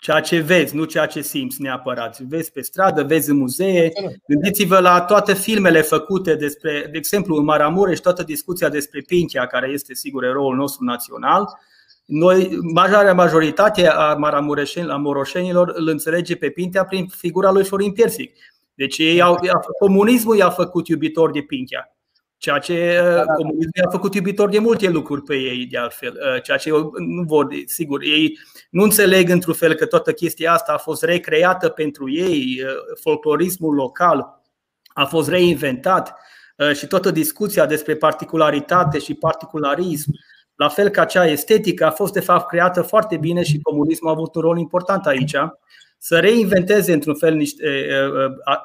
ceea 0.00 0.20
ce 0.20 0.40
vezi, 0.40 0.76
nu 0.76 0.84
ceea 0.84 1.06
ce 1.06 1.20
simți 1.20 1.62
neapărat. 1.62 2.20
Vezi 2.20 2.52
pe 2.52 2.60
stradă, 2.60 3.02
vezi 3.02 3.30
în 3.30 3.36
muzee. 3.36 3.92
Gândiți-vă 4.28 4.78
la 4.78 5.00
toate 5.00 5.34
filmele 5.34 5.80
făcute 5.80 6.34
despre, 6.34 6.88
de 6.92 6.98
exemplu, 6.98 7.36
în 7.36 7.44
Maramureș, 7.44 7.98
toată 7.98 8.22
discuția 8.22 8.68
despre 8.68 9.00
Pinchea, 9.06 9.46
care 9.46 9.68
este 9.68 9.94
sigur 9.94 10.24
eroul 10.24 10.56
nostru 10.56 10.84
național. 10.84 11.58
Noi, 12.06 12.58
majarea 12.74 13.14
majoritate 13.14 13.86
a 13.86 14.14
maramureșenilor, 14.14 14.94
a 14.94 14.98
moroșenilor 14.98 15.72
îl 15.74 15.88
înțelege 15.88 16.36
pe 16.36 16.50
Pintea 16.50 16.84
prin 16.84 17.06
figura 17.06 17.50
lui 17.50 17.64
Florin 17.64 17.92
Piersic. 17.92 18.34
Deci 18.74 18.98
ei 18.98 19.20
au, 19.20 19.38
comunismul 19.78 20.36
i-a 20.36 20.50
făcut 20.50 20.88
iubitor 20.88 21.30
de 21.30 21.40
Pintea. 21.40 21.96
Ceea 22.36 22.58
ce 22.58 23.00
uh, 23.02 23.22
comunismul 23.36 23.70
i-a 23.82 23.90
făcut 23.90 24.14
iubitor 24.14 24.48
de 24.48 24.58
multe 24.58 24.88
lucruri 24.88 25.22
pe 25.22 25.34
ei, 25.36 25.66
de 25.66 25.78
altfel. 25.78 26.12
Uh, 26.12 26.42
ceea 26.42 26.56
ce 26.56 26.70
nu 26.96 27.22
vor, 27.22 27.48
sigur, 27.64 28.02
ei 28.02 28.38
nu 28.70 28.82
înțeleg 28.82 29.28
într-un 29.28 29.54
fel 29.54 29.74
că 29.74 29.86
toată 29.86 30.12
chestia 30.12 30.52
asta 30.52 30.72
a 30.72 30.78
fost 30.78 31.02
recreată 31.02 31.68
pentru 31.68 32.10
ei, 32.10 32.62
uh, 32.62 32.70
folclorismul 33.00 33.74
local 33.74 34.42
a 34.86 35.04
fost 35.04 35.28
reinventat 35.28 36.14
și 36.74 36.86
toată 36.86 37.10
discuția 37.10 37.66
despre 37.66 37.96
particularitate 37.96 38.98
și 38.98 39.14
particularism 39.14 40.10
la 40.56 40.68
fel 40.68 40.88
ca 40.88 41.04
cea 41.04 41.26
estetică 41.26 41.84
a 41.86 41.90
fost 41.90 42.12
de 42.12 42.20
fapt 42.20 42.48
creată 42.48 42.82
foarte 42.82 43.16
bine 43.16 43.42
și 43.42 43.60
comunismul 43.62 44.10
a 44.10 44.14
avut 44.14 44.34
un 44.34 44.42
rol 44.42 44.58
important 44.58 45.06
aici, 45.06 45.36
să 45.98 46.18
reinventeze 46.18 46.92
într-un 46.92 47.14
fel 47.14 47.34
niște 47.34 47.86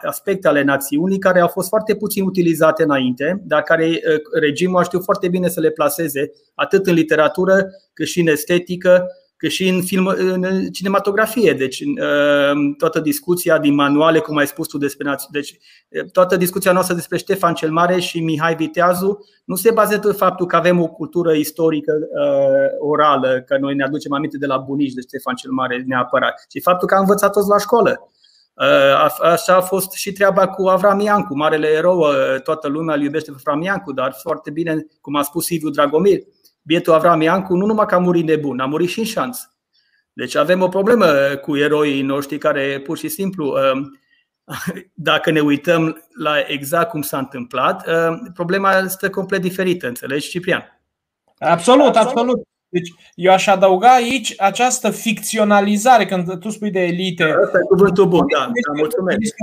aspecte 0.01 0.47
ale 0.47 0.63
națiunii 0.63 1.17
care 1.17 1.39
au 1.39 1.47
fost 1.47 1.67
foarte 1.67 1.95
puțin 1.95 2.23
utilizate 2.23 2.83
înainte, 2.83 3.41
dar 3.45 3.61
care 3.61 4.01
regimul 4.39 4.79
a 4.79 4.83
știut 4.83 5.03
foarte 5.03 5.29
bine 5.29 5.47
să 5.47 5.59
le 5.59 5.69
placeze 5.69 6.31
atât 6.55 6.85
în 6.85 6.93
literatură 6.93 7.65
cât 7.93 8.07
și 8.07 8.19
în 8.19 8.27
estetică 8.27 9.07
cât 9.41 9.49
și 9.51 9.67
în, 9.67 9.81
film, 9.81 10.05
în 10.17 10.69
cinematografie. 10.71 11.53
Deci 11.53 11.79
uh, 11.79 12.73
toată 12.77 12.99
discuția 12.99 13.59
din 13.59 13.73
manuale, 13.73 14.19
cum 14.19 14.37
ai 14.37 14.47
spus 14.47 14.67
tu 14.67 14.77
despre 14.77 15.15
deci 15.29 15.57
toată 16.11 16.37
discuția 16.37 16.71
noastră 16.71 16.95
despre 16.95 17.17
Ștefan 17.17 17.53
cel 17.53 17.71
Mare 17.71 17.99
și 17.99 18.19
Mihai 18.19 18.55
Viteazu 18.55 19.25
nu 19.45 19.55
se 19.55 19.71
bazează 19.71 20.07
pe 20.07 20.13
faptul 20.13 20.45
că 20.45 20.55
avem 20.55 20.81
o 20.81 20.87
cultură 20.87 21.33
istorică 21.33 21.91
uh, 21.93 22.89
orală, 22.89 23.43
că 23.47 23.57
noi 23.57 23.75
ne 23.75 23.83
aducem 23.83 24.13
aminte 24.13 24.37
de 24.37 24.45
la 24.45 24.57
bunici 24.57 24.93
de 24.93 25.01
Ștefan 25.01 25.35
cel 25.35 25.51
Mare 25.51 25.83
neapărat, 25.87 26.45
ci 26.49 26.61
faptul 26.61 26.87
că 26.87 26.93
am 26.93 27.01
învățat 27.01 27.31
toți 27.31 27.49
la 27.49 27.57
școală. 27.57 28.11
Uh, 28.53 29.21
așa 29.21 29.55
a 29.55 29.61
fost 29.61 29.91
și 29.91 30.11
treaba 30.11 30.47
cu 30.47 30.67
Avram 30.67 30.99
Iancu, 30.99 31.35
marele 31.35 31.67
erou, 31.67 32.05
toată 32.43 32.67
lumea 32.67 32.95
îl 32.95 33.01
iubește 33.01 33.31
pe 33.31 33.37
Avram 33.39 33.61
Iancu, 33.61 33.93
dar 33.93 34.13
foarte 34.21 34.51
bine, 34.51 34.85
cum 35.01 35.15
a 35.15 35.21
spus 35.21 35.45
Silviu 35.45 35.69
Dragomir, 35.69 36.19
bietul 36.61 36.93
Avram 36.93 37.21
Iancu 37.21 37.55
nu 37.55 37.65
numai 37.65 37.85
că 37.85 37.95
a 37.95 37.99
murit 37.99 38.25
nebun, 38.25 38.59
a 38.59 38.65
murit 38.65 38.89
și 38.89 38.99
în 38.99 39.05
șanț. 39.05 39.39
Deci 40.13 40.35
avem 40.35 40.61
o 40.61 40.67
problemă 40.67 41.05
cu 41.41 41.57
eroii 41.57 42.01
noștri 42.01 42.37
care 42.37 42.79
pur 42.83 42.97
și 42.97 43.07
simplu, 43.07 43.55
um, 43.73 43.99
dacă 44.93 45.31
ne 45.31 45.39
uităm 45.39 46.07
la 46.17 46.33
exact 46.47 46.89
cum 46.89 47.01
s-a 47.01 47.17
întâmplat, 47.17 47.87
um, 47.87 48.31
problema 48.33 48.77
este 48.77 49.09
complet 49.09 49.41
diferită, 49.41 49.87
înțelegi, 49.87 50.29
Ciprian? 50.29 50.81
Absolut, 51.37 51.95
absolut. 51.95 52.41
Deci 52.69 52.93
eu 53.15 53.31
aș 53.31 53.47
adăuga 53.47 53.93
aici 53.93 54.33
această 54.37 54.89
ficționalizare, 54.89 56.05
când 56.05 56.39
tu 56.39 56.49
spui 56.49 56.71
de 56.71 56.79
elite. 56.79 57.23
Asta 57.23 57.57
e 57.57 57.67
cuvântul 57.67 58.07
bun, 58.07 58.25
da, 58.33 58.39
da 58.39 58.71
mulțumesc. 58.75 59.35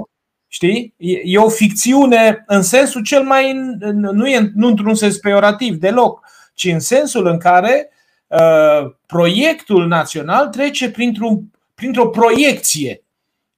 Știi? 0.51 0.95
E 1.25 1.39
o 1.39 1.49
ficțiune 1.49 2.45
în 2.47 2.63
sensul 2.63 3.03
cel 3.03 3.23
mai. 3.23 3.53
Nu 3.93 4.29
e 4.29 4.51
nu 4.55 4.67
într-un 4.67 4.95
sens 4.95 5.19
peorativ 5.19 5.77
deloc 5.77 6.27
ci 6.59 6.65
în 6.65 6.81
sensul 6.81 7.27
în 7.27 7.39
care 7.39 7.91
uh, 8.27 8.91
proiectul 9.07 9.87
național 9.87 10.49
trece 10.49 10.91
printr-o, 10.91 11.29
printr-o 11.75 12.09
proiecție 12.09 13.03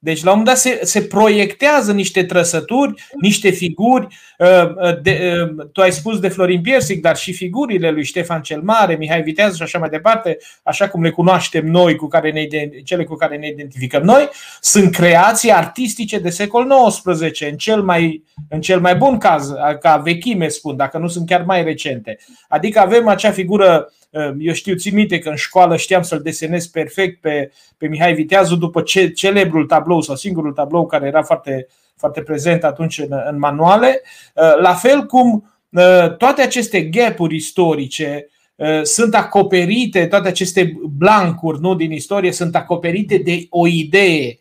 deci, 0.03 0.23
la 0.23 0.33
un 0.33 0.39
moment 0.39 0.57
dat, 0.57 0.59
se, 0.59 0.81
se 0.83 1.03
proiectează 1.03 1.93
niște 1.93 2.25
trăsături, 2.25 2.95
niște 3.21 3.51
figuri. 3.51 4.07
Uh, 4.39 4.49
uh, 4.49 5.03
de, 5.03 5.33
uh, 5.59 5.67
tu 5.73 5.81
ai 5.81 5.93
spus 5.93 6.19
de 6.19 6.29
Florin 6.29 6.61
Piersic, 6.61 7.01
dar 7.01 7.17
și 7.17 7.33
figurile 7.33 7.91
lui 7.91 8.05
Ștefan 8.05 8.43
cel 8.43 8.61
Mare, 8.63 8.95
Mihai 8.95 9.23
Vitează 9.23 9.57
și 9.57 9.63
așa 9.63 9.79
mai 9.79 9.89
departe, 9.89 10.39
așa 10.63 10.89
cum 10.89 11.03
le 11.03 11.11
cunoaștem 11.11 11.67
noi, 11.67 11.97
cu 11.97 12.07
care 12.07 12.31
ne, 12.31 12.47
cele 12.85 13.05
cu 13.05 13.15
care 13.15 13.37
ne 13.37 13.49
identificăm 13.49 14.03
noi, 14.03 14.29
sunt 14.61 14.93
creații 14.93 15.53
artistice 15.53 16.19
de 16.19 16.31
secol 16.31 16.89
XIX, 16.89 17.41
în 17.41 17.57
cel 17.57 17.83
mai, 17.83 18.25
în 18.49 18.61
cel 18.61 18.81
mai 18.81 18.95
bun 18.97 19.19
caz, 19.19 19.53
ca 19.81 19.97
vechime 19.97 20.49
spun, 20.49 20.77
dacă 20.77 20.99
nu 20.99 21.09
sunt 21.09 21.27
chiar 21.27 21.43
mai 21.43 21.63
recente. 21.63 22.19
Adică 22.49 22.81
avem 22.81 23.09
acea 23.09 23.31
figură 23.31 23.93
eu 24.39 24.53
știu, 24.53 24.74
țin 24.74 24.95
minte 24.95 25.19
că 25.19 25.28
în 25.28 25.37
școală 25.37 25.77
știam 25.77 26.03
să-l 26.03 26.23
desenez 26.23 26.66
perfect 26.66 27.20
pe, 27.20 27.53
pe 27.78 27.87
Mihai 27.87 28.15
Viteazu 28.15 28.57
după 28.57 28.82
ce, 28.82 29.11
celebrul 29.11 29.66
tablou 29.66 30.01
sau 30.01 30.16
singurul 30.16 30.53
tablou 30.53 30.87
care 30.87 31.07
era 31.07 31.23
foarte, 31.23 31.66
foarte 31.97 32.23
prezent 32.23 32.65
atunci 32.65 32.99
în, 32.99 33.20
în 33.31 33.39
manuale. 33.39 34.03
La 34.61 34.74
fel 34.74 35.07
cum 35.07 35.53
toate 36.19 36.43
aceste 36.43 36.81
gapuri 36.82 37.35
istorice 37.35 38.27
sunt 38.82 39.15
acoperite, 39.15 40.07
toate 40.07 40.28
aceste 40.28 40.73
blancuri 40.97 41.61
nu, 41.61 41.74
din 41.74 41.93
istorie 41.93 42.32
sunt 42.32 42.57
acoperite 42.57 43.16
de 43.16 43.47
o 43.51 43.66
idee 43.66 44.39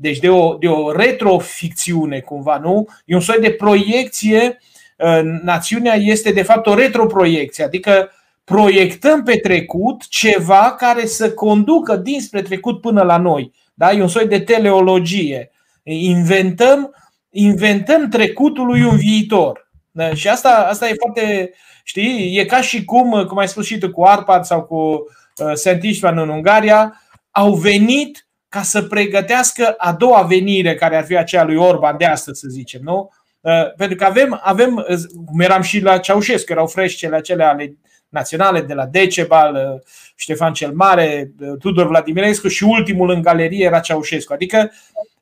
deci 0.00 0.18
de 0.18 0.28
o, 0.28 0.54
de 0.54 0.68
o 0.68 0.92
retroficțiune 0.92 2.20
cumva, 2.20 2.58
nu? 2.58 2.86
E 3.04 3.14
un 3.14 3.20
soi 3.20 3.38
de 3.40 3.50
proiecție. 3.50 4.58
Uh, 4.96 5.20
națiunea 5.42 5.94
este 5.94 6.32
de 6.32 6.42
fapt 6.42 6.66
o 6.66 6.74
retroproiecție, 6.74 7.64
adică 7.64 8.10
proiectăm 8.48 9.22
pe 9.22 9.36
trecut 9.36 10.08
ceva 10.08 10.74
care 10.78 11.06
să 11.06 11.32
conducă 11.32 11.96
dinspre 11.96 12.42
trecut 12.42 12.80
până 12.80 13.02
la 13.02 13.16
noi. 13.16 13.52
Da? 13.74 13.92
E 13.92 14.02
un 14.02 14.08
soi 14.08 14.26
de 14.26 14.40
teleologie. 14.40 15.50
Inventăm, 15.82 16.94
inventăm 17.30 18.08
trecutului 18.08 18.82
un 18.82 18.96
viitor. 18.96 19.70
Da? 19.90 20.14
Și 20.14 20.28
asta, 20.28 20.66
asta 20.70 20.88
e 20.88 20.94
foarte, 20.98 21.52
știi, 21.84 22.38
e 22.38 22.44
ca 22.44 22.60
și 22.60 22.84
cum, 22.84 23.24
cum 23.24 23.38
ai 23.38 23.48
spus 23.48 23.66
și 23.66 23.78
tu 23.78 23.90
cu 23.90 24.04
Arpad 24.04 24.44
sau 24.44 24.62
cu 24.62 24.76
uh, 24.76 25.52
Saint 25.54 25.82
Istvan 25.82 26.18
în 26.18 26.28
Ungaria, 26.28 27.02
au 27.30 27.54
venit 27.54 28.28
ca 28.48 28.62
să 28.62 28.82
pregătească 28.82 29.74
a 29.78 29.92
doua 29.92 30.22
venire, 30.22 30.74
care 30.74 30.96
ar 30.96 31.04
fi 31.04 31.16
aceea 31.16 31.44
lui 31.44 31.56
Orban 31.56 31.96
de 31.98 32.04
astăzi, 32.04 32.40
să 32.40 32.46
zicem, 32.50 32.80
nu? 32.84 33.10
Uh, 33.40 33.74
pentru 33.76 33.96
că 33.96 34.04
avem, 34.04 34.40
avem 34.42 34.86
uh, 34.88 34.98
cum 35.26 35.40
eram 35.40 35.62
și 35.62 35.80
la 35.80 35.98
Ceaușescu, 35.98 36.52
erau 36.52 36.66
freșcele 36.66 37.16
acele 37.16 37.44
ale 37.44 37.76
naționale 38.08 38.60
de 38.60 38.74
la 38.74 38.86
Decebal, 38.86 39.54
uh, 39.54 39.80
Ștefan 40.16 40.52
cel 40.52 40.72
Mare, 40.72 41.30
Tudor 41.58 41.86
Vladimirescu 41.86 42.48
și 42.48 42.64
ultimul 42.64 43.10
în 43.10 43.22
galerie 43.22 43.64
era 43.64 43.80
Ceaușescu. 43.80 44.32
Adică 44.32 44.72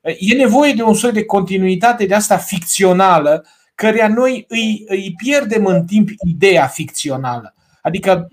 e 0.01 0.35
nevoie 0.35 0.73
de 0.73 0.83
un 0.83 0.93
soi 0.93 1.11
de 1.11 1.25
continuitate 1.25 2.05
de 2.05 2.13
asta 2.13 2.37
ficțională, 2.37 3.45
căreia 3.75 4.07
noi 4.07 4.45
îi, 4.47 4.85
îi 4.87 5.13
pierdem 5.17 5.65
în 5.65 5.85
timp 5.85 6.09
ideea 6.27 6.67
ficțională. 6.67 7.53
Adică 7.81 8.27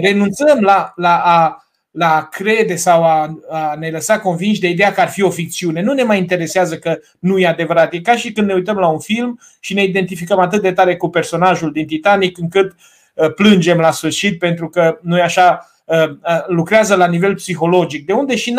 renunțăm 0.00 0.60
la, 0.60 0.92
la 0.96 1.22
a 1.24 1.64
la 1.90 2.16
a 2.16 2.28
crede 2.28 2.76
sau 2.76 3.04
a, 3.04 3.40
a 3.50 3.74
ne 3.78 3.90
lăsa 3.90 4.20
convinși 4.20 4.60
de 4.60 4.68
ideea 4.68 4.92
că 4.92 5.00
ar 5.00 5.08
fi 5.08 5.22
o 5.22 5.30
ficțiune. 5.30 5.82
Nu 5.82 5.92
ne 5.92 6.02
mai 6.02 6.18
interesează 6.18 6.78
că 6.78 6.98
nu 7.18 7.38
e 7.38 7.46
adevărat. 7.46 7.92
E 7.92 8.00
ca 8.00 8.16
și 8.16 8.32
când 8.32 8.46
ne 8.46 8.54
uităm 8.54 8.76
la 8.76 8.88
un 8.88 8.98
film 8.98 9.40
și 9.60 9.74
ne 9.74 9.82
identificăm 9.82 10.38
atât 10.38 10.62
de 10.62 10.72
tare 10.72 10.96
cu 10.96 11.08
personajul 11.08 11.72
din 11.72 11.86
Titanic 11.86 12.38
încât 12.38 12.70
uh, 12.70 12.78
plângem 13.28 13.78
la 13.78 13.90
sfârșit 13.90 14.38
pentru 14.38 14.68
că 14.68 14.98
nu 15.02 15.18
e 15.18 15.22
așa, 15.22 15.70
uh, 15.84 16.08
uh, 16.08 16.46
lucrează 16.46 16.94
la 16.94 17.06
nivel 17.06 17.34
psihologic. 17.34 18.06
De 18.06 18.12
unde 18.12 18.36
și 18.36 18.54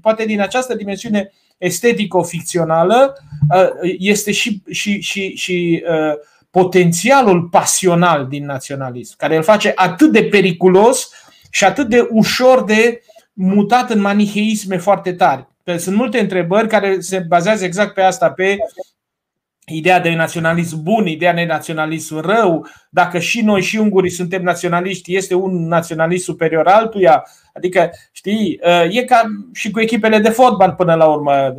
poate 0.00 0.24
din 0.24 0.40
această 0.40 0.74
dimensiune 0.74 1.32
estetico-ficțională 1.58 3.16
este 3.98 4.32
și, 4.32 4.62
și, 4.70 5.00
și, 5.00 5.34
și 5.36 5.84
potențialul 6.50 7.42
pasional 7.42 8.26
din 8.26 8.44
naționalism, 8.44 9.14
care 9.16 9.36
îl 9.36 9.42
face 9.42 9.72
atât 9.74 10.12
de 10.12 10.24
periculos 10.24 11.10
și 11.50 11.64
atât 11.64 11.88
de 11.88 12.08
ușor 12.10 12.64
de 12.64 13.02
mutat 13.32 13.90
în 13.90 14.00
maniheisme 14.00 14.76
foarte 14.76 15.12
tari. 15.12 15.48
Sunt 15.76 15.96
multe 15.96 16.20
întrebări 16.20 16.68
care 16.68 17.00
se 17.00 17.18
bazează 17.18 17.64
exact 17.64 17.94
pe 17.94 18.02
asta, 18.02 18.30
pe 18.30 18.56
ideea 19.66 20.00
de 20.00 20.14
naționalism 20.14 20.82
bun, 20.82 21.06
ideea 21.06 21.34
de 21.34 21.44
naționalism 21.44 22.16
rău, 22.16 22.66
dacă 22.90 23.18
și 23.18 23.40
noi 23.40 23.62
și 23.62 23.76
ungurii 23.76 24.10
suntem 24.10 24.42
naționaliști, 24.42 25.16
este 25.16 25.34
un 25.34 25.66
naționalist 25.66 26.24
superior 26.24 26.66
altuia. 26.66 27.24
Adică, 27.54 27.90
știi, 28.12 28.60
e 28.90 29.04
ca 29.04 29.22
și 29.52 29.70
cu 29.70 29.80
echipele 29.80 30.18
de 30.18 30.28
fotbal 30.28 30.72
până 30.72 30.94
la 30.94 31.06
urmă. 31.06 31.54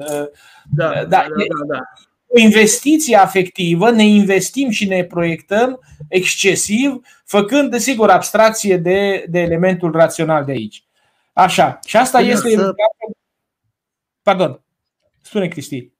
Da, 0.69 0.89
da, 0.93 1.03
da, 1.03 1.05
da, 1.07 1.75
da 1.75 1.79
o 2.27 2.39
investiție 2.39 3.15
afectivă, 3.15 3.91
ne 3.91 4.03
investim 4.03 4.69
și 4.69 4.87
ne 4.87 5.03
proiectăm 5.03 5.79
excesiv, 6.07 7.01
făcând, 7.25 7.71
desigur, 7.71 8.09
abstracție 8.09 8.77
de, 8.77 9.25
de 9.29 9.39
elementul 9.39 9.91
rațional 9.91 10.45
de 10.45 10.51
aici. 10.51 10.83
Așa. 11.33 11.79
Și 11.85 11.97
asta 11.97 12.19
Bine, 12.19 12.31
este. 12.31 12.49
Să... 12.49 12.73
Pardon. 14.21 14.61
Spune, 15.21 15.47
Cristi. 15.47 15.91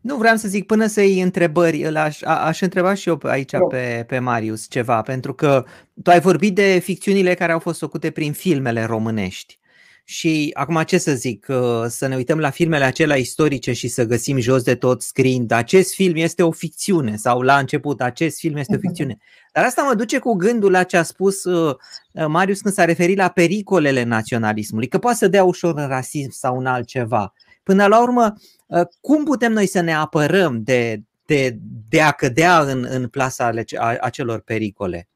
Nu 0.00 0.16
vreau 0.16 0.36
să 0.36 0.48
zic 0.48 0.66
până 0.66 0.86
să 0.86 1.00
iei 1.00 1.20
întrebări, 1.20 1.86
aș, 1.96 2.22
aș 2.22 2.60
întreba 2.60 2.94
și 2.94 3.08
eu 3.08 3.20
aici 3.22 3.52
pe, 3.68 4.04
pe 4.06 4.18
Marius 4.18 4.66
ceva, 4.68 5.02
pentru 5.02 5.34
că 5.34 5.64
tu 6.02 6.10
ai 6.10 6.20
vorbit 6.20 6.54
de 6.54 6.78
ficțiunile 6.82 7.34
care 7.34 7.52
au 7.52 7.58
fost 7.58 7.78
făcute 7.78 8.10
prin 8.10 8.32
filmele 8.32 8.84
românești. 8.84 9.58
Și 10.04 10.50
acum 10.54 10.82
ce 10.82 10.98
să 10.98 11.14
zic, 11.14 11.46
uh, 11.48 11.84
să 11.88 12.06
ne 12.06 12.16
uităm 12.16 12.38
la 12.38 12.50
filmele 12.50 12.84
acelea 12.84 13.16
istorice 13.16 13.72
și 13.72 13.88
să 13.88 14.04
găsim 14.04 14.38
jos 14.38 14.62
de 14.62 14.74
tot 14.74 15.02
scriind 15.02 15.50
acest 15.50 15.94
film 15.94 16.16
este 16.16 16.42
o 16.42 16.50
ficțiune 16.50 17.16
sau 17.16 17.40
la 17.40 17.58
început 17.58 18.00
acest 18.00 18.38
film 18.38 18.56
este 18.56 18.72
o 18.72 18.76
mhm. 18.76 18.84
ficțiune. 18.86 19.18
Dar 19.52 19.64
asta 19.64 19.82
mă 19.82 19.94
duce 19.94 20.18
cu 20.18 20.34
gândul 20.34 20.70
la 20.70 20.82
ce 20.82 20.96
a 20.96 21.02
spus 21.02 21.44
uh, 21.44 21.74
uh, 22.12 22.26
Marius 22.26 22.60
când 22.60 22.74
s-a 22.74 22.84
referit 22.84 23.16
la 23.16 23.28
pericolele 23.28 24.02
naționalismului, 24.02 24.88
că 24.88 24.98
poate 24.98 25.16
să 25.16 25.28
dea 25.28 25.44
ușor 25.44 25.78
în 25.78 25.88
rasism 25.88 26.30
sau 26.30 26.58
în 26.58 26.66
altceva. 26.66 27.32
Până 27.62 27.86
la 27.86 28.02
urmă, 28.02 28.34
cum 29.00 29.24
putem 29.24 29.52
noi 29.52 29.66
să 29.66 29.80
ne 29.80 29.94
apărăm 29.94 30.62
de, 30.62 31.02
de, 31.24 31.58
de 31.88 32.00
a 32.00 32.10
cădea 32.10 32.60
în, 32.60 32.86
în 32.90 33.08
plasa 33.08 33.50
acelor 34.00 34.40
pericole? 34.40 35.08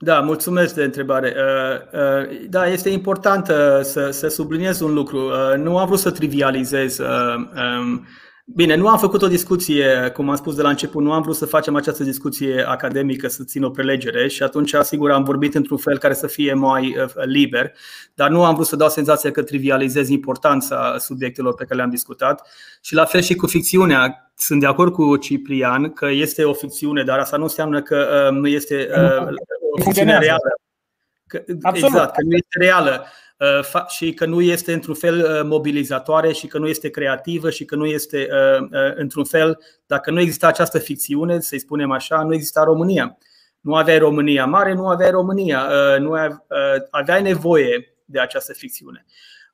Da, 0.00 0.20
mulțumesc 0.20 0.74
de 0.74 0.84
întrebare. 0.84 1.34
Uh, 1.36 2.00
uh, 2.00 2.46
da, 2.48 2.66
este 2.66 2.88
important 2.88 3.46
să, 3.82 4.10
să 4.10 4.28
subliniez 4.28 4.80
un 4.80 4.94
lucru. 4.94 5.18
Uh, 5.18 5.56
nu 5.56 5.78
am 5.78 5.86
vrut 5.86 5.98
să 5.98 6.10
trivializez. 6.10 7.00
Um, 8.48 8.54
bine, 8.54 8.74
nu 8.74 8.88
am 8.88 8.98
făcut 8.98 9.22
o 9.22 9.28
discuție, 9.28 10.10
cum 10.14 10.30
am 10.30 10.36
spus 10.36 10.54
de 10.54 10.62
la 10.62 10.68
început, 10.68 11.02
nu 11.02 11.12
am 11.12 11.22
vrut 11.22 11.36
să 11.36 11.46
facem 11.46 11.76
această 11.76 12.04
discuție 12.04 12.64
academică, 12.68 13.28
să 13.28 13.44
țin 13.44 13.62
o 13.62 13.70
prelegere 13.70 14.28
și 14.28 14.42
atunci, 14.42 14.74
sigur, 14.82 15.10
am 15.10 15.24
vorbit 15.24 15.54
într-un 15.54 15.76
fel 15.76 15.98
care 15.98 16.14
să 16.14 16.26
fie 16.26 16.52
mai 16.52 16.96
liber, 17.24 17.72
dar 18.14 18.30
nu 18.30 18.44
am 18.44 18.54
vrut 18.54 18.66
să 18.66 18.76
dau 18.76 18.88
senzația 18.88 19.30
că 19.30 19.42
trivializez 19.42 20.08
importanța 20.08 20.96
subiectelor 20.98 21.54
pe 21.54 21.64
care 21.64 21.74
le-am 21.74 21.90
discutat 21.90 22.48
și 22.82 22.94
la 22.94 23.04
fel 23.04 23.20
și 23.20 23.34
cu 23.34 23.46
ficțiunea. 23.46 24.32
Sunt 24.36 24.60
de 24.60 24.66
acord 24.66 24.92
cu 24.92 25.16
Ciprian 25.16 25.92
că 25.92 26.06
este 26.10 26.44
o 26.44 26.52
ficțiune, 26.52 27.02
dar 27.02 27.18
asta 27.18 27.36
nu 27.36 27.42
înseamnă 27.42 27.82
că 27.82 28.28
uh, 28.30 28.38
nu 28.38 28.46
este 28.46 28.88
uh, 28.96 29.26
o 29.78 29.82
ficțiune 29.82 30.18
reală. 30.18 30.54
Că, 31.26 31.42
exact, 31.46 32.14
că 32.14 32.22
nu 32.22 32.34
este 32.34 32.58
reală. 32.58 33.00
uh, 33.02 33.27
și 33.88 34.12
că 34.12 34.26
nu 34.26 34.40
este 34.40 34.72
într-un 34.72 34.94
fel 34.94 35.18
uh, 35.18 35.40
mobilizatoare 35.44 36.32
și 36.32 36.46
că 36.46 36.58
nu 36.58 36.68
este 36.68 36.88
creativă 36.88 37.50
și 37.50 37.64
că 37.64 37.76
nu 37.76 37.86
este 37.86 38.28
uh, 38.30 38.60
uh, 38.60 38.94
într-un 38.94 39.24
fel, 39.24 39.58
dacă 39.86 40.10
nu 40.10 40.20
există 40.20 40.46
această 40.46 40.78
ficțiune, 40.78 41.40
să-i 41.40 41.58
spunem 41.58 41.90
așa, 41.90 42.22
nu 42.22 42.34
exista 42.34 42.64
România. 42.64 43.18
Nu 43.60 43.74
aveai 43.74 43.98
România 43.98 44.46
mare, 44.46 44.74
nu 44.74 44.88
aveai 44.88 45.10
România, 45.10 45.68
uh, 45.68 46.00
nu 46.00 46.12
aveai, 46.12 46.28
uh, 46.28 46.82
aveai 46.90 47.22
nevoie 47.22 47.94
de 48.04 48.20
această 48.20 48.52
ficțiune. 48.52 49.04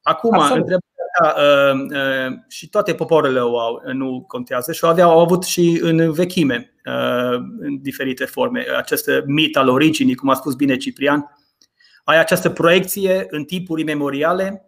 Acum, 0.02 0.38
întrebarea 0.38 0.78
ta, 1.20 1.34
uh, 1.38 1.80
uh, 1.90 2.32
și 2.48 2.68
toate 2.68 2.94
popoarele 2.94 3.40
o 3.40 3.58
au, 3.58 3.82
nu 3.92 4.24
contează, 4.26 4.72
și 4.72 4.84
o 4.84 4.88
aveau, 4.88 5.10
au 5.10 5.20
avut 5.20 5.44
și 5.44 5.78
în 5.82 6.12
vechime, 6.12 6.74
uh, 6.86 7.38
în 7.58 7.78
diferite 7.82 8.24
forme, 8.24 8.64
această 8.76 9.22
mit 9.26 9.56
al 9.56 9.68
originii, 9.68 10.14
cum 10.14 10.28
a 10.28 10.34
spus 10.34 10.54
bine 10.54 10.76
Ciprian. 10.76 11.43
Ai 12.04 12.18
această 12.18 12.50
proiecție 12.50 13.26
în 13.30 13.44
timpuri 13.44 13.84
memoriale, 13.84 14.66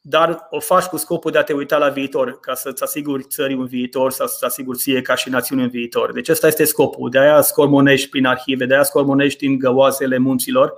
dar 0.00 0.46
o 0.50 0.60
faci 0.60 0.84
cu 0.84 0.96
scopul 0.96 1.30
de 1.30 1.38
a 1.38 1.42
te 1.42 1.52
uita 1.52 1.76
la 1.76 1.88
viitor, 1.88 2.40
ca 2.40 2.54
să-ți 2.54 2.82
asiguri 2.82 3.22
țării 3.22 3.56
un 3.56 3.66
viitor 3.66 4.12
sau 4.12 4.26
să-ți 4.26 4.44
asiguri 4.44 4.78
ție 4.78 5.02
ca 5.02 5.14
și 5.14 5.28
națiune 5.28 5.62
un 5.62 5.68
viitor. 5.68 6.12
Deci 6.12 6.28
ăsta 6.28 6.46
este 6.46 6.64
scopul. 6.64 7.10
De 7.10 7.18
aia 7.18 7.40
scormonești 7.40 8.08
prin 8.08 8.26
arhive, 8.26 8.66
de 8.66 8.74
aia 8.74 8.82
scormonești 8.82 9.46
în 9.46 9.58
găoasele 9.58 10.18
munților 10.18 10.72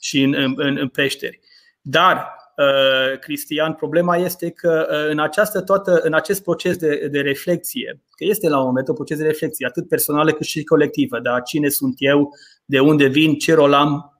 și 0.00 0.22
în, 0.22 0.34
în, 0.34 0.76
în 0.76 0.88
peșteri. 0.88 1.40
Dar 1.80 2.36
Uh, 2.58 3.18
Cristian, 3.18 3.72
problema 3.72 4.16
este 4.16 4.50
că 4.50 4.86
uh, 4.90 5.10
în, 5.10 5.18
această 5.18 5.60
toată, 5.60 6.00
în 6.02 6.14
acest 6.14 6.42
proces 6.42 6.76
de, 6.76 7.08
de 7.10 7.20
reflexie, 7.20 8.02
că 8.10 8.24
este 8.24 8.48
la 8.48 8.58
un 8.58 8.66
moment 8.66 8.88
un 8.88 8.94
proces 8.94 9.18
de 9.18 9.24
reflexie, 9.24 9.66
atât 9.66 9.88
personală 9.88 10.32
cât 10.32 10.46
și 10.46 10.64
colectivă, 10.64 11.20
dar 11.20 11.42
cine 11.42 11.68
sunt 11.68 11.94
eu, 11.98 12.34
de 12.64 12.80
unde 12.80 13.06
vin, 13.06 13.34
ce 13.34 13.54
rol 13.54 13.72
am, 13.72 13.94
uh, 13.94 14.17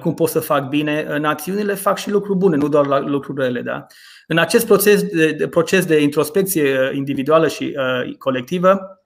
cum 0.00 0.14
pot 0.14 0.28
să 0.28 0.40
fac 0.40 0.68
bine, 0.68 1.18
națiunile 1.18 1.74
fac 1.74 1.98
și 1.98 2.10
lucruri 2.10 2.38
bune, 2.38 2.56
nu 2.56 2.68
doar 2.68 3.02
lucruri 3.04 3.42
rele. 3.42 3.60
Da? 3.60 3.86
În 4.26 4.38
acest 4.38 4.66
proces 4.66 5.02
de, 5.02 5.32
de, 5.32 5.48
proces 5.48 5.86
de 5.86 6.02
introspecție 6.02 6.90
individuală 6.94 7.48
și 7.48 7.76
uh, 7.76 8.16
colectivă, 8.18 8.98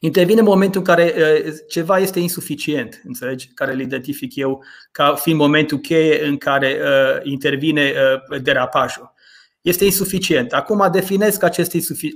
Intervine 0.00 0.40
momentul 0.40 0.80
în 0.80 0.86
care 0.86 1.14
uh, 1.16 1.52
ceva 1.68 1.98
este 1.98 2.18
insuficient, 2.18 3.00
înțelegi? 3.04 3.50
Care 3.54 3.72
îl 3.72 3.80
identific 3.80 4.34
eu 4.34 4.64
ca 4.92 5.14
fiind 5.14 5.38
momentul 5.38 5.78
cheie 5.78 6.26
în 6.26 6.36
care 6.36 6.78
uh, 6.82 7.20
intervine 7.22 7.92
uh, 8.30 8.40
derapajul. 8.42 9.14
Este 9.68 9.84
insuficient. 9.84 10.52
Acum 10.52 10.88
definesc 10.92 11.42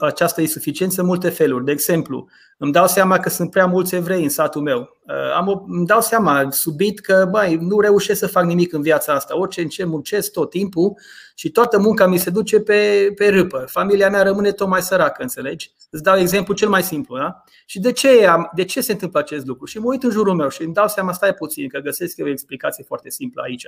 această 0.01 0.41
insuficiență 0.41 1.01
în 1.01 1.07
multe 1.07 1.29
feluri. 1.29 1.65
De 1.65 1.73
exemplu, 1.73 2.29
îmi 2.59 2.73
dau 2.73 2.87
seama 2.87 3.19
că 3.19 3.29
sunt 3.29 3.51
prea 3.51 3.67
mulți 3.67 3.95
evrei 3.95 4.23
în 4.23 4.29
satul 4.29 4.63
meu. 4.63 4.99
Uh, 5.07 5.35
am, 5.35 5.65
îmi 5.69 5.87
dau 5.87 6.01
seama 6.01 6.51
subit 6.51 7.01
că 7.01 7.29
băi, 7.31 7.57
nu 7.61 7.81
reușesc 7.81 8.19
să 8.19 8.27
fac 8.27 8.45
nimic 8.45 8.73
în 8.73 8.83
viața 8.83 9.13
asta. 9.13 9.39
Orice 9.39 9.61
în 9.61 9.69
ce 9.69 9.85
muncesc 9.85 10.33
tot 10.33 10.51
timpul 10.51 10.99
și 11.35 11.51
toată 11.51 11.79
munca 11.79 12.07
mi 12.07 12.19
se 12.19 12.31
duce 12.31 12.61
pe, 12.61 13.13
pe 13.17 13.29
râpă. 13.29 13.65
Familia 13.69 14.11
mea 14.11 14.23
rămâne 14.23 14.53
tot 14.53 14.69
mai 14.69 14.83
săracă, 14.83 15.23
înțelegi? 15.23 15.73
Îți 15.91 16.03
dau 16.03 16.19
exemplu 16.19 16.55
cel 16.55 16.69
mai 16.69 16.83
simplu. 16.83 17.17
Da? 17.17 17.45
Și 17.67 17.81
de 17.81 17.93
ce, 17.93 18.27
am, 18.27 18.51
de 18.55 18.65
ce 18.65 18.81
se 18.81 18.93
întâmplă 18.93 19.19
acest 19.19 19.47
lucru? 19.47 19.65
Și 19.65 19.79
mă 19.79 19.87
uit 19.87 20.03
în 20.03 20.11
jurul 20.11 20.35
meu 20.35 20.49
și 20.49 20.63
îmi 20.63 20.75
dau 20.75 20.89
seama, 20.89 21.13
stai 21.13 21.35
puțin, 21.35 21.69
că 21.69 21.79
găsesc 21.79 22.17
eu 22.17 22.27
o 22.27 22.31
explicație 22.31 22.85
foarte 22.85 23.11
simplă 23.11 23.43
aici. 23.43 23.67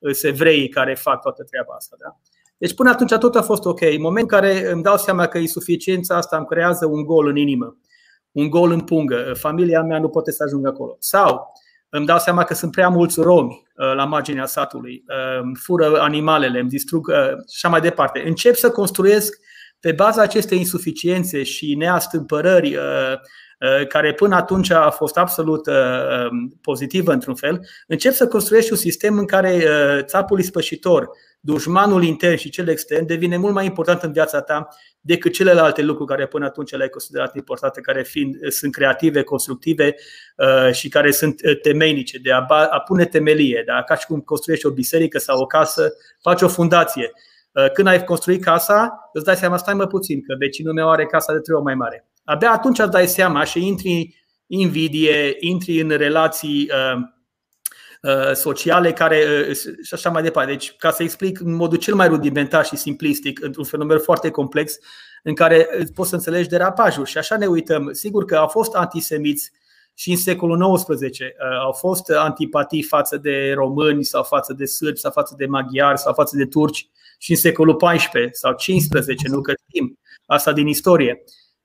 Sunt 0.00 0.32
evreii 0.32 0.68
care 0.68 0.94
fac 0.94 1.22
toată 1.22 1.42
treaba 1.42 1.74
asta. 1.74 1.96
Da? 1.98 2.18
Deci 2.58 2.74
până 2.74 2.90
atunci 2.90 3.14
tot 3.14 3.36
a 3.36 3.42
fost 3.42 3.64
ok. 3.64 3.80
În 3.80 4.00
moment 4.00 4.32
în 4.32 4.38
care 4.38 4.70
îmi 4.70 4.82
dau 4.82 4.96
seama 4.96 5.26
că 5.26 5.38
insuficiența 5.38 6.16
asta 6.16 6.36
îmi 6.36 6.46
creează 6.46 6.86
un 6.86 7.04
gol 7.04 7.26
în 7.26 7.36
inimă, 7.36 7.76
un 8.32 8.50
gol 8.50 8.70
în 8.70 8.80
pungă, 8.80 9.32
familia 9.34 9.82
mea 9.82 9.98
nu 9.98 10.08
poate 10.08 10.30
să 10.30 10.42
ajungă 10.42 10.68
acolo. 10.68 10.96
Sau 10.98 11.52
îmi 11.96 12.06
dau 12.06 12.18
seama 12.18 12.44
că 12.44 12.54
sunt 12.54 12.70
prea 12.70 12.88
mulți 12.88 13.20
romi 13.20 13.62
uh, 13.76 13.94
la 13.94 14.04
marginea 14.04 14.46
satului, 14.46 15.04
uh, 15.08 15.42
îmi 15.42 15.56
fură 15.56 16.00
animalele, 16.00 16.58
îmi 16.58 16.68
distrug 16.68 17.08
uh, 17.08 17.28
și 17.28 17.54
așa 17.54 17.68
mai 17.68 17.80
departe. 17.80 18.22
Încep 18.26 18.54
să 18.54 18.70
construiesc 18.70 19.38
pe 19.80 19.92
baza 19.92 20.22
acestei 20.22 20.58
insuficiențe 20.58 21.42
și 21.42 21.74
neastâmpărări 21.74 22.78
care 23.88 24.14
până 24.14 24.34
atunci 24.34 24.70
a 24.70 24.90
fost 24.90 25.16
absolut 25.16 25.66
um, 25.66 26.58
pozitivă 26.60 27.12
într-un 27.12 27.34
fel, 27.34 27.60
încep 27.86 28.12
să 28.12 28.28
construiești 28.28 28.70
un 28.70 28.76
sistem 28.76 29.18
în 29.18 29.26
care 29.26 29.62
țapul 30.06 30.38
ispășitor 30.38 31.08
dușmanul 31.44 32.04
intern 32.04 32.36
și 32.36 32.50
cel 32.50 32.68
extern 32.68 33.06
devine 33.06 33.36
mult 33.36 33.54
mai 33.54 33.64
important 33.64 34.02
în 34.02 34.12
viața 34.12 34.40
ta 34.40 34.68
decât 35.00 35.32
celelalte 35.32 35.82
lucruri 35.82 36.08
care 36.08 36.26
până 36.26 36.44
atunci 36.44 36.70
le-ai 36.70 36.88
considerat 36.88 37.34
importante, 37.36 37.80
care 37.80 38.02
fiind, 38.02 38.36
sunt 38.48 38.72
creative, 38.72 39.22
constructive 39.22 39.94
uh, 40.36 40.72
și 40.72 40.88
care 40.88 41.10
sunt 41.10 41.40
uh, 41.44 41.60
temeinice, 41.60 42.18
de 42.18 42.32
a, 42.32 42.46
a 42.48 42.80
pune 42.80 43.04
temelie, 43.04 43.62
da? 43.66 43.82
ca 43.82 43.96
și 43.96 44.06
cum 44.06 44.20
construiești 44.20 44.66
o 44.66 44.70
biserică 44.70 45.18
sau 45.18 45.40
o 45.40 45.46
casă, 45.46 45.92
faci 46.22 46.42
o 46.42 46.48
fundație. 46.48 47.10
Uh, 47.52 47.70
când 47.70 47.88
ai 47.88 48.04
construit 48.04 48.42
casa, 48.42 49.10
îți 49.12 49.24
dai 49.24 49.36
seama, 49.36 49.56
stai 49.56 49.74
mă 49.74 49.86
puțin, 49.86 50.22
că 50.22 50.34
vecinul 50.38 50.72
meu 50.72 50.90
are 50.90 51.06
casa 51.06 51.32
de 51.32 51.38
trei 51.38 51.56
ori 51.56 51.64
mai 51.64 51.74
mare. 51.74 52.08
Abia 52.24 52.50
atunci 52.50 52.78
îți 52.78 52.90
dai 52.90 53.06
seama 53.06 53.44
și 53.44 53.66
intri 53.66 54.14
invidie, 54.46 55.36
intri 55.38 55.80
în 55.80 55.88
relații 55.88 56.70
uh, 56.70 56.96
Uh, 56.96 57.13
sociale 58.32 58.92
care 58.92 59.24
uh, 59.48 59.56
și 59.56 59.94
așa 59.94 60.10
mai 60.10 60.22
departe. 60.22 60.50
Deci, 60.50 60.76
ca 60.76 60.90
să 60.90 61.02
explic 61.02 61.40
în 61.40 61.54
modul 61.54 61.78
cel 61.78 61.94
mai 61.94 62.08
rudimentar 62.08 62.64
și 62.64 62.76
simplistic, 62.76 63.42
într-un 63.42 63.64
fenomen 63.64 63.98
foarte 63.98 64.30
complex, 64.30 64.78
în 65.22 65.34
care 65.34 65.68
poți 65.94 66.08
să 66.08 66.14
înțelegi 66.14 66.48
derapajul. 66.48 67.04
Și 67.04 67.18
așa 67.18 67.36
ne 67.36 67.46
uităm. 67.46 67.92
Sigur 67.92 68.24
că 68.24 68.36
au 68.36 68.46
fost 68.46 68.74
antisemiți 68.74 69.50
și 69.94 70.10
în 70.10 70.16
secolul 70.16 70.76
XIX 70.76 71.18
uh, 71.18 71.28
au 71.64 71.72
fost 71.72 72.10
antipatii 72.10 72.82
față 72.82 73.16
de 73.16 73.52
români 73.54 74.04
sau 74.04 74.22
față 74.22 74.52
de 74.52 74.64
sârbi 74.64 74.98
sau 74.98 75.10
față 75.10 75.34
de 75.38 75.46
maghiari 75.46 75.98
sau 75.98 76.12
față 76.12 76.36
de 76.36 76.46
turci 76.46 76.88
și 77.18 77.30
în 77.30 77.36
secolul 77.36 77.76
XIV 77.76 78.28
sau 78.32 78.54
XV, 78.54 79.28
nu 79.30 79.40
că 79.40 79.52
știm 79.68 79.98
asta 80.26 80.52
din 80.52 80.66
istorie. 80.66 81.24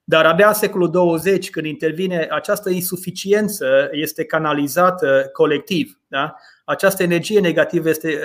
Dar 0.09 0.25
abia 0.25 0.47
în 0.47 0.53
secolul 0.53 0.89
20, 0.89 1.49
când 1.49 1.65
intervine 1.65 2.27
această 2.31 2.69
insuficiență, 2.69 3.89
este 3.91 4.25
canalizată 4.25 5.29
colectiv. 5.33 5.99
Da? 6.07 6.35
Această 6.65 7.03
energie 7.03 7.39
negativă 7.39 7.89
este, 7.89 8.19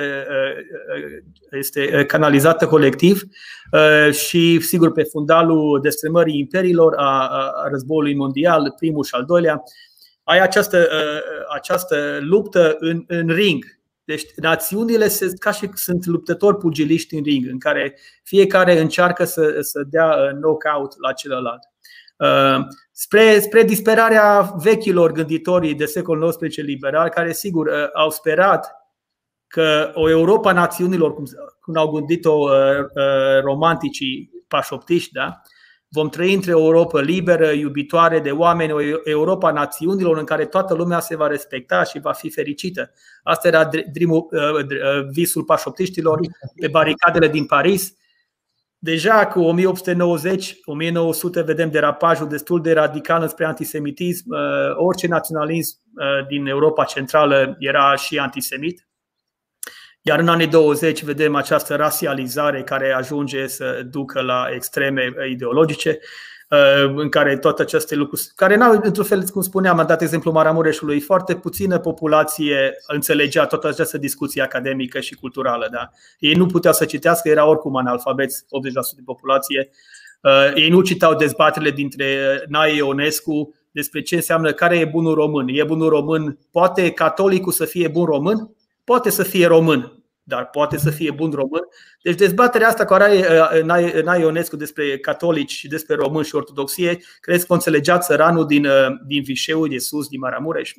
este 1.50 2.04
canalizată 2.04 2.66
colectiv 2.66 3.22
și, 4.10 4.60
sigur, 4.60 4.92
pe 4.92 5.02
fundalul 5.02 5.80
destrămării 5.82 6.38
imperiilor, 6.38 6.94
a, 6.96 7.28
a 7.28 7.68
războiului 7.70 8.14
mondial, 8.14 8.74
primul 8.76 9.04
și 9.04 9.14
al 9.14 9.24
doilea, 9.24 9.62
ai 10.22 10.40
această, 10.40 10.88
această 11.54 12.18
luptă 12.20 12.76
în, 12.78 13.04
în 13.06 13.28
ring. 13.28 13.64
Deci 14.04 14.22
națiunile 14.36 15.08
se, 15.08 15.32
ca 15.38 15.50
și 15.50 15.68
sunt 15.74 16.06
luptători 16.06 16.56
pugiliști 16.56 17.14
în 17.14 17.22
ring, 17.22 17.46
în 17.50 17.58
care 17.58 17.98
fiecare 18.22 18.80
încearcă 18.80 19.24
să, 19.24 19.56
să 19.60 19.82
dea 19.90 20.32
knockout 20.40 20.94
la 21.00 21.12
celălalt. 21.12 21.72
Uh, 22.16 22.66
spre, 22.92 23.40
spre 23.40 23.62
disperarea 23.62 24.54
vechilor 24.56 25.12
gânditorii 25.12 25.74
de 25.74 25.84
secolul 25.84 26.30
XIX 26.30 26.56
liberal, 26.56 27.08
care 27.08 27.32
sigur 27.32 27.66
uh, 27.66 27.88
au 27.94 28.10
sperat 28.10 28.76
că 29.46 29.90
o 29.94 30.10
Europa 30.10 30.52
națiunilor, 30.52 31.14
cum, 31.14 31.24
cum 31.60 31.76
au 31.76 31.90
gândit-o 31.90 32.32
uh, 32.32 33.40
romanticii 33.42 34.30
pașoptiști, 34.48 35.12
da? 35.12 35.40
vom 35.94 36.08
trăi 36.08 36.34
într-o 36.34 36.50
Europa 36.50 37.00
liberă, 37.00 37.50
iubitoare 37.50 38.20
de 38.20 38.30
oameni, 38.30 38.72
o 38.72 38.80
Europa 39.04 39.50
națiunilor 39.50 40.18
în 40.18 40.24
care 40.24 40.44
toată 40.44 40.74
lumea 40.74 41.00
se 41.00 41.16
va 41.16 41.26
respecta 41.26 41.82
și 41.82 42.00
va 42.00 42.12
fi 42.12 42.30
fericită. 42.30 42.90
Asta 43.22 43.48
era 43.48 43.68
visul 45.10 45.44
pașoptiștilor 45.44 46.20
pe 46.60 46.68
baricadele 46.68 47.28
din 47.28 47.46
Paris 47.46 47.94
Deja 48.84 49.26
cu 49.26 49.54
1890-1900 51.40 51.44
vedem 51.44 51.70
derapajul 51.70 52.28
destul 52.28 52.62
de 52.62 52.72
radical 52.72 53.22
înspre 53.22 53.44
antisemitism. 53.44 54.24
Uh, 54.30 54.38
orice 54.76 55.06
naționalism 55.06 55.78
uh, 55.94 56.26
din 56.26 56.46
Europa 56.46 56.84
Centrală 56.84 57.56
era 57.58 57.96
și 57.96 58.18
antisemit. 58.18 58.88
Iar 60.02 60.18
în 60.18 60.28
anii 60.28 60.46
20 60.46 61.02
vedem 61.02 61.34
această 61.34 61.76
rasializare 61.76 62.62
care 62.62 62.92
ajunge 62.92 63.46
să 63.46 63.82
ducă 63.90 64.20
la 64.20 64.46
extreme 64.54 65.12
ideologice. 65.30 65.90
Uh, 65.90 65.96
în 66.96 67.08
care 67.08 67.36
toate 67.36 67.62
aceste 67.62 67.94
lucruri, 67.94 68.22
care 68.34 68.56
n-au, 68.56 68.80
într-un 68.82 69.04
fel, 69.04 69.24
cum 69.28 69.42
spuneam, 69.42 69.78
am 69.78 69.86
dat 69.86 70.02
exemplu 70.02 70.32
Maramureșului, 70.32 71.00
foarte 71.00 71.34
puțină 71.34 71.78
populație 71.78 72.76
înțelegea 72.86 73.46
toată 73.46 73.68
această 73.68 73.98
discuție 73.98 74.42
academică 74.42 75.00
și 75.00 75.14
culturală. 75.14 75.68
Da? 75.70 75.90
Ei 76.18 76.34
nu 76.34 76.46
puteau 76.46 76.72
să 76.72 76.84
citească, 76.84 77.28
era 77.28 77.46
oricum 77.46 77.76
analfabeți, 77.76 78.42
80% 78.42 78.46
din 78.94 79.04
populație. 79.04 79.70
Uh, 80.22 80.52
ei 80.54 80.68
nu 80.68 80.82
citau 80.82 81.14
dezbaterile 81.14 81.70
dintre 81.70 82.42
Nae 82.48 82.74
Ionescu 82.74 83.54
despre 83.70 84.02
ce 84.02 84.14
înseamnă 84.14 84.52
care 84.52 84.78
e 84.78 84.84
bunul 84.84 85.14
român. 85.14 85.46
E 85.48 85.64
bunul 85.64 85.88
român, 85.88 86.38
poate 86.50 86.90
catolicul 86.90 87.52
să 87.52 87.64
fie 87.64 87.88
bun 87.88 88.04
român? 88.04 88.50
Poate 88.84 89.10
să 89.10 89.22
fie 89.22 89.46
român, 89.46 90.03
dar 90.24 90.50
poate 90.50 90.78
să 90.78 90.90
fie 90.90 91.10
bun 91.10 91.30
român. 91.30 91.62
Deci 92.02 92.14
dezbaterea 92.14 92.68
asta 92.68 92.84
care 92.84 93.26
are 93.40 93.62
Nai 94.02 94.20
Ionescu 94.20 94.56
despre 94.56 94.98
catolici 94.98 95.52
și 95.52 95.68
despre 95.68 95.94
români 95.94 96.24
și 96.24 96.34
ortodoxie, 96.34 97.00
crezi 97.20 97.46
că 97.46 97.52
o 97.52 97.54
înțelegea 97.54 97.98
țăranul 97.98 98.46
din, 98.46 98.66
uh, 98.66 98.86
din 99.06 99.22
Vișeu, 99.22 99.66
de 99.66 99.78
sus, 99.78 100.08
din 100.08 100.20
Maramureș. 100.20 100.74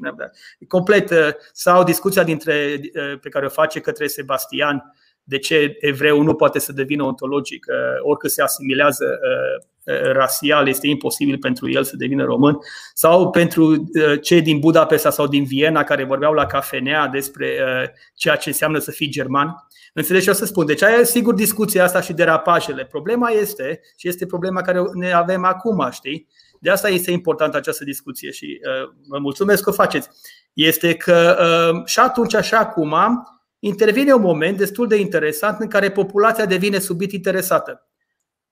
E 0.59 0.65
complet. 0.65 1.09
Uh, 1.09 1.29
sau 1.51 1.83
discuția 1.83 2.23
dintre, 2.23 2.79
uh, 2.81 3.19
pe 3.21 3.29
care 3.29 3.45
o 3.45 3.49
face 3.49 3.79
către 3.79 4.07
Sebastian, 4.07 4.93
de 5.27 5.37
ce 5.37 5.77
evreul 5.79 6.23
nu 6.23 6.33
poate 6.33 6.59
să 6.59 6.71
devină 6.71 7.03
ontologic, 7.03 7.65
oricât 8.01 8.31
se 8.31 8.41
asimilează 8.41 9.19
rasial, 10.13 10.67
este 10.67 10.87
imposibil 10.87 11.37
pentru 11.37 11.69
el 11.69 11.83
să 11.83 11.95
devină 11.95 12.23
român, 12.23 12.57
sau 12.93 13.29
pentru 13.29 13.71
uh, 13.71 14.21
cei 14.21 14.41
din 14.41 14.59
Budapesta 14.59 15.09
sau 15.09 15.27
din 15.27 15.43
Viena 15.43 15.83
care 15.83 16.03
vorbeau 16.03 16.33
la 16.33 16.45
cafenea 16.45 17.07
despre 17.07 17.47
uh, 17.47 17.89
ceea 18.15 18.35
ce 18.35 18.49
înseamnă 18.49 18.79
să 18.79 18.91
fii 18.91 19.09
german. 19.09 19.67
Înțelegi 19.93 20.23
ce 20.23 20.29
o 20.29 20.33
să 20.33 20.45
spun? 20.45 20.65
Deci 20.65 20.83
aia 20.83 20.95
e 20.95 21.03
sigur 21.03 21.33
discuția 21.33 21.83
asta 21.83 22.01
și 22.01 22.13
derapajele. 22.13 22.85
Problema 22.85 23.29
este, 23.29 23.81
și 23.97 24.07
este 24.07 24.25
problema 24.25 24.61
care 24.61 24.81
ne 24.93 25.11
avem 25.11 25.45
acum, 25.45 25.87
știi? 25.91 26.27
De 26.59 26.69
asta 26.69 26.89
este 26.89 27.11
importantă 27.11 27.57
această 27.57 27.83
discuție 27.83 28.31
și 28.31 28.59
uh, 28.61 28.89
vă 29.07 29.17
mulțumesc 29.19 29.63
că 29.63 29.69
o 29.69 29.73
faceți. 29.73 30.09
Este 30.53 30.93
că 30.93 31.37
uh, 31.39 31.85
și 31.85 31.99
atunci, 31.99 32.33
așa 32.33 32.57
acum, 32.57 32.95
intervine 33.67 34.13
un 34.13 34.21
moment 34.21 34.57
destul 34.57 34.87
de 34.87 34.95
interesant 34.95 35.59
în 35.59 35.67
care 35.67 35.91
populația 35.91 36.45
devine 36.45 36.79
subit 36.79 37.11
interesată. 37.11 37.87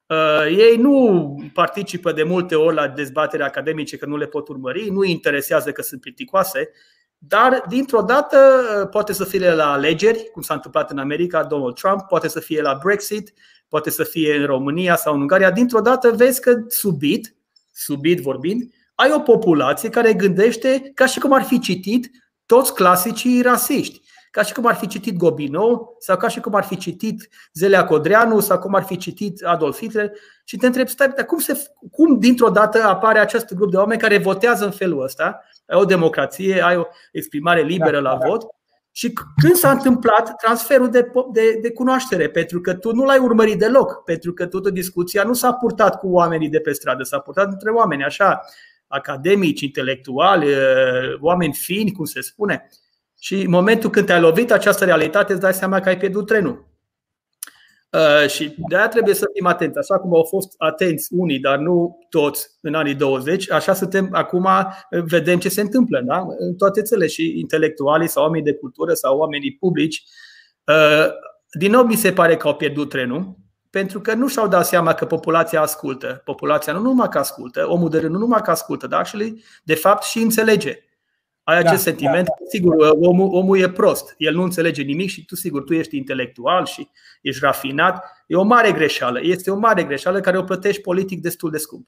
Uh, 0.05 0.45
ei 0.57 0.75
nu 0.77 1.35
participă 1.53 2.11
de 2.11 2.23
multe 2.23 2.55
ori 2.55 2.75
la 2.75 2.87
dezbatere 2.87 3.43
academice 3.43 3.97
că 3.97 4.05
nu 4.05 4.17
le 4.17 4.25
pot 4.25 4.47
urmări, 4.47 4.89
nu 4.89 5.03
interesează 5.03 5.71
că 5.71 5.81
sunt 5.81 6.01
plicticoase, 6.01 6.69
dar 7.17 7.63
dintr-o 7.69 8.01
dată 8.01 8.37
uh, 8.37 8.89
poate 8.89 9.13
să 9.13 9.23
fie 9.23 9.51
la 9.51 9.71
alegeri, 9.71 10.29
cum 10.31 10.41
s-a 10.41 10.53
întâmplat 10.53 10.91
în 10.91 10.97
America, 10.97 11.43
Donald 11.43 11.75
Trump, 11.75 12.01
poate 12.01 12.27
să 12.27 12.39
fie 12.39 12.61
la 12.61 12.79
Brexit, 12.83 13.33
poate 13.67 13.89
să 13.89 14.03
fie 14.03 14.35
în 14.35 14.45
România 14.45 14.95
sau 14.95 15.13
în 15.13 15.21
Ungaria, 15.21 15.51
dintr-o 15.51 15.81
dată 15.81 16.11
vezi 16.11 16.41
că 16.41 16.55
subit, 16.67 17.35
subit 17.71 18.21
vorbind, 18.21 18.63
ai 18.95 19.11
o 19.11 19.19
populație 19.19 19.89
care 19.89 20.13
gândește 20.13 20.91
ca 20.93 21.05
și 21.05 21.19
cum 21.19 21.33
ar 21.33 21.43
fi 21.43 21.59
citit 21.59 22.11
toți 22.45 22.73
clasicii 22.73 23.41
rasiști 23.41 24.02
ca 24.33 24.41
și 24.41 24.53
cum 24.53 24.65
ar 24.65 24.75
fi 24.75 24.87
citit 24.87 25.17
Gobineau 25.17 25.95
sau 25.99 26.17
ca 26.17 26.27
și 26.27 26.39
cum 26.39 26.55
ar 26.55 26.63
fi 26.63 26.77
citit 26.77 27.29
Zelea 27.53 27.85
Codreanu 27.85 28.39
sau 28.39 28.59
cum 28.59 28.75
ar 28.75 28.83
fi 28.83 28.97
citit 28.97 29.43
Adolf 29.43 29.77
Hitler 29.77 30.11
și 30.43 30.57
te 30.57 30.65
întrebi, 30.65 30.89
stai, 30.89 31.07
dar 31.15 31.25
cum, 31.25 31.39
se, 31.39 31.63
cum 31.91 32.19
dintr-o 32.19 32.49
dată 32.49 32.83
apare 32.83 33.19
acest 33.19 33.53
grup 33.53 33.71
de 33.71 33.77
oameni 33.77 34.01
care 34.01 34.17
votează 34.17 34.65
în 34.65 34.71
felul 34.71 35.03
ăsta? 35.03 35.43
Ai 35.65 35.79
o 35.79 35.85
democrație, 35.85 36.61
ai 36.61 36.75
o 36.75 36.83
exprimare 37.11 37.61
liberă 37.61 38.01
da, 38.01 38.09
la 38.09 38.17
da. 38.17 38.27
vot 38.27 38.45
Și 38.91 39.13
când 39.41 39.53
s-a 39.53 39.71
întâmplat 39.71 40.35
transferul 40.35 40.89
de, 40.89 41.11
de, 41.31 41.59
de 41.61 41.71
cunoaștere? 41.71 42.29
Pentru 42.29 42.61
că 42.61 42.73
tu 42.73 42.93
nu 42.93 43.03
l-ai 43.03 43.19
urmărit 43.19 43.59
deloc, 43.59 44.03
pentru 44.03 44.33
că 44.33 44.45
toată 44.45 44.69
discuția 44.69 45.23
nu 45.23 45.33
s-a 45.33 45.53
purtat 45.53 45.99
cu 45.99 46.07
oamenii 46.07 46.49
de 46.49 46.59
pe 46.59 46.71
stradă, 46.71 47.03
s-a 47.03 47.19
purtat 47.19 47.51
între 47.51 47.69
oameni 47.69 48.03
așa, 48.03 48.41
academici, 48.87 49.61
intelectuali, 49.61 50.47
oameni 51.19 51.53
fini, 51.53 51.91
cum 51.91 52.05
se 52.05 52.21
spune. 52.21 52.69
Și 53.23 53.41
în 53.41 53.49
momentul 53.49 53.89
când 53.89 54.05
te-ai 54.05 54.19
lovit 54.19 54.51
această 54.51 54.85
realitate, 54.85 55.31
îți 55.31 55.41
dai 55.41 55.53
seama 55.53 55.79
că 55.79 55.89
ai 55.89 55.97
pierdut 55.97 56.27
trenul. 56.27 56.67
Uh, 57.91 58.29
și 58.29 58.55
de 58.67 58.75
aia 58.75 58.87
trebuie 58.87 59.13
să 59.13 59.25
fim 59.33 59.45
atenți. 59.45 59.77
Așa 59.77 59.99
cum 59.99 60.15
au 60.15 60.23
fost 60.23 60.53
atenți 60.57 61.07
unii, 61.11 61.39
dar 61.39 61.57
nu 61.57 61.97
toți 62.09 62.47
în 62.61 62.73
anii 62.73 62.95
20, 62.95 63.51
așa 63.51 63.73
suntem 63.73 64.09
acum, 64.11 64.47
vedem 64.89 65.39
ce 65.39 65.49
se 65.49 65.61
întâmplă 65.61 66.01
da? 66.05 66.25
în 66.37 66.55
toate 66.55 66.81
țările 66.81 67.07
și 67.07 67.39
intelectualii 67.39 68.07
sau 68.07 68.23
oamenii 68.23 68.51
de 68.51 68.57
cultură 68.57 68.93
sau 68.93 69.17
oamenii 69.17 69.55
publici. 69.59 70.03
Uh, 70.65 71.07
din 71.51 71.71
nou 71.71 71.83
mi 71.83 71.95
se 71.95 72.13
pare 72.13 72.37
că 72.37 72.47
au 72.47 72.55
pierdut 72.55 72.89
trenul, 72.89 73.37
pentru 73.69 74.01
că 74.01 74.13
nu 74.13 74.27
și-au 74.27 74.47
dat 74.47 74.65
seama 74.65 74.93
că 74.93 75.05
populația 75.05 75.61
ascultă. 75.61 76.21
Populația 76.25 76.73
nu 76.73 76.81
numai 76.81 77.09
că 77.09 77.17
ascultă, 77.17 77.69
omul 77.69 77.89
de 77.89 77.99
rând 77.99 78.13
nu 78.13 78.19
numai 78.19 78.41
că 78.41 78.51
ascultă, 78.51 78.87
dar 78.87 79.05
și 79.05 79.43
de 79.63 79.75
fapt 79.75 80.03
și 80.03 80.19
înțelege 80.19 80.77
ai 81.43 81.61
da, 81.61 81.69
acest 81.69 81.83
da, 81.83 81.89
sentiment, 81.89 82.25
da. 82.25 82.33
sigur, 82.49 82.75
omul, 83.01 83.33
omul 83.33 83.61
e 83.61 83.69
prost, 83.69 84.15
el 84.17 84.33
nu 84.33 84.43
înțelege 84.43 84.81
nimic 84.81 85.09
și 85.09 85.25
tu, 85.25 85.35
sigur, 85.35 85.63
tu 85.63 85.73
ești 85.73 85.97
intelectual 85.97 86.65
și 86.65 86.89
ești 87.21 87.43
rafinat. 87.43 88.03
E 88.27 88.35
o 88.35 88.43
mare 88.43 88.71
greșeală. 88.71 89.19
Este 89.23 89.51
o 89.51 89.57
mare 89.57 89.83
greșeală 89.83 90.19
care 90.19 90.37
o 90.37 90.43
plătești 90.43 90.81
politic 90.81 91.21
destul 91.21 91.51
de 91.51 91.57
scump. 91.57 91.87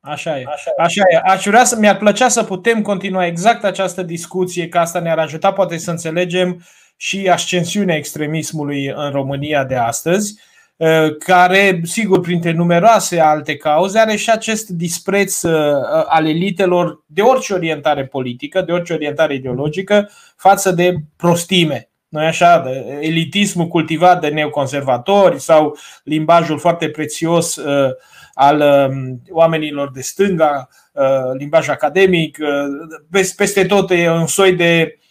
Așa 0.00 0.38
e. 0.38 0.44
Așa 0.78 1.02
e. 1.10 1.16
Aș 1.16 1.44
vrea 1.44 1.64
să 1.64 1.76
mi-ar 1.78 1.96
plăcea 1.96 2.28
să 2.28 2.42
putem 2.42 2.82
continua 2.82 3.26
exact 3.26 3.64
această 3.64 4.02
discuție, 4.02 4.68
că 4.68 4.78
asta 4.78 5.00
ne-ar 5.00 5.18
ajuta 5.18 5.52
poate 5.52 5.76
să 5.76 5.90
înțelegem 5.90 6.64
și 6.96 7.28
ascensiunea 7.28 7.96
extremismului 7.96 8.86
în 8.86 9.10
România 9.10 9.64
de 9.64 9.74
astăzi. 9.74 10.40
Uh, 10.78 11.16
care, 11.18 11.80
sigur, 11.84 12.20
printre 12.20 12.52
numeroase 12.52 13.20
alte 13.20 13.56
cauze, 13.56 13.98
are 13.98 14.16
și 14.16 14.30
acest 14.30 14.68
dispreț 14.68 15.42
uh, 15.42 15.82
al 16.06 16.26
elitelor 16.26 17.04
de 17.06 17.20
orice 17.22 17.54
orientare 17.54 18.06
politică, 18.06 18.62
de 18.62 18.72
orice 18.72 18.92
orientare 18.92 19.34
ideologică, 19.34 20.10
față 20.36 20.70
de 20.70 20.94
prostime. 21.16 21.88
nu 22.08 22.20
așa? 22.20 22.58
De 22.58 22.98
elitismul 23.00 23.66
cultivat 23.66 24.20
de 24.20 24.28
neoconservatori 24.28 25.40
sau 25.40 25.76
limbajul 26.04 26.58
foarte 26.58 26.88
prețios 26.88 27.56
uh, 27.56 27.90
al 28.34 28.88
um, 28.90 29.22
oamenilor 29.30 29.90
de 29.90 30.00
stânga, 30.00 30.68
limbaj 31.38 31.68
academic, 31.68 32.38
peste 33.36 33.66
tot 33.66 33.90
e 33.90 34.10
un 34.10 34.26
soi 34.26 34.52
de 34.52 34.98
Uh, 34.98 35.05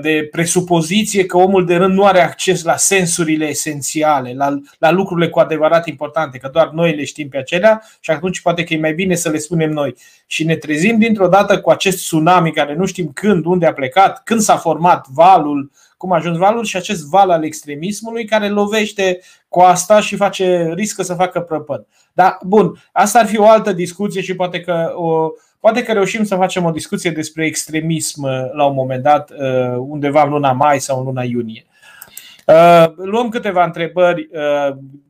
de 0.00 0.28
presupoziție 0.30 1.26
că 1.26 1.36
omul 1.36 1.66
de 1.66 1.76
rând 1.76 1.94
nu 1.94 2.04
are 2.04 2.20
acces 2.20 2.62
la 2.62 2.76
sensurile 2.76 3.46
esențiale, 3.46 4.32
la, 4.34 4.58
la 4.78 4.90
lucrurile 4.90 5.28
cu 5.28 5.38
adevărat 5.38 5.86
importante, 5.86 6.38
că 6.38 6.48
doar 6.52 6.68
noi 6.68 6.94
le 6.94 7.04
știm 7.04 7.28
pe 7.28 7.38
acelea 7.38 7.82
și 8.00 8.10
atunci 8.10 8.40
poate 8.40 8.64
că 8.64 8.74
e 8.74 8.78
mai 8.78 8.94
bine 8.94 9.14
să 9.14 9.28
le 9.28 9.38
spunem 9.38 9.70
noi. 9.70 9.94
Și 10.26 10.44
ne 10.44 10.56
trezim 10.56 10.98
dintr-o 10.98 11.28
dată 11.28 11.60
cu 11.60 11.70
acest 11.70 11.96
tsunami 11.96 12.52
care 12.52 12.74
nu 12.74 12.86
știm 12.86 13.10
când, 13.14 13.44
unde 13.44 13.66
a 13.66 13.72
plecat, 13.72 14.22
când 14.24 14.40
s-a 14.40 14.56
format 14.56 15.06
valul, 15.08 15.70
cum 15.96 16.12
a 16.12 16.16
ajuns 16.16 16.36
valul 16.36 16.64
și 16.64 16.76
acest 16.76 17.08
val 17.08 17.30
al 17.30 17.44
extremismului 17.44 18.24
care 18.24 18.48
lovește 18.48 19.20
coasta 19.48 20.00
și 20.00 20.16
face, 20.16 20.72
riscă 20.74 21.02
să 21.02 21.14
facă 21.14 21.40
prăpăd. 21.40 21.86
Dar, 22.12 22.38
bun, 22.42 22.82
asta 22.92 23.18
ar 23.18 23.26
fi 23.26 23.38
o 23.38 23.48
altă 23.48 23.72
discuție 23.72 24.20
și 24.20 24.34
poate 24.34 24.60
că 24.60 24.92
o, 24.94 25.28
Poate 25.64 25.82
că 25.82 25.92
reușim 25.92 26.24
să 26.24 26.36
facem 26.36 26.64
o 26.64 26.70
discuție 26.70 27.10
despre 27.10 27.46
extremism 27.46 28.22
uh, 28.22 28.30
la 28.52 28.64
un 28.64 28.74
moment 28.74 29.02
dat, 29.02 29.30
uh, 29.30 29.76
undeva 29.76 30.22
în 30.22 30.30
luna 30.30 30.52
mai 30.52 30.80
sau 30.80 30.98
în 30.98 31.04
luna 31.04 31.22
iunie. 31.22 31.66
Uh, 32.46 32.92
luăm 32.96 33.28
câteva 33.28 33.64
întrebări. 33.64 34.28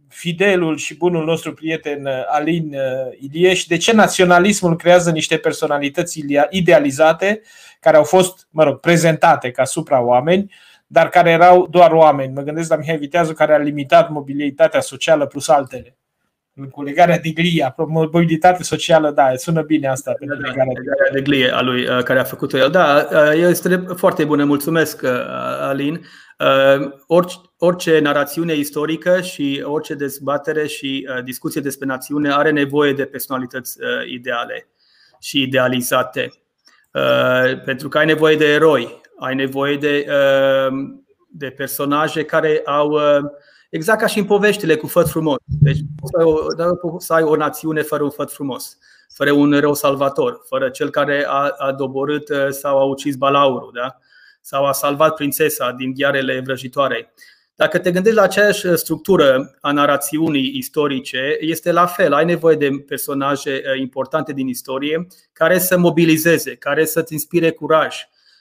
Fidelul 0.09 0.76
și 0.76 0.97
bunul 0.97 1.24
nostru 1.24 1.55
prieten 1.55 2.09
Alin 2.26 2.76
Ilieș, 3.20 3.64
de 3.64 3.76
ce 3.76 3.93
naționalismul 3.93 4.76
creează 4.76 5.10
niște 5.10 5.36
personalități 5.36 6.24
idealizate 6.51 7.40
care 7.81 7.97
au 7.97 8.05
fost, 8.05 8.48
mă 8.51 8.62
rog, 8.62 8.81
prezentate 8.81 9.51
ca 9.51 9.64
supra-oameni, 9.64 10.52
dar 10.86 11.09
care 11.09 11.31
erau 11.31 11.66
doar 11.66 11.90
oameni. 11.90 12.32
Mă 12.32 12.43
gândesc 12.43 12.70
la 12.70 12.76
Mihai 12.76 12.97
Viteazu 12.97 13.32
care 13.32 13.55
a 13.55 13.59
limitat 13.59 14.10
mobilitatea 14.10 14.81
socială 14.81 15.26
plus 15.26 15.48
altele 15.48 15.97
cu 15.98 16.03
legarea 16.85 17.18
de 17.18 17.31
glia, 17.31 17.74
mobilitate 17.76 18.62
socială, 18.62 19.10
da, 19.10 19.36
sună 19.36 19.62
bine 19.62 19.89
asta 19.89 20.10
da, 20.10 20.16
pentru 20.18 20.39
legarea 20.39 20.72
de 21.12 21.20
glie 21.20 21.51
a 21.51 21.62
lui 21.62 21.89
uh, 21.89 22.02
care 22.02 22.18
a 22.18 22.24
făcut-o 22.24 22.59
el. 22.59 22.70
Da, 22.70 23.09
uh, 23.12 23.32
este 23.35 23.85
foarte 23.97 24.24
bună, 24.24 24.44
mulțumesc 24.44 25.02
uh, 25.02 25.10
Alin. 25.60 26.05
Orice, 27.06 27.36
orice 27.59 27.98
narațiune 27.98 28.55
istorică 28.55 29.20
și 29.20 29.62
orice 29.64 29.94
dezbatere 29.94 30.66
și 30.66 31.09
discuție 31.24 31.60
despre 31.60 31.86
națiune 31.86 32.32
are 32.32 32.51
nevoie 32.51 32.93
de 32.93 33.05
personalități 33.05 33.78
ideale 34.06 34.68
și 35.20 35.43
idealizate. 35.43 36.32
Pentru 37.64 37.89
că 37.89 37.98
ai 37.98 38.06
nevoie 38.06 38.36
de 38.36 38.52
eroi, 38.52 39.01
ai 39.18 39.35
nevoie 39.35 39.76
de, 39.76 40.06
de 41.31 41.51
personaje 41.51 42.24
care 42.24 42.62
au 42.64 42.98
Exact 43.74 44.01
ca 44.01 44.06
și 44.06 44.18
în 44.18 44.24
poveștile 44.24 44.76
cu 44.76 44.86
făt 44.86 45.09
frumos. 45.09 45.36
Deci 45.44 45.78
poți 46.80 47.06
să 47.06 47.12
ai 47.12 47.22
o 47.22 47.36
națiune 47.36 47.82
fără 47.82 48.02
un 48.02 48.10
făt 48.10 48.32
frumos, 48.32 48.78
fără 49.14 49.32
un 49.32 49.52
erou 49.52 49.74
salvator, 49.74 50.40
fără 50.48 50.68
cel 50.68 50.90
care 50.90 51.24
a, 51.28 51.55
a 51.59 51.72
doborât 51.72 52.28
uh, 52.28 52.48
sau 52.48 52.78
a 52.78 52.84
ucis 52.84 53.16
balaurul, 53.16 53.70
da? 53.74 53.98
sau 54.40 54.64
a 54.64 54.72
salvat 54.72 55.14
prințesa 55.14 55.72
din 55.72 55.92
ghearele 55.94 56.40
vrăjitoarei. 56.44 57.12
Dacă 57.55 57.78
te 57.78 57.90
gândești 57.90 58.16
la 58.16 58.22
aceeași 58.22 58.66
uh, 58.66 58.74
structură 58.74 59.56
a 59.60 59.72
narațiunii 59.72 60.56
istorice, 60.56 61.36
este 61.40 61.72
la 61.72 61.86
fel. 61.86 62.12
Ai 62.12 62.24
nevoie 62.24 62.56
de 62.56 62.70
personaje 62.86 63.62
uh, 63.64 63.80
importante 63.80 64.32
din 64.32 64.48
istorie 64.48 65.06
care 65.32 65.59
să 65.59 65.78
mobilizeze, 65.78 66.55
care 66.55 66.84
să-ți 66.84 67.12
inspire 67.12 67.51
curaj, 67.51 67.96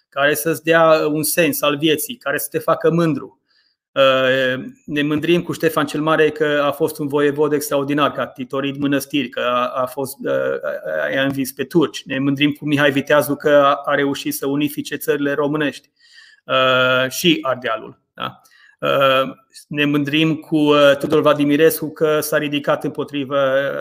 care 0.09 0.33
să-ți 0.33 0.63
dea 0.63 1.07
un 1.11 1.23
sens 1.23 1.61
al 1.61 1.77
vieții, 1.77 2.15
care 2.15 2.37
să 2.37 2.47
te 2.51 2.59
facă 2.59 2.91
mândru. 2.91 3.37
Uh, 3.93 4.63
ne 4.85 5.01
mândrim 5.01 5.41
cu 5.41 5.51
Ștefan 5.51 5.85
cel 5.85 6.01
Mare 6.01 6.29
că 6.29 6.61
a 6.65 6.71
fost 6.71 6.99
un 6.99 7.07
voievod 7.07 7.53
extraordinar, 7.53 8.11
că 8.11 8.21
a 8.21 8.25
titorit 8.25 8.77
mănăstiri, 8.77 9.29
că 9.29 9.39
a, 9.39 9.67
a, 9.67 9.85
fost, 9.85 10.17
uh, 10.23 10.31
a, 11.15 11.19
a 11.19 11.23
învins 11.23 11.51
pe 11.51 11.63
turci. 11.63 12.03
Ne 12.05 12.19
mândrim 12.19 12.51
cu 12.51 12.65
Mihai 12.65 12.91
Viteazu 12.91 13.35
că 13.35 13.49
a, 13.49 13.81
a 13.85 13.95
reușit 13.95 14.33
să 14.33 14.47
unifice 14.47 14.95
țările 14.95 15.33
românești 15.33 15.89
uh, 16.45 17.09
și 17.09 17.39
Ardealul. 17.41 18.01
Da? 18.13 18.41
Ne 19.67 19.85
mândrim 19.85 20.35
cu 20.35 20.71
Tudor 20.99 21.21
Vladimirescu 21.21 21.91
că 21.91 22.19
s-a 22.19 22.37
ridicat 22.37 22.83
împotriva 22.83 23.37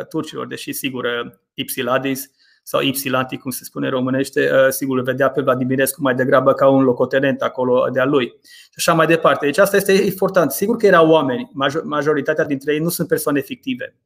turcilor, 0.09 0.47
deși 0.47 0.72
sigur 0.72 1.06
Ipsiladis 1.55 2.30
sau 2.62 2.80
Ipsilanti, 2.80 3.36
cum 3.36 3.51
se 3.51 3.64
spune 3.64 3.89
românește, 3.89 4.51
uh, 4.52 4.68
sigur 4.68 4.98
îl 4.98 5.05
vedea 5.05 5.30
pe 5.30 5.40
Vladimirescu 5.40 6.02
mai 6.02 6.14
degrabă 6.14 6.52
ca 6.52 6.68
un 6.68 6.82
locotenent 6.82 7.43
acolo 7.43 7.89
de-a 7.93 8.05
lui. 8.05 8.26
Și 8.43 8.74
așa 8.76 8.93
mai 8.93 9.06
departe. 9.06 9.44
Deci 9.44 9.59
asta 9.59 9.76
este 9.76 9.93
important. 9.93 10.51
Sigur 10.51 10.76
că 10.76 10.86
erau 10.86 11.10
oameni, 11.10 11.51
majoritatea 11.84 12.44
dintre 12.44 12.72
ei 12.72 12.78
nu 12.78 12.89
sunt 12.89 13.09
persoane 13.09 13.40
fictive. 13.40 13.97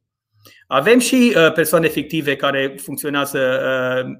Avem 0.67 0.99
și 0.99 1.33
uh, 1.35 1.51
persoane 1.53 1.87
fictive 1.87 2.35
care 2.35 2.75
funcționează 2.81 3.39
uh, 3.39 4.17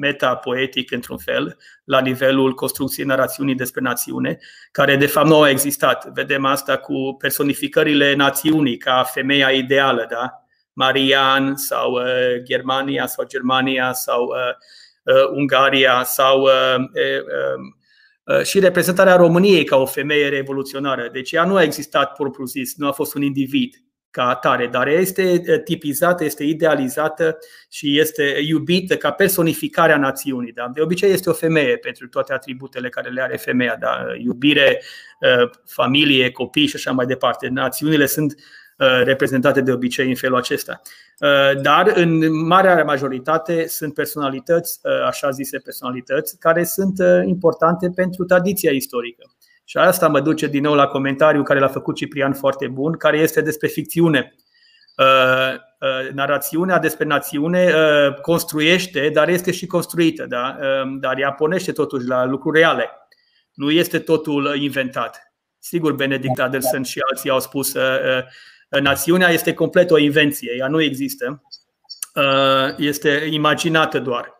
meta-poetic 0.00 0.90
într-un 0.90 1.18
fel, 1.18 1.56
la 1.84 2.00
nivelul 2.00 2.54
construcției 2.54 3.06
narațiunii 3.06 3.54
despre 3.54 3.80
națiune, 3.80 4.38
care 4.72 4.96
de 4.96 5.06
fapt 5.06 5.26
nu 5.26 5.34
au 5.34 5.48
existat. 5.48 6.12
Vedem 6.12 6.44
asta 6.44 6.76
cu 6.76 7.16
personificările 7.18 8.14
națiunii 8.14 8.76
ca 8.76 9.02
femeia 9.02 9.50
ideală, 9.50 10.06
da? 10.10 10.47
Marian 10.78 11.56
sau 11.56 11.92
uh, 11.92 12.42
Germania 12.42 13.06
sau 13.06 13.24
Germania 13.26 13.92
sau 13.92 14.24
uh, 14.24 15.14
uh, 15.14 15.28
Ungaria 15.34 16.02
sau 16.04 16.40
um, 16.40 16.90
și 18.44 18.58
reprezentarea 18.58 19.16
României 19.16 19.64
ca 19.64 19.76
o 19.76 19.86
femeie 19.86 20.28
revoluționară. 20.28 21.08
Deci 21.12 21.32
ea 21.32 21.44
nu 21.44 21.54
a 21.54 21.62
existat 21.62 22.12
propriu-zis, 22.12 22.76
nu 22.76 22.88
a 22.88 22.92
fost 22.92 23.14
un 23.14 23.22
individ 23.22 23.82
ca 24.10 24.28
atare, 24.28 24.66
dar 24.66 24.88
este 24.88 25.42
tipizată, 25.64 26.24
este 26.24 26.44
idealizată 26.44 27.38
și 27.70 27.98
este 27.98 28.38
iubită 28.46 28.96
ca 28.96 29.10
personificarea 29.10 29.96
națiunii. 29.96 30.52
Da? 30.52 30.70
De 30.74 30.80
obicei 30.80 31.10
este 31.10 31.30
o 31.30 31.32
femeie 31.32 31.76
pentru 31.76 32.08
toate 32.08 32.32
atributele 32.32 32.88
care 32.88 33.10
le 33.10 33.22
are 33.22 33.36
femeia, 33.36 33.76
da? 33.80 34.04
iubire, 34.18 34.82
familie, 35.64 36.30
copii 36.30 36.66
și 36.66 36.76
așa 36.76 36.90
mai 36.90 37.06
departe. 37.06 37.48
Națiunile 37.48 38.06
sunt 38.06 38.34
Uh, 38.34 38.57
reprezentate 38.78 39.60
de 39.60 39.72
obicei 39.72 40.08
în 40.08 40.14
felul 40.14 40.36
acesta. 40.36 40.80
Uh, 41.18 41.60
dar 41.62 41.92
în 41.94 42.36
marea 42.46 42.84
majoritate 42.84 43.66
sunt 43.66 43.94
personalități, 43.94 44.80
uh, 44.82 45.06
așa 45.06 45.30
zise 45.30 45.58
personalități, 45.58 46.38
care 46.38 46.64
sunt 46.64 46.98
importante 47.24 47.90
pentru 47.94 48.24
tradiția 48.24 48.70
istorică. 48.70 49.22
Și 49.64 49.76
asta 49.76 50.08
mă 50.08 50.20
duce 50.20 50.46
din 50.46 50.62
nou 50.62 50.74
la 50.74 50.86
comentariul 50.86 51.44
care 51.44 51.58
l-a 51.58 51.68
făcut 51.68 51.96
Ciprian 51.96 52.32
foarte 52.32 52.68
bun, 52.68 52.92
care 52.92 53.18
este 53.18 53.40
despre 53.40 53.68
ficțiune. 53.68 54.34
Narațiunea 56.12 56.78
despre 56.78 57.04
națiune 57.04 57.72
construiește, 58.22 59.10
dar 59.12 59.28
este 59.28 59.50
și 59.50 59.66
construită, 59.66 60.26
da? 60.26 60.58
dar 61.00 61.18
ea 61.18 61.32
ponește 61.32 61.72
totuși 61.72 62.06
la 62.06 62.24
lucruri 62.24 62.58
reale. 62.58 62.90
Nu 63.54 63.70
este 63.70 63.98
totul 63.98 64.56
inventat. 64.60 65.32
Sigur, 65.58 65.92
Benedict 65.92 66.40
Adelson 66.40 66.82
și 66.82 67.00
alții 67.10 67.30
au 67.30 67.40
spus 67.40 67.72
că 67.72 68.24
națiunea 68.68 69.28
este 69.28 69.54
complet 69.54 69.90
o 69.90 69.98
invenție, 69.98 70.54
ea 70.58 70.68
nu 70.68 70.82
există, 70.82 71.42
este 72.76 73.28
imaginată 73.30 73.98
doar. 73.98 74.36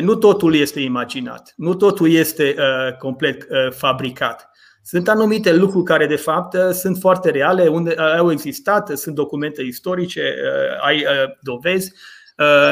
Nu 0.00 0.14
totul 0.14 0.54
este 0.54 0.80
imaginat, 0.80 1.52
nu 1.56 1.74
totul 1.74 2.10
este 2.10 2.54
complet 2.98 3.46
fabricat. 3.70 4.50
Sunt 4.82 5.08
anumite 5.08 5.54
lucruri 5.54 5.84
care, 5.84 6.06
de 6.06 6.16
fapt, 6.16 6.56
sunt 6.74 6.98
foarte 6.98 7.30
reale, 7.30 7.66
unde 7.66 7.94
au 7.94 8.30
existat, 8.30 8.98
sunt 8.98 9.14
documente 9.14 9.62
istorice, 9.62 10.34
ai 10.80 11.04
dovezi 11.40 11.92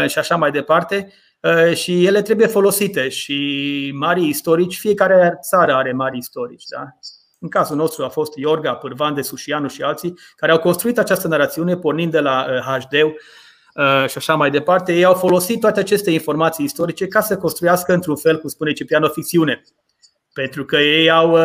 și 0.06 0.18
așa 0.18 0.36
mai 0.36 0.50
departe 0.50 1.12
și 1.74 2.06
ele 2.06 2.22
trebuie 2.22 2.46
folosite 2.46 3.08
și 3.08 3.92
mari 3.94 4.28
istorici, 4.28 4.78
fiecare 4.78 5.38
țară 5.42 5.74
are 5.74 5.92
mari 5.92 6.18
istorici. 6.18 6.64
Da? 6.70 6.84
În 7.38 7.48
cazul 7.48 7.76
nostru 7.76 8.04
a 8.04 8.08
fost 8.08 8.36
Iorga, 8.36 8.74
Pârvan 8.74 9.14
de 9.14 9.22
Sușianu 9.22 9.68
și 9.68 9.82
alții 9.82 10.14
care 10.36 10.52
au 10.52 10.58
construit 10.58 10.98
această 10.98 11.28
narațiune 11.28 11.76
pornind 11.76 12.10
de 12.10 12.20
la 12.20 12.46
HD 12.66 12.94
și 14.06 14.16
așa 14.18 14.34
mai 14.34 14.50
departe. 14.50 14.94
Ei 14.94 15.04
au 15.04 15.14
folosit 15.14 15.60
toate 15.60 15.80
aceste 15.80 16.10
informații 16.10 16.64
istorice 16.64 17.06
ca 17.06 17.20
să 17.20 17.36
construiască 17.36 17.92
într-un 17.92 18.16
fel, 18.16 18.38
cum 18.38 18.48
spune 18.48 18.72
Ciprian, 18.72 19.02
o 19.02 19.08
ficțiune. 19.08 19.62
Pentru 20.32 20.64
că 20.64 20.76
ei 20.76 21.10
au 21.10 21.38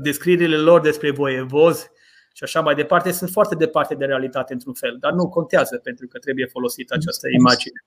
descrierile 0.00 0.56
lor 0.56 0.80
despre 0.80 1.10
voievozi 1.10 1.90
și 2.34 2.42
așa 2.42 2.60
mai 2.60 2.74
departe, 2.74 3.12
sunt 3.12 3.30
foarte 3.30 3.54
departe 3.54 3.94
de 3.94 4.04
realitate 4.04 4.52
într-un 4.52 4.74
fel, 4.74 4.96
dar 5.00 5.12
nu 5.12 5.28
contează 5.28 5.80
pentru 5.82 6.06
că 6.06 6.18
trebuie 6.18 6.46
folosită 6.46 6.94
această 6.94 7.28
imagine. 7.28 7.84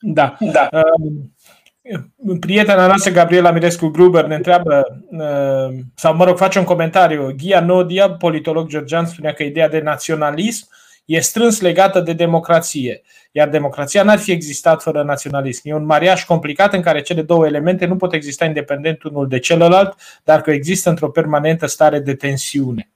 Da. 0.00 0.36
da. 0.40 0.68
Uh, 0.72 1.12
prietena 2.40 2.86
noastră, 2.86 3.10
Gabriela 3.12 3.50
Mirescu 3.50 3.86
Gruber, 3.86 4.24
ne 4.24 4.34
întreabă, 4.34 5.02
uh, 5.10 5.78
sau 5.94 6.16
mă 6.16 6.24
rog, 6.24 6.36
face 6.36 6.58
un 6.58 6.64
comentariu. 6.64 7.34
Ghia 7.36 7.60
Nodia, 7.60 8.10
politolog 8.10 8.68
georgian, 8.68 9.06
spunea 9.06 9.32
că 9.32 9.42
ideea 9.42 9.68
de 9.68 9.80
naționalism 9.80 10.68
e 11.04 11.20
strâns 11.20 11.60
legată 11.60 12.00
de 12.00 12.12
democrație, 12.12 13.02
iar 13.32 13.48
democrația 13.48 14.02
n-ar 14.02 14.18
fi 14.18 14.30
existat 14.30 14.82
fără 14.82 15.02
naționalism. 15.02 15.68
E 15.68 15.74
un 15.74 15.84
mariaj 15.84 16.24
complicat 16.24 16.72
în 16.72 16.82
care 16.82 17.00
cele 17.00 17.22
două 17.22 17.46
elemente 17.46 17.86
nu 17.86 17.96
pot 17.96 18.12
exista 18.12 18.44
independent 18.44 19.02
unul 19.02 19.28
de 19.28 19.38
celălalt, 19.38 19.94
dar 20.24 20.40
că 20.40 20.50
există 20.50 20.88
într-o 20.88 21.10
permanentă 21.10 21.66
stare 21.66 21.98
de 21.98 22.14
tensiune. 22.14 22.90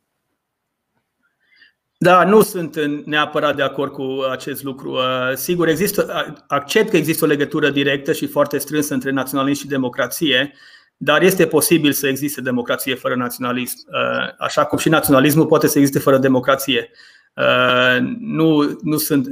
Da, 2.05 2.25
nu 2.25 2.43
sunt 2.43 2.85
neapărat 3.05 3.57
de 3.57 3.63
acord 3.63 3.93
cu 3.93 4.25
acest 4.31 4.63
lucru. 4.63 4.91
Uh, 4.91 5.33
sigur, 5.35 5.69
există, 5.69 6.25
accept 6.47 6.91
că 6.91 6.97
există 6.97 7.25
o 7.25 7.29
legătură 7.29 7.71
directă 7.71 8.13
și 8.13 8.27
foarte 8.27 8.59
strânsă 8.59 8.95
între 8.95 9.11
naționalism 9.11 9.61
și 9.61 9.69
democrație, 9.69 10.53
dar 10.97 11.23
este 11.23 11.47
posibil 11.47 11.93
să 11.93 12.07
existe 12.07 12.41
democrație 12.41 12.95
fără 12.95 13.15
naționalism, 13.15 13.77
uh, 13.87 14.29
așa 14.39 14.65
cum 14.65 14.79
și 14.79 14.89
naționalismul 14.89 15.47
poate 15.47 15.67
să 15.67 15.79
existe 15.79 15.99
fără 15.99 16.19
democrație. 16.19 16.91
Uh, 17.35 17.99
nu, 18.19 18.79
nu 18.83 18.97
sunt 18.97 19.29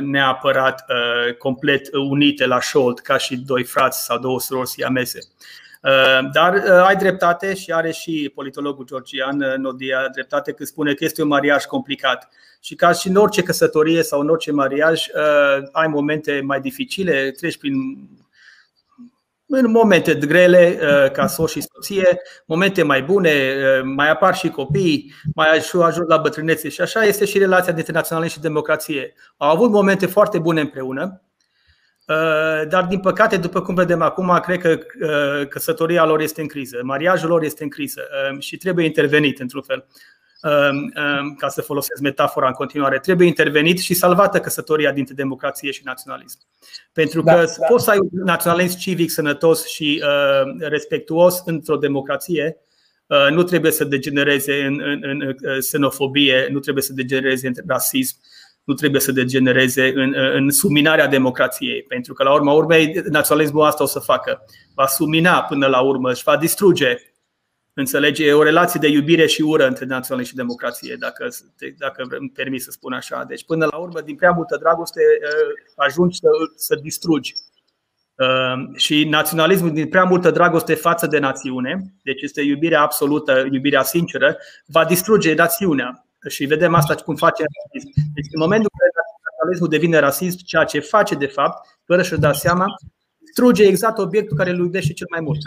neapărat 0.00 0.84
complet 1.38 1.88
unite 1.92 2.46
la 2.46 2.60
șold 2.60 2.98
ca 2.98 3.16
și 3.16 3.36
doi 3.36 3.64
frați 3.64 4.04
sau 4.04 4.18
două 4.18 4.40
surori 4.40 4.68
siamese. 4.68 5.18
Uh, 5.84 6.30
dar 6.32 6.54
uh, 6.54 6.84
ai 6.86 6.96
dreptate 6.96 7.54
și 7.54 7.72
are 7.72 7.90
și 7.90 8.32
politologul 8.34 8.84
georgian 8.84 9.40
uh, 9.40 9.54
Nodia 9.56 10.08
dreptate 10.12 10.52
când 10.52 10.68
spune 10.68 10.94
că 10.94 11.04
este 11.04 11.22
un 11.22 11.28
mariaj 11.28 11.64
complicat. 11.64 12.28
Și 12.60 12.74
ca 12.74 12.92
și 12.92 13.08
în 13.08 13.16
orice 13.16 13.42
căsătorie 13.42 14.02
sau 14.02 14.20
în 14.20 14.28
orice 14.28 14.52
mariaj, 14.52 15.06
ai 15.72 15.86
momente 15.86 16.40
mai 16.44 16.60
dificile, 16.60 17.30
treci 17.30 17.58
prin 17.58 17.74
în 19.46 19.70
momente 19.70 20.14
grele 20.14 20.78
ca 21.12 21.26
soț 21.26 21.50
și 21.50 21.60
soție, 21.60 22.20
momente 22.46 22.82
mai 22.82 23.02
bune, 23.02 23.54
mai 23.82 24.10
apar 24.10 24.34
și 24.34 24.48
copii, 24.48 25.12
mai 25.34 25.48
ajung 25.56 26.08
la 26.08 26.16
bătrânețe 26.16 26.68
și 26.68 26.80
așa 26.80 27.04
este 27.04 27.24
și 27.24 27.38
relația 27.38 27.72
dintre 27.72 27.92
naționalism 27.92 28.34
și 28.34 28.40
democrație. 28.40 29.14
Au 29.36 29.50
avut 29.50 29.70
momente 29.70 30.06
foarte 30.06 30.38
bune 30.38 30.60
împreună, 30.60 31.23
Uh, 31.23 31.23
dar, 32.68 32.86
din 32.88 33.00
păcate, 33.00 33.36
după 33.36 33.62
cum 33.62 33.74
vedem 33.74 34.02
acum, 34.02 34.40
cred 34.42 34.60
că 34.60 34.78
uh, 35.00 35.48
căsătoria 35.48 36.04
lor 36.04 36.20
este 36.20 36.40
în 36.40 36.46
criză, 36.46 36.80
mariajul 36.82 37.28
lor 37.28 37.42
este 37.42 37.62
în 37.62 37.68
criză 37.68 38.00
um, 38.30 38.40
și 38.40 38.56
trebuie 38.56 38.84
intervenit 38.84 39.40
într-un 39.40 39.62
fel. 39.62 39.86
Um, 40.42 40.76
um, 40.76 41.34
ca 41.34 41.48
să 41.48 41.62
folosesc 41.62 42.00
metafora 42.00 42.46
în 42.46 42.52
continuare, 42.52 42.98
trebuie 42.98 43.26
intervenit 43.26 43.78
și 43.78 43.94
salvată 43.94 44.40
căsătoria 44.40 44.92
dintre 44.92 45.14
democrație 45.14 45.70
și 45.70 45.80
naționalism. 45.84 46.38
Pentru 46.92 47.22
că 47.22 47.30
da, 47.30 47.44
da. 47.44 47.66
poți 47.68 47.84
să 47.84 47.90
ai 47.90 47.98
un 47.98 48.08
naționalism 48.24 48.78
civic 48.78 49.10
sănătos 49.10 49.66
și 49.66 50.02
uh, 50.02 50.68
respectuos 50.68 51.42
într-o 51.44 51.76
democrație, 51.76 52.58
nu 53.30 53.42
trebuie 53.42 53.72
să 53.72 53.84
degenereze 53.84 54.64
în, 54.64 54.80
în, 54.82 55.02
în 55.02 55.36
xenofobie, 55.58 56.48
nu 56.50 56.58
trebuie 56.58 56.82
să 56.82 56.92
degenereze 56.92 57.46
în 57.46 57.54
rasism, 57.66 58.16
nu 58.64 58.74
trebuie 58.74 59.00
să 59.00 59.12
degenereze 59.12 59.92
în, 59.94 60.14
în 60.34 60.50
suminarea 60.50 61.06
democrației, 61.06 61.82
pentru 61.82 62.12
că 62.12 62.22
la 62.22 62.32
urma 62.34 62.52
urmei 62.52 63.02
naționalismul 63.08 63.64
asta 63.64 63.82
o 63.82 63.86
să 63.86 63.98
facă. 63.98 64.44
Va 64.74 64.86
sumina 64.86 65.42
până 65.42 65.66
la 65.66 65.80
urmă 65.80 66.12
și 66.14 66.22
va 66.22 66.36
distruge 66.36 66.98
Înțelege? 67.76 68.26
E 68.26 68.32
o 68.32 68.42
relație 68.42 68.80
de 68.80 68.88
iubire 68.88 69.26
și 69.26 69.42
ură 69.42 69.66
între 69.66 69.84
naționalism 69.84 70.30
și 70.30 70.36
democrație, 70.36 70.96
dacă, 70.98 71.28
dacă 71.78 72.06
îmi 72.18 72.30
permis 72.30 72.64
să 72.64 72.70
spun 72.70 72.92
așa. 72.92 73.24
Deci, 73.28 73.44
până 73.44 73.68
la 73.70 73.76
urmă, 73.76 74.00
din 74.00 74.16
prea 74.16 74.30
multă 74.30 74.56
dragoste, 74.56 75.00
ajungi 75.76 76.18
să, 76.18 76.28
să 76.56 76.78
distrugi. 76.82 77.34
Și 78.74 79.04
naționalismul, 79.04 79.72
din 79.72 79.88
prea 79.88 80.04
multă 80.04 80.30
dragoste 80.30 80.74
față 80.74 81.06
de 81.06 81.18
națiune, 81.18 81.94
deci 82.02 82.22
este 82.22 82.40
iubirea 82.40 82.80
absolută, 82.80 83.46
iubirea 83.52 83.82
sinceră, 83.82 84.36
va 84.66 84.84
distruge 84.84 85.34
națiunea. 85.34 86.06
Și 86.28 86.44
vedem 86.44 86.74
asta 86.74 86.94
cum 86.94 87.16
face 87.16 87.42
rasism. 87.42 87.90
Deci 88.14 88.26
în 88.30 88.40
momentul 88.40 88.70
în 88.72 88.78
care 88.78 88.90
naționalismul 89.28 89.68
devine 89.68 89.98
rasist, 89.98 90.44
ceea 90.44 90.64
ce 90.64 90.80
face 90.80 91.14
de 91.14 91.26
fapt, 91.26 91.78
fără 91.84 92.02
să 92.02 92.16
da 92.16 92.32
seama, 92.32 92.66
distruge 93.18 93.64
exact 93.64 93.98
obiectul 93.98 94.36
care 94.36 94.50
îl 94.50 94.58
iubește 94.58 94.92
cel 94.92 95.06
mai 95.10 95.20
mult, 95.20 95.38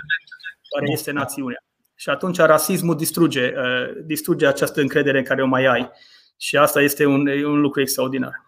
care 0.75 0.91
este 0.91 1.11
națiunea. 1.11 1.63
Și 1.95 2.09
atunci 2.09 2.37
rasismul 2.37 2.95
distruge, 2.95 3.53
uh, 3.57 4.03
distruge 4.05 4.47
această 4.47 4.81
încredere 4.81 5.17
în 5.17 5.23
care 5.23 5.41
o 5.41 5.47
mai 5.47 5.65
ai. 5.65 5.91
Și 6.37 6.57
asta 6.57 6.81
este 6.81 7.05
un, 7.05 7.27
un 7.27 7.59
lucru 7.59 7.81
extraordinar. 7.81 8.45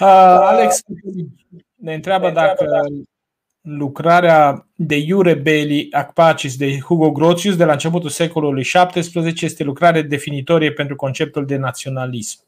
Uh, 0.00 0.06
Alex 0.40 0.80
ne 1.74 1.94
întreabă 1.94 2.30
dacă 2.30 2.66
lucrarea 3.66 4.66
de 4.74 4.96
Iure 4.96 5.34
Belli 5.34 5.88
ac 5.90 6.12
Pacis 6.12 6.56
de 6.56 6.78
Hugo 6.80 7.10
Grotius 7.10 7.56
de 7.56 7.64
la 7.64 7.72
începutul 7.72 8.08
secolului 8.08 8.62
XVII 8.62 9.34
este 9.40 9.64
lucrare 9.64 10.02
definitorie 10.02 10.72
pentru 10.72 10.96
conceptul 10.96 11.46
de 11.46 11.56
naționalism. 11.56 12.38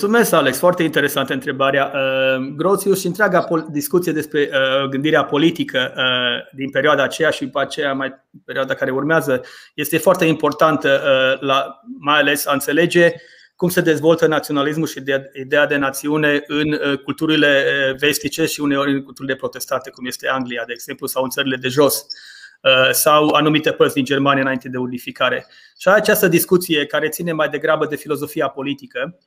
Mulțumesc, 0.00 0.32
Alex. 0.32 0.58
Foarte 0.58 0.82
interesantă 0.82 1.32
întrebarea. 1.32 1.92
Uh, 1.94 2.52
Grotius 2.56 3.00
și 3.00 3.06
întreaga 3.06 3.46
discuție 3.70 4.12
despre 4.12 4.50
uh, 4.52 4.88
gândirea 4.88 5.24
politică 5.24 5.92
uh, 5.96 6.54
din 6.56 6.70
perioada 6.70 7.02
aceea 7.02 7.30
și 7.30 7.44
după 7.44 7.60
aceea 7.60 7.92
mai 7.92 8.14
perioada 8.44 8.74
care 8.74 8.90
urmează 8.90 9.40
este 9.74 9.98
foarte 9.98 10.24
importantă, 10.24 11.00
la, 11.40 11.80
mai 11.98 12.18
ales 12.18 12.46
a 12.46 12.52
înțelege 12.52 13.12
cum 13.64 13.72
se 13.72 13.80
dezvoltă 13.80 14.26
naționalismul 14.26 14.86
și 14.86 15.02
ideea 15.32 15.66
de 15.66 15.76
națiune 15.76 16.44
în 16.46 16.72
uh, 16.72 16.98
culturile 16.98 17.64
uh, 17.66 17.96
vestice 17.98 18.46
și 18.46 18.60
uneori 18.60 18.92
în 18.92 19.02
culturile 19.02 19.36
protestate, 19.36 19.90
cum 19.90 20.06
este 20.06 20.28
Anglia, 20.28 20.64
de 20.66 20.72
exemplu, 20.72 21.06
sau 21.06 21.22
în 21.22 21.30
țările 21.30 21.56
de 21.56 21.68
jos 21.68 22.06
uh, 22.62 22.90
sau 22.90 23.28
anumite 23.28 23.72
părți 23.72 23.94
din 23.94 24.04
Germania 24.04 24.42
înainte 24.42 24.68
de 24.68 24.76
unificare. 24.76 25.46
Și 25.78 25.88
această 25.88 26.28
discuție 26.28 26.86
care 26.86 27.08
ține 27.08 27.32
mai 27.32 27.48
degrabă 27.48 27.86
de 27.86 27.96
filozofia 27.96 28.48
politică, 28.48 29.18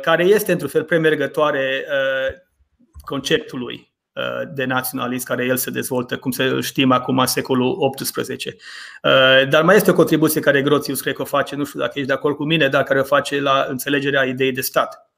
care 0.00 0.24
este 0.24 0.52
într-un 0.52 0.68
fel 0.68 0.84
premergătoare 0.84 1.86
conceptului 3.00 3.74
Uh, 3.74 3.87
de 4.52 4.64
naționalism 4.64 5.26
care 5.26 5.44
el 5.44 5.56
se 5.56 5.70
dezvoltă, 5.70 6.16
cum 6.16 6.30
să 6.30 6.60
știm 6.60 6.92
acum, 6.92 7.24
secolul 7.24 7.90
XVIII. 7.96 8.56
Uh, 9.02 9.48
dar 9.48 9.62
mai 9.62 9.76
este 9.76 9.90
o 9.90 9.94
contribuție 9.94 10.40
care 10.40 10.62
Grotius 10.62 11.00
cred 11.00 11.14
că 11.14 11.22
o 11.22 11.24
face, 11.24 11.56
nu 11.56 11.64
știu 11.64 11.80
dacă 11.80 11.92
ești 11.94 12.08
de 12.08 12.14
acord 12.14 12.36
cu 12.36 12.44
mine, 12.44 12.68
dar 12.68 12.82
care 12.82 13.00
o 13.00 13.04
face 13.04 13.40
la 13.40 13.66
înțelegerea 13.68 14.24
ideii 14.24 14.52
de 14.52 14.60
stat. 14.60 15.10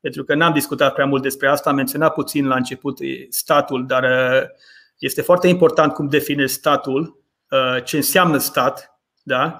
Pentru 0.00 0.24
că 0.24 0.34
n-am 0.34 0.52
discutat 0.52 0.94
prea 0.94 1.06
mult 1.06 1.22
despre 1.22 1.48
asta, 1.48 1.70
am 1.70 1.76
menționat 1.76 2.12
puțin 2.12 2.46
la 2.46 2.54
început 2.54 2.98
statul, 3.28 3.86
dar 3.86 4.02
uh, 4.02 4.48
este 4.98 5.22
foarte 5.22 5.48
important 5.48 5.92
cum 5.92 6.08
define 6.08 6.46
statul, 6.46 7.24
ce 7.84 7.96
înseamnă 7.96 8.38
stat, 8.38 9.00
da? 9.22 9.58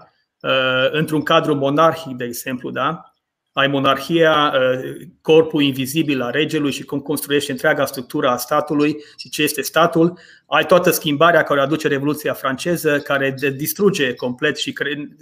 într-un 0.90 1.22
cadru 1.22 1.54
monarhic, 1.54 2.16
de 2.16 2.24
exemplu, 2.24 2.70
da? 2.70 3.15
Ai 3.56 3.66
monarhia, 3.66 4.52
uh, 4.54 5.06
corpul 5.20 5.62
invizibil 5.62 6.22
al 6.22 6.30
regelui 6.30 6.72
și 6.72 6.84
cum 6.84 7.00
construiește 7.00 7.52
întreaga 7.52 7.86
structură 7.86 8.28
a 8.28 8.36
statului 8.36 8.96
și 9.16 9.28
ce 9.28 9.42
este 9.42 9.62
statul. 9.62 10.18
Ai 10.46 10.66
toată 10.66 10.90
schimbarea 10.90 11.42
care 11.42 11.60
aduce 11.60 11.88
Revoluția 11.88 12.32
franceză, 12.32 12.98
care 12.98 13.34
distruge 13.56 14.14
complet 14.14 14.56
și 14.56 14.74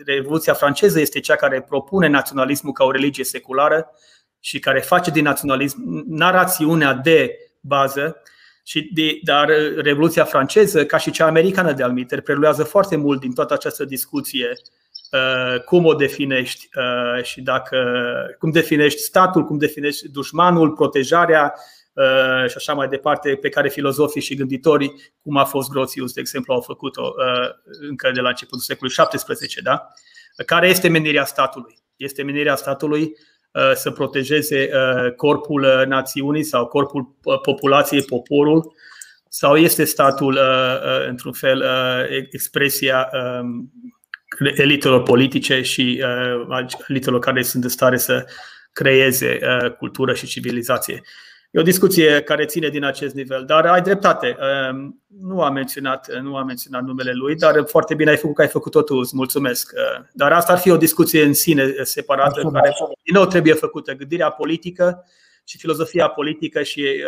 Revoluția 0.05 0.53
franceză 0.53 1.01
este 1.01 1.21
cea 1.21 1.37
care 1.37 1.63
propune 1.63 2.09
naționalismul 2.09 2.73
ca 2.73 2.85
o 2.85 2.91
religie 2.91 3.25
seculară 3.25 3.91
și 4.41 4.59
care 4.59 4.81
face 4.81 5.11
din 5.11 5.25
naționalism 5.25 6.05
narațiunea 6.09 6.95
de 6.95 7.39
bază 7.61 8.23
Și 8.65 8.91
de, 8.95 9.19
dar 9.23 9.49
Revoluția 9.77 10.25
franceză, 10.25 10.87
ca 10.87 10.97
și 10.97 11.11
cea 11.11 11.27
americană 11.27 11.73
de 11.73 11.83
almiter, 11.83 12.21
preluează 12.21 12.65
foarte 12.65 12.97
mult 12.97 13.21
din 13.21 13.33
toată 13.33 13.55
această 13.55 13.85
discuție 13.85 14.49
uh, 14.51 14.84
cum 15.65 15.85
o 15.85 15.95
definești 15.95 16.69
uh, 16.77 17.25
și 17.25 17.41
dacă, 17.41 17.79
cum 18.39 18.51
definești 18.51 19.01
statul, 19.01 19.45
cum 19.45 19.59
definești 19.59 20.09
dușmanul, 20.09 20.73
protejarea 20.73 21.55
uh, 21.93 22.49
și 22.49 22.55
așa 22.57 22.73
mai 22.73 22.89
departe, 22.89 23.37
pe 23.37 23.49
care 23.49 23.69
filozofii 23.69 24.21
și 24.21 24.35
gânditorii, 24.35 25.13
cum 25.23 25.37
a 25.37 25.45
fost 25.45 25.71
Grotius, 25.71 26.13
de 26.13 26.21
exemplu, 26.21 26.55
au 26.55 26.61
făcut-o 26.61 27.15
încă 27.89 28.11
de 28.15 28.21
la 28.21 28.29
începutul 28.29 28.61
secolului 28.61 28.97
XVII, 29.17 29.63
da? 29.63 29.91
care 30.47 30.69
este 30.69 30.89
menirea 30.89 31.25
statului. 31.25 31.79
Este 31.97 32.23
menirea 32.23 32.57
statului 32.57 33.17
să 33.75 33.91
protejeze 33.91 34.71
corpul 35.17 35.85
națiunii 35.87 36.43
sau 36.43 36.67
corpul 36.67 37.17
populației, 37.43 38.03
poporul, 38.03 38.75
sau 39.29 39.57
este 39.57 39.85
statul, 39.85 40.39
într-un 41.09 41.33
fel, 41.33 41.65
expresia 42.31 43.11
elitelor 44.39 45.03
politice 45.03 45.63
și 45.63 46.03
elitelor 46.89 47.19
care 47.19 47.43
sunt 47.43 47.63
în 47.63 47.69
stare 47.69 47.97
să 47.97 48.27
creeze 48.73 49.39
cultură 49.79 50.15
și 50.15 50.27
civilizație. 50.27 51.03
E 51.55 51.61
o 51.61 51.63
discuție 51.63 52.21
care 52.23 52.45
ține 52.45 52.69
din 52.69 52.85
acest 52.85 53.15
nivel, 53.15 53.45
dar 53.45 53.67
ai 53.67 53.83
dreptate. 53.83 54.27
Ehm, 54.27 55.03
nu 55.21 55.43
am 55.43 55.53
menționat, 55.53 56.21
nu 56.23 56.37
am 56.37 56.47
menționat 56.47 56.83
numele 56.83 57.13
lui, 57.13 57.35
dar 57.35 57.65
foarte 57.67 57.95
bine 57.95 58.11
ai 58.11 58.17
făcut 58.17 58.35
că 58.35 58.43
ai 58.43 58.49
făcut 58.49 58.73
totul, 58.73 58.99
îți 58.99 59.17
mulțumesc. 59.17 59.73
Ehm, 59.77 60.11
dar 60.13 60.33
asta 60.33 60.53
ar 60.53 60.59
fi 60.59 60.71
o 60.71 60.77
discuție 60.77 61.25
în 61.25 61.35
sine 61.35 61.73
separată, 61.83 62.29
absolut, 62.29 62.53
care 62.53 62.73
din 63.03 63.15
nou 63.15 63.27
trebuie 63.27 63.55
făcută. 63.55 63.93
Gândirea 63.93 64.31
politică 64.31 65.05
și 65.45 65.59
filozofia 65.59 66.09
politică 66.09 66.63
și 66.63 67.05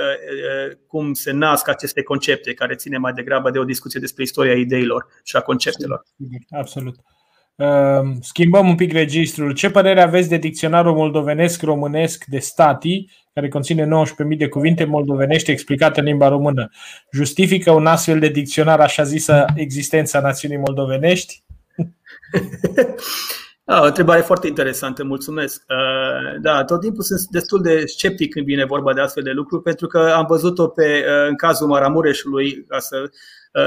cum 0.87 1.13
se 1.13 1.33
nasc 1.33 1.69
aceste 1.69 2.03
concepte, 2.03 2.55
care 2.55 2.75
ține 2.75 2.99
mai 2.99 3.13
degrabă 3.13 3.51
de 3.51 3.59
o 3.59 3.65
discuție 3.65 4.01
despre 4.01 4.23
istoria 4.23 4.55
ideilor 4.55 5.07
și 5.25 5.37
a 5.37 5.41
conceptelor. 5.41 6.03
Absolut. 6.59 6.95
Ehm, 6.95 7.16
schimbăm 8.21 8.69
un 8.69 8.75
pic 8.75 8.93
registrul. 8.93 9.53
Ce 9.53 9.71
părere 9.71 10.03
aveți 10.03 10.29
de 10.29 10.37
dicționarul 10.37 10.95
moldovenesc-românesc 10.95 12.25
de 12.25 12.39
stati, 12.39 13.11
care 13.35 13.49
conține 13.49 13.85
19.000 13.85 14.37
de 14.37 14.49
cuvinte 14.49 14.85
moldovenești 14.85 15.51
explicate 15.51 16.01
în 16.01 16.07
limba 16.07 16.29
română? 16.29 16.71
Justifică 17.13 17.71
un 17.71 17.87
astfel 17.87 18.19
de 18.19 18.29
dicționar 18.29 18.81
așa 18.81 19.03
zisă 19.03 19.45
existența 19.55 20.21
națiunii 20.21 20.57
moldovenești? 20.57 21.43
Da, 23.65 23.81
o 23.83 23.85
întrebare 23.85 24.21
foarte 24.21 24.47
interesantă, 24.47 25.05
mulțumesc. 25.05 25.65
Uh, 25.69 26.41
da, 26.41 26.65
tot 26.65 26.81
timpul 26.81 27.03
sunt 27.03 27.21
destul 27.31 27.63
de 27.63 27.83
sceptic 27.87 28.33
când 28.33 28.47
vine 28.47 28.65
vorba 28.65 28.95
de 28.95 29.01
astfel 29.01 29.23
de 29.23 29.31
lucruri, 29.31 29.63
pentru 29.63 29.87
că 29.87 29.99
am 29.99 30.27
văzut-o 30.29 30.69
pe, 30.69 30.83
uh, 30.83 31.29
în 31.29 31.37
cazul 31.37 31.67
Maramureșului, 31.67 32.65
ca 32.69 32.79
să 32.79 32.97
Uh, 32.97 33.11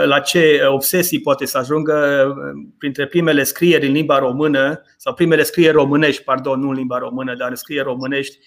la 0.06 0.20
ce 0.20 0.62
obsesii 0.68 1.22
poate 1.22 1.46
să 1.46 1.58
ajungă 1.58 2.28
uh, 2.28 2.70
printre 2.78 3.08
primele 3.08 3.44
scrieri 3.44 3.86
în 3.86 3.92
limba 3.92 4.20
română 4.20 4.82
sau 4.98 5.14
primele 5.14 5.44
scrieri 5.44 5.76
românești, 5.76 6.24
pardon, 6.24 6.60
nu 6.60 6.70
în 6.70 6.76
limba 6.76 6.98
română, 6.98 7.36
dar 7.36 7.50
în 7.50 7.56
scrieri 7.56 7.88
românești 7.88 8.38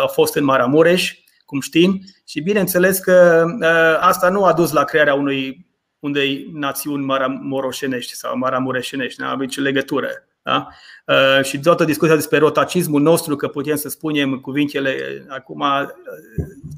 au 0.00 0.06
fost 0.06 0.36
în 0.36 0.44
Maramureș, 0.44 1.14
cum 1.44 1.60
știm, 1.60 2.00
și 2.26 2.40
bineînțeles 2.40 2.98
că 2.98 3.44
uh, 3.60 3.98
asta 4.00 4.28
nu 4.28 4.44
a 4.44 4.52
dus 4.52 4.72
la 4.72 4.84
crearea 4.84 5.14
unui 5.14 5.68
unei 6.00 6.50
națiuni 6.52 7.04
maramoroșenești 7.04 8.14
sau 8.14 8.36
maramureșenești, 8.36 9.20
nu 9.20 9.26
avea 9.26 9.46
nicio 9.46 9.60
legătură. 9.60 10.08
Da? 10.42 10.68
Uh, 11.06 11.44
și 11.44 11.58
toată 11.58 11.84
discuția 11.84 12.14
despre 12.14 12.38
rotacismul 12.38 13.00
nostru, 13.00 13.36
că 13.36 13.48
putem 13.48 13.76
să 13.76 13.88
spunem 13.88 14.38
cuvintele 14.38 15.24
acum, 15.28 15.60
uh, 15.60 15.88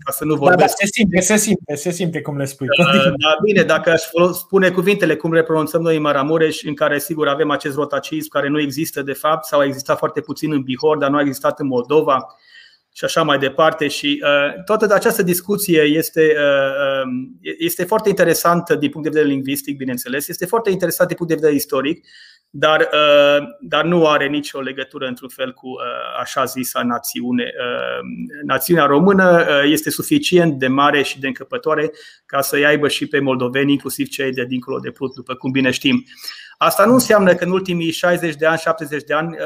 ca 0.04 0.12
să 0.12 0.24
nu 0.24 0.34
vorbesc. 0.34 0.58
Da, 0.58 0.64
da, 0.64 0.72
se 0.72 0.86
simte, 0.86 1.20
se 1.20 1.36
simte, 1.36 1.74
se 1.74 1.90
simte 1.90 2.20
cum 2.20 2.36
le 2.36 2.44
spui. 2.44 2.66
Uh, 2.78 3.02
da, 3.04 3.36
bine, 3.42 3.62
dacă 3.62 3.90
aș 3.90 4.00
spune 4.32 4.70
cuvintele 4.70 5.16
cum 5.16 5.32
le 5.32 5.42
pronunțăm 5.42 5.82
noi 5.82 5.96
în 5.96 6.02
Maramureș, 6.02 6.62
în 6.62 6.74
care 6.74 6.98
sigur 6.98 7.28
avem 7.28 7.50
acest 7.50 7.74
rotacism 7.74 8.28
care 8.28 8.48
nu 8.48 8.60
există 8.60 9.02
de 9.02 9.12
fapt 9.12 9.44
sau 9.44 9.60
a 9.60 9.64
existat 9.64 9.98
foarte 9.98 10.20
puțin 10.20 10.52
în 10.52 10.62
Bihor, 10.62 10.96
dar 10.96 11.10
nu 11.10 11.16
a 11.16 11.20
existat 11.20 11.60
în 11.60 11.66
Moldova 11.66 12.26
și 12.94 13.04
așa 13.04 13.22
mai 13.22 13.38
departe. 13.38 13.88
Și 13.88 14.22
uh, 14.24 14.62
toată 14.64 14.94
această 14.94 15.22
discuție 15.22 15.80
este, 15.80 16.34
uh, 16.36 17.08
este 17.58 17.84
foarte 17.84 18.08
interesantă 18.08 18.74
din 18.74 18.90
punct 18.90 19.06
de 19.06 19.12
vedere 19.12 19.34
lingvistic, 19.34 19.76
bineînțeles, 19.76 20.28
este 20.28 20.46
foarte 20.46 20.70
interesantă 20.70 21.14
din 21.14 21.16
punct 21.16 21.32
de 21.32 21.38
vedere 21.38 21.56
istoric 21.56 22.06
dar, 22.54 22.80
uh, 22.80 23.48
dar 23.60 23.84
nu 23.84 24.06
are 24.06 24.28
nicio 24.28 24.60
legătură 24.60 25.06
într-un 25.06 25.28
fel 25.28 25.52
cu 25.52 25.68
uh, 25.68 26.20
așa 26.20 26.44
zisa 26.44 26.82
națiune. 26.82 27.42
Uh, 27.42 28.00
națiunea 28.44 28.84
română 28.84 29.46
este 29.64 29.90
suficient 29.90 30.58
de 30.58 30.66
mare 30.66 31.02
și 31.02 31.20
de 31.20 31.26
încăpătoare 31.26 31.90
ca 32.26 32.40
să-i 32.40 32.66
aibă 32.66 32.88
și 32.88 33.06
pe 33.06 33.20
moldoveni, 33.20 33.72
inclusiv 33.72 34.08
cei 34.08 34.32
de 34.32 34.44
dincolo 34.44 34.78
de 34.78 34.90
Prut, 34.90 35.14
după 35.14 35.34
cum 35.34 35.50
bine 35.50 35.70
știm. 35.70 36.04
Asta 36.58 36.84
nu 36.84 36.92
înseamnă 36.92 37.34
că 37.34 37.44
în 37.44 37.50
ultimii 37.50 37.90
60 37.90 38.34
de 38.34 38.46
ani, 38.46 38.58
70 38.58 39.02
de 39.02 39.14
ani, 39.14 39.36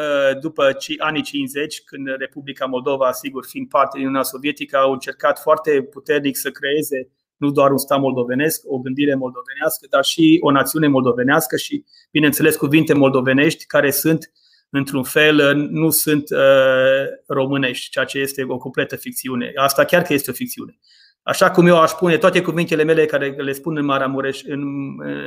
după 0.40 0.76
anii 0.98 1.22
50, 1.22 1.82
când 1.84 2.06
Republica 2.18 2.64
Moldova, 2.64 3.12
sigur, 3.12 3.44
fiind 3.44 3.68
parte 3.68 3.96
din 3.96 4.06
Uniunea 4.06 4.22
Sovietică, 4.22 4.76
au 4.76 4.92
încercat 4.92 5.40
foarte 5.40 5.82
puternic 5.82 6.36
să 6.36 6.50
creeze 6.50 7.08
nu 7.36 7.50
doar 7.50 7.70
un 7.70 7.78
stat 7.78 8.00
moldovenesc, 8.00 8.62
o 8.66 8.78
gândire 8.78 9.14
moldovenească, 9.14 9.86
dar 9.90 10.04
și 10.04 10.38
o 10.40 10.50
națiune 10.50 10.86
moldovenească 10.86 11.56
și, 11.56 11.84
bineînțeles, 12.10 12.56
cuvinte 12.56 12.94
moldovenești 12.94 13.66
care 13.66 13.90
sunt, 13.90 14.32
într-un 14.70 15.02
fel, 15.02 15.56
nu 15.56 15.90
sunt 15.90 16.30
uh, 16.30 17.04
românești, 17.26 17.90
ceea 17.90 18.04
ce 18.04 18.18
este 18.18 18.44
o 18.48 18.56
completă 18.56 18.96
ficțiune. 18.96 19.52
Asta 19.54 19.84
chiar 19.84 20.02
că 20.02 20.12
este 20.12 20.30
o 20.30 20.34
ficțiune. 20.34 20.78
Așa 21.22 21.50
cum 21.50 21.66
eu 21.66 21.80
aș 21.80 21.90
spune, 21.90 22.16
toate 22.16 22.42
cuvintele 22.42 22.82
mele 22.82 23.06
care 23.06 23.28
le 23.28 23.52
spun 23.52 23.76
în, 23.76 23.84
Maramureș, 23.84 24.42
în, 24.46 24.62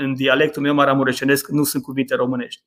în 0.01 0.13
dialectul 0.13 0.61
meu 0.61 0.73
maramureșenesc 0.73 1.47
nu 1.47 1.63
sunt 1.63 1.83
cuvinte 1.83 2.15
românești. 2.15 2.61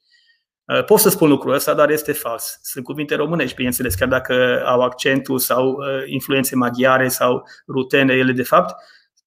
Uh, 0.64 0.85
pot 0.85 0.98
să 0.98 1.09
spun 1.09 1.28
lucrul 1.28 1.52
ăsta, 1.52 1.74
dar 1.74 1.90
este 1.90 2.12
fals. 2.12 2.59
Sunt 2.62 2.85
cuvinte 2.85 3.14
românești, 3.14 3.56
bineînțeles, 3.56 3.94
chiar 3.94 4.09
dacă 4.09 4.62
au 4.66 4.81
accentul 4.81 5.39
sau 5.39 5.69
uh, 5.69 6.02
influențe 6.06 6.56
maghiare 6.56 7.09
sau 7.09 7.44
rutene, 7.69 8.14
ele 8.14 8.32
de 8.32 8.43
fapt 8.43 8.74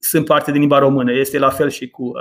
sunt 0.10 0.26
parte 0.26 0.52
din 0.52 0.60
limba 0.60 0.80
română. 0.80 1.12
Este 1.12 1.38
la 1.40 1.50
fel 1.50 1.70
și 1.70 1.90
cu 1.90 2.04
uh, 2.04 2.14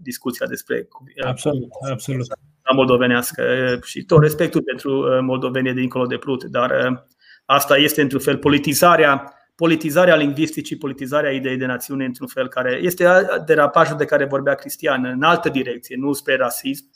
discuția 0.00 0.46
despre 0.46 0.88
uh, 1.16 1.26
absolut, 1.26 1.68
absolut. 1.90 2.26
moldovenească 2.74 3.42
și 3.82 4.04
tot 4.04 4.22
respectul 4.22 4.62
pentru 4.62 4.98
uh, 4.98 5.18
moldovenie 5.20 5.72
dincolo 5.72 6.06
de 6.06 6.16
Prut, 6.16 6.44
dar 6.44 6.70
uh, 6.70 6.98
asta 7.44 7.76
este 7.76 8.00
într-un 8.00 8.20
fel 8.20 8.38
politizarea 8.38 9.32
politizarea 9.54 10.16
lingvisticii, 10.16 10.76
politizarea 10.76 11.30
ideii 11.30 11.56
de 11.56 11.66
națiune 11.66 12.04
într-un 12.04 12.26
fel 12.26 12.48
care 12.48 12.78
este 12.82 13.06
derapajul 13.46 13.96
de 13.96 14.04
care 14.04 14.24
vorbea 14.24 14.54
Cristian 14.54 15.04
în 15.04 15.22
altă 15.22 15.48
direcție, 15.48 15.96
nu 15.98 16.12
spre 16.12 16.36
rasism, 16.36 16.90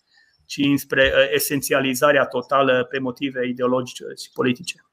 ci 0.46 0.60
spre 0.76 1.12
uh, 1.14 1.34
esențializarea 1.34 2.24
totală 2.24 2.86
pe 2.90 2.98
motive 2.98 3.46
ideologice 3.46 4.04
și 4.22 4.30
politice. 4.32 4.84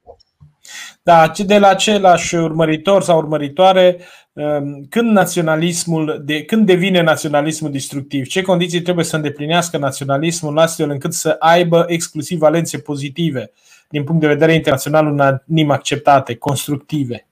Da, 1.02 1.32
de 1.38 1.58
la 1.58 1.68
același 1.68 2.36
urmăritor 2.36 3.04
sau 3.04 3.18
urmăritoare, 3.18 4.00
um, 4.34 4.86
când 4.90 5.12
naționalismul, 5.12 6.22
de, 6.26 6.44
când 6.44 6.66
devine 6.66 7.02
naționalismul 7.02 7.72
destructiv, 7.72 8.26
ce 8.26 8.42
condiții 8.42 8.82
trebuie 8.82 9.06
să 9.06 9.16
îndeplinească 9.16 9.78
naționalismul 9.78 10.60
astfel 10.60 10.90
încât 10.90 11.14
să 11.14 11.36
aibă 11.40 11.86
exclusiv 11.88 12.40
valențe 12.40 12.78
pozitive 12.78 13.52
din 13.90 14.04
punct 14.04 14.22
de 14.22 14.28
vedere 14.28 14.54
internațional 14.54 15.06
unanim 15.06 15.72
acceptate, 15.72 16.36
constructive? 16.36 17.28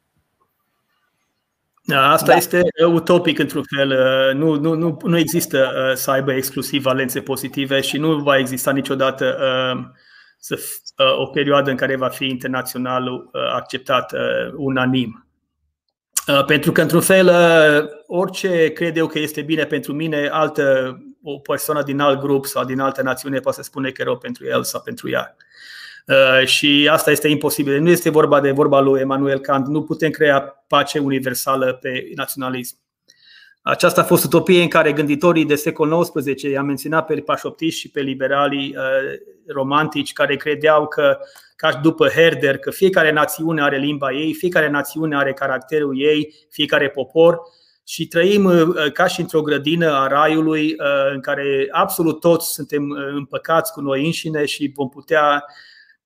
Da, 1.88 2.11
asta 2.11 2.26
da. 2.26 2.35
este 2.35 2.61
utopic 2.88 3.39
într-un 3.39 3.64
fel. 3.76 3.93
Nu, 4.35 4.55
nu, 4.55 4.73
nu, 4.73 4.97
nu 5.03 5.18
există 5.18 5.57
uh, 5.57 5.95
să 5.95 6.11
aibă 6.11 6.34
exclusiv 6.34 6.81
valențe 6.81 7.19
pozitive 7.19 7.81
și 7.81 7.97
nu 7.97 8.15
va 8.15 8.38
exista 8.38 8.72
niciodată 8.72 9.38
uh, 9.39 9.85
să, 10.39 10.59
uh, 10.97 11.19
o 11.19 11.26
perioadă 11.26 11.69
în 11.69 11.76
care 11.76 11.95
va 11.95 12.09
fi 12.09 12.26
internațional 12.26 13.07
uh, 13.07 13.30
acceptat 13.53 14.14
uh, 14.14 14.19
unanim. 14.55 15.22
Pentru 16.45 16.72
că, 16.72 16.81
într-un 16.81 17.01
fel, 17.01 17.31
orice 18.07 18.73
cred 18.73 18.97
eu 18.97 19.07
că 19.07 19.19
este 19.19 19.41
bine 19.41 19.64
pentru 19.64 19.93
mine, 19.93 20.27
altă, 20.31 20.97
o 21.23 21.39
persoană 21.39 21.84
din 21.84 21.99
alt 21.99 22.19
grup 22.19 22.45
sau 22.45 22.65
din 22.65 22.80
altă 22.80 23.01
națiune 23.01 23.39
poate 23.39 23.57
să 23.57 23.64
spune 23.64 23.91
că 23.91 24.01
e 24.01 24.05
rău 24.05 24.18
pentru 24.18 24.45
el 24.45 24.64
sau 24.64 24.81
pentru 24.81 25.09
ea. 25.09 25.35
Și 26.45 26.89
asta 26.91 27.11
este 27.11 27.27
imposibil. 27.27 27.81
Nu 27.81 27.89
este 27.89 28.09
vorba 28.09 28.39
de 28.39 28.51
vorba 28.51 28.80
lui 28.80 28.99
Emanuel 28.99 29.39
Kant. 29.39 29.68
Nu 29.68 29.84
putem 29.84 30.09
crea 30.09 30.41
pace 30.68 30.99
universală 30.99 31.73
pe 31.73 32.09
naționalism. 32.15 32.77
Aceasta 33.69 34.02
a 34.02 34.03
fost 34.03 34.23
utopie 34.23 34.61
în 34.61 34.68
care 34.68 34.91
gânditorii 34.91 35.45
de 35.45 35.56
secol 35.56 36.10
XIX, 36.14 36.41
i-am 36.41 36.65
menționat 36.65 37.06
pe 37.06 37.15
pașoptiști 37.15 37.80
și 37.80 37.89
pe 37.91 38.02
liberalii 38.02 38.76
uh, 38.77 39.19
romantici, 39.48 40.14
care 40.14 40.35
credeau 40.35 40.88
că, 40.88 41.18
ca 41.56 41.73
după 41.73 42.07
Herder, 42.07 42.57
că 42.57 42.72
fiecare 42.72 43.11
națiune 43.11 43.61
are 43.61 43.77
limba 43.77 44.11
ei, 44.11 44.34
fiecare 44.34 44.69
națiune 44.69 45.15
are 45.15 45.34
caracterul 45.34 46.02
ei, 46.02 46.34
fiecare 46.49 46.89
popor. 46.89 47.39
Și 47.84 48.07
trăim 48.07 48.45
uh, 48.45 48.91
ca 48.94 49.07
și 49.07 49.19
într-o 49.19 49.41
grădină 49.41 49.91
a 49.91 50.07
raiului 50.07 50.65
uh, 50.65 51.11
în 51.14 51.19
care 51.19 51.68
absolut 51.72 52.19
toți 52.19 52.52
suntem 52.52 52.89
împăcați 53.15 53.72
cu 53.72 53.81
noi 53.81 54.06
înșine 54.06 54.45
și 54.45 54.72
vom 54.76 54.89
putea 54.89 55.45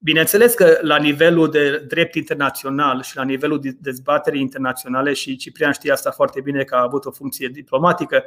Bineînțeles 0.03 0.53
că 0.53 0.77
la 0.81 0.97
nivelul 0.97 1.49
de 1.49 1.77
drept 1.87 2.15
internațional 2.15 3.01
și 3.01 3.15
la 3.15 3.23
nivelul 3.23 3.59
de 3.59 3.77
dezbaterii 3.79 4.41
internaționale, 4.41 5.13
și 5.13 5.35
Ciprian 5.35 5.71
știe 5.71 5.91
asta 5.91 6.11
foarte 6.11 6.41
bine 6.41 6.63
că 6.63 6.75
a 6.75 6.81
avut 6.81 7.05
o 7.05 7.11
funcție 7.11 7.47
diplomatică, 7.47 8.23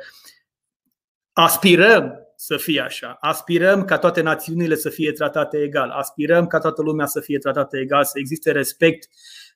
aspirăm 1.33 2.25
să 2.37 2.57
fie 2.57 2.81
așa. 2.81 3.17
Aspirăm 3.21 3.85
ca 3.85 3.99
toate 3.99 4.21
națiunile 4.21 4.75
să 4.75 4.89
fie 4.89 5.13
tratate 5.13 5.59
egal. 5.59 5.91
Aspirăm 5.91 6.47
ca 6.47 6.59
toată 6.59 6.83
lumea 6.83 7.07
să 7.07 7.21
fie 7.21 7.39
tratată 7.39 7.79
egal, 7.79 8.05
să 8.05 8.19
existe 8.19 8.53
respect 8.53 9.09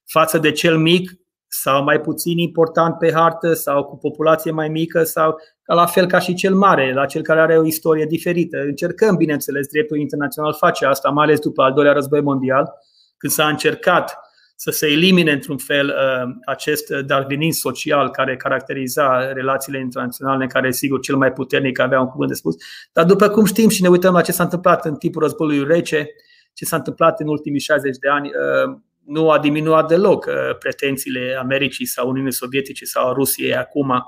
față 0.05 0.39
de 0.39 0.53
cel 0.53 0.79
mic 0.79 1.11
sau 1.47 1.83
mai 1.83 2.01
puțin 2.01 2.39
important 2.39 2.99
pe 2.99 3.13
hartă 3.13 3.53
sau 3.53 3.85
cu 3.85 3.97
populație 3.97 4.51
mai 4.51 4.69
mică 4.69 5.03
sau 5.03 5.41
la 5.75 5.87
fel 5.87 6.07
ca 6.07 6.19
și 6.19 6.35
cel 6.35 6.55
mare, 6.55 6.93
la 6.93 7.07
cel 7.07 7.23
care 7.23 7.41
are 7.41 7.59
o 7.59 7.65
istorie 7.65 8.05
diferită. 8.05 8.59
Încercăm, 8.59 9.17
bineînțeles, 9.17 9.67
dreptul 9.67 9.99
internațional 9.99 10.55
face 10.55 10.87
asta, 10.87 11.09
mai 11.09 11.25
ales 11.25 11.39
după 11.39 11.63
al 11.63 11.73
doilea 11.73 11.93
război 11.93 12.21
mondial, 12.21 12.73
când 13.17 13.33
s-a 13.33 13.49
încercat 13.49 14.19
să 14.57 14.71
se 14.71 14.87
elimine 14.87 15.33
într-un 15.33 15.57
fel 15.57 15.87
uh, 15.87 16.35
acest 16.45 16.89
darwinism 16.91 17.61
social 17.61 18.11
care 18.11 18.37
caracteriza 18.37 19.33
relațiile 19.33 19.79
internaționale, 19.79 20.43
în 20.43 20.49
care, 20.49 20.71
sigur, 20.71 21.01
cel 21.01 21.17
mai 21.17 21.33
puternic 21.33 21.79
avea 21.79 22.01
un 22.01 22.09
cuvânt 22.09 22.29
de 22.29 22.37
spus. 22.37 22.55
Dar 22.93 23.05
după 23.05 23.29
cum 23.29 23.45
știm 23.45 23.69
și 23.69 23.83
ne 23.83 23.89
uităm 23.89 24.13
la 24.13 24.21
ce 24.21 24.33
s-a 24.33 24.43
întâmplat 24.43 24.85
în 24.85 24.97
timpul 24.97 25.23
războiului 25.23 25.75
rece, 25.75 26.11
ce 26.53 26.65
s-a 26.65 26.77
întâmplat 26.77 27.21
în 27.21 27.29
ultimii 27.29 27.61
60 27.61 27.97
de 27.97 28.09
ani, 28.09 28.29
uh, 28.29 28.79
nu 29.05 29.31
a 29.31 29.39
diminuat 29.39 29.89
deloc 29.89 30.27
uh, 30.27 30.57
pretențiile 30.59 31.37
Americii 31.41 31.87
sau 31.87 32.09
Uniunii 32.09 32.33
Sovietice 32.33 32.85
sau 32.85 33.13
Rusiei 33.13 33.55
acum 33.55 34.03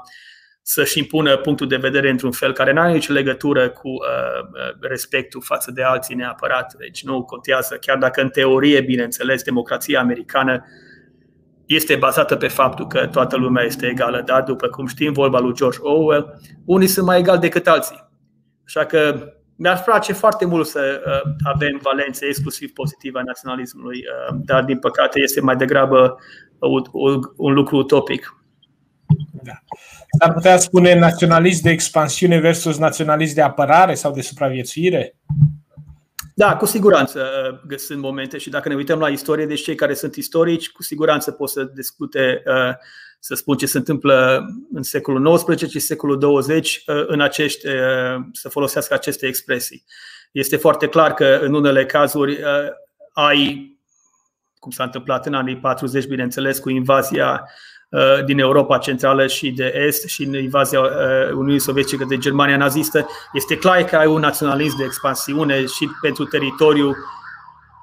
să-și 0.62 0.98
impună 0.98 1.36
punctul 1.36 1.68
de 1.68 1.76
vedere 1.76 2.10
într-un 2.10 2.30
fel 2.30 2.52
care 2.52 2.72
nu 2.72 2.80
are 2.80 2.92
nicio 2.92 3.12
legătură 3.12 3.68
cu 3.70 3.88
uh, 3.88 3.96
uh, 4.42 4.76
respectul 4.80 5.42
față 5.44 5.70
de 5.70 5.82
alții 5.82 6.14
neapărat. 6.14 6.74
Deci 6.78 7.04
nu 7.04 7.24
contează, 7.24 7.76
chiar 7.80 7.98
dacă 7.98 8.20
în 8.20 8.28
teorie, 8.28 8.80
bineînțeles, 8.80 9.42
democrația 9.42 10.00
americană 10.00 10.64
este 11.66 11.96
bazată 11.96 12.36
pe 12.36 12.48
faptul 12.48 12.86
că 12.86 13.06
toată 13.06 13.36
lumea 13.36 13.64
este 13.64 13.86
egală, 13.86 14.22
dar 14.26 14.42
după 14.42 14.68
cum 14.68 14.86
știm, 14.86 15.12
vorba 15.12 15.38
lui 15.38 15.54
George 15.54 15.78
Orwell, 15.80 16.40
unii 16.64 16.86
sunt 16.86 17.06
mai 17.06 17.18
egali 17.18 17.40
decât 17.40 17.66
alții. 17.66 18.08
Așa 18.66 18.84
că 18.84 19.30
mi-ar 19.56 19.82
place 19.82 20.12
foarte 20.12 20.44
mult 20.44 20.66
să 20.66 21.02
uh, 21.06 21.32
avem 21.54 21.80
valențe 21.82 22.26
exclusiv 22.26 22.72
pozitive 22.72 23.18
a 23.18 23.22
naționalismului, 23.22 23.98
uh, 23.98 24.36
dar 24.44 24.64
din 24.64 24.78
păcate 24.78 25.20
este 25.20 25.40
mai 25.40 25.56
degrabă 25.56 26.16
un, 26.58 26.82
un, 26.92 27.20
un 27.36 27.52
lucru 27.52 27.76
utopic. 27.76 28.39
Da. 29.42 29.52
S-ar 30.18 30.32
putea 30.32 30.58
spune 30.58 30.98
naționalist 30.98 31.62
de 31.62 31.70
expansiune 31.70 32.38
versus 32.38 32.78
naționalist 32.78 33.34
de 33.34 33.42
apărare 33.42 33.94
sau 33.94 34.12
de 34.12 34.20
supraviețuire? 34.20 35.14
Da, 36.34 36.56
cu 36.56 36.66
siguranță 36.66 37.26
uh, 37.70 37.78
sunt 37.78 38.00
momente 38.00 38.38
și 38.38 38.50
dacă 38.50 38.68
ne 38.68 38.74
uităm 38.74 38.98
la 38.98 39.08
istorie, 39.08 39.46
deci 39.46 39.62
cei 39.62 39.74
care 39.74 39.94
sunt 39.94 40.16
istorici, 40.16 40.70
cu 40.70 40.82
siguranță 40.82 41.30
pot 41.30 41.48
să 41.48 41.64
discute, 41.64 42.42
uh, 42.46 42.74
să 43.18 43.34
spun 43.34 43.56
ce 43.56 43.66
se 43.66 43.78
întâmplă 43.78 44.44
în 44.72 44.82
secolul 44.82 45.36
XIX 45.36 45.70
și 45.70 45.78
secolul 45.78 46.18
20 46.18 46.82
uh, 46.86 47.04
în 47.06 47.20
acești, 47.20 47.66
să 48.32 48.48
folosească 48.48 48.94
aceste 48.94 49.26
expresii. 49.26 49.84
Este 50.32 50.56
foarte 50.56 50.88
clar 50.88 51.14
că 51.14 51.38
în 51.42 51.54
unele 51.54 51.86
cazuri 51.86 52.38
ai, 53.12 53.74
cum 54.58 54.70
s-a 54.70 54.84
întâmplat 54.84 55.26
în 55.26 55.34
anii 55.34 55.56
40, 55.56 56.06
bineînțeles, 56.06 56.58
cu 56.58 56.70
invazia 56.70 57.42
Uh, 57.42 57.48
din 58.24 58.38
Europa 58.38 58.78
Centrală 58.78 59.26
și 59.26 59.50
de 59.50 59.72
Est 59.86 60.08
și 60.08 60.22
în 60.22 60.34
invazia 60.34 60.80
uh, 60.80 60.88
Uniunii 61.30 61.58
Sovietice 61.58 62.04
de 62.04 62.18
Germania 62.18 62.56
nazistă, 62.56 63.06
este 63.32 63.56
clar 63.56 63.84
că 63.84 63.96
ai 63.96 64.06
un 64.06 64.20
naționalism 64.20 64.76
de 64.76 64.84
expansiune 64.84 65.64
și 65.64 65.88
pentru 66.00 66.24
teritoriu 66.24 66.94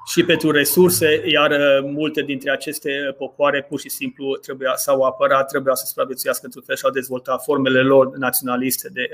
și 0.06 0.24
pentru 0.24 0.50
resurse, 0.50 1.22
iar 1.26 1.50
uh, 1.50 1.90
multe 1.92 2.22
dintre 2.22 2.50
aceste 2.50 3.14
popoare 3.18 3.66
pur 3.68 3.80
și 3.80 3.88
simplu 3.88 4.36
trebuia, 4.36 4.72
s-au 4.76 5.02
apărat, 5.02 5.48
trebuia 5.48 5.74
să 5.74 5.84
supraviețuiască 5.86 6.44
într-un 6.44 6.62
fel 6.66 6.76
și 6.76 6.84
au 6.84 6.90
dezvoltat 6.90 7.42
formele 7.42 7.80
lor 7.80 8.16
naționaliste 8.16 8.88
de, 8.92 9.08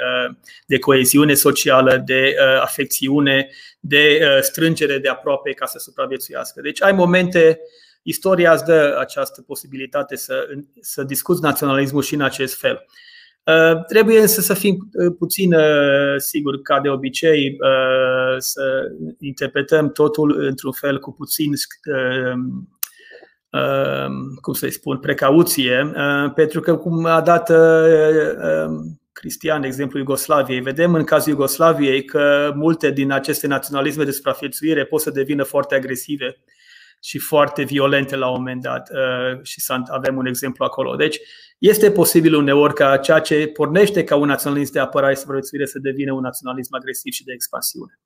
de 0.67 0.79
coeziune 0.79 1.35
socială, 1.35 2.03
de 2.07 2.35
afecțiune, 2.63 3.49
de 3.81 4.19
strângere 4.41 4.99
de 4.99 5.09
aproape 5.09 5.51
ca 5.51 5.67
să 5.67 5.79
supraviețuiască. 5.79 6.61
Deci 6.61 6.83
ai 6.83 6.93
momente 6.93 7.59
uh, 7.61 7.67
istoria 8.05 8.53
îți 8.53 8.65
dă 8.65 8.97
această 9.01 9.43
posibilitate 9.43 10.17
să, 10.17 10.47
să 10.81 11.03
discuți 11.03 11.43
naționalismul 11.43 12.03
și 12.03 12.15
în 12.15 12.21
acest 12.21 12.59
fel. 12.59 12.85
Uh, 13.47 13.85
trebuie 13.85 14.21
însă 14.21 14.41
să 14.41 14.55
fim 14.55 14.89
uh, 14.93 15.15
puțin, 15.19 15.55
uh, 15.55 16.15
sigur, 16.17 16.63
ca 16.63 16.81
de 16.81 16.89
obicei, 16.89 17.57
să 18.39 18.63
interpretăm 19.19 19.93
totul 19.93 20.39
într-un 20.39 20.73
fel 20.73 20.99
cu 20.99 21.13
puțin, 21.13 21.53
cum 24.41 24.53
să-i 24.53 24.71
spun, 24.71 24.99
precauție, 24.99 25.93
pentru 26.35 26.61
că, 26.61 26.77
cum 26.77 27.05
a 27.05 27.21
dat 27.21 27.53
Cristian, 29.13 29.61
de 29.61 29.67
exemplu, 29.67 29.99
Iugoslaviei, 29.99 30.61
vedem 30.61 30.95
în 30.95 31.05
cazul 31.05 31.33
Iugoslaviei 31.33 32.05
că 32.05 32.53
multe 32.55 32.91
din 32.91 33.11
aceste 33.13 33.47
naționalisme 33.47 34.05
de 34.05 34.11
supraviețuire 34.11 34.85
pot 34.85 35.01
să 35.01 35.11
devină 35.11 35.43
foarte 35.43 35.75
agresive 35.75 36.37
și 37.05 37.19
foarte 37.19 37.63
violente 37.63 38.17
la 38.17 38.29
un 38.29 38.37
moment 38.37 38.63
dat 38.63 38.91
uh, 38.91 39.43
și 39.43 39.63
avem 39.87 40.17
un 40.17 40.27
exemplu 40.27 40.65
acolo. 40.65 40.97
Deci 40.97 41.19
este 41.59 41.91
posibil 41.91 42.35
uneori 42.35 42.75
ca 42.75 42.97
ceea 42.97 43.19
ce 43.19 43.47
pornește 43.47 44.05
ca 44.05 44.17
un 44.17 44.27
naționalism 44.27 44.73
de 44.73 44.79
apărare 44.79 45.15
și 45.15 45.21
supraviețuire 45.21 45.67
să 45.67 45.79
devină 45.79 46.13
un 46.13 46.21
naționalism 46.21 46.75
agresiv 46.75 47.13
și 47.13 47.25
de 47.25 47.33
expansiune. 47.33 48.01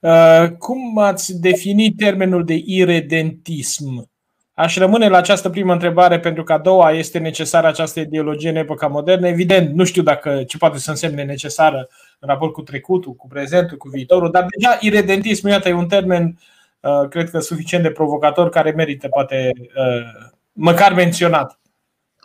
Uh, 0.00 0.56
cum 0.58 0.98
ați 0.98 1.40
definit 1.40 1.96
termenul 1.96 2.44
de 2.44 2.62
iredentism? 2.64 4.10
Aș 4.52 4.76
rămâne 4.76 5.08
la 5.08 5.16
această 5.16 5.50
primă 5.50 5.72
întrebare 5.72 6.20
pentru 6.20 6.42
că 6.42 6.52
a 6.52 6.58
doua 6.58 6.92
este 6.92 7.18
necesară 7.18 7.66
această 7.66 8.00
ideologie 8.00 8.48
în 8.50 8.56
epoca 8.56 8.86
modernă. 8.86 9.28
Evident, 9.28 9.74
nu 9.74 9.84
știu 9.84 10.02
dacă 10.02 10.42
ce 10.46 10.58
poate 10.58 10.78
să 10.78 10.90
însemne 10.90 11.22
necesară 11.22 11.88
în 12.18 12.28
raport 12.28 12.52
cu 12.52 12.62
trecutul, 12.62 13.14
cu 13.14 13.28
prezentul, 13.28 13.76
cu 13.76 13.88
viitorul, 13.88 14.30
dar 14.30 14.46
deja 14.56 14.78
iredentismul, 14.80 15.52
iată, 15.52 15.68
e 15.68 15.72
un 15.72 15.88
termen 15.88 16.24
uh, 16.24 16.32
Uh, 16.32 16.59
cred 17.08 17.30
că 17.30 17.38
suficient 17.38 17.82
de 17.82 17.90
provocator 17.90 18.48
care 18.48 18.70
merită 18.70 19.08
poate 19.08 19.52
uh, 19.56 20.30
măcar 20.52 20.92
menționat. 20.92 21.60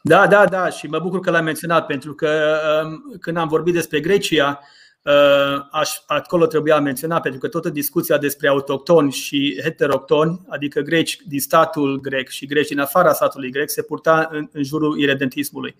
Da, 0.08 0.28
da, 0.28 0.46
da, 0.46 0.70
și 0.70 0.88
mă 0.88 1.00
bucur 1.00 1.20
că 1.20 1.32
l-ai 1.32 1.42
menționat, 1.42 1.86
pentru 1.86 2.14
că 2.14 2.60
um, 2.84 3.18
când 3.20 3.38
am 3.38 3.48
vorbit 3.48 3.74
despre 3.74 4.00
Grecia, 4.00 4.60
uh, 5.02 5.66
aș, 5.72 5.90
acolo 6.06 6.46
trebuia 6.46 6.80
menționat, 6.80 7.22
pentru 7.22 7.40
că 7.40 7.48
toată 7.48 7.70
discuția 7.70 8.18
despre 8.18 8.48
autohtoni 8.48 9.12
și 9.12 9.60
heteroctoni, 9.64 10.42
adică 10.48 10.82
greci 10.82 11.18
din 11.28 11.40
statul 11.40 12.00
grec 12.00 12.30
și 12.30 12.46
greci 12.46 12.68
din 12.68 12.80
afara 12.80 13.14
statului 13.14 13.52
grec, 13.52 13.70
se 13.70 13.82
purta 13.82 14.28
în, 14.32 14.50
în 14.52 14.64
jurul 14.64 15.00
iredentismului. 15.00 15.76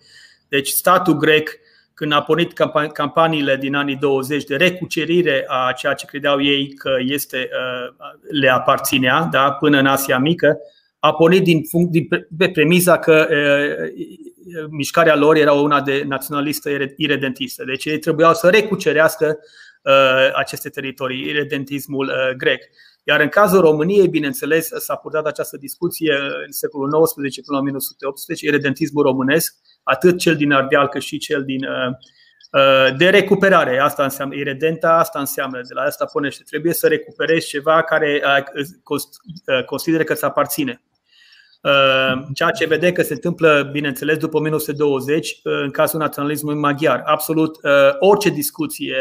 Deci 0.48 0.68
statul 0.68 1.14
grec 1.14 1.50
când 1.96 2.12
a 2.12 2.22
pornit 2.22 2.52
campaniile 2.92 3.56
din 3.56 3.74
anii 3.74 3.96
20 3.96 4.44
de 4.44 4.56
recucerire 4.56 5.44
a 5.48 5.72
ceea 5.72 5.94
ce 5.94 6.06
credeau 6.06 6.42
ei 6.42 6.74
că 6.74 6.90
este, 6.98 7.48
uh, 7.52 7.94
le 8.30 8.48
aparținea 8.48 9.28
da, 9.32 9.52
până 9.52 9.78
în 9.78 9.86
Asia 9.86 10.18
Mică, 10.18 10.58
a 10.98 11.14
pornit 11.14 11.42
din, 11.42 11.62
din, 11.90 12.08
pe 12.38 12.50
premiza 12.50 12.98
că 12.98 13.28
uh, 13.30 14.66
mișcarea 14.70 15.16
lor 15.16 15.36
era 15.36 15.52
una 15.52 15.80
de 15.80 16.04
naționalistă 16.06 16.70
iredentistă. 16.96 17.64
Deci 17.64 17.84
ei 17.84 17.98
trebuiau 17.98 18.34
să 18.34 18.48
recucerească 18.48 19.38
uh, 19.82 20.32
aceste 20.34 20.68
teritorii, 20.68 21.28
iredentismul 21.28 22.12
grec. 22.36 22.62
Iar 23.04 23.20
în 23.20 23.28
cazul 23.28 23.60
României, 23.60 24.08
bineînțeles, 24.08 24.68
s-a 24.78 24.94
purtat 24.94 25.26
această 25.26 25.56
discuție 25.56 26.14
în 26.46 26.52
secolul 26.52 27.02
XIX 27.02 27.46
până 27.46 27.56
la 27.56 27.58
1918, 27.58 28.46
iredentismul 28.46 29.02
românesc, 29.02 29.54
atât 29.86 30.18
cel 30.18 30.36
din 30.36 30.52
Ardeal 30.52 30.88
cât 30.88 31.02
și 31.02 31.18
cel 31.18 31.44
din 31.44 31.64
uh, 31.64 31.92
uh, 32.52 32.96
de 32.96 33.08
recuperare. 33.08 33.78
Asta 33.78 34.02
înseamnă 34.02 34.34
iredenta, 34.34 34.92
asta 34.92 35.18
înseamnă 35.18 35.60
de 35.60 35.74
la 35.74 35.82
asta 35.82 36.04
punește. 36.04 36.42
Trebuie 36.46 36.72
să 36.72 36.86
recuperezi 36.86 37.48
ceva 37.48 37.82
care 37.82 38.22
uh, 38.24 39.64
consideră 39.64 40.02
că 40.02 40.12
îți 40.12 40.24
aparține. 40.24 40.80
Ceea 42.34 42.50
ce 42.50 42.66
vedem 42.66 42.92
că 42.92 43.02
se 43.02 43.12
întâmplă, 43.12 43.68
bineînțeles, 43.72 44.16
după 44.16 44.36
1920 44.36 45.40
în 45.42 45.70
cazul 45.70 46.00
naționalismului 46.00 46.58
maghiar. 46.58 47.02
Absolut 47.04 47.58
orice 47.98 48.28
discuție, 48.28 48.96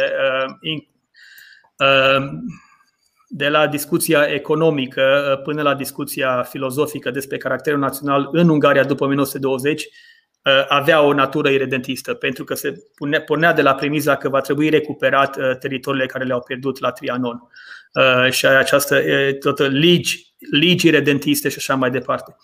de 3.28 3.50
la 3.50 3.68
discuția 3.68 4.24
economică 4.24 5.40
până 5.44 5.62
la 5.62 5.76
discuția 5.76 6.44
filozofică 6.44 7.12
despre 7.12 7.38
caracterul 7.38 7.80
național 7.80 8.30
în 8.32 8.50
Ungaria 8.50 8.84
după 8.84 9.04
1920, 9.04 9.84
Uh, 9.84 9.90
avea 10.68 11.02
o 11.02 11.14
natură 11.14 11.50
iredentistă, 11.50 12.14
pentru 12.14 12.44
că 12.44 12.54
se 12.54 12.74
pornea 13.26 13.54
de 13.54 13.62
la 13.62 13.76
premiza 13.76 14.16
că 14.16 14.30
va 14.30 14.42
trebui 14.42 14.70
recuperat 14.70 15.38
uh, 15.38 15.58
teritoriile 15.60 16.06
care 16.06 16.24
le-au 16.24 16.42
pierdut 16.42 16.80
la 16.80 16.92
Trianon. 16.92 17.50
Uh, 17.94 18.32
și 18.32 18.46
această 18.46 19.02
toată 19.40 19.68
legi, 19.68 20.34
legi 20.52 20.88
iredentiste 20.88 21.50
și 21.50 21.56
așa 21.58 21.76
mai 21.76 21.90
departe. 21.90 22.36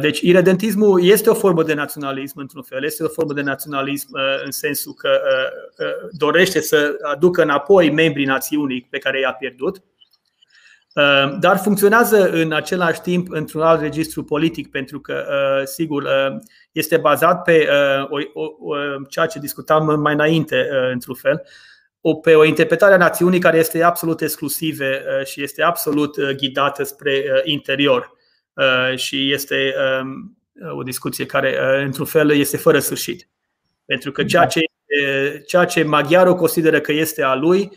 Deci, 0.00 0.20
iredentismul 0.20 1.04
este 1.04 1.30
o 1.30 1.34
formă 1.34 1.62
de 1.62 1.74
naționalism, 1.74 2.38
într-un 2.38 2.62
fel, 2.62 2.84
este 2.84 3.02
o 3.02 3.08
formă 3.08 3.32
de 3.32 3.42
naționalism 3.42 4.08
în 4.44 4.50
sensul 4.50 4.92
că 4.92 5.20
dorește 6.10 6.60
să 6.60 6.96
aducă 7.02 7.42
înapoi 7.42 7.90
membrii 7.90 8.24
națiunii 8.24 8.86
pe 8.90 8.98
care 8.98 9.20
i-a 9.20 9.32
pierdut, 9.32 9.82
Dar 11.40 11.58
funcționează 11.62 12.30
în 12.30 12.52
același 12.52 13.00
timp 13.00 13.30
într-un 13.30 13.62
alt 13.62 13.80
registru 13.80 14.24
politic, 14.24 14.70
pentru 14.70 15.00
că, 15.00 15.24
sigur, 15.64 16.08
este 16.72 16.96
bazat 16.96 17.42
pe 17.42 17.68
o, 18.08 18.40
o, 18.40 18.44
o, 18.60 18.76
ceea 19.08 19.26
ce 19.26 19.38
discutam 19.38 20.00
mai 20.00 20.12
înainte, 20.12 20.68
într-un 20.92 21.14
fel, 21.14 21.42
o, 22.00 22.14
pe 22.14 22.34
o 22.34 22.44
interpretare 22.44 22.94
a 22.94 22.96
națiunii 22.96 23.40
care 23.40 23.58
este 23.58 23.82
absolut 23.82 24.20
exclusivă 24.20 24.84
și 25.24 25.42
este 25.42 25.62
absolut 25.62 26.32
ghidată 26.36 26.82
spre 26.82 27.24
interior. 27.44 28.12
Și 28.94 29.32
este 29.32 29.74
um, 30.02 30.38
o 30.78 30.82
discuție 30.82 31.26
care, 31.26 31.58
într-un 31.84 32.06
fel, 32.06 32.30
este 32.30 32.56
fără 32.56 32.78
sfârșit. 32.78 33.28
Pentru 33.84 34.12
că 34.12 34.24
ceea 34.24 34.46
ce, 34.46 34.60
ceea 35.46 35.64
ce 35.64 35.82
maghiarul 35.82 36.34
consideră 36.34 36.80
că 36.80 36.92
este 36.92 37.22
a 37.22 37.34
lui, 37.34 37.70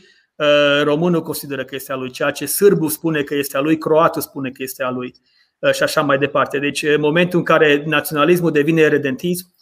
românul 0.84 1.22
consideră 1.22 1.66
că 1.66 1.76
este 1.76 1.92
a 1.92 1.96
lui, 1.96 2.12
ceea 2.12 2.32
ce 2.32 2.46
sârbul 2.46 2.90
spune 2.90 3.24
că 3.24 3.36
este 3.36 3.58
a 3.58 3.60
lui, 3.60 3.78
croatul 3.78 4.22
spune 4.22 4.50
că 4.50 4.64
este 4.64 4.84
a 4.84 4.90
lui 4.90 5.14
și 5.72 5.84
așa 5.84 6.02
mai 6.02 6.18
departe. 6.18 6.60
Deci, 6.60 6.84
în 6.84 7.00
momentul 7.00 7.40
în 7.40 7.46
care 7.46 7.84
naționalismul 7.86 8.52
devine 8.52 8.88
redentism, 8.88 9.54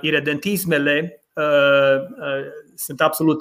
iredentismele 0.00 1.22
sunt 2.74 3.00
absolut 3.00 3.38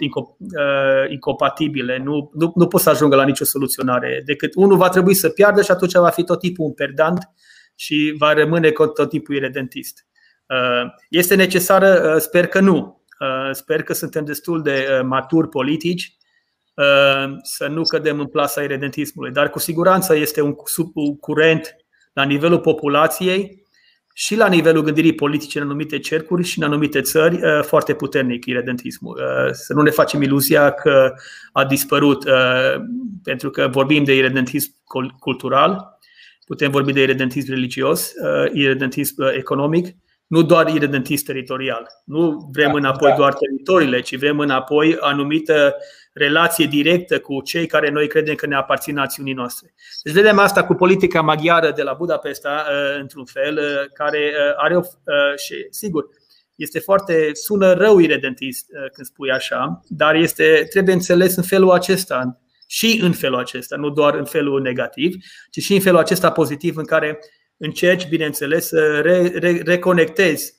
incompatibile, 1.09 1.97
nu, 1.97 2.31
nu, 2.33 2.51
nu 2.55 2.67
pot 2.67 2.81
să 2.81 2.89
ajungă 2.89 3.15
la 3.15 3.25
nicio 3.25 3.45
soluționare, 3.45 4.21
decât 4.25 4.51
unul 4.55 4.77
va 4.77 4.89
trebui 4.89 5.13
să 5.13 5.29
piardă 5.29 5.61
și 5.61 5.71
atunci 5.71 5.93
va 5.93 6.09
fi 6.09 6.23
tot 6.23 6.39
tipul 6.39 6.65
un 6.65 6.73
perdant 6.73 7.29
și 7.75 8.15
va 8.17 8.33
rămâne 8.33 8.71
tot 8.71 9.09
tipul 9.09 9.35
iredentist. 9.35 10.05
Este 11.09 11.35
necesară? 11.35 12.17
Sper 12.17 12.47
că 12.47 12.59
nu. 12.59 13.05
Sper 13.51 13.83
că 13.83 13.93
suntem 13.93 14.25
destul 14.25 14.61
de 14.61 15.01
maturi 15.03 15.49
politici 15.49 16.17
să 17.41 17.67
nu 17.67 17.81
cădem 17.81 18.19
în 18.19 18.27
plasa 18.27 18.61
iredentismului, 18.61 19.31
dar 19.31 19.49
cu 19.49 19.59
siguranță 19.59 20.15
este 20.15 20.41
un 20.41 20.55
curent 21.19 21.75
la 22.13 22.23
nivelul 22.23 22.59
populației 22.59 23.59
și 24.13 24.35
la 24.35 24.47
nivelul 24.47 24.83
gândirii 24.83 25.15
politice 25.15 25.59
în 25.59 25.63
anumite 25.63 25.99
cercuri 25.99 26.43
și 26.43 26.59
în 26.59 26.65
anumite 26.65 27.01
țări 27.01 27.39
foarte 27.61 27.93
puternic 27.93 28.45
iredentismul. 28.45 29.21
Să 29.51 29.73
nu 29.73 29.81
ne 29.81 29.89
facem 29.89 30.21
iluzia 30.21 30.71
că 30.71 31.13
a 31.51 31.65
dispărut, 31.65 32.25
pentru 33.23 33.49
că 33.49 33.67
vorbim 33.67 34.03
de 34.03 34.15
iredentism 34.15 34.71
cultural, 35.19 35.99
putem 36.45 36.71
vorbi 36.71 36.93
de 36.93 37.01
iredentism 37.01 37.49
religios, 37.49 38.13
iredentism 38.53 39.21
economic, 39.21 39.95
nu 40.27 40.41
doar 40.41 40.67
iredentism 40.67 41.25
teritorial. 41.25 41.87
Nu 42.05 42.49
vrem 42.51 42.71
da, 42.71 42.77
înapoi 42.77 43.09
da. 43.09 43.15
doar 43.15 43.33
teritoriile, 43.33 44.01
ci 44.01 44.17
vrem 44.17 44.39
înapoi 44.39 44.97
anumită 44.99 45.75
relație 46.13 46.65
directă 46.65 47.19
cu 47.19 47.41
cei 47.41 47.65
care 47.65 47.89
noi 47.89 48.07
credem 48.07 48.35
că 48.35 48.45
ne 48.45 48.55
aparțin 48.55 48.95
națiunii 48.95 49.33
noastre. 49.33 49.73
Deci 50.03 50.13
vedem 50.13 50.39
asta 50.39 50.63
cu 50.63 50.73
politica 50.73 51.21
maghiară 51.21 51.71
de 51.71 51.83
la 51.83 51.93
Budapesta, 51.93 52.65
uh, 52.69 52.99
într-un 52.99 53.25
fel, 53.25 53.57
uh, 53.57 53.89
care 53.93 54.17
uh, 54.17 54.53
are 54.57 54.75
o. 54.75 54.81
și, 55.35 55.67
sigur, 55.69 56.05
este 56.55 56.79
foarte, 56.79 57.29
sună 57.33 57.73
rău 57.73 57.99
iredentist 57.99 58.65
când 58.93 59.07
spui 59.07 59.31
așa, 59.31 59.81
dar 59.87 60.15
este, 60.15 60.67
trebuie 60.69 60.93
înțeles 60.93 61.35
în 61.35 61.43
felul 61.43 61.71
acesta 61.71 62.41
și 62.67 62.99
în 63.03 63.11
felul 63.11 63.39
acesta, 63.39 63.75
nu 63.75 63.89
doar 63.89 64.15
în 64.15 64.25
felul 64.25 64.61
negativ, 64.61 65.15
ci 65.49 65.59
și 65.59 65.73
în 65.73 65.79
felul 65.79 65.99
acesta 65.99 66.31
pozitiv 66.31 66.77
în 66.77 66.85
care 66.85 67.19
încerci, 67.57 68.07
bineînțeles, 68.07 68.67
să 68.67 68.99
re, 68.99 69.27
re, 69.27 69.61
reconectezi 69.65 70.53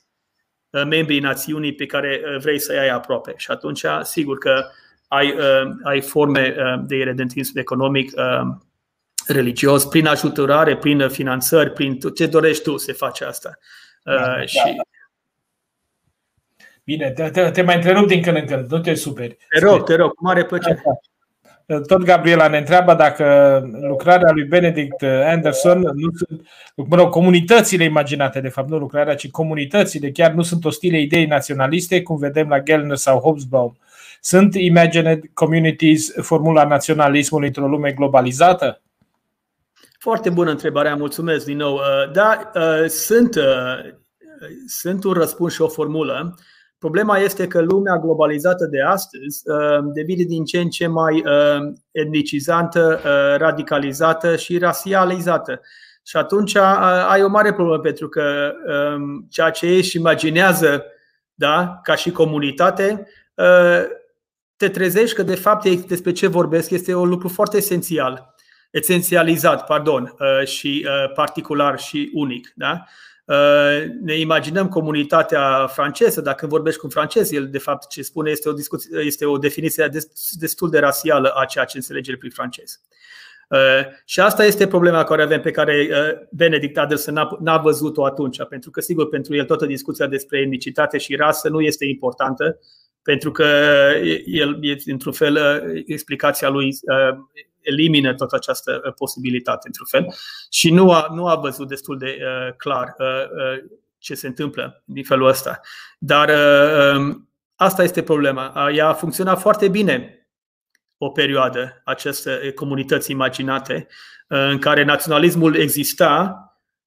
membrii 0.69 1.19
națiunii 1.19 1.73
pe 1.73 1.85
care 1.85 2.21
vrei 2.41 2.59
să-i 2.59 2.77
ai 2.77 2.89
aproape. 2.89 3.33
Și 3.37 3.51
atunci, 3.51 3.85
sigur 4.01 4.37
că 4.37 4.65
ai, 5.13 5.31
uh, 5.31 5.71
ai 5.83 6.01
forme 6.01 6.55
uh, 6.57 6.83
de 6.85 6.95
iredentism 6.95 7.57
economic 7.57 8.11
uh, 8.15 8.55
religios, 9.27 9.85
prin 9.85 10.07
ajutorare, 10.07 10.77
prin 10.77 11.09
finanțări, 11.09 11.71
prin 11.71 11.99
ce 12.15 12.25
dorești 12.25 12.63
tu 12.63 12.77
să 12.77 12.93
faci 12.93 13.21
asta. 13.21 13.57
Da, 14.03 14.13
da, 14.13 14.45
și... 14.45 14.57
da. 14.57 14.83
Bine, 16.83 17.11
te, 17.11 17.29
te, 17.29 17.49
te 17.49 17.61
mai 17.61 17.75
întrerup 17.75 18.07
din 18.07 18.21
când 18.21 18.37
în 18.37 18.45
când, 18.45 18.71
nu 18.71 18.79
te 18.79 18.93
superi. 18.93 19.37
Te 19.49 19.65
rog, 19.65 19.83
te 19.83 19.95
rog, 19.95 20.13
cu 20.13 20.23
mare 20.23 20.45
plăcere. 20.45 20.83
Tot 21.87 22.03
Gabriela 22.03 22.47
ne 22.47 22.57
întreabă 22.57 22.93
dacă 22.93 23.59
lucrarea 23.81 24.31
lui 24.31 24.43
Benedict 24.43 25.01
Anderson, 25.25 25.79
nu 25.79 26.09
sunt, 26.15 26.47
mă 26.75 26.95
rog, 26.95 27.09
comunitățile 27.09 27.83
imaginate, 27.83 28.41
de 28.41 28.49
fapt, 28.49 28.69
nu 28.69 28.77
lucrarea, 28.77 29.15
ci 29.15 29.29
comunitățile 29.29 30.11
chiar 30.11 30.31
nu 30.31 30.41
sunt 30.41 30.65
ostile 30.65 30.99
idei 30.99 31.25
naționaliste, 31.25 32.01
cum 32.01 32.17
vedem 32.17 32.47
la 32.47 32.59
Gellner 32.59 32.95
sau 32.97 33.19
Hobsbawm. 33.19 33.77
Sunt 34.25 34.55
imagined 34.55 35.23
communities 35.33 36.11
formula 36.21 36.63
naționalismului 36.63 37.47
într-o 37.47 37.67
lume 37.67 37.91
globalizată? 37.91 38.81
Foarte 39.99 40.29
bună 40.29 40.49
întrebare, 40.49 40.93
mulțumesc 40.93 41.45
din 41.45 41.57
nou. 41.57 41.73
Uh, 41.73 42.11
da, 42.11 42.51
uh, 42.55 42.85
sunt, 42.87 43.35
uh, 43.35 43.43
sunt 44.67 45.03
un 45.03 45.13
răspuns 45.13 45.53
și 45.53 45.61
o 45.61 45.67
formulă. 45.67 46.35
Problema 46.77 47.17
este 47.17 47.47
că 47.47 47.61
lumea 47.61 47.97
globalizată 47.97 48.65
de 48.65 48.81
astăzi 48.81 49.41
devine 49.93 50.23
din 50.23 50.45
ce 50.45 50.59
în 50.59 50.69
ce 50.69 50.87
mai 50.87 51.23
etnicizantă, 51.91 52.99
radicalizată 53.37 54.35
și 54.35 54.57
rasializată. 54.57 55.61
Și 56.03 56.17
atunci 56.17 56.55
ai 57.09 57.23
o 57.23 57.27
mare 57.27 57.53
problemă 57.53 57.79
pentru 57.79 58.09
că 58.09 58.53
um, 58.95 59.25
ceea 59.29 59.49
ce 59.49 59.65
ești 59.65 59.97
imaginează 59.97 60.85
da, 61.33 61.79
ca 61.83 61.95
și 61.95 62.11
comunitate 62.11 63.07
te 64.57 64.69
trezești 64.69 65.15
că 65.15 65.23
de 65.23 65.35
fapt 65.35 65.69
despre 65.69 66.11
ce 66.11 66.27
vorbesc 66.27 66.69
este 66.69 66.95
un 66.95 67.09
lucru 67.09 67.27
foarte 67.27 67.57
esențial, 67.57 68.35
esențializat, 68.71 69.65
pardon, 69.65 70.15
uh, 70.19 70.47
și 70.47 70.87
uh, 70.87 71.13
particular 71.13 71.79
și 71.79 72.09
unic. 72.13 72.51
Da? 72.55 72.83
Uh, 73.25 73.83
ne 74.01 74.19
imaginăm 74.19 74.69
comunitatea 74.69 75.67
franceză, 75.67 76.21
dacă 76.21 76.47
vorbești 76.47 76.79
cu 76.79 76.85
un 76.85 76.91
francez, 76.91 77.31
el 77.31 77.49
de 77.49 77.57
fapt 77.57 77.89
ce 77.89 78.01
spune 78.01 78.31
este 78.31 78.49
o, 78.49 78.53
discuție, 78.53 78.99
este 78.99 79.25
o 79.25 79.37
definiție 79.37 79.89
destul 80.31 80.69
de 80.69 80.79
rasială 80.79 81.33
a 81.35 81.45
ceea 81.45 81.65
ce 81.65 81.77
înțelege 81.77 82.17
prin 82.17 82.31
francez. 82.31 82.81
Și 84.05 84.19
asta 84.19 84.45
este 84.45 84.67
problema 84.67 85.03
care 85.03 85.21
avem, 85.23 85.41
pe 85.41 85.51
care 85.51 85.89
Benedict 86.31 86.77
Adelson 86.77 87.37
n-a 87.39 87.57
văzut-o 87.57 88.05
atunci, 88.05 88.43
pentru 88.49 88.69
că, 88.69 88.81
sigur, 88.81 89.09
pentru 89.09 89.35
el 89.35 89.45
toată 89.45 89.65
discuția 89.65 90.07
despre 90.07 90.39
etnicitate 90.39 90.97
și 90.97 91.15
rasă 91.15 91.49
nu 91.49 91.61
este 91.61 91.85
importantă, 91.85 92.59
pentru 93.03 93.31
că 93.31 93.45
el, 94.25 94.59
într-un 94.85 95.13
fel, 95.13 95.63
explicația 95.85 96.49
lui 96.49 96.67
uh, 96.67 97.17
elimină 97.61 98.13
toată 98.13 98.35
această 98.35 98.81
uh, 98.85 98.93
posibilitate, 98.93 99.67
într-un 99.67 99.85
fel, 99.89 100.15
și 100.49 100.71
nu 100.71 100.91
a, 100.91 101.07
nu 101.13 101.27
a 101.27 101.35
văzut 101.35 101.67
destul 101.67 101.97
de 101.97 102.17
uh, 102.19 102.53
clar 102.57 102.95
ce 103.97 104.13
se 104.13 104.27
întâmplă 104.27 104.83
din 104.85 105.03
felul 105.03 105.27
ăsta. 105.27 105.59
Dar 105.97 106.29
um, 106.95 107.29
asta 107.55 107.83
este 107.83 108.03
problema. 108.03 108.69
Ea 108.73 108.87
a 108.87 108.93
funcționat 108.93 109.39
foarte 109.39 109.67
bine 109.67 110.27
o 110.97 111.09
perioadă, 111.09 111.81
aceste 111.85 112.51
comunități 112.55 113.11
imaginate, 113.11 113.87
în 114.27 114.59
care 114.59 114.83
naționalismul 114.83 115.55
exista, 115.55 116.42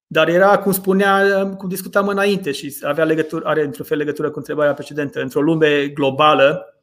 dar 0.07 0.29
era, 0.29 0.59
cum 0.59 0.73
spunea, 0.73 1.47
cum 1.57 1.69
discutam 1.69 2.09
înainte 2.09 2.53
și 2.53 2.77
avea 2.83 3.05
legătură, 3.05 3.47
are 3.47 3.65
într-un 3.65 3.85
fel 3.85 3.99
legătură 3.99 4.31
cu 4.31 4.39
întrebarea 4.39 4.75
precedentă. 4.75 5.21
Într-o 5.21 5.41
lume 5.41 5.87
globală, 5.87 6.75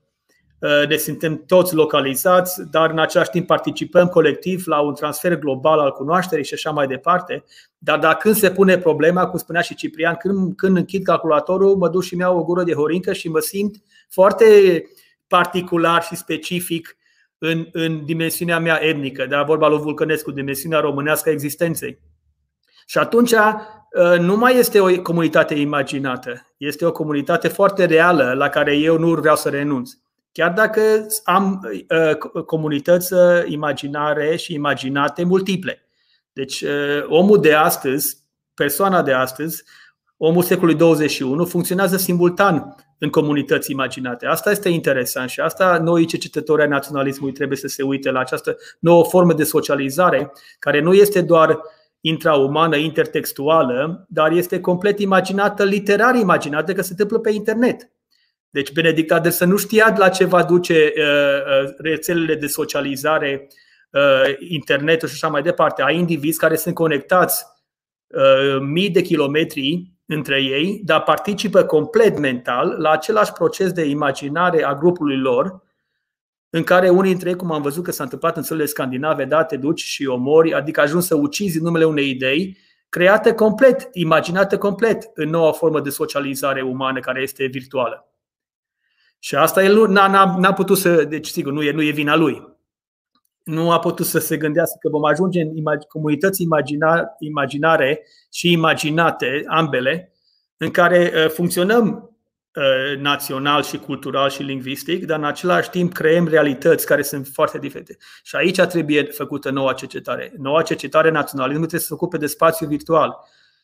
uh, 0.60 0.88
ne 0.88 0.95
suntem 0.95 1.44
toți 1.48 1.76
localizați, 1.76 2.70
dar 2.72 2.90
în 2.90 3.00
același 3.00 3.30
timp 3.30 3.48
participăm 3.48 4.08
colectiv 4.08 4.64
la 4.66 4.80
un 4.80 4.94
transfer 4.94 5.38
global 5.38 5.80
al 5.80 5.91
cunoașterii 5.91 6.45
și 6.45 6.54
așa 6.54 6.72
mai 6.72 6.88
departe. 6.88 7.44
Dar 7.78 8.00
dacă 8.00 8.18
când 8.22 8.36
se 8.36 8.52
pune 8.52 8.78
problema, 8.78 9.28
cum 9.28 9.40
spunea 9.40 9.62
și 9.62 9.76
Ciprian, 9.76 10.16
când, 10.16 10.56
când 10.56 10.78
închid 10.78 11.04
calculatorul, 11.04 11.76
mă 11.76 11.90
duc 11.90 12.04
și 12.04 12.16
mi-au 12.16 12.38
o 12.38 12.44
gură 12.44 12.64
de 12.64 12.74
horincă 12.74 13.14
și 13.14 13.30
mă 13.30 13.40
simt 13.40 13.76
foarte 14.10 14.45
particular 15.28 16.04
și 16.04 16.16
specific 16.16 16.98
în, 17.38 17.68
în 17.72 18.06
dimensiunea 18.06 18.60
mea 18.60 18.84
etnică, 18.84 19.26
da? 19.26 19.44
vorba 19.44 19.68
lui 19.68 19.80
Vulcănescu, 19.80 20.32
dimensiunea 20.32 20.80
românească 20.80 21.30
a 21.30 21.32
existenței. 21.32 22.00
Și 22.86 22.98
atunci 22.98 23.32
uh, 23.32 24.20
nu 24.20 24.38
mai 24.38 24.58
este 24.58 24.80
o 24.80 25.02
comunitate 25.02 25.54
imaginată, 25.54 26.54
este 26.58 26.86
o 26.86 26.92
comunitate 26.92 27.48
foarte 27.48 27.86
reală 27.86 28.34
la 28.34 28.50
care 28.50 28.76
eu 28.76 28.98
nu 28.98 29.14
vreau 29.14 29.36
să 29.36 29.50
renunț. 29.50 29.92
Chiar 30.32 30.52
dacă 30.52 30.82
am 31.24 31.70
uh, 31.90 32.44
comunități 32.46 33.14
uh, 33.14 33.20
imaginare 33.46 34.36
și 34.36 34.54
imaginate 34.54 35.24
multiple. 35.24 35.88
Deci 36.34 36.64
omul 37.08 37.42
de 37.42 37.54
astăzi, 37.54 38.18
persoana 38.54 39.02
de 39.02 39.14
astăzi, 39.14 39.64
omul 40.18 40.44
secolului 40.44 40.76
21 40.76 41.46
funcționează 41.46 41.98
simultan 41.98 42.76
în 42.98 43.10
comunități 43.10 43.72
imaginate. 43.72 44.26
Asta 44.26 44.52
este 44.52 44.70
interesant 44.70 45.30
și 45.30 45.40
asta 45.40 45.78
noi 45.78 46.06
cercetători 46.06 46.62
ai 46.62 46.68
naționalismului 46.68 47.34
trebuie 47.34 47.58
să 47.58 47.68
se 47.68 47.84
uite 47.84 48.12
la 48.12 48.20
această 48.20 48.58
nouă 48.80 49.04
formă 49.04 49.34
de 49.34 49.44
socializare 49.44 50.32
care 50.60 50.82
nu 50.82 50.94
este 50.94 51.22
doar 51.22 51.50
uh, 51.50 51.56
intraumană, 52.06 52.76
intertextuală, 52.76 54.06
dar 54.10 54.32
este 54.32 54.60
complet 54.60 55.00
imaginată, 55.00 55.64
literar 55.64 56.16
imaginată, 56.16 56.74
că 56.74 56.82
se 56.82 56.92
întâmplă 56.92 57.20
pe 57.20 57.32
internet. 57.32 57.90
Deci 58.50 58.72
Benedict 58.72 59.12
Anderson 59.12 59.50
nu 59.50 59.58
știa 59.58 59.96
la 59.98 60.10
ce 60.10 60.26
va 60.26 60.44
duce 60.44 60.94
uh, 60.98 61.04
uh, 61.04 61.74
rețelele 61.78 62.36
de 62.36 62.48
socializare 62.48 63.48
internetul 64.50 65.08
și 65.08 65.14
așa 65.14 65.28
mai 65.28 65.42
departe. 65.42 65.82
Ai 65.82 65.98
indivizi 65.98 66.40
care 66.40 66.56
sunt 66.56 66.76
conectați 66.76 67.46
mii 68.62 68.90
de 68.90 69.02
kilometri 69.02 69.94
între 70.06 70.42
ei, 70.42 70.82
dar 70.84 71.04
participă 71.04 71.64
complet 71.64 72.20
mental 72.20 72.76
la 72.78 72.90
același 72.90 73.32
proces 73.32 73.72
de 73.72 73.86
imaginare 73.86 74.64
a 74.64 74.74
grupului 74.74 75.18
lor, 75.18 75.62
în 76.56 76.64
care 76.64 76.90
unii 76.90 77.10
dintre 77.10 77.30
ei, 77.30 77.36
cum 77.36 77.52
am 77.52 77.62
văzut 77.62 77.84
că 77.84 77.92
s-a 77.92 78.04
întâmplat 78.04 78.38
în 78.38 78.44
țările 78.44 78.66
scandinave, 78.66 79.26
da, 79.26 79.44
te 79.44 79.58
duci 79.58 79.82
și 79.82 80.06
omori, 80.06 80.54
adică 80.54 80.82
ajungi 80.82 81.06
să 81.06 81.16
ucizi 81.16 81.58
în 81.58 81.64
numele 81.64 81.86
unei 81.86 82.10
idei, 82.10 82.58
creată 82.90 83.34
complet, 83.34 83.90
imaginată 83.92 84.58
complet 84.58 85.12
în 85.14 85.30
noua 85.30 85.52
formă 85.52 85.82
de 85.82 85.90
socializare 85.90 86.62
umană 86.62 87.00
care 87.00 87.22
este 87.22 87.46
virtuală. 87.46 88.08
Și 89.20 89.36
asta 89.36 89.64
el 89.64 89.88
n-a, 89.88 90.08
n-a, 90.08 90.38
n-a 90.40 90.54
putut 90.54 90.78
să, 90.78 91.04
deci 91.04 91.28
sigur, 91.28 91.52
nu 91.52 91.64
e, 91.64 91.72
nu 91.72 91.84
e 91.84 91.92
vina 91.92 92.16
lui. 92.16 92.58
Nu 93.44 93.72
a 93.72 93.80
putut 93.80 94.06
să 94.06 94.20
se 94.20 94.38
gândească 94.38 94.78
că 94.82 94.90
vom 94.90 95.06
ajunge 95.06 95.42
în 95.42 95.64
comunități 95.88 96.42
imagina, 96.42 97.16
imaginare 97.20 98.08
și 98.32 98.52
imaginate, 98.52 99.44
ambele, 99.48 100.14
în 100.58 100.72
care 100.72 101.12
uh, 101.16 101.30
funcționăm 101.30 101.88
uh, 101.88 102.12
național 103.00 103.64
și 103.64 103.78
cultural 103.78 104.30
și 104.30 104.44
lingvistic, 104.44 105.06
dar 105.06 105.18
în 105.18 105.26
același 105.26 105.70
timp 105.70 105.94
creăm 105.94 106.28
realități 106.28 106.86
care 106.86 107.02
sunt 107.02 107.28
foarte 107.34 107.60
diferite. 107.60 107.98
Și 108.24 108.36
aici 108.36 108.60
trebuie 108.60 109.04
făcută 109.04 109.50
noua 109.50 109.74
cercetare. 109.74 110.34
Noua 110.38 110.62
cercetare 110.62 111.10
naționalismul 111.10 111.68
trebuie 111.68 111.82
să 111.82 111.88
se 111.88 111.94
ocupe 111.94 112.18
de 112.18 112.28
spațiu 112.28 112.68
virtual. 112.68 113.16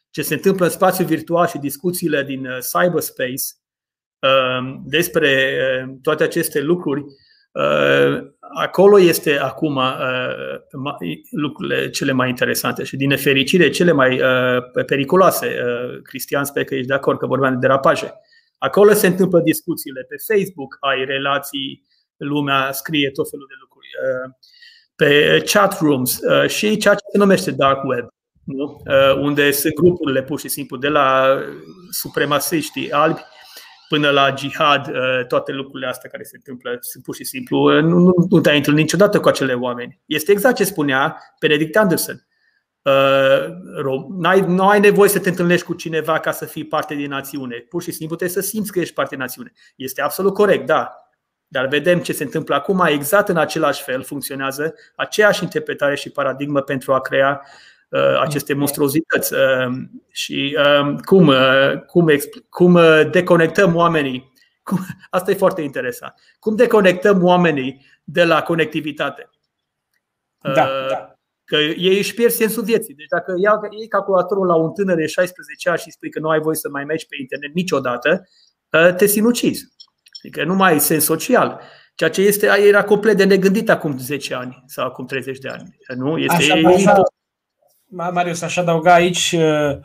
Ce 0.10 0.22
se 0.22 0.34
întâmplă 0.34 0.66
în 0.66 0.72
spațiu 0.72 1.06
virtual 1.06 1.48
și 1.48 1.58
discuțiile 1.58 2.24
din 2.24 2.46
uh, 2.46 2.58
cyberspace 2.58 3.36
despre 4.86 5.54
toate 6.02 6.24
aceste 6.24 6.62
lucruri, 6.62 7.04
acolo 8.56 9.00
este 9.00 9.38
acum 9.38 9.80
lucrurile 11.32 11.90
cele 11.90 12.12
mai 12.12 12.30
interesante 12.30 12.84
și 12.84 12.96
din 12.96 13.08
nefericire 13.08 13.70
cele 13.70 13.92
mai 13.92 14.22
periculoase. 14.86 15.56
Cristian, 16.04 16.44
sper 16.44 16.64
că 16.64 16.76
ești 16.76 16.88
de 16.88 16.94
acord 16.94 17.20
că 17.20 17.26
vorbeam 17.26 17.54
de 17.54 17.60
derapaje. 17.60 18.14
Acolo 18.60 18.94
se 18.94 19.08
întâmplă 19.08 19.40
discuțiile. 19.40 20.02
Pe 20.02 20.16
Facebook 20.34 20.78
ai 20.80 21.06
relații, 21.06 21.86
lumea 22.18 22.72
scrie 22.72 23.10
tot 23.10 23.30
felul 23.30 23.46
de 23.50 23.56
lucruri. 23.60 23.88
Pe 24.96 25.44
chat 25.52 25.80
rooms 25.80 26.20
și 26.48 26.78
ceea 26.78 26.94
ce 26.94 27.04
se 27.12 27.18
numește 27.18 27.52
dark 27.52 27.84
web, 27.84 28.08
nu? 28.44 28.82
unde 29.22 29.52
sunt 29.52 29.74
grupurile 29.74 30.24
pur 30.24 30.40
și 30.40 30.48
simplu 30.48 30.78
de 30.78 30.88
la 30.88 31.40
supremasiștii 31.90 32.92
albi 32.92 33.22
până 33.90 34.10
la 34.10 34.34
jihad, 34.38 34.88
uh, 34.88 35.26
toate 35.28 35.52
lucrurile 35.52 35.90
astea 35.90 36.10
care 36.10 36.24
se 36.24 36.36
întâmplă 36.36 36.78
sunt 36.80 37.04
pur 37.04 37.16
și 37.16 37.24
simplu, 37.24 37.58
uh, 37.58 37.84
nu, 37.84 37.98
nu, 37.98 38.14
nu 38.30 38.40
te-ai 38.40 38.58
întâlnit 38.58 38.82
niciodată 38.82 39.20
cu 39.20 39.28
acele 39.28 39.54
oameni. 39.54 40.02
Este 40.06 40.32
exact 40.32 40.56
ce 40.56 40.64
spunea 40.64 41.18
Benedict 41.40 41.78
Anderson. 41.78 42.28
Uh, 43.84 44.46
nu 44.48 44.68
ai 44.68 44.80
nevoie 44.80 45.10
să 45.10 45.20
te 45.20 45.30
întâlnești 45.30 45.66
cu 45.66 45.74
cineva 45.74 46.20
ca 46.20 46.32
să 46.32 46.46
fii 46.46 46.66
parte 46.66 46.96
din 46.96 47.10
națiune. 47.10 47.56
Pur 47.56 47.82
și 47.82 47.92
simplu 47.92 48.16
trebuie 48.16 48.44
să 48.44 48.50
simți 48.50 48.72
că 48.72 48.80
ești 48.80 48.94
parte 48.94 49.16
din 49.16 49.24
națiune. 49.24 49.52
Este 49.76 50.02
absolut 50.02 50.34
corect, 50.34 50.66
da. 50.66 50.94
Dar 51.48 51.68
vedem 51.68 52.00
ce 52.00 52.14
se 52.14 52.24
întâmplă 52.24 52.56
acum, 52.56 52.86
exact 52.88 53.28
în 53.28 53.38
același 53.38 53.84
fel 53.84 54.04
funcționează 54.04 54.74
aceeași 54.96 55.44
interpretare 55.44 55.96
și 55.96 56.10
paradigmă 56.10 56.62
pentru 56.62 56.94
a 56.94 57.02
crea 57.02 57.42
Uh, 57.90 58.20
aceste 58.20 58.54
monstruozități 58.54 59.34
uh, 59.34 59.74
și 60.12 60.58
uh, 60.60 60.96
cum, 61.06 61.34
cum, 61.88 62.08
cum 62.50 62.80
deconectăm 63.12 63.76
oamenii. 63.76 64.34
Asta 65.10 65.32
e 65.32 65.34
foarte 65.34 65.62
interesant. 65.62 66.14
Cum 66.40 66.56
deconectăm 66.56 67.24
oamenii 67.24 67.86
de 68.04 68.24
la 68.24 68.42
conectivitate? 68.42 69.30
Da, 70.42 70.70
da. 70.90 71.09
Că 71.50 71.56
ei 71.56 71.98
își 71.98 72.14
pierd 72.14 72.32
sensul 72.32 72.64
vieții. 72.64 72.94
Deci 72.94 73.08
dacă 73.08 73.34
iei 73.78 73.88
calculatorul 73.88 74.46
la 74.46 74.56
un 74.56 74.72
tânăr 74.74 74.96
de 74.96 75.06
16 75.06 75.70
ani 75.70 75.80
și 75.80 75.92
spui 75.92 76.10
că 76.10 76.20
nu 76.20 76.30
ai 76.30 76.40
voie 76.40 76.56
să 76.56 76.70
mai 76.72 76.84
mergi 76.84 77.06
pe 77.08 77.16
internet 77.20 77.54
niciodată, 77.54 78.28
te 78.98 79.06
sinucizi. 79.06 79.64
Adică 80.24 80.44
nu 80.44 80.56
mai 80.56 80.72
ai 80.72 80.80
sens 80.80 81.04
social. 81.04 81.62
Ceea 81.96 82.10
ce 82.10 82.22
este, 82.22 82.48
era 82.68 82.84
complet 82.84 83.18
de 83.18 83.24
negândit 83.24 83.70
acum 83.70 83.98
10 83.98 84.36
ani 84.36 84.64
sau 84.66 84.86
acum 84.86 85.06
30 85.06 85.38
de 85.38 85.50
ani. 85.50 85.78
Nu? 85.96 86.18
Este 86.18 86.36
așa, 86.36 86.54
așa, 86.70 87.04
Marius, 87.90 88.42
aș 88.42 88.58
adăuga 88.58 88.94
aici, 88.94 89.36
uh, 89.38 89.78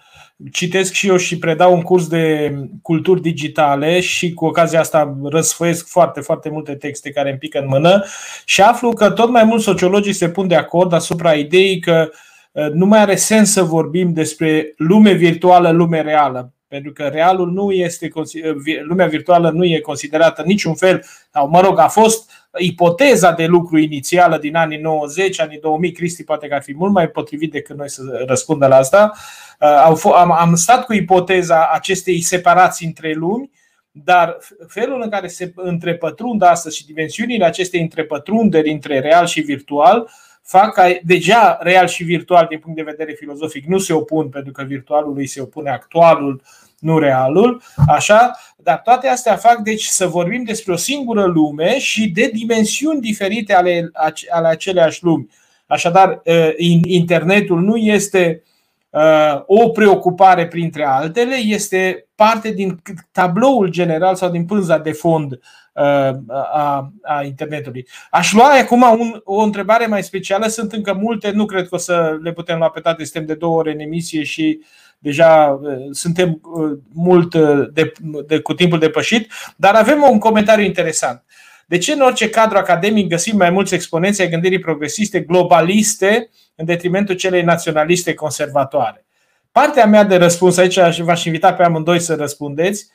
citesc 0.53 0.93
și 0.93 1.09
eu 1.09 1.17
și 1.17 1.39
predau 1.39 1.75
un 1.75 1.83
curs 1.83 2.07
de 2.07 2.55
culturi 2.83 3.21
digitale 3.21 4.01
și 4.01 4.33
cu 4.33 4.45
ocazia 4.45 4.81
asta 4.81 5.19
răsfăiesc 5.23 5.89
foarte, 5.89 6.21
foarte 6.21 6.51
multe 6.51 6.75
texte 6.75 7.11
care 7.11 7.29
îmi 7.29 7.39
pică 7.39 7.59
în 7.59 7.69
mână 7.69 8.05
și 8.45 8.63
aflu 8.63 8.93
că 8.93 9.11
tot 9.11 9.31
mai 9.31 9.45
mulți 9.45 9.65
sociologii 9.65 10.13
se 10.13 10.29
pun 10.29 10.49
de 10.49 10.55
acord 10.55 10.93
asupra 10.93 11.33
ideii 11.33 11.81
că 11.81 12.11
uh, 12.53 12.71
nu 12.73 12.87
mai 12.87 12.99
are 12.99 13.17
sens 13.17 13.53
să 13.53 13.63
vorbim 13.63 14.13
despre 14.13 14.75
lume 14.77 15.13
virtuală, 15.13 15.71
lume 15.71 16.03
reală. 16.03 16.54
Pentru 16.75 16.93
că 16.93 17.03
realul 17.03 17.51
nu 17.51 17.73
este, 17.73 18.11
lumea 18.83 19.07
virtuală 19.07 19.51
nu 19.51 19.65
e 19.65 19.81
considerată 19.81 20.43
niciun 20.43 20.75
fel, 20.75 21.05
sau 21.31 21.49
mă 21.49 21.61
rog, 21.61 21.79
a 21.79 21.89
fost 21.89 22.31
ipoteza 22.59 23.33
de 23.33 23.47
lucru 23.47 23.79
inițială 23.79 24.39
din 24.39 24.57
anii 24.57 24.79
90, 24.79 25.41
anii 25.41 25.59
2000, 25.59 25.93
Cristi 25.93 26.25
poate 26.25 26.49
că 26.49 26.55
ar 26.55 26.63
fi 26.63 26.75
mult 26.75 26.93
mai 26.93 27.09
potrivit 27.09 27.51
decât 27.51 27.77
noi 27.77 27.91
să 27.91 28.03
răspundă 28.27 28.67
la 28.67 28.77
asta. 28.77 29.13
Uh, 29.61 30.33
am 30.39 30.55
stat 30.55 30.85
cu 30.85 30.93
ipoteza 30.93 31.71
acestei 31.73 32.21
separații 32.21 32.87
între 32.87 33.13
lumi, 33.13 33.51
dar 33.91 34.37
felul 34.67 35.03
în 35.03 35.11
care 35.11 35.27
se 35.27 35.53
întrepătrund 35.55 36.43
astăzi 36.43 36.77
și 36.77 36.87
dimensiunile 36.87 37.45
acestei 37.45 37.81
întrepătrunderi 37.81 38.71
între 38.71 39.01
real 39.01 39.27
și 39.27 39.41
virtual 39.41 40.09
fac 40.47 40.73
ca 40.73 40.99
deja 41.03 41.59
real 41.61 41.87
și 41.87 42.05
virtual 42.05 42.47
din 42.49 42.59
punct 42.59 42.77
de 42.77 42.83
vedere 42.83 43.13
filozofic 43.13 43.65
nu 43.67 43.79
se 43.79 43.93
opun 43.93 44.29
pentru 44.29 44.53
că 44.53 44.63
virtualul 44.63 45.17
îi 45.17 45.27
se 45.27 45.41
opune 45.41 45.71
actualul, 45.71 46.43
nu 46.85 46.99
realul, 46.99 47.63
așa, 47.89 48.39
dar 48.57 48.81
toate 48.85 49.09
astea 49.09 49.37
fac 49.37 49.59
deci 49.59 49.85
să 49.85 50.07
vorbim 50.07 50.43
despre 50.43 50.73
o 50.73 50.77
singură 50.77 51.25
lume 51.25 51.79
și 51.79 52.09
de 52.09 52.31
dimensiuni 52.33 53.01
diferite 53.01 53.55
ale, 53.55 53.91
ale 54.31 54.49
aceleași 54.49 55.05
lumi. 55.05 55.29
Așadar, 55.67 56.23
ă, 56.27 56.53
internetul 56.85 57.61
nu 57.61 57.77
este 57.77 58.43
ă, 58.93 59.45
o 59.47 59.69
preocupare 59.69 60.47
printre 60.47 60.85
altele, 60.85 61.37
este 61.37 62.07
parte 62.15 62.51
din 62.51 62.83
tabloul 63.13 63.69
general 63.69 64.15
sau 64.15 64.31
din 64.31 64.45
pânza 64.45 64.79
de 64.79 64.93
fond 64.93 65.39
ă, 65.77 66.21
a, 66.53 66.93
a 67.03 67.23
internetului. 67.23 67.87
Aș 68.11 68.33
lua 68.33 68.51
acum 68.61 68.83
un, 68.99 69.21
o 69.25 69.43
întrebare 69.43 69.87
mai 69.87 70.03
specială. 70.03 70.47
Sunt 70.47 70.73
încă 70.73 70.93
multe, 70.93 71.31
nu 71.31 71.45
cred 71.47 71.69
că 71.69 71.75
o 71.75 71.79
să 71.79 72.19
le 72.23 72.33
putem 72.33 72.59
lua 72.59 72.71
pe 72.71 72.81
toate. 72.81 73.05
Suntem 73.05 73.27
de 73.27 73.35
două 73.35 73.59
ore 73.59 73.73
în 73.73 73.81
emisie 73.81 74.23
și 74.23 74.59
uh, 74.61 74.67
deja 75.05 75.59
uh, 75.63 75.77
suntem 75.91 76.41
uh, 76.43 76.79
mult 76.93 77.35
uh, 77.35 77.69
de, 77.73 77.93
de, 78.27 78.39
cu 78.39 78.55
timpul 78.55 78.79
depășit, 78.79 79.33
dar 79.57 79.75
avem 79.75 80.03
un 80.11 80.19
comentariu 80.19 80.65
interesant. 80.65 81.25
De 81.67 81.79
ce 81.79 81.93
în 81.93 82.01
orice 82.01 82.31
cadru 82.31 82.59
academic 82.59 83.09
găsim 83.09 83.37
mai 83.37 83.51
mulți 83.51 83.75
exponenți 83.75 84.21
ai 84.21 84.29
gândirii 84.29 84.59
progresiste 84.59 85.21
globaliste 85.21 86.31
în 86.55 86.65
detrimentul 86.65 87.15
celei 87.15 87.43
naționaliste 87.43 88.15
conservatoare? 88.15 89.05
Partea 89.53 89.87
mea 89.87 90.05
de 90.05 90.17
răspuns, 90.17 90.57
aici 90.57 91.01
v-aș 91.01 91.25
invita 91.25 91.55
pe 91.55 91.63
amândoi 91.63 91.99
să 92.01 92.15
răspundeți 92.15 92.89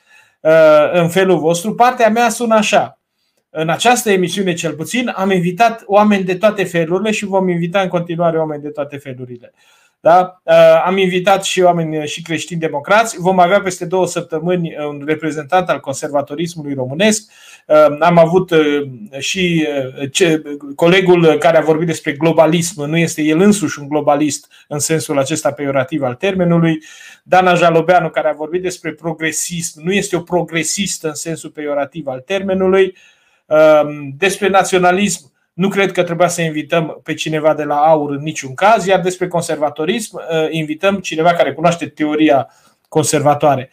în 0.92 1.08
felul 1.08 1.38
vostru, 1.38 1.74
partea 1.74 2.08
mea 2.08 2.28
sună 2.28 2.54
așa. 2.54 2.98
În 3.50 3.68
această 3.68 4.10
emisiune, 4.10 4.52
cel 4.52 4.72
puțin, 4.72 5.12
am 5.16 5.30
invitat 5.30 5.82
oameni 5.86 6.24
de 6.24 6.34
toate 6.34 6.64
felurile 6.64 7.10
și 7.10 7.24
vom 7.24 7.48
invita 7.48 7.80
în 7.80 7.88
continuare 7.88 8.38
oameni 8.38 8.62
de 8.62 8.68
toate 8.68 8.96
felurile. 8.96 9.52
Da? 10.02 10.40
Uh, 10.42 10.82
am 10.84 10.96
invitat 10.96 11.44
și 11.44 11.60
oameni 11.60 11.98
uh, 11.98 12.04
și 12.04 12.22
creștini 12.22 12.60
democrați. 12.60 13.16
Vom 13.18 13.38
avea 13.38 13.60
peste 13.60 13.84
două 13.84 14.06
săptămâni 14.06 14.76
uh, 14.78 14.86
un 14.86 15.02
reprezentant 15.06 15.68
al 15.68 15.80
conservatorismului 15.80 16.74
românesc. 16.74 17.30
Am 18.00 18.18
avut 18.18 18.52
și 19.18 19.66
colegul 20.74 21.36
care 21.38 21.56
a 21.56 21.60
vorbit 21.60 21.86
despre 21.86 22.12
globalism, 22.12 22.82
nu 22.82 22.96
este 22.96 23.22
el 23.22 23.40
însuși 23.40 23.78
un 23.80 23.88
globalist 23.88 24.50
în 24.68 24.78
sensul 24.78 25.18
acesta 25.18 25.52
peiorativ 25.52 26.02
al 26.02 26.14
termenului. 26.14 26.82
Dana 27.22 27.54
Jalobeanu, 27.54 28.08
care 28.10 28.28
a 28.28 28.32
vorbit 28.32 28.62
despre 28.62 28.92
progresism, 28.92 29.80
nu 29.84 29.92
este 29.92 30.16
o 30.16 30.20
progresistă 30.20 31.08
în 31.08 31.14
sensul 31.14 31.50
peiorativ 31.50 32.06
al 32.06 32.20
termenului. 32.20 32.96
Despre 34.16 34.48
naționalism, 34.48 35.32
nu 35.52 35.68
cred 35.68 35.92
că 35.92 36.02
trebuia 36.02 36.28
să 36.28 36.42
invităm 36.42 37.00
pe 37.02 37.14
cineva 37.14 37.54
de 37.54 37.64
la 37.64 37.76
aur 37.76 38.10
în 38.10 38.22
niciun 38.22 38.54
caz, 38.54 38.86
iar 38.86 39.00
despre 39.00 39.28
conservatorism 39.28 40.16
uh, 40.16 40.46
invităm 40.50 40.98
cineva 40.98 41.32
care 41.32 41.52
cunoaște 41.52 41.86
teoria 41.86 42.48
conservatoare. 42.88 43.70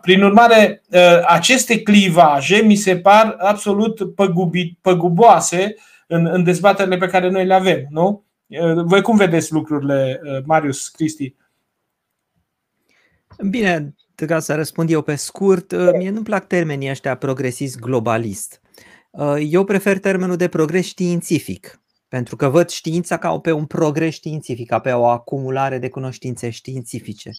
Prin 0.00 0.22
urmare, 0.22 0.82
uh, 0.88 1.20
aceste 1.26 1.82
clivaje 1.82 2.56
mi 2.56 2.74
se 2.74 2.96
par 2.96 3.36
absolut 3.38 4.14
păgubi, 4.14 4.78
păguboase 4.80 5.74
în, 6.06 6.26
în 6.26 6.44
dezbaterile 6.44 6.96
pe 6.96 7.06
care 7.06 7.30
noi 7.30 7.46
le 7.46 7.54
avem. 7.54 7.86
Nu? 7.88 8.24
Uh, 8.46 8.82
voi 8.84 9.02
cum 9.02 9.16
vedeți 9.16 9.52
lucrurile, 9.52 10.20
Marius, 10.44 10.88
Cristi? 10.88 11.34
Bine, 13.50 13.94
ca 14.26 14.38
să 14.38 14.54
răspund 14.54 14.90
eu 14.90 15.02
pe 15.02 15.14
scurt, 15.14 15.74
mie 15.96 16.10
nu-mi 16.10 16.24
plac 16.24 16.46
termenii 16.46 16.90
ăștia 16.90 17.16
progresist 17.16 17.78
globalist. 17.78 18.61
Uh, 19.12 19.36
eu 19.48 19.64
prefer 19.64 19.98
termenul 19.98 20.36
de 20.36 20.48
progres 20.48 20.86
științific. 20.86 21.80
Pentru 22.08 22.36
că 22.36 22.48
văd 22.48 22.68
știința 22.68 23.18
ca 23.18 23.38
pe 23.38 23.52
un 23.52 23.66
progres 23.66 24.14
științific, 24.14 24.68
ca 24.68 24.78
pe 24.78 24.90
o 24.90 25.06
acumulare 25.06 25.78
de 25.78 25.88
cunoștințe 25.88 26.50
științifice. 26.50 27.30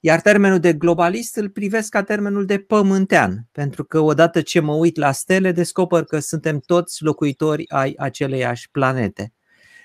Iar 0.00 0.20
termenul 0.20 0.58
de 0.58 0.72
globalist 0.72 1.36
îl 1.36 1.48
privesc 1.48 1.88
ca 1.88 2.02
termenul 2.02 2.46
de 2.46 2.58
pământean, 2.58 3.48
pentru 3.52 3.84
că 3.84 4.00
odată 4.00 4.40
ce 4.40 4.60
mă 4.60 4.72
uit 4.72 4.96
la 4.96 5.12
stele, 5.12 5.52
descoper 5.52 6.04
că 6.04 6.18
suntem 6.18 6.58
toți 6.58 7.02
locuitori 7.02 7.70
ai 7.70 7.94
aceleiași 7.98 8.70
planete. 8.70 9.32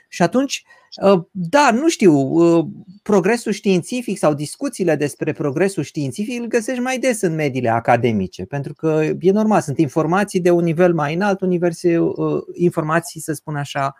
Și 0.08 0.22
atunci, 0.22 0.64
ă, 1.02 1.28
da, 1.32 1.72
nu 1.72 1.90
știu, 1.90 2.36
ă, 2.36 2.68
progresul 3.04 3.52
științific 3.52 4.18
sau 4.18 4.34
discuțiile 4.34 4.96
despre 4.96 5.32
progresul 5.32 5.84
științific 5.84 6.42
îl 6.42 6.48
găsești 6.48 6.82
mai 6.82 6.98
des 7.00 7.22
în 7.22 7.36
mediile 7.36 7.70
academice, 7.70 8.46
pentru 8.46 8.74
că 8.74 9.04
e 9.20 9.32
normal, 9.32 9.62
sunt 9.62 9.78
informații 9.78 10.42
de 10.42 10.52
un 10.52 10.64
nivel 10.64 10.94
mai 10.94 11.14
înalt, 11.14 11.42
universe, 11.42 11.98
ă, 12.00 12.44
informații, 12.54 13.22
să 13.22 13.34
spun 13.34 13.56
așa, 13.56 13.96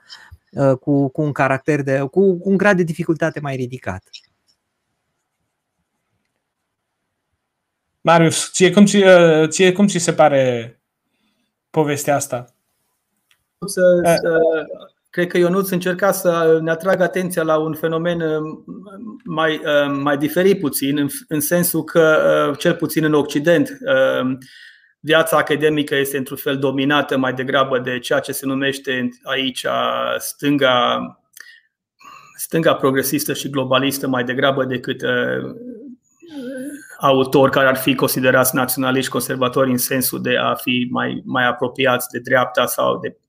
cu, 0.80 1.08
cu 1.08 1.22
un 1.22 1.32
caracter 1.32 1.82
de, 1.82 2.00
cu, 2.00 2.38
cu 2.38 2.50
un 2.50 2.58
grad 2.58 2.78
de 2.78 2.84
dificultate 2.84 3.40
mai 3.40 3.56
ridicat. 3.56 4.04
Marius, 8.02 8.52
ție 8.52 8.72
cum, 8.72 8.86
ți, 8.86 9.04
ție 9.48 9.72
cum 9.72 9.88
ți 9.88 9.98
se 9.98 10.14
pare 10.14 10.80
povestea 11.70 12.16
asta? 12.16 12.56
Să, 13.66 13.82
să, 14.04 14.40
cred 15.18 15.30
că 15.30 15.38
Ionuț 15.38 15.70
încerca 15.70 16.12
să 16.12 16.60
ne 16.62 16.72
atragă 16.72 17.04
atenția 17.04 17.44
la 17.44 17.58
un 17.58 17.74
fenomen 17.74 18.24
mai, 19.24 19.62
mai 20.02 20.18
diferit 20.18 20.60
puțin, 20.60 20.98
în, 20.98 21.08
în 21.28 21.40
sensul 21.40 21.84
că, 21.84 22.54
cel 22.58 22.76
puțin 22.76 23.04
în 23.04 23.14
Occident, 23.14 23.78
viața 25.00 25.38
academică 25.38 25.96
este 25.96 26.18
într-un 26.18 26.38
fel 26.38 26.58
dominată 26.58 27.18
mai 27.18 27.34
degrabă 27.34 27.80
de 27.80 28.00
ceea 28.00 28.20
ce 28.20 28.32
se 28.32 28.46
numește 28.46 29.10
aici 29.24 29.66
stânga, 30.18 31.00
stânga 32.36 32.76
progresistă 32.76 33.34
și 33.34 33.50
globalistă 33.50 34.08
mai 34.08 34.24
degrabă 34.24 34.66
decât 34.66 35.02
autori 37.00 37.52
care 37.52 37.68
ar 37.68 37.78
fi 37.78 37.96
considerați 37.96 38.56
naționaliști 38.56 39.12
conservatori 39.12 39.72
în 39.72 39.78
sensul 39.78 40.22
de 40.22 40.38
a 40.38 40.54
fi 40.54 40.88
mai, 40.92 41.22
mai 41.26 41.48
apropiați 41.48 42.10
de 42.10 42.20
dreapta 42.20 42.66
sau 42.66 43.00
de 43.00 43.08
uh, 43.08 43.27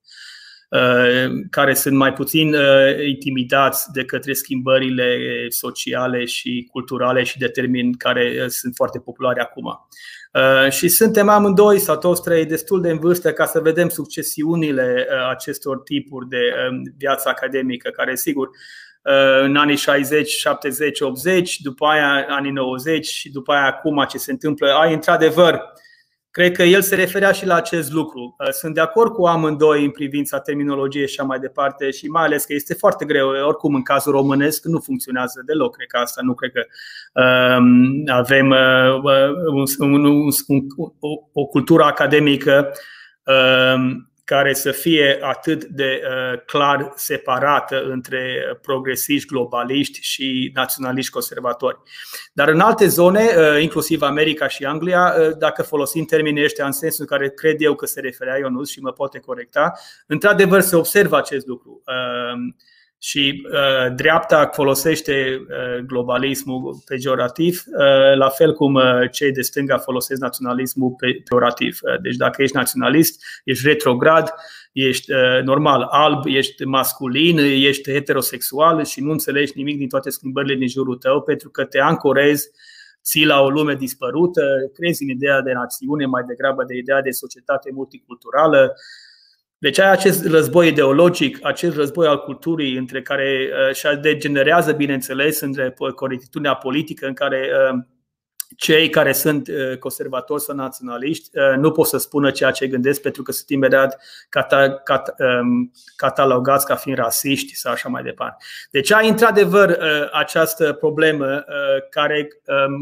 care 1.51 1.75
sunt 1.75 1.97
mai 1.97 2.13
puțin 2.13 2.55
uh, 2.55 3.07
intimidați 3.07 3.93
de 3.93 4.05
către 4.05 4.33
schimbările 4.33 5.17
sociale 5.49 6.25
și 6.25 6.69
culturale 6.71 7.23
și 7.23 7.39
de 7.39 7.49
termeni 7.49 7.95
care 7.95 8.33
uh, 8.43 8.47
sunt 8.49 8.75
foarte 8.77 8.99
populare 8.99 9.41
acum. 9.41 9.89
Și 10.71 10.89
suntem 10.89 11.29
amândoi 11.29 11.79
sau 11.79 11.97
toți 11.97 12.23
trei 12.23 12.47
destul 12.47 12.81
de 12.81 12.91
în 12.91 12.99
vârstă 12.99 13.33
ca 13.33 13.45
să 13.45 13.61
vedem 13.61 13.89
succesiunile 13.89 15.07
acestor 15.31 15.79
tipuri 15.79 16.29
de 16.29 16.39
viață 16.97 17.29
academică, 17.29 17.91
care 17.91 18.15
sigur 18.15 18.51
Uh, 19.09 19.43
în 19.43 19.57
anii 19.57 19.77
60, 19.77 20.29
70, 20.29 21.01
80, 21.01 21.61
după 21.61 21.87
aia 21.87 22.27
anii 22.29 22.51
90 22.51 23.07
și 23.07 23.31
după 23.31 23.53
aia 23.53 23.67
acum 23.67 24.05
ce 24.09 24.19
se 24.19 24.31
întâmplă. 24.31 24.73
Ai 24.73 24.93
într-adevăr, 24.93 25.63
cred 26.39 26.53
că 26.53 26.63
el 26.63 26.83
se 26.83 26.95
referea 26.95 27.33
și 27.33 27.47
la 27.47 27.55
acest 27.55 27.93
lucru. 27.93 28.37
Uh, 28.39 28.51
sunt 28.51 28.75
de 28.75 28.81
acord 28.81 29.13
cu 29.13 29.25
amândoi 29.25 29.85
în 29.85 29.91
privința 29.91 30.41
terminologiei 30.41 31.09
și 31.09 31.15
așa 31.19 31.29
mai 31.29 31.39
departe 31.39 31.91
și 31.91 32.07
mai 32.07 32.25
ales 32.25 32.45
că 32.45 32.53
este 32.53 32.75
foarte 32.75 33.05
greu. 33.05 33.29
Oricum, 33.29 33.75
în 33.75 33.83
cazul 33.83 34.13
românesc 34.13 34.65
nu 34.65 34.79
funcționează 34.79 35.43
deloc. 35.47 35.77
Cred 35.77 35.89
că 35.89 35.97
asta 35.97 36.21
nu 36.25 36.35
cred 36.35 36.51
că 36.53 36.63
um, 37.23 38.03
avem 38.07 38.51
uh, 38.51 39.65
un, 39.79 39.93
un, 39.93 40.05
un, 40.47 40.67
o, 41.01 41.09
o 41.33 41.47
cultură 41.47 41.83
academică 41.83 42.73
um, 43.25 44.08
care 44.29 44.55
să 44.55 44.71
fie 44.71 45.19
atât 45.21 45.65
de 45.65 46.03
uh, 46.03 46.41
clar 46.47 46.93
separată 46.95 47.83
între 47.83 48.43
progresiști, 48.63 49.29
globaliști 49.29 49.99
și 50.03 50.51
naționaliști 50.55 51.13
conservatori. 51.13 51.79
Dar 52.33 52.49
în 52.49 52.61
alte 52.61 52.87
zone, 52.87 53.25
uh, 53.25 53.63
inclusiv 53.63 54.03
America 54.03 54.49
și 54.49 54.65
Anglia, 54.65 55.15
uh, 55.19 55.37
dacă 55.39 55.63
folosim 55.63 56.05
termenii 56.05 56.45
ăștia 56.45 56.65
în 56.65 56.73
sensul 56.73 57.07
în 57.09 57.17
care 57.17 57.31
cred 57.31 57.61
eu 57.61 57.75
că 57.75 57.87
se 57.87 58.01
referea 58.01 58.39
Ionus 58.39 58.71
și 58.71 58.81
mă 58.81 58.93
poate 58.93 59.19
corecta, 59.19 59.73
într-adevăr 60.07 60.61
se 60.61 60.77
observă 60.77 61.17
acest 61.17 61.47
lucru. 61.47 61.83
Și 63.01 63.47
uh, 63.53 63.95
dreapta 63.95 64.51
folosește 64.53 65.41
uh, 65.41 65.85
globalismul 65.87 66.83
pejorativ, 66.87 67.63
uh, 67.67 68.17
la 68.17 68.29
fel 68.29 68.55
cum 68.55 68.75
uh, 68.75 69.11
cei 69.11 69.33
de 69.33 69.41
stânga 69.41 69.79
folosesc 69.79 70.21
naționalismul 70.21 70.97
pejorativ. 70.99 71.79
Uh, 71.83 72.01
deci 72.01 72.17
dacă 72.17 72.43
ești 72.43 72.57
naționalist, 72.57 73.23
ești 73.45 73.67
retrograd, 73.67 74.35
ești 74.73 75.13
uh, 75.13 75.43
normal 75.43 75.83
alb, 75.83 76.23
ești 76.27 76.65
masculin, 76.65 77.39
ești 77.39 77.93
heterosexual 77.93 78.85
și 78.85 79.01
nu 79.01 79.11
înțelegi 79.11 79.53
nimic 79.55 79.79
din 79.79 79.89
toate 79.89 80.11
schimbările 80.11 80.55
din 80.55 80.69
jurul 80.69 80.97
tău 80.97 81.23
pentru 81.23 81.51
că 81.51 81.65
te 81.65 81.81
ancorezi 81.81 82.51
ții 83.05 83.25
la 83.25 83.41
o 83.41 83.51
lume 83.51 83.75
dispărută, 83.75 84.43
crezi 84.75 85.03
în 85.03 85.09
ideea 85.09 85.41
de 85.41 85.53
națiune 85.53 86.07
mai 86.07 86.23
degrabă 86.27 86.65
de 86.65 86.77
ideea 86.77 87.03
de 87.03 87.11
societate 87.11 87.71
multiculturală, 87.73 88.75
deci 89.61 89.79
ai 89.79 89.91
acest 89.91 90.27
război 90.27 90.69
ideologic, 90.69 91.39
acest 91.43 91.77
război 91.77 92.07
al 92.07 92.19
culturii 92.19 92.77
între 92.77 93.03
care 93.03 93.49
uh, 93.69 93.75
și 93.75 93.87
degenerează, 94.01 94.73
bineînțeles, 94.73 95.41
între 95.41 95.75
corectitudinea 95.95 96.55
politică 96.55 97.07
în 97.07 97.15
care 97.15 97.51
uh, 97.73 97.79
cei 98.57 98.89
care 98.89 99.13
sunt 99.13 99.49
uh, 99.49 99.79
conservatori 99.79 100.43
sau 100.43 100.55
naționaliști 100.55 101.31
nu 101.57 101.71
pot 101.71 101.87
să 101.87 101.99
spună 101.99 102.31
ceea 102.31 102.51
ce 102.51 102.67
gândesc 102.67 103.01
pentru 103.01 103.23
că 103.23 103.33
sunt 103.33 103.49
imediat 103.49 103.99
um, 105.41 105.73
catalogați 105.97 106.67
ca 106.67 106.75
fiind 106.75 106.99
rasiști 106.99 107.55
sau 107.55 107.73
așa 107.73 107.89
mai 107.89 108.03
departe. 108.03 108.45
Deci 108.71 108.93
ai 108.93 109.09
într-adevăr 109.09 109.79
această 110.13 110.73
problemă 110.73 111.45
care 111.91 112.29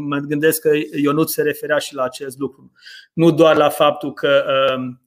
mă 0.07 0.17
gândesc 0.17 0.61
că 0.61 0.69
Ionut 0.91 1.29
se 1.29 1.41
referea 1.41 1.77
și 1.77 1.95
la 1.95 2.03
acest 2.03 2.37
lucru. 2.37 2.71
Nu 3.13 3.31
doar 3.31 3.55
la 3.55 3.69
faptul 3.69 4.13
că 4.13 4.45
um, 4.75 5.01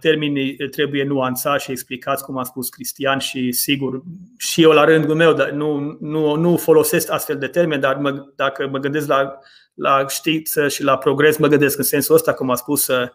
termenii 0.00 0.56
trebuie 0.56 1.04
nuanțați 1.04 1.64
și 1.64 1.70
explicați, 1.70 2.24
cum 2.24 2.38
a 2.38 2.44
spus 2.44 2.68
Cristian, 2.68 3.18
și 3.18 3.52
sigur, 3.52 4.02
și 4.38 4.62
eu 4.62 4.70
la 4.70 4.84
rândul 4.84 5.14
meu 5.14 5.32
dar 5.32 5.50
nu, 5.50 5.96
nu, 6.00 6.34
nu 6.34 6.56
folosesc 6.56 7.12
astfel 7.12 7.38
de 7.38 7.46
termeni, 7.46 7.80
dar 7.80 7.96
mă, 7.96 8.24
dacă 8.36 8.68
mă 8.70 8.78
gândesc 8.78 9.08
la, 9.08 9.38
la 9.74 10.06
știință 10.08 10.68
și 10.68 10.82
la 10.82 10.98
progres, 10.98 11.36
mă 11.36 11.46
gândesc 11.46 11.78
în 11.78 11.84
sensul 11.84 12.14
ăsta, 12.14 12.32
cum 12.32 12.50
a 12.50 12.54
spus 12.54 12.86
uh, 12.86 13.08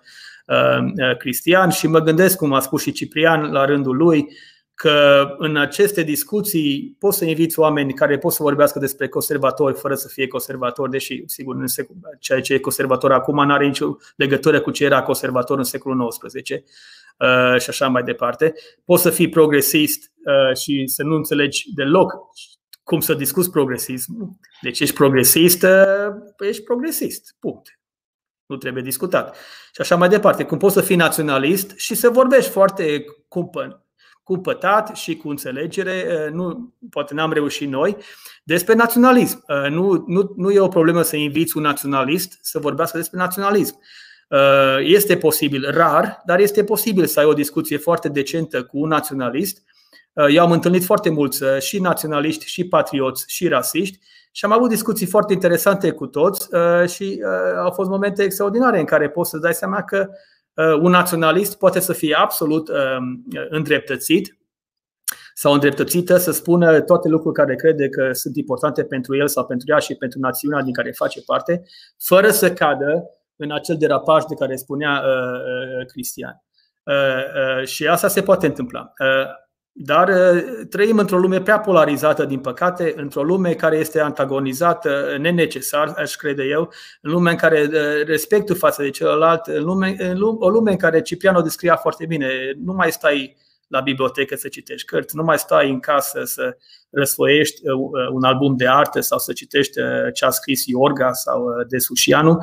uh, 0.47 1.17
Cristian, 1.17 1.69
și 1.69 1.87
mă 1.87 1.99
gândesc, 1.99 2.37
cum 2.37 2.53
a 2.53 2.59
spus 2.59 2.81
și 2.81 2.91
Ciprian 2.91 3.51
la 3.51 3.65
rândul 3.65 3.95
lui, 3.95 4.27
că 4.81 5.35
în 5.37 5.57
aceste 5.57 6.03
discuții 6.03 6.95
poți 6.99 7.17
să 7.17 7.25
inviți 7.25 7.59
oameni 7.59 7.93
care 7.93 8.17
pot 8.17 8.31
să 8.31 8.43
vorbească 8.43 8.79
despre 8.79 9.07
conservatori 9.07 9.75
fără 9.75 9.95
să 9.95 10.07
fie 10.07 10.27
conservatori, 10.27 10.91
deși, 10.91 11.23
sigur, 11.25 11.55
în 11.55 11.67
secol, 11.67 11.95
ceea 12.19 12.41
ce 12.41 12.53
e 12.53 12.59
conservator 12.59 13.11
acum 13.11 13.45
nu 13.45 13.53
are 13.53 13.65
nicio 13.65 13.95
legătură 14.15 14.61
cu 14.61 14.71
ce 14.71 14.85
era 14.85 15.03
conservator 15.03 15.57
în 15.57 15.63
secolul 15.63 16.07
XIX 16.07 16.49
uh, 16.49 17.59
și 17.59 17.69
așa 17.69 17.87
mai 17.87 18.03
departe. 18.03 18.53
Poți 18.85 19.01
să 19.01 19.09
fii 19.09 19.29
progresist 19.29 20.11
uh, 20.25 20.57
și 20.57 20.87
să 20.87 21.03
nu 21.03 21.15
înțelegi 21.15 21.73
deloc 21.73 22.13
cum 22.83 22.99
să 22.99 23.13
discuți 23.13 23.51
progresism. 23.51 24.39
Deci 24.61 24.79
ești 24.79 24.95
progresist, 24.95 25.63
uh, 25.63 26.47
ești 26.47 26.63
progresist. 26.63 27.35
Punct. 27.39 27.79
Nu 28.45 28.57
trebuie 28.57 28.83
discutat. 28.83 29.35
Și 29.73 29.81
așa 29.81 29.95
mai 29.95 30.09
departe. 30.09 30.45
Cum 30.45 30.57
poți 30.57 30.73
să 30.73 30.81
fii 30.81 30.95
naționalist 30.95 31.77
și 31.77 31.95
să 31.95 32.09
vorbești 32.09 32.49
foarte 32.49 33.05
cumpăn 33.27 33.80
cu 34.31 34.37
pătat 34.37 34.95
și 34.95 35.15
cu 35.15 35.29
înțelegere, 35.29 36.05
uh, 36.07 36.33
nu, 36.33 36.73
poate 36.89 37.13
n-am 37.13 37.33
reușit 37.33 37.69
noi, 37.69 37.97
despre 38.43 38.73
naționalism. 38.73 39.43
Uh, 39.47 39.69
nu, 39.69 40.03
nu, 40.07 40.33
nu 40.35 40.51
e 40.51 40.59
o 40.59 40.67
problemă 40.67 41.01
să 41.01 41.15
inviți 41.15 41.57
un 41.57 41.63
naționalist 41.63 42.37
să 42.41 42.59
vorbească 42.59 42.97
despre 42.97 43.17
naționalism. 43.17 43.79
Uh, 44.29 44.77
este 44.79 45.17
posibil, 45.17 45.71
rar, 45.71 46.21
dar 46.25 46.39
este 46.39 46.63
posibil 46.63 47.05
să 47.05 47.19
ai 47.19 47.25
o 47.25 47.33
discuție 47.33 47.77
foarte 47.77 48.09
decentă 48.09 48.63
cu 48.63 48.79
un 48.79 48.87
naționalist. 48.87 49.63
Eu 50.29 50.43
am 50.43 50.51
întâlnit 50.51 50.83
foarte 50.83 51.09
mulți 51.09 51.43
și 51.59 51.79
naționaliști, 51.79 52.45
și 52.45 52.67
patrioți, 52.67 53.23
și 53.27 53.47
rasiști 53.47 53.99
și 54.31 54.45
am 54.45 54.51
avut 54.51 54.69
discuții 54.69 55.05
foarte 55.05 55.33
interesante 55.33 55.91
cu 55.91 56.07
toți 56.07 56.49
și 56.93 57.21
au 57.63 57.71
fost 57.71 57.89
momente 57.89 58.23
extraordinare 58.23 58.79
în 58.79 58.85
care 58.85 59.09
poți 59.09 59.29
să 59.29 59.37
dai 59.37 59.53
seama 59.53 59.83
că 59.83 60.09
Uh, 60.09 60.40
un 60.55 60.91
naționalist 60.91 61.57
poate 61.57 61.79
să 61.79 61.93
fie 61.93 62.15
absolut 62.15 62.69
um, 62.69 63.23
îndreptățit 63.49 64.37
sau 65.33 65.53
îndreptățită 65.53 66.17
să 66.17 66.31
spună 66.31 66.81
toate 66.81 67.07
lucruri 67.07 67.35
care 67.35 67.55
crede 67.55 67.89
că 67.89 68.13
sunt 68.13 68.35
importante 68.35 68.83
pentru 68.83 69.17
el 69.17 69.27
sau 69.27 69.45
pentru 69.45 69.67
ea 69.71 69.79
și 69.79 69.95
pentru 69.95 70.19
națiunea 70.19 70.61
din 70.61 70.73
care 70.73 70.91
face 70.91 71.21
parte, 71.25 71.63
fără 71.97 72.29
să 72.29 72.53
cadă 72.53 73.03
în 73.35 73.51
acel 73.51 73.77
derapaj 73.77 74.23
de 74.23 74.35
care 74.35 74.55
spunea 74.55 75.03
uh, 75.05 75.39
uh, 75.79 75.85
Cristian. 75.85 76.43
Și 77.63 77.87
asta 77.87 78.07
se 78.07 78.21
poate 78.21 78.45
întâmpla. 78.45 78.93
Dar 79.73 80.09
uh, 80.09 80.43
trăim 80.69 80.97
într-o 80.97 81.17
lume 81.17 81.41
prea 81.41 81.59
polarizată, 81.59 82.25
din 82.25 82.39
păcate, 82.39 82.93
într-o 82.97 83.23
lume 83.23 83.53
care 83.53 83.77
este 83.77 83.99
antagonizată 83.99 85.17
nenecesar, 85.19 85.93
aș 85.97 86.15
crede 86.15 86.43
eu, 86.43 86.71
în 87.01 87.11
lume 87.11 87.29
în 87.29 87.35
care 87.37 87.69
uh, 87.71 88.05
respectul 88.05 88.55
față 88.55 88.81
de 88.81 88.89
celălalt, 88.89 89.45
în 89.45 89.63
lume, 89.63 89.95
în 89.97 90.17
lume, 90.17 90.37
o 90.39 90.49
lume 90.49 90.71
în 90.71 90.77
care 90.77 91.01
Ciprian 91.01 91.35
o 91.35 91.41
descria 91.41 91.75
foarte 91.75 92.05
bine, 92.05 92.27
nu 92.63 92.73
mai 92.73 92.91
stai 92.91 93.37
la 93.67 93.79
bibliotecă 93.79 94.35
să 94.35 94.47
citești 94.47 94.87
cărți, 94.87 95.15
nu 95.15 95.23
mai 95.23 95.39
stai 95.39 95.69
în 95.69 95.79
casă 95.79 96.21
să 96.23 96.57
răsfoiești 96.89 97.61
un 98.11 98.23
album 98.23 98.55
de 98.55 98.67
artă 98.67 98.99
sau 98.99 99.17
să 99.17 99.33
citești 99.33 99.73
ce 100.13 100.25
a 100.25 100.29
scris 100.29 100.65
Iorga 100.65 101.11
sau 101.13 101.45
Desușianu, 101.67 102.39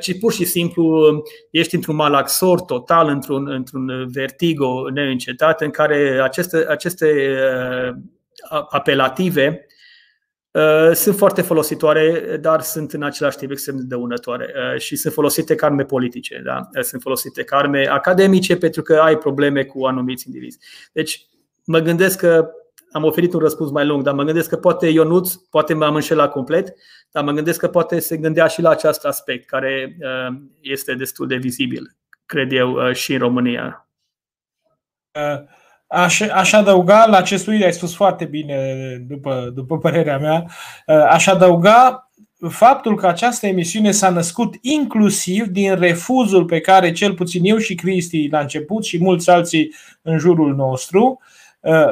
ci 0.00 0.18
pur 0.18 0.32
și 0.32 0.44
simplu 0.44 1.22
ești 1.50 1.74
într-un 1.74 1.96
malaxor 1.96 2.60
total, 2.60 3.08
într-un, 3.08 3.48
într-un 3.48 4.08
vertigo 4.12 4.90
neîncetat 4.90 5.60
în 5.60 5.70
care 5.70 6.20
aceste, 6.22 6.64
aceste 6.68 7.36
apelative 8.68 9.68
Uh, 10.50 10.90
sunt 10.92 11.16
foarte 11.16 11.42
folositoare, 11.42 12.36
dar 12.40 12.60
sunt 12.60 12.92
în 12.92 13.02
același 13.02 13.36
timp 13.36 13.50
extrem 13.50 13.76
de 13.76 13.82
dăunătoare 13.82 14.54
uh, 14.54 14.80
și 14.80 14.96
sunt 14.96 15.12
folosite 15.12 15.54
carme 15.54 15.84
politice, 15.84 16.40
da? 16.44 16.68
Uh, 16.76 16.82
sunt 16.82 17.02
folosite 17.02 17.44
carme 17.44 17.86
academice 17.86 18.56
pentru 18.56 18.82
că 18.82 18.94
ai 18.96 19.18
probleme 19.18 19.64
cu 19.64 19.84
anumiți 19.84 20.26
indivizi. 20.26 20.58
Deci 20.92 21.26
mă 21.64 21.78
gândesc 21.78 22.18
că 22.18 22.50
am 22.92 23.04
oferit 23.04 23.32
un 23.32 23.40
răspuns 23.40 23.70
mai 23.70 23.86
lung, 23.86 24.02
dar 24.02 24.14
mă 24.14 24.22
gândesc 24.22 24.48
că 24.48 24.56
poate 24.56 24.86
Ionuț, 24.86 25.34
poate 25.34 25.74
m-am 25.74 25.94
înșelat 25.94 26.30
complet, 26.30 26.74
dar 27.10 27.24
mă 27.24 27.32
gândesc 27.32 27.58
că 27.58 27.68
poate 27.68 27.98
se 27.98 28.16
gândea 28.16 28.46
și 28.46 28.60
la 28.60 28.70
acest 28.70 29.04
aspect 29.04 29.46
care 29.46 29.96
este 30.60 30.94
destul 30.94 31.26
de 31.26 31.36
vizibil, 31.36 31.96
cred 32.26 32.52
eu, 32.52 32.92
și 32.92 33.12
în 33.12 33.18
România. 33.18 33.88
Uh. 35.12 35.56
Aș, 35.88 36.20
aș 36.20 36.52
adăuga 36.52 37.06
la 37.06 37.22
ce 37.22 37.36
studiu, 37.36 37.64
ai 37.64 37.72
spus 37.72 37.94
foarte 37.94 38.24
bine, 38.24 38.74
după, 39.08 39.50
după 39.54 39.78
părerea 39.78 40.18
mea, 40.18 40.46
aș 41.08 41.26
adăuga 41.26 42.10
faptul 42.48 42.96
că 42.96 43.06
această 43.06 43.46
emisiune 43.46 43.90
s-a 43.90 44.10
născut 44.10 44.54
inclusiv 44.60 45.46
din 45.46 45.74
refuzul 45.74 46.44
pe 46.44 46.60
care 46.60 46.92
cel 46.92 47.14
puțin 47.14 47.44
eu 47.44 47.58
și 47.58 47.74
Cristi 47.74 48.28
la 48.30 48.40
început 48.40 48.84
și 48.84 49.02
mulți 49.02 49.30
alții 49.30 49.74
în 50.02 50.18
jurul 50.18 50.54
nostru, 50.54 51.20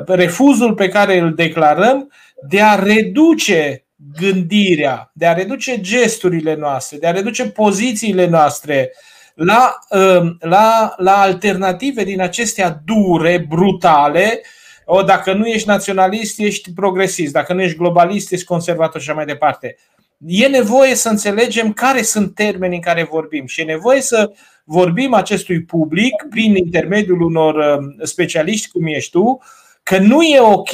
refuzul 0.07 0.75
pe 0.75 0.89
care 0.89 1.19
îl 1.19 1.35
declarăm 1.35 2.13
de 2.49 2.61
a 2.61 2.75
reduce 2.75 3.87
gândirea, 4.19 5.11
de 5.15 5.27
a 5.27 5.33
reduce 5.33 5.81
gesturile 5.81 6.55
noastre, 6.55 6.99
de 6.99 7.07
a 7.07 7.11
reduce 7.11 7.49
pozițiile 7.49 8.27
noastre 8.27 8.93
la, 9.35 9.79
um, 9.91 10.37
la, 10.41 10.95
la 10.97 11.21
alternative 11.21 12.05
din 12.05 12.21
acestea 12.21 12.81
dure, 12.85 13.45
brutale. 13.49 14.41
O, 14.85 15.03
dacă 15.03 15.33
nu 15.33 15.47
ești 15.47 15.69
naționalist, 15.69 16.39
ești 16.39 16.73
progresist. 16.73 17.33
Dacă 17.33 17.53
nu 17.53 17.63
ești 17.63 17.77
globalist, 17.77 18.33
ești 18.33 18.47
conservator 18.47 19.01
și 19.01 19.09
așa 19.09 19.17
mai 19.17 19.27
departe. 19.27 19.77
E 20.19 20.47
nevoie 20.47 20.95
să 20.95 21.09
înțelegem 21.09 21.73
care 21.73 22.03
sunt 22.03 22.35
termenii 22.35 22.77
în 22.77 22.83
care 22.83 23.05
vorbim 23.11 23.47
și 23.47 23.61
e 23.61 23.65
nevoie 23.65 24.01
să 24.01 24.33
vorbim 24.65 25.15
acestui 25.15 25.63
public 25.63 26.27
prin 26.31 26.57
intermediul 26.57 27.21
unor 27.21 27.55
um, 27.55 27.97
specialiști 28.03 28.69
cum 28.69 28.87
ești 28.87 29.11
tu, 29.11 29.41
că 29.83 29.99
nu 29.99 30.23
e 30.23 30.41
ok 30.41 30.71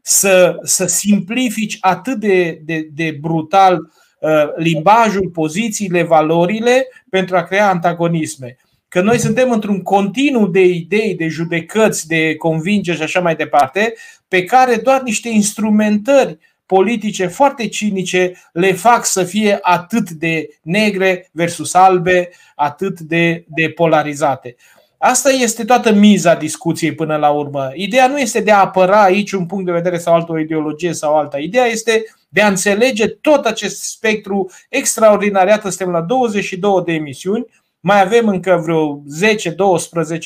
să, 0.00 0.56
să 0.62 0.86
simplifici 0.86 1.76
atât 1.80 2.20
de, 2.20 2.60
de, 2.64 2.88
de 2.92 3.18
brutal 3.20 3.90
Uh, 4.22 4.52
limbajul, 4.56 5.28
pozițiile, 5.28 6.02
valorile 6.02 6.88
pentru 7.10 7.36
a 7.36 7.42
crea 7.42 7.68
antagonisme. 7.68 8.56
Că 8.88 9.00
noi 9.00 9.18
suntem 9.18 9.50
într-un 9.50 9.82
continuu 9.82 10.46
de 10.46 10.64
idei, 10.64 11.14
de 11.14 11.28
judecăți, 11.28 12.06
de 12.06 12.34
convingeri 12.36 12.96
și 12.96 13.02
așa 13.02 13.20
mai 13.20 13.36
departe, 13.36 13.94
pe 14.28 14.44
care 14.44 14.76
doar 14.76 15.02
niște 15.02 15.28
instrumentări 15.28 16.38
politice 16.72 17.26
foarte 17.26 17.68
cinice 17.68 18.32
le 18.52 18.72
fac 18.72 19.04
să 19.04 19.24
fie 19.24 19.58
atât 19.62 20.10
de 20.10 20.48
negre 20.62 21.30
versus 21.32 21.74
albe, 21.74 22.30
atât 22.54 23.00
de, 23.00 23.44
de 23.48 23.68
polarizate. 23.68 24.56
Asta 24.98 25.30
este 25.30 25.64
toată 25.64 25.92
miza 25.92 26.34
discuției 26.34 26.94
până 26.94 27.16
la 27.16 27.30
urmă. 27.30 27.70
Ideea 27.74 28.06
nu 28.06 28.18
este 28.18 28.40
de 28.40 28.50
a 28.50 28.60
apăra 28.60 29.02
aici 29.02 29.32
un 29.32 29.46
punct 29.46 29.64
de 29.64 29.72
vedere 29.72 29.98
sau 29.98 30.14
altă 30.14 30.32
o 30.32 30.38
ideologie 30.38 30.92
sau 30.92 31.16
alta. 31.16 31.38
Ideea 31.38 31.64
este 31.64 32.04
de 32.28 32.40
a 32.40 32.48
înțelege 32.48 33.06
tot 33.06 33.44
acest 33.44 33.82
spectru 33.82 34.50
extraordinar. 34.68 35.48
Iată, 35.48 35.68
suntem 35.68 35.90
la 35.90 36.00
22 36.00 36.82
de 36.84 36.92
emisiuni, 36.92 37.46
mai 37.84 38.00
avem 38.00 38.28
încă 38.28 38.60
vreo 38.64 39.02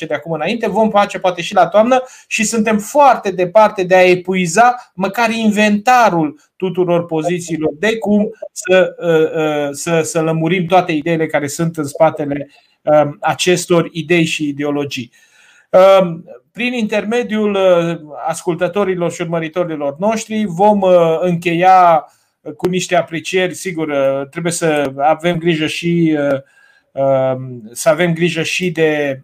10-12 0.03 0.07
de 0.07 0.13
acum 0.13 0.31
înainte, 0.31 0.69
vom 0.69 0.89
face 0.89 1.19
poate 1.19 1.41
și 1.41 1.53
la 1.53 1.67
toamnă 1.67 2.03
și 2.27 2.43
suntem 2.43 2.77
foarte 2.77 3.31
departe 3.31 3.83
de 3.83 3.95
a 3.95 4.09
epuiza 4.09 4.91
măcar 4.93 5.29
inventarul 5.29 6.39
tuturor 6.55 7.05
pozițiilor 7.05 7.71
de 7.79 7.97
cum 7.97 8.29
să, 8.51 8.95
uh, 8.97 9.41
uh, 9.41 9.69
să, 9.71 10.01
să 10.01 10.21
lămurim 10.21 10.65
toate 10.65 10.91
ideile 10.91 11.25
care 11.25 11.47
sunt 11.47 11.77
în 11.77 11.83
spatele 11.83 12.49
um, 12.81 13.17
acestor 13.21 13.89
idei 13.91 14.25
și 14.25 14.47
ideologii. 14.47 15.11
Um, 16.01 16.23
prin 16.51 16.73
intermediul 16.73 17.53
uh, 17.53 18.15
ascultătorilor 18.27 19.11
și 19.11 19.21
urmăritorilor 19.21 19.95
noștri 19.99 20.45
vom 20.45 20.81
uh, 20.81 21.17
încheia 21.19 22.05
cu 22.57 22.67
niște 22.67 22.95
aprecieri, 22.95 23.53
sigur, 23.53 23.87
uh, 23.87 24.27
trebuie 24.29 24.51
să 24.51 24.91
avem 24.97 25.37
grijă 25.37 25.67
și 25.67 26.17
um, 26.19 26.43
să 27.71 27.89
avem 27.89 28.13
grijă 28.13 28.43
și 28.43 28.71
de 28.71 29.21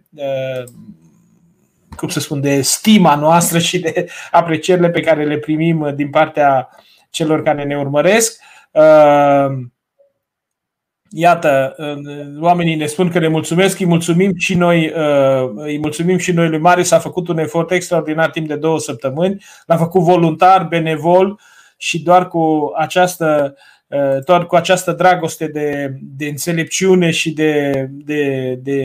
cum 1.96 2.08
să 2.08 2.20
spun, 2.20 2.40
de 2.40 2.60
stima 2.60 3.14
noastră 3.14 3.58
și 3.58 3.78
de 3.78 4.08
aprecierile 4.30 4.90
pe 4.90 5.00
care 5.00 5.24
le 5.24 5.38
primim 5.38 5.92
din 5.94 6.10
partea 6.10 6.68
celor 7.10 7.42
care 7.42 7.64
ne 7.64 7.76
urmăresc. 7.76 8.40
Iată, 11.16 11.76
oamenii 12.40 12.74
ne 12.74 12.86
spun 12.86 13.10
că 13.10 13.18
ne 13.18 13.28
mulțumesc, 13.28 13.78
îi 13.78 13.86
mulțumim 13.86 14.32
și 14.36 14.54
noi, 14.54 14.92
uh, 14.96 15.50
îi 15.54 15.78
mulțumim 15.78 16.18
și 16.18 16.32
noi 16.32 16.48
lui 16.48 16.58
Marius, 16.58 16.90
a 16.90 16.98
făcut 16.98 17.28
un 17.28 17.38
efort 17.38 17.70
extraordinar 17.70 18.30
timp 18.30 18.48
de 18.48 18.56
două 18.56 18.78
săptămâni, 18.78 19.44
l-a 19.66 19.76
făcut 19.76 20.02
voluntar, 20.02 20.66
benevol 20.66 21.40
și 21.76 22.02
doar 22.02 22.28
cu 22.28 22.72
această, 22.76 23.54
uh, 23.54 23.62
doar 24.24 24.46
cu 24.46 24.56
această 24.56 24.92
dragoste 24.92 25.46
de, 25.46 25.96
de 26.16 26.26
înțelepciune 26.26 27.10
și 27.10 27.30
de, 27.32 27.86
de, 27.90 28.54
de 28.62 28.80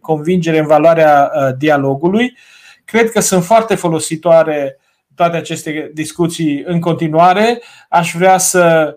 convingere 0.00 0.58
în 0.58 0.66
valoarea 0.66 1.30
uh, 1.34 1.56
dialogului. 1.58 2.36
Cred 2.84 3.10
că 3.10 3.20
sunt 3.20 3.44
foarte 3.44 3.74
folositoare 3.74 4.78
toate 5.14 5.36
aceste 5.36 5.90
discuții 5.94 6.62
în 6.66 6.80
continuare. 6.80 7.62
Aș 7.88 8.12
vrea 8.14 8.38
să 8.38 8.96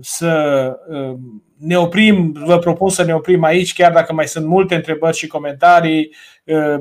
să 0.00 0.72
ne 1.58 1.78
oprim, 1.78 2.32
vă 2.44 2.58
propun 2.58 2.88
să 2.88 3.04
ne 3.04 3.14
oprim 3.14 3.42
aici, 3.42 3.72
chiar 3.72 3.92
dacă 3.92 4.12
mai 4.12 4.28
sunt 4.28 4.46
multe 4.46 4.74
întrebări 4.74 5.16
și 5.16 5.26
comentarii. 5.26 6.14
Uh, 6.44 6.80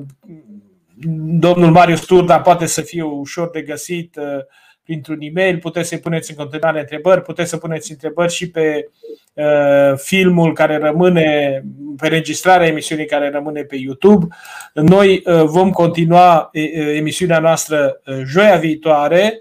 domnul 1.39 1.71
Marius 1.71 2.05
Turda 2.05 2.39
poate 2.41 2.65
să 2.65 2.81
fie 2.81 3.01
ușor 3.01 3.49
de 3.49 3.61
găsit 3.61 4.15
uh, 4.15 4.43
printr-un 4.83 5.17
e-mail, 5.19 5.57
puteți 5.57 5.89
să-i 5.89 5.99
puneți 5.99 6.29
în 6.29 6.37
continuare 6.37 6.79
întrebări, 6.79 7.21
puteți 7.21 7.49
să 7.49 7.57
puneți 7.57 7.91
întrebări 7.91 8.33
și 8.33 8.49
pe 8.49 8.89
uh, 9.33 9.93
filmul 9.95 10.53
care 10.53 10.77
rămâne, 10.77 11.61
pe 11.97 12.07
registrarea 12.07 12.67
emisiunii 12.67 13.05
care 13.05 13.29
rămâne 13.29 13.61
pe 13.61 13.75
YouTube. 13.75 14.27
Noi 14.73 15.23
vom 15.45 15.71
continua 15.71 16.49
emisiunea 16.95 17.39
noastră 17.39 18.01
joia 18.25 18.55
viitoare, 18.55 19.39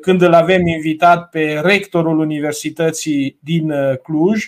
când 0.00 0.22
îl 0.22 0.34
avem 0.34 0.66
invitat 0.66 1.28
pe 1.28 1.60
rectorul 1.62 2.18
Universității 2.18 3.38
din 3.40 3.72
Cluj, 4.02 4.44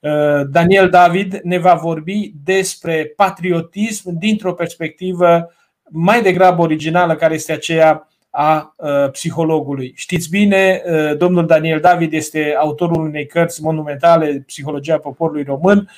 Uh, 0.00 0.46
Daniel 0.50 0.90
David 0.90 1.40
ne 1.42 1.58
va 1.58 1.74
vorbi 1.74 2.32
despre 2.44 3.12
patriotism 3.16 4.18
dintr-o 4.18 4.54
perspectivă 4.54 5.52
mai 5.90 6.22
degrabă 6.22 6.62
originală, 6.62 7.16
care 7.16 7.34
este 7.34 7.52
aceea 7.52 8.08
a 8.30 8.74
uh, 8.76 9.10
psihologului. 9.10 9.92
Știți 9.96 10.30
bine, 10.30 10.82
uh, 10.84 11.16
domnul 11.16 11.46
Daniel 11.46 11.80
David 11.80 12.12
este 12.12 12.56
autorul 12.58 13.02
unei 13.02 13.26
cărți 13.26 13.62
monumentale, 13.62 14.42
Psihologia 14.46 14.98
poporului 14.98 15.42
român, 15.42 15.90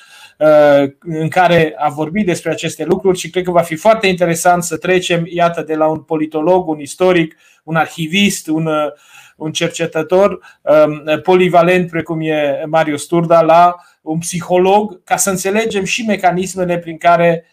în 0.99 1.27
care 1.27 1.73
a 1.77 1.89
vorbit 1.89 2.25
despre 2.25 2.51
aceste 2.51 2.85
lucruri 2.85 3.17
și 3.17 3.29
cred 3.29 3.43
că 3.43 3.51
va 3.51 3.61
fi 3.61 3.75
foarte 3.75 4.07
interesant 4.07 4.63
să 4.63 4.77
trecem, 4.77 5.25
iată, 5.29 5.61
de 5.61 5.75
la 5.75 5.87
un 5.87 5.99
politolog, 5.99 6.67
un 6.67 6.79
istoric, 6.79 7.35
un 7.63 7.75
arhivist, 7.75 8.47
un, 8.47 8.69
un 9.35 9.51
cercetător 9.51 10.39
um, 10.61 11.19
polivalent 11.23 11.89
precum 11.89 12.21
e 12.21 12.63
Marius 12.65 13.05
Turda 13.05 13.41
la 13.41 13.75
un 14.01 14.17
psiholog 14.17 15.03
ca 15.03 15.15
să 15.15 15.29
înțelegem 15.29 15.83
și 15.83 16.05
mecanismele 16.05 16.77
prin 16.77 16.97
care 16.97 17.45
uh, 17.45 17.52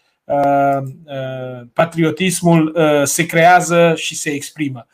patriotismul 1.73 2.75
uh, 2.75 3.01
se 3.03 3.25
creează 3.25 3.93
și 3.95 4.15
se 4.15 4.29
exprimă. 4.29 4.85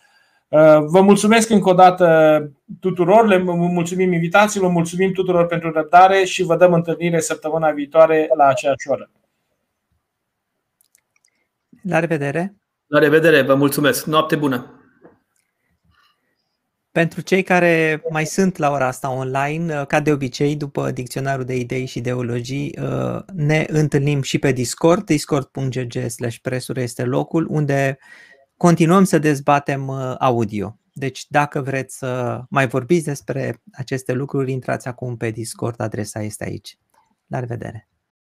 Vă 0.86 1.02
mulțumesc 1.02 1.50
încă 1.50 1.70
o 1.70 1.74
dată 1.74 2.50
tuturor, 2.80 3.28
le 3.28 3.38
mulțumim 3.38 4.14
invitațiilor, 4.14 4.72
mulțumim 4.72 5.12
tuturor 5.12 5.46
pentru 5.46 5.72
răbdare 5.72 6.24
și 6.24 6.44
vă 6.44 6.56
dăm 6.56 6.74
întâlnire 6.74 7.20
săptămâna 7.20 7.72
viitoare 7.72 8.30
la 8.38 8.46
aceeași 8.48 8.90
oră. 8.90 9.10
La 11.82 12.00
revedere! 12.00 12.56
La 12.88 13.00
revedere, 13.00 13.42
vă 13.42 13.56
mulțumesc! 13.56 14.06
Noapte 14.06 14.36
bună! 14.36 14.72
Pentru 16.98 17.22
cei 17.22 17.44
care 17.44 18.04
mai 18.10 18.26
sunt 18.26 18.58
la 18.58 18.72
ora 18.72 18.88
asta 18.88 19.12
online, 19.12 19.86
ca 19.88 20.00
de 20.00 20.12
obicei, 20.12 20.56
după 20.56 20.92
dicționarul 20.92 21.46
de 21.46 21.56
idei 21.56 21.86
și 21.86 21.98
ideologii, 21.98 22.80
ne 23.34 23.66
întâlnim 23.70 24.22
și 24.22 24.40
pe 24.40 24.52
Discord. 24.52 25.06
Discord.gg 25.06 26.10
slash 26.10 26.38
presure 26.42 26.82
este 26.82 27.04
locul 27.04 27.48
unde 27.50 27.98
continuăm 28.56 29.04
să 29.04 29.18
dezbatem 29.18 29.90
audio. 30.20 30.80
Deci 30.94 31.26
dacă 31.28 31.62
vreți 31.62 31.98
să 31.98 32.42
mai 32.50 32.68
vorbiți 32.68 33.06
despre 33.06 33.62
aceste 33.72 34.14
lucruri, 34.14 34.52
intrați 34.52 34.88
acum 34.88 35.18
pe 35.18 35.30
Discord, 35.30 35.82
adresa 35.82 36.22
este 36.22 36.44
aici. 36.44 36.78
La 37.28 37.40
revedere! 37.40 37.88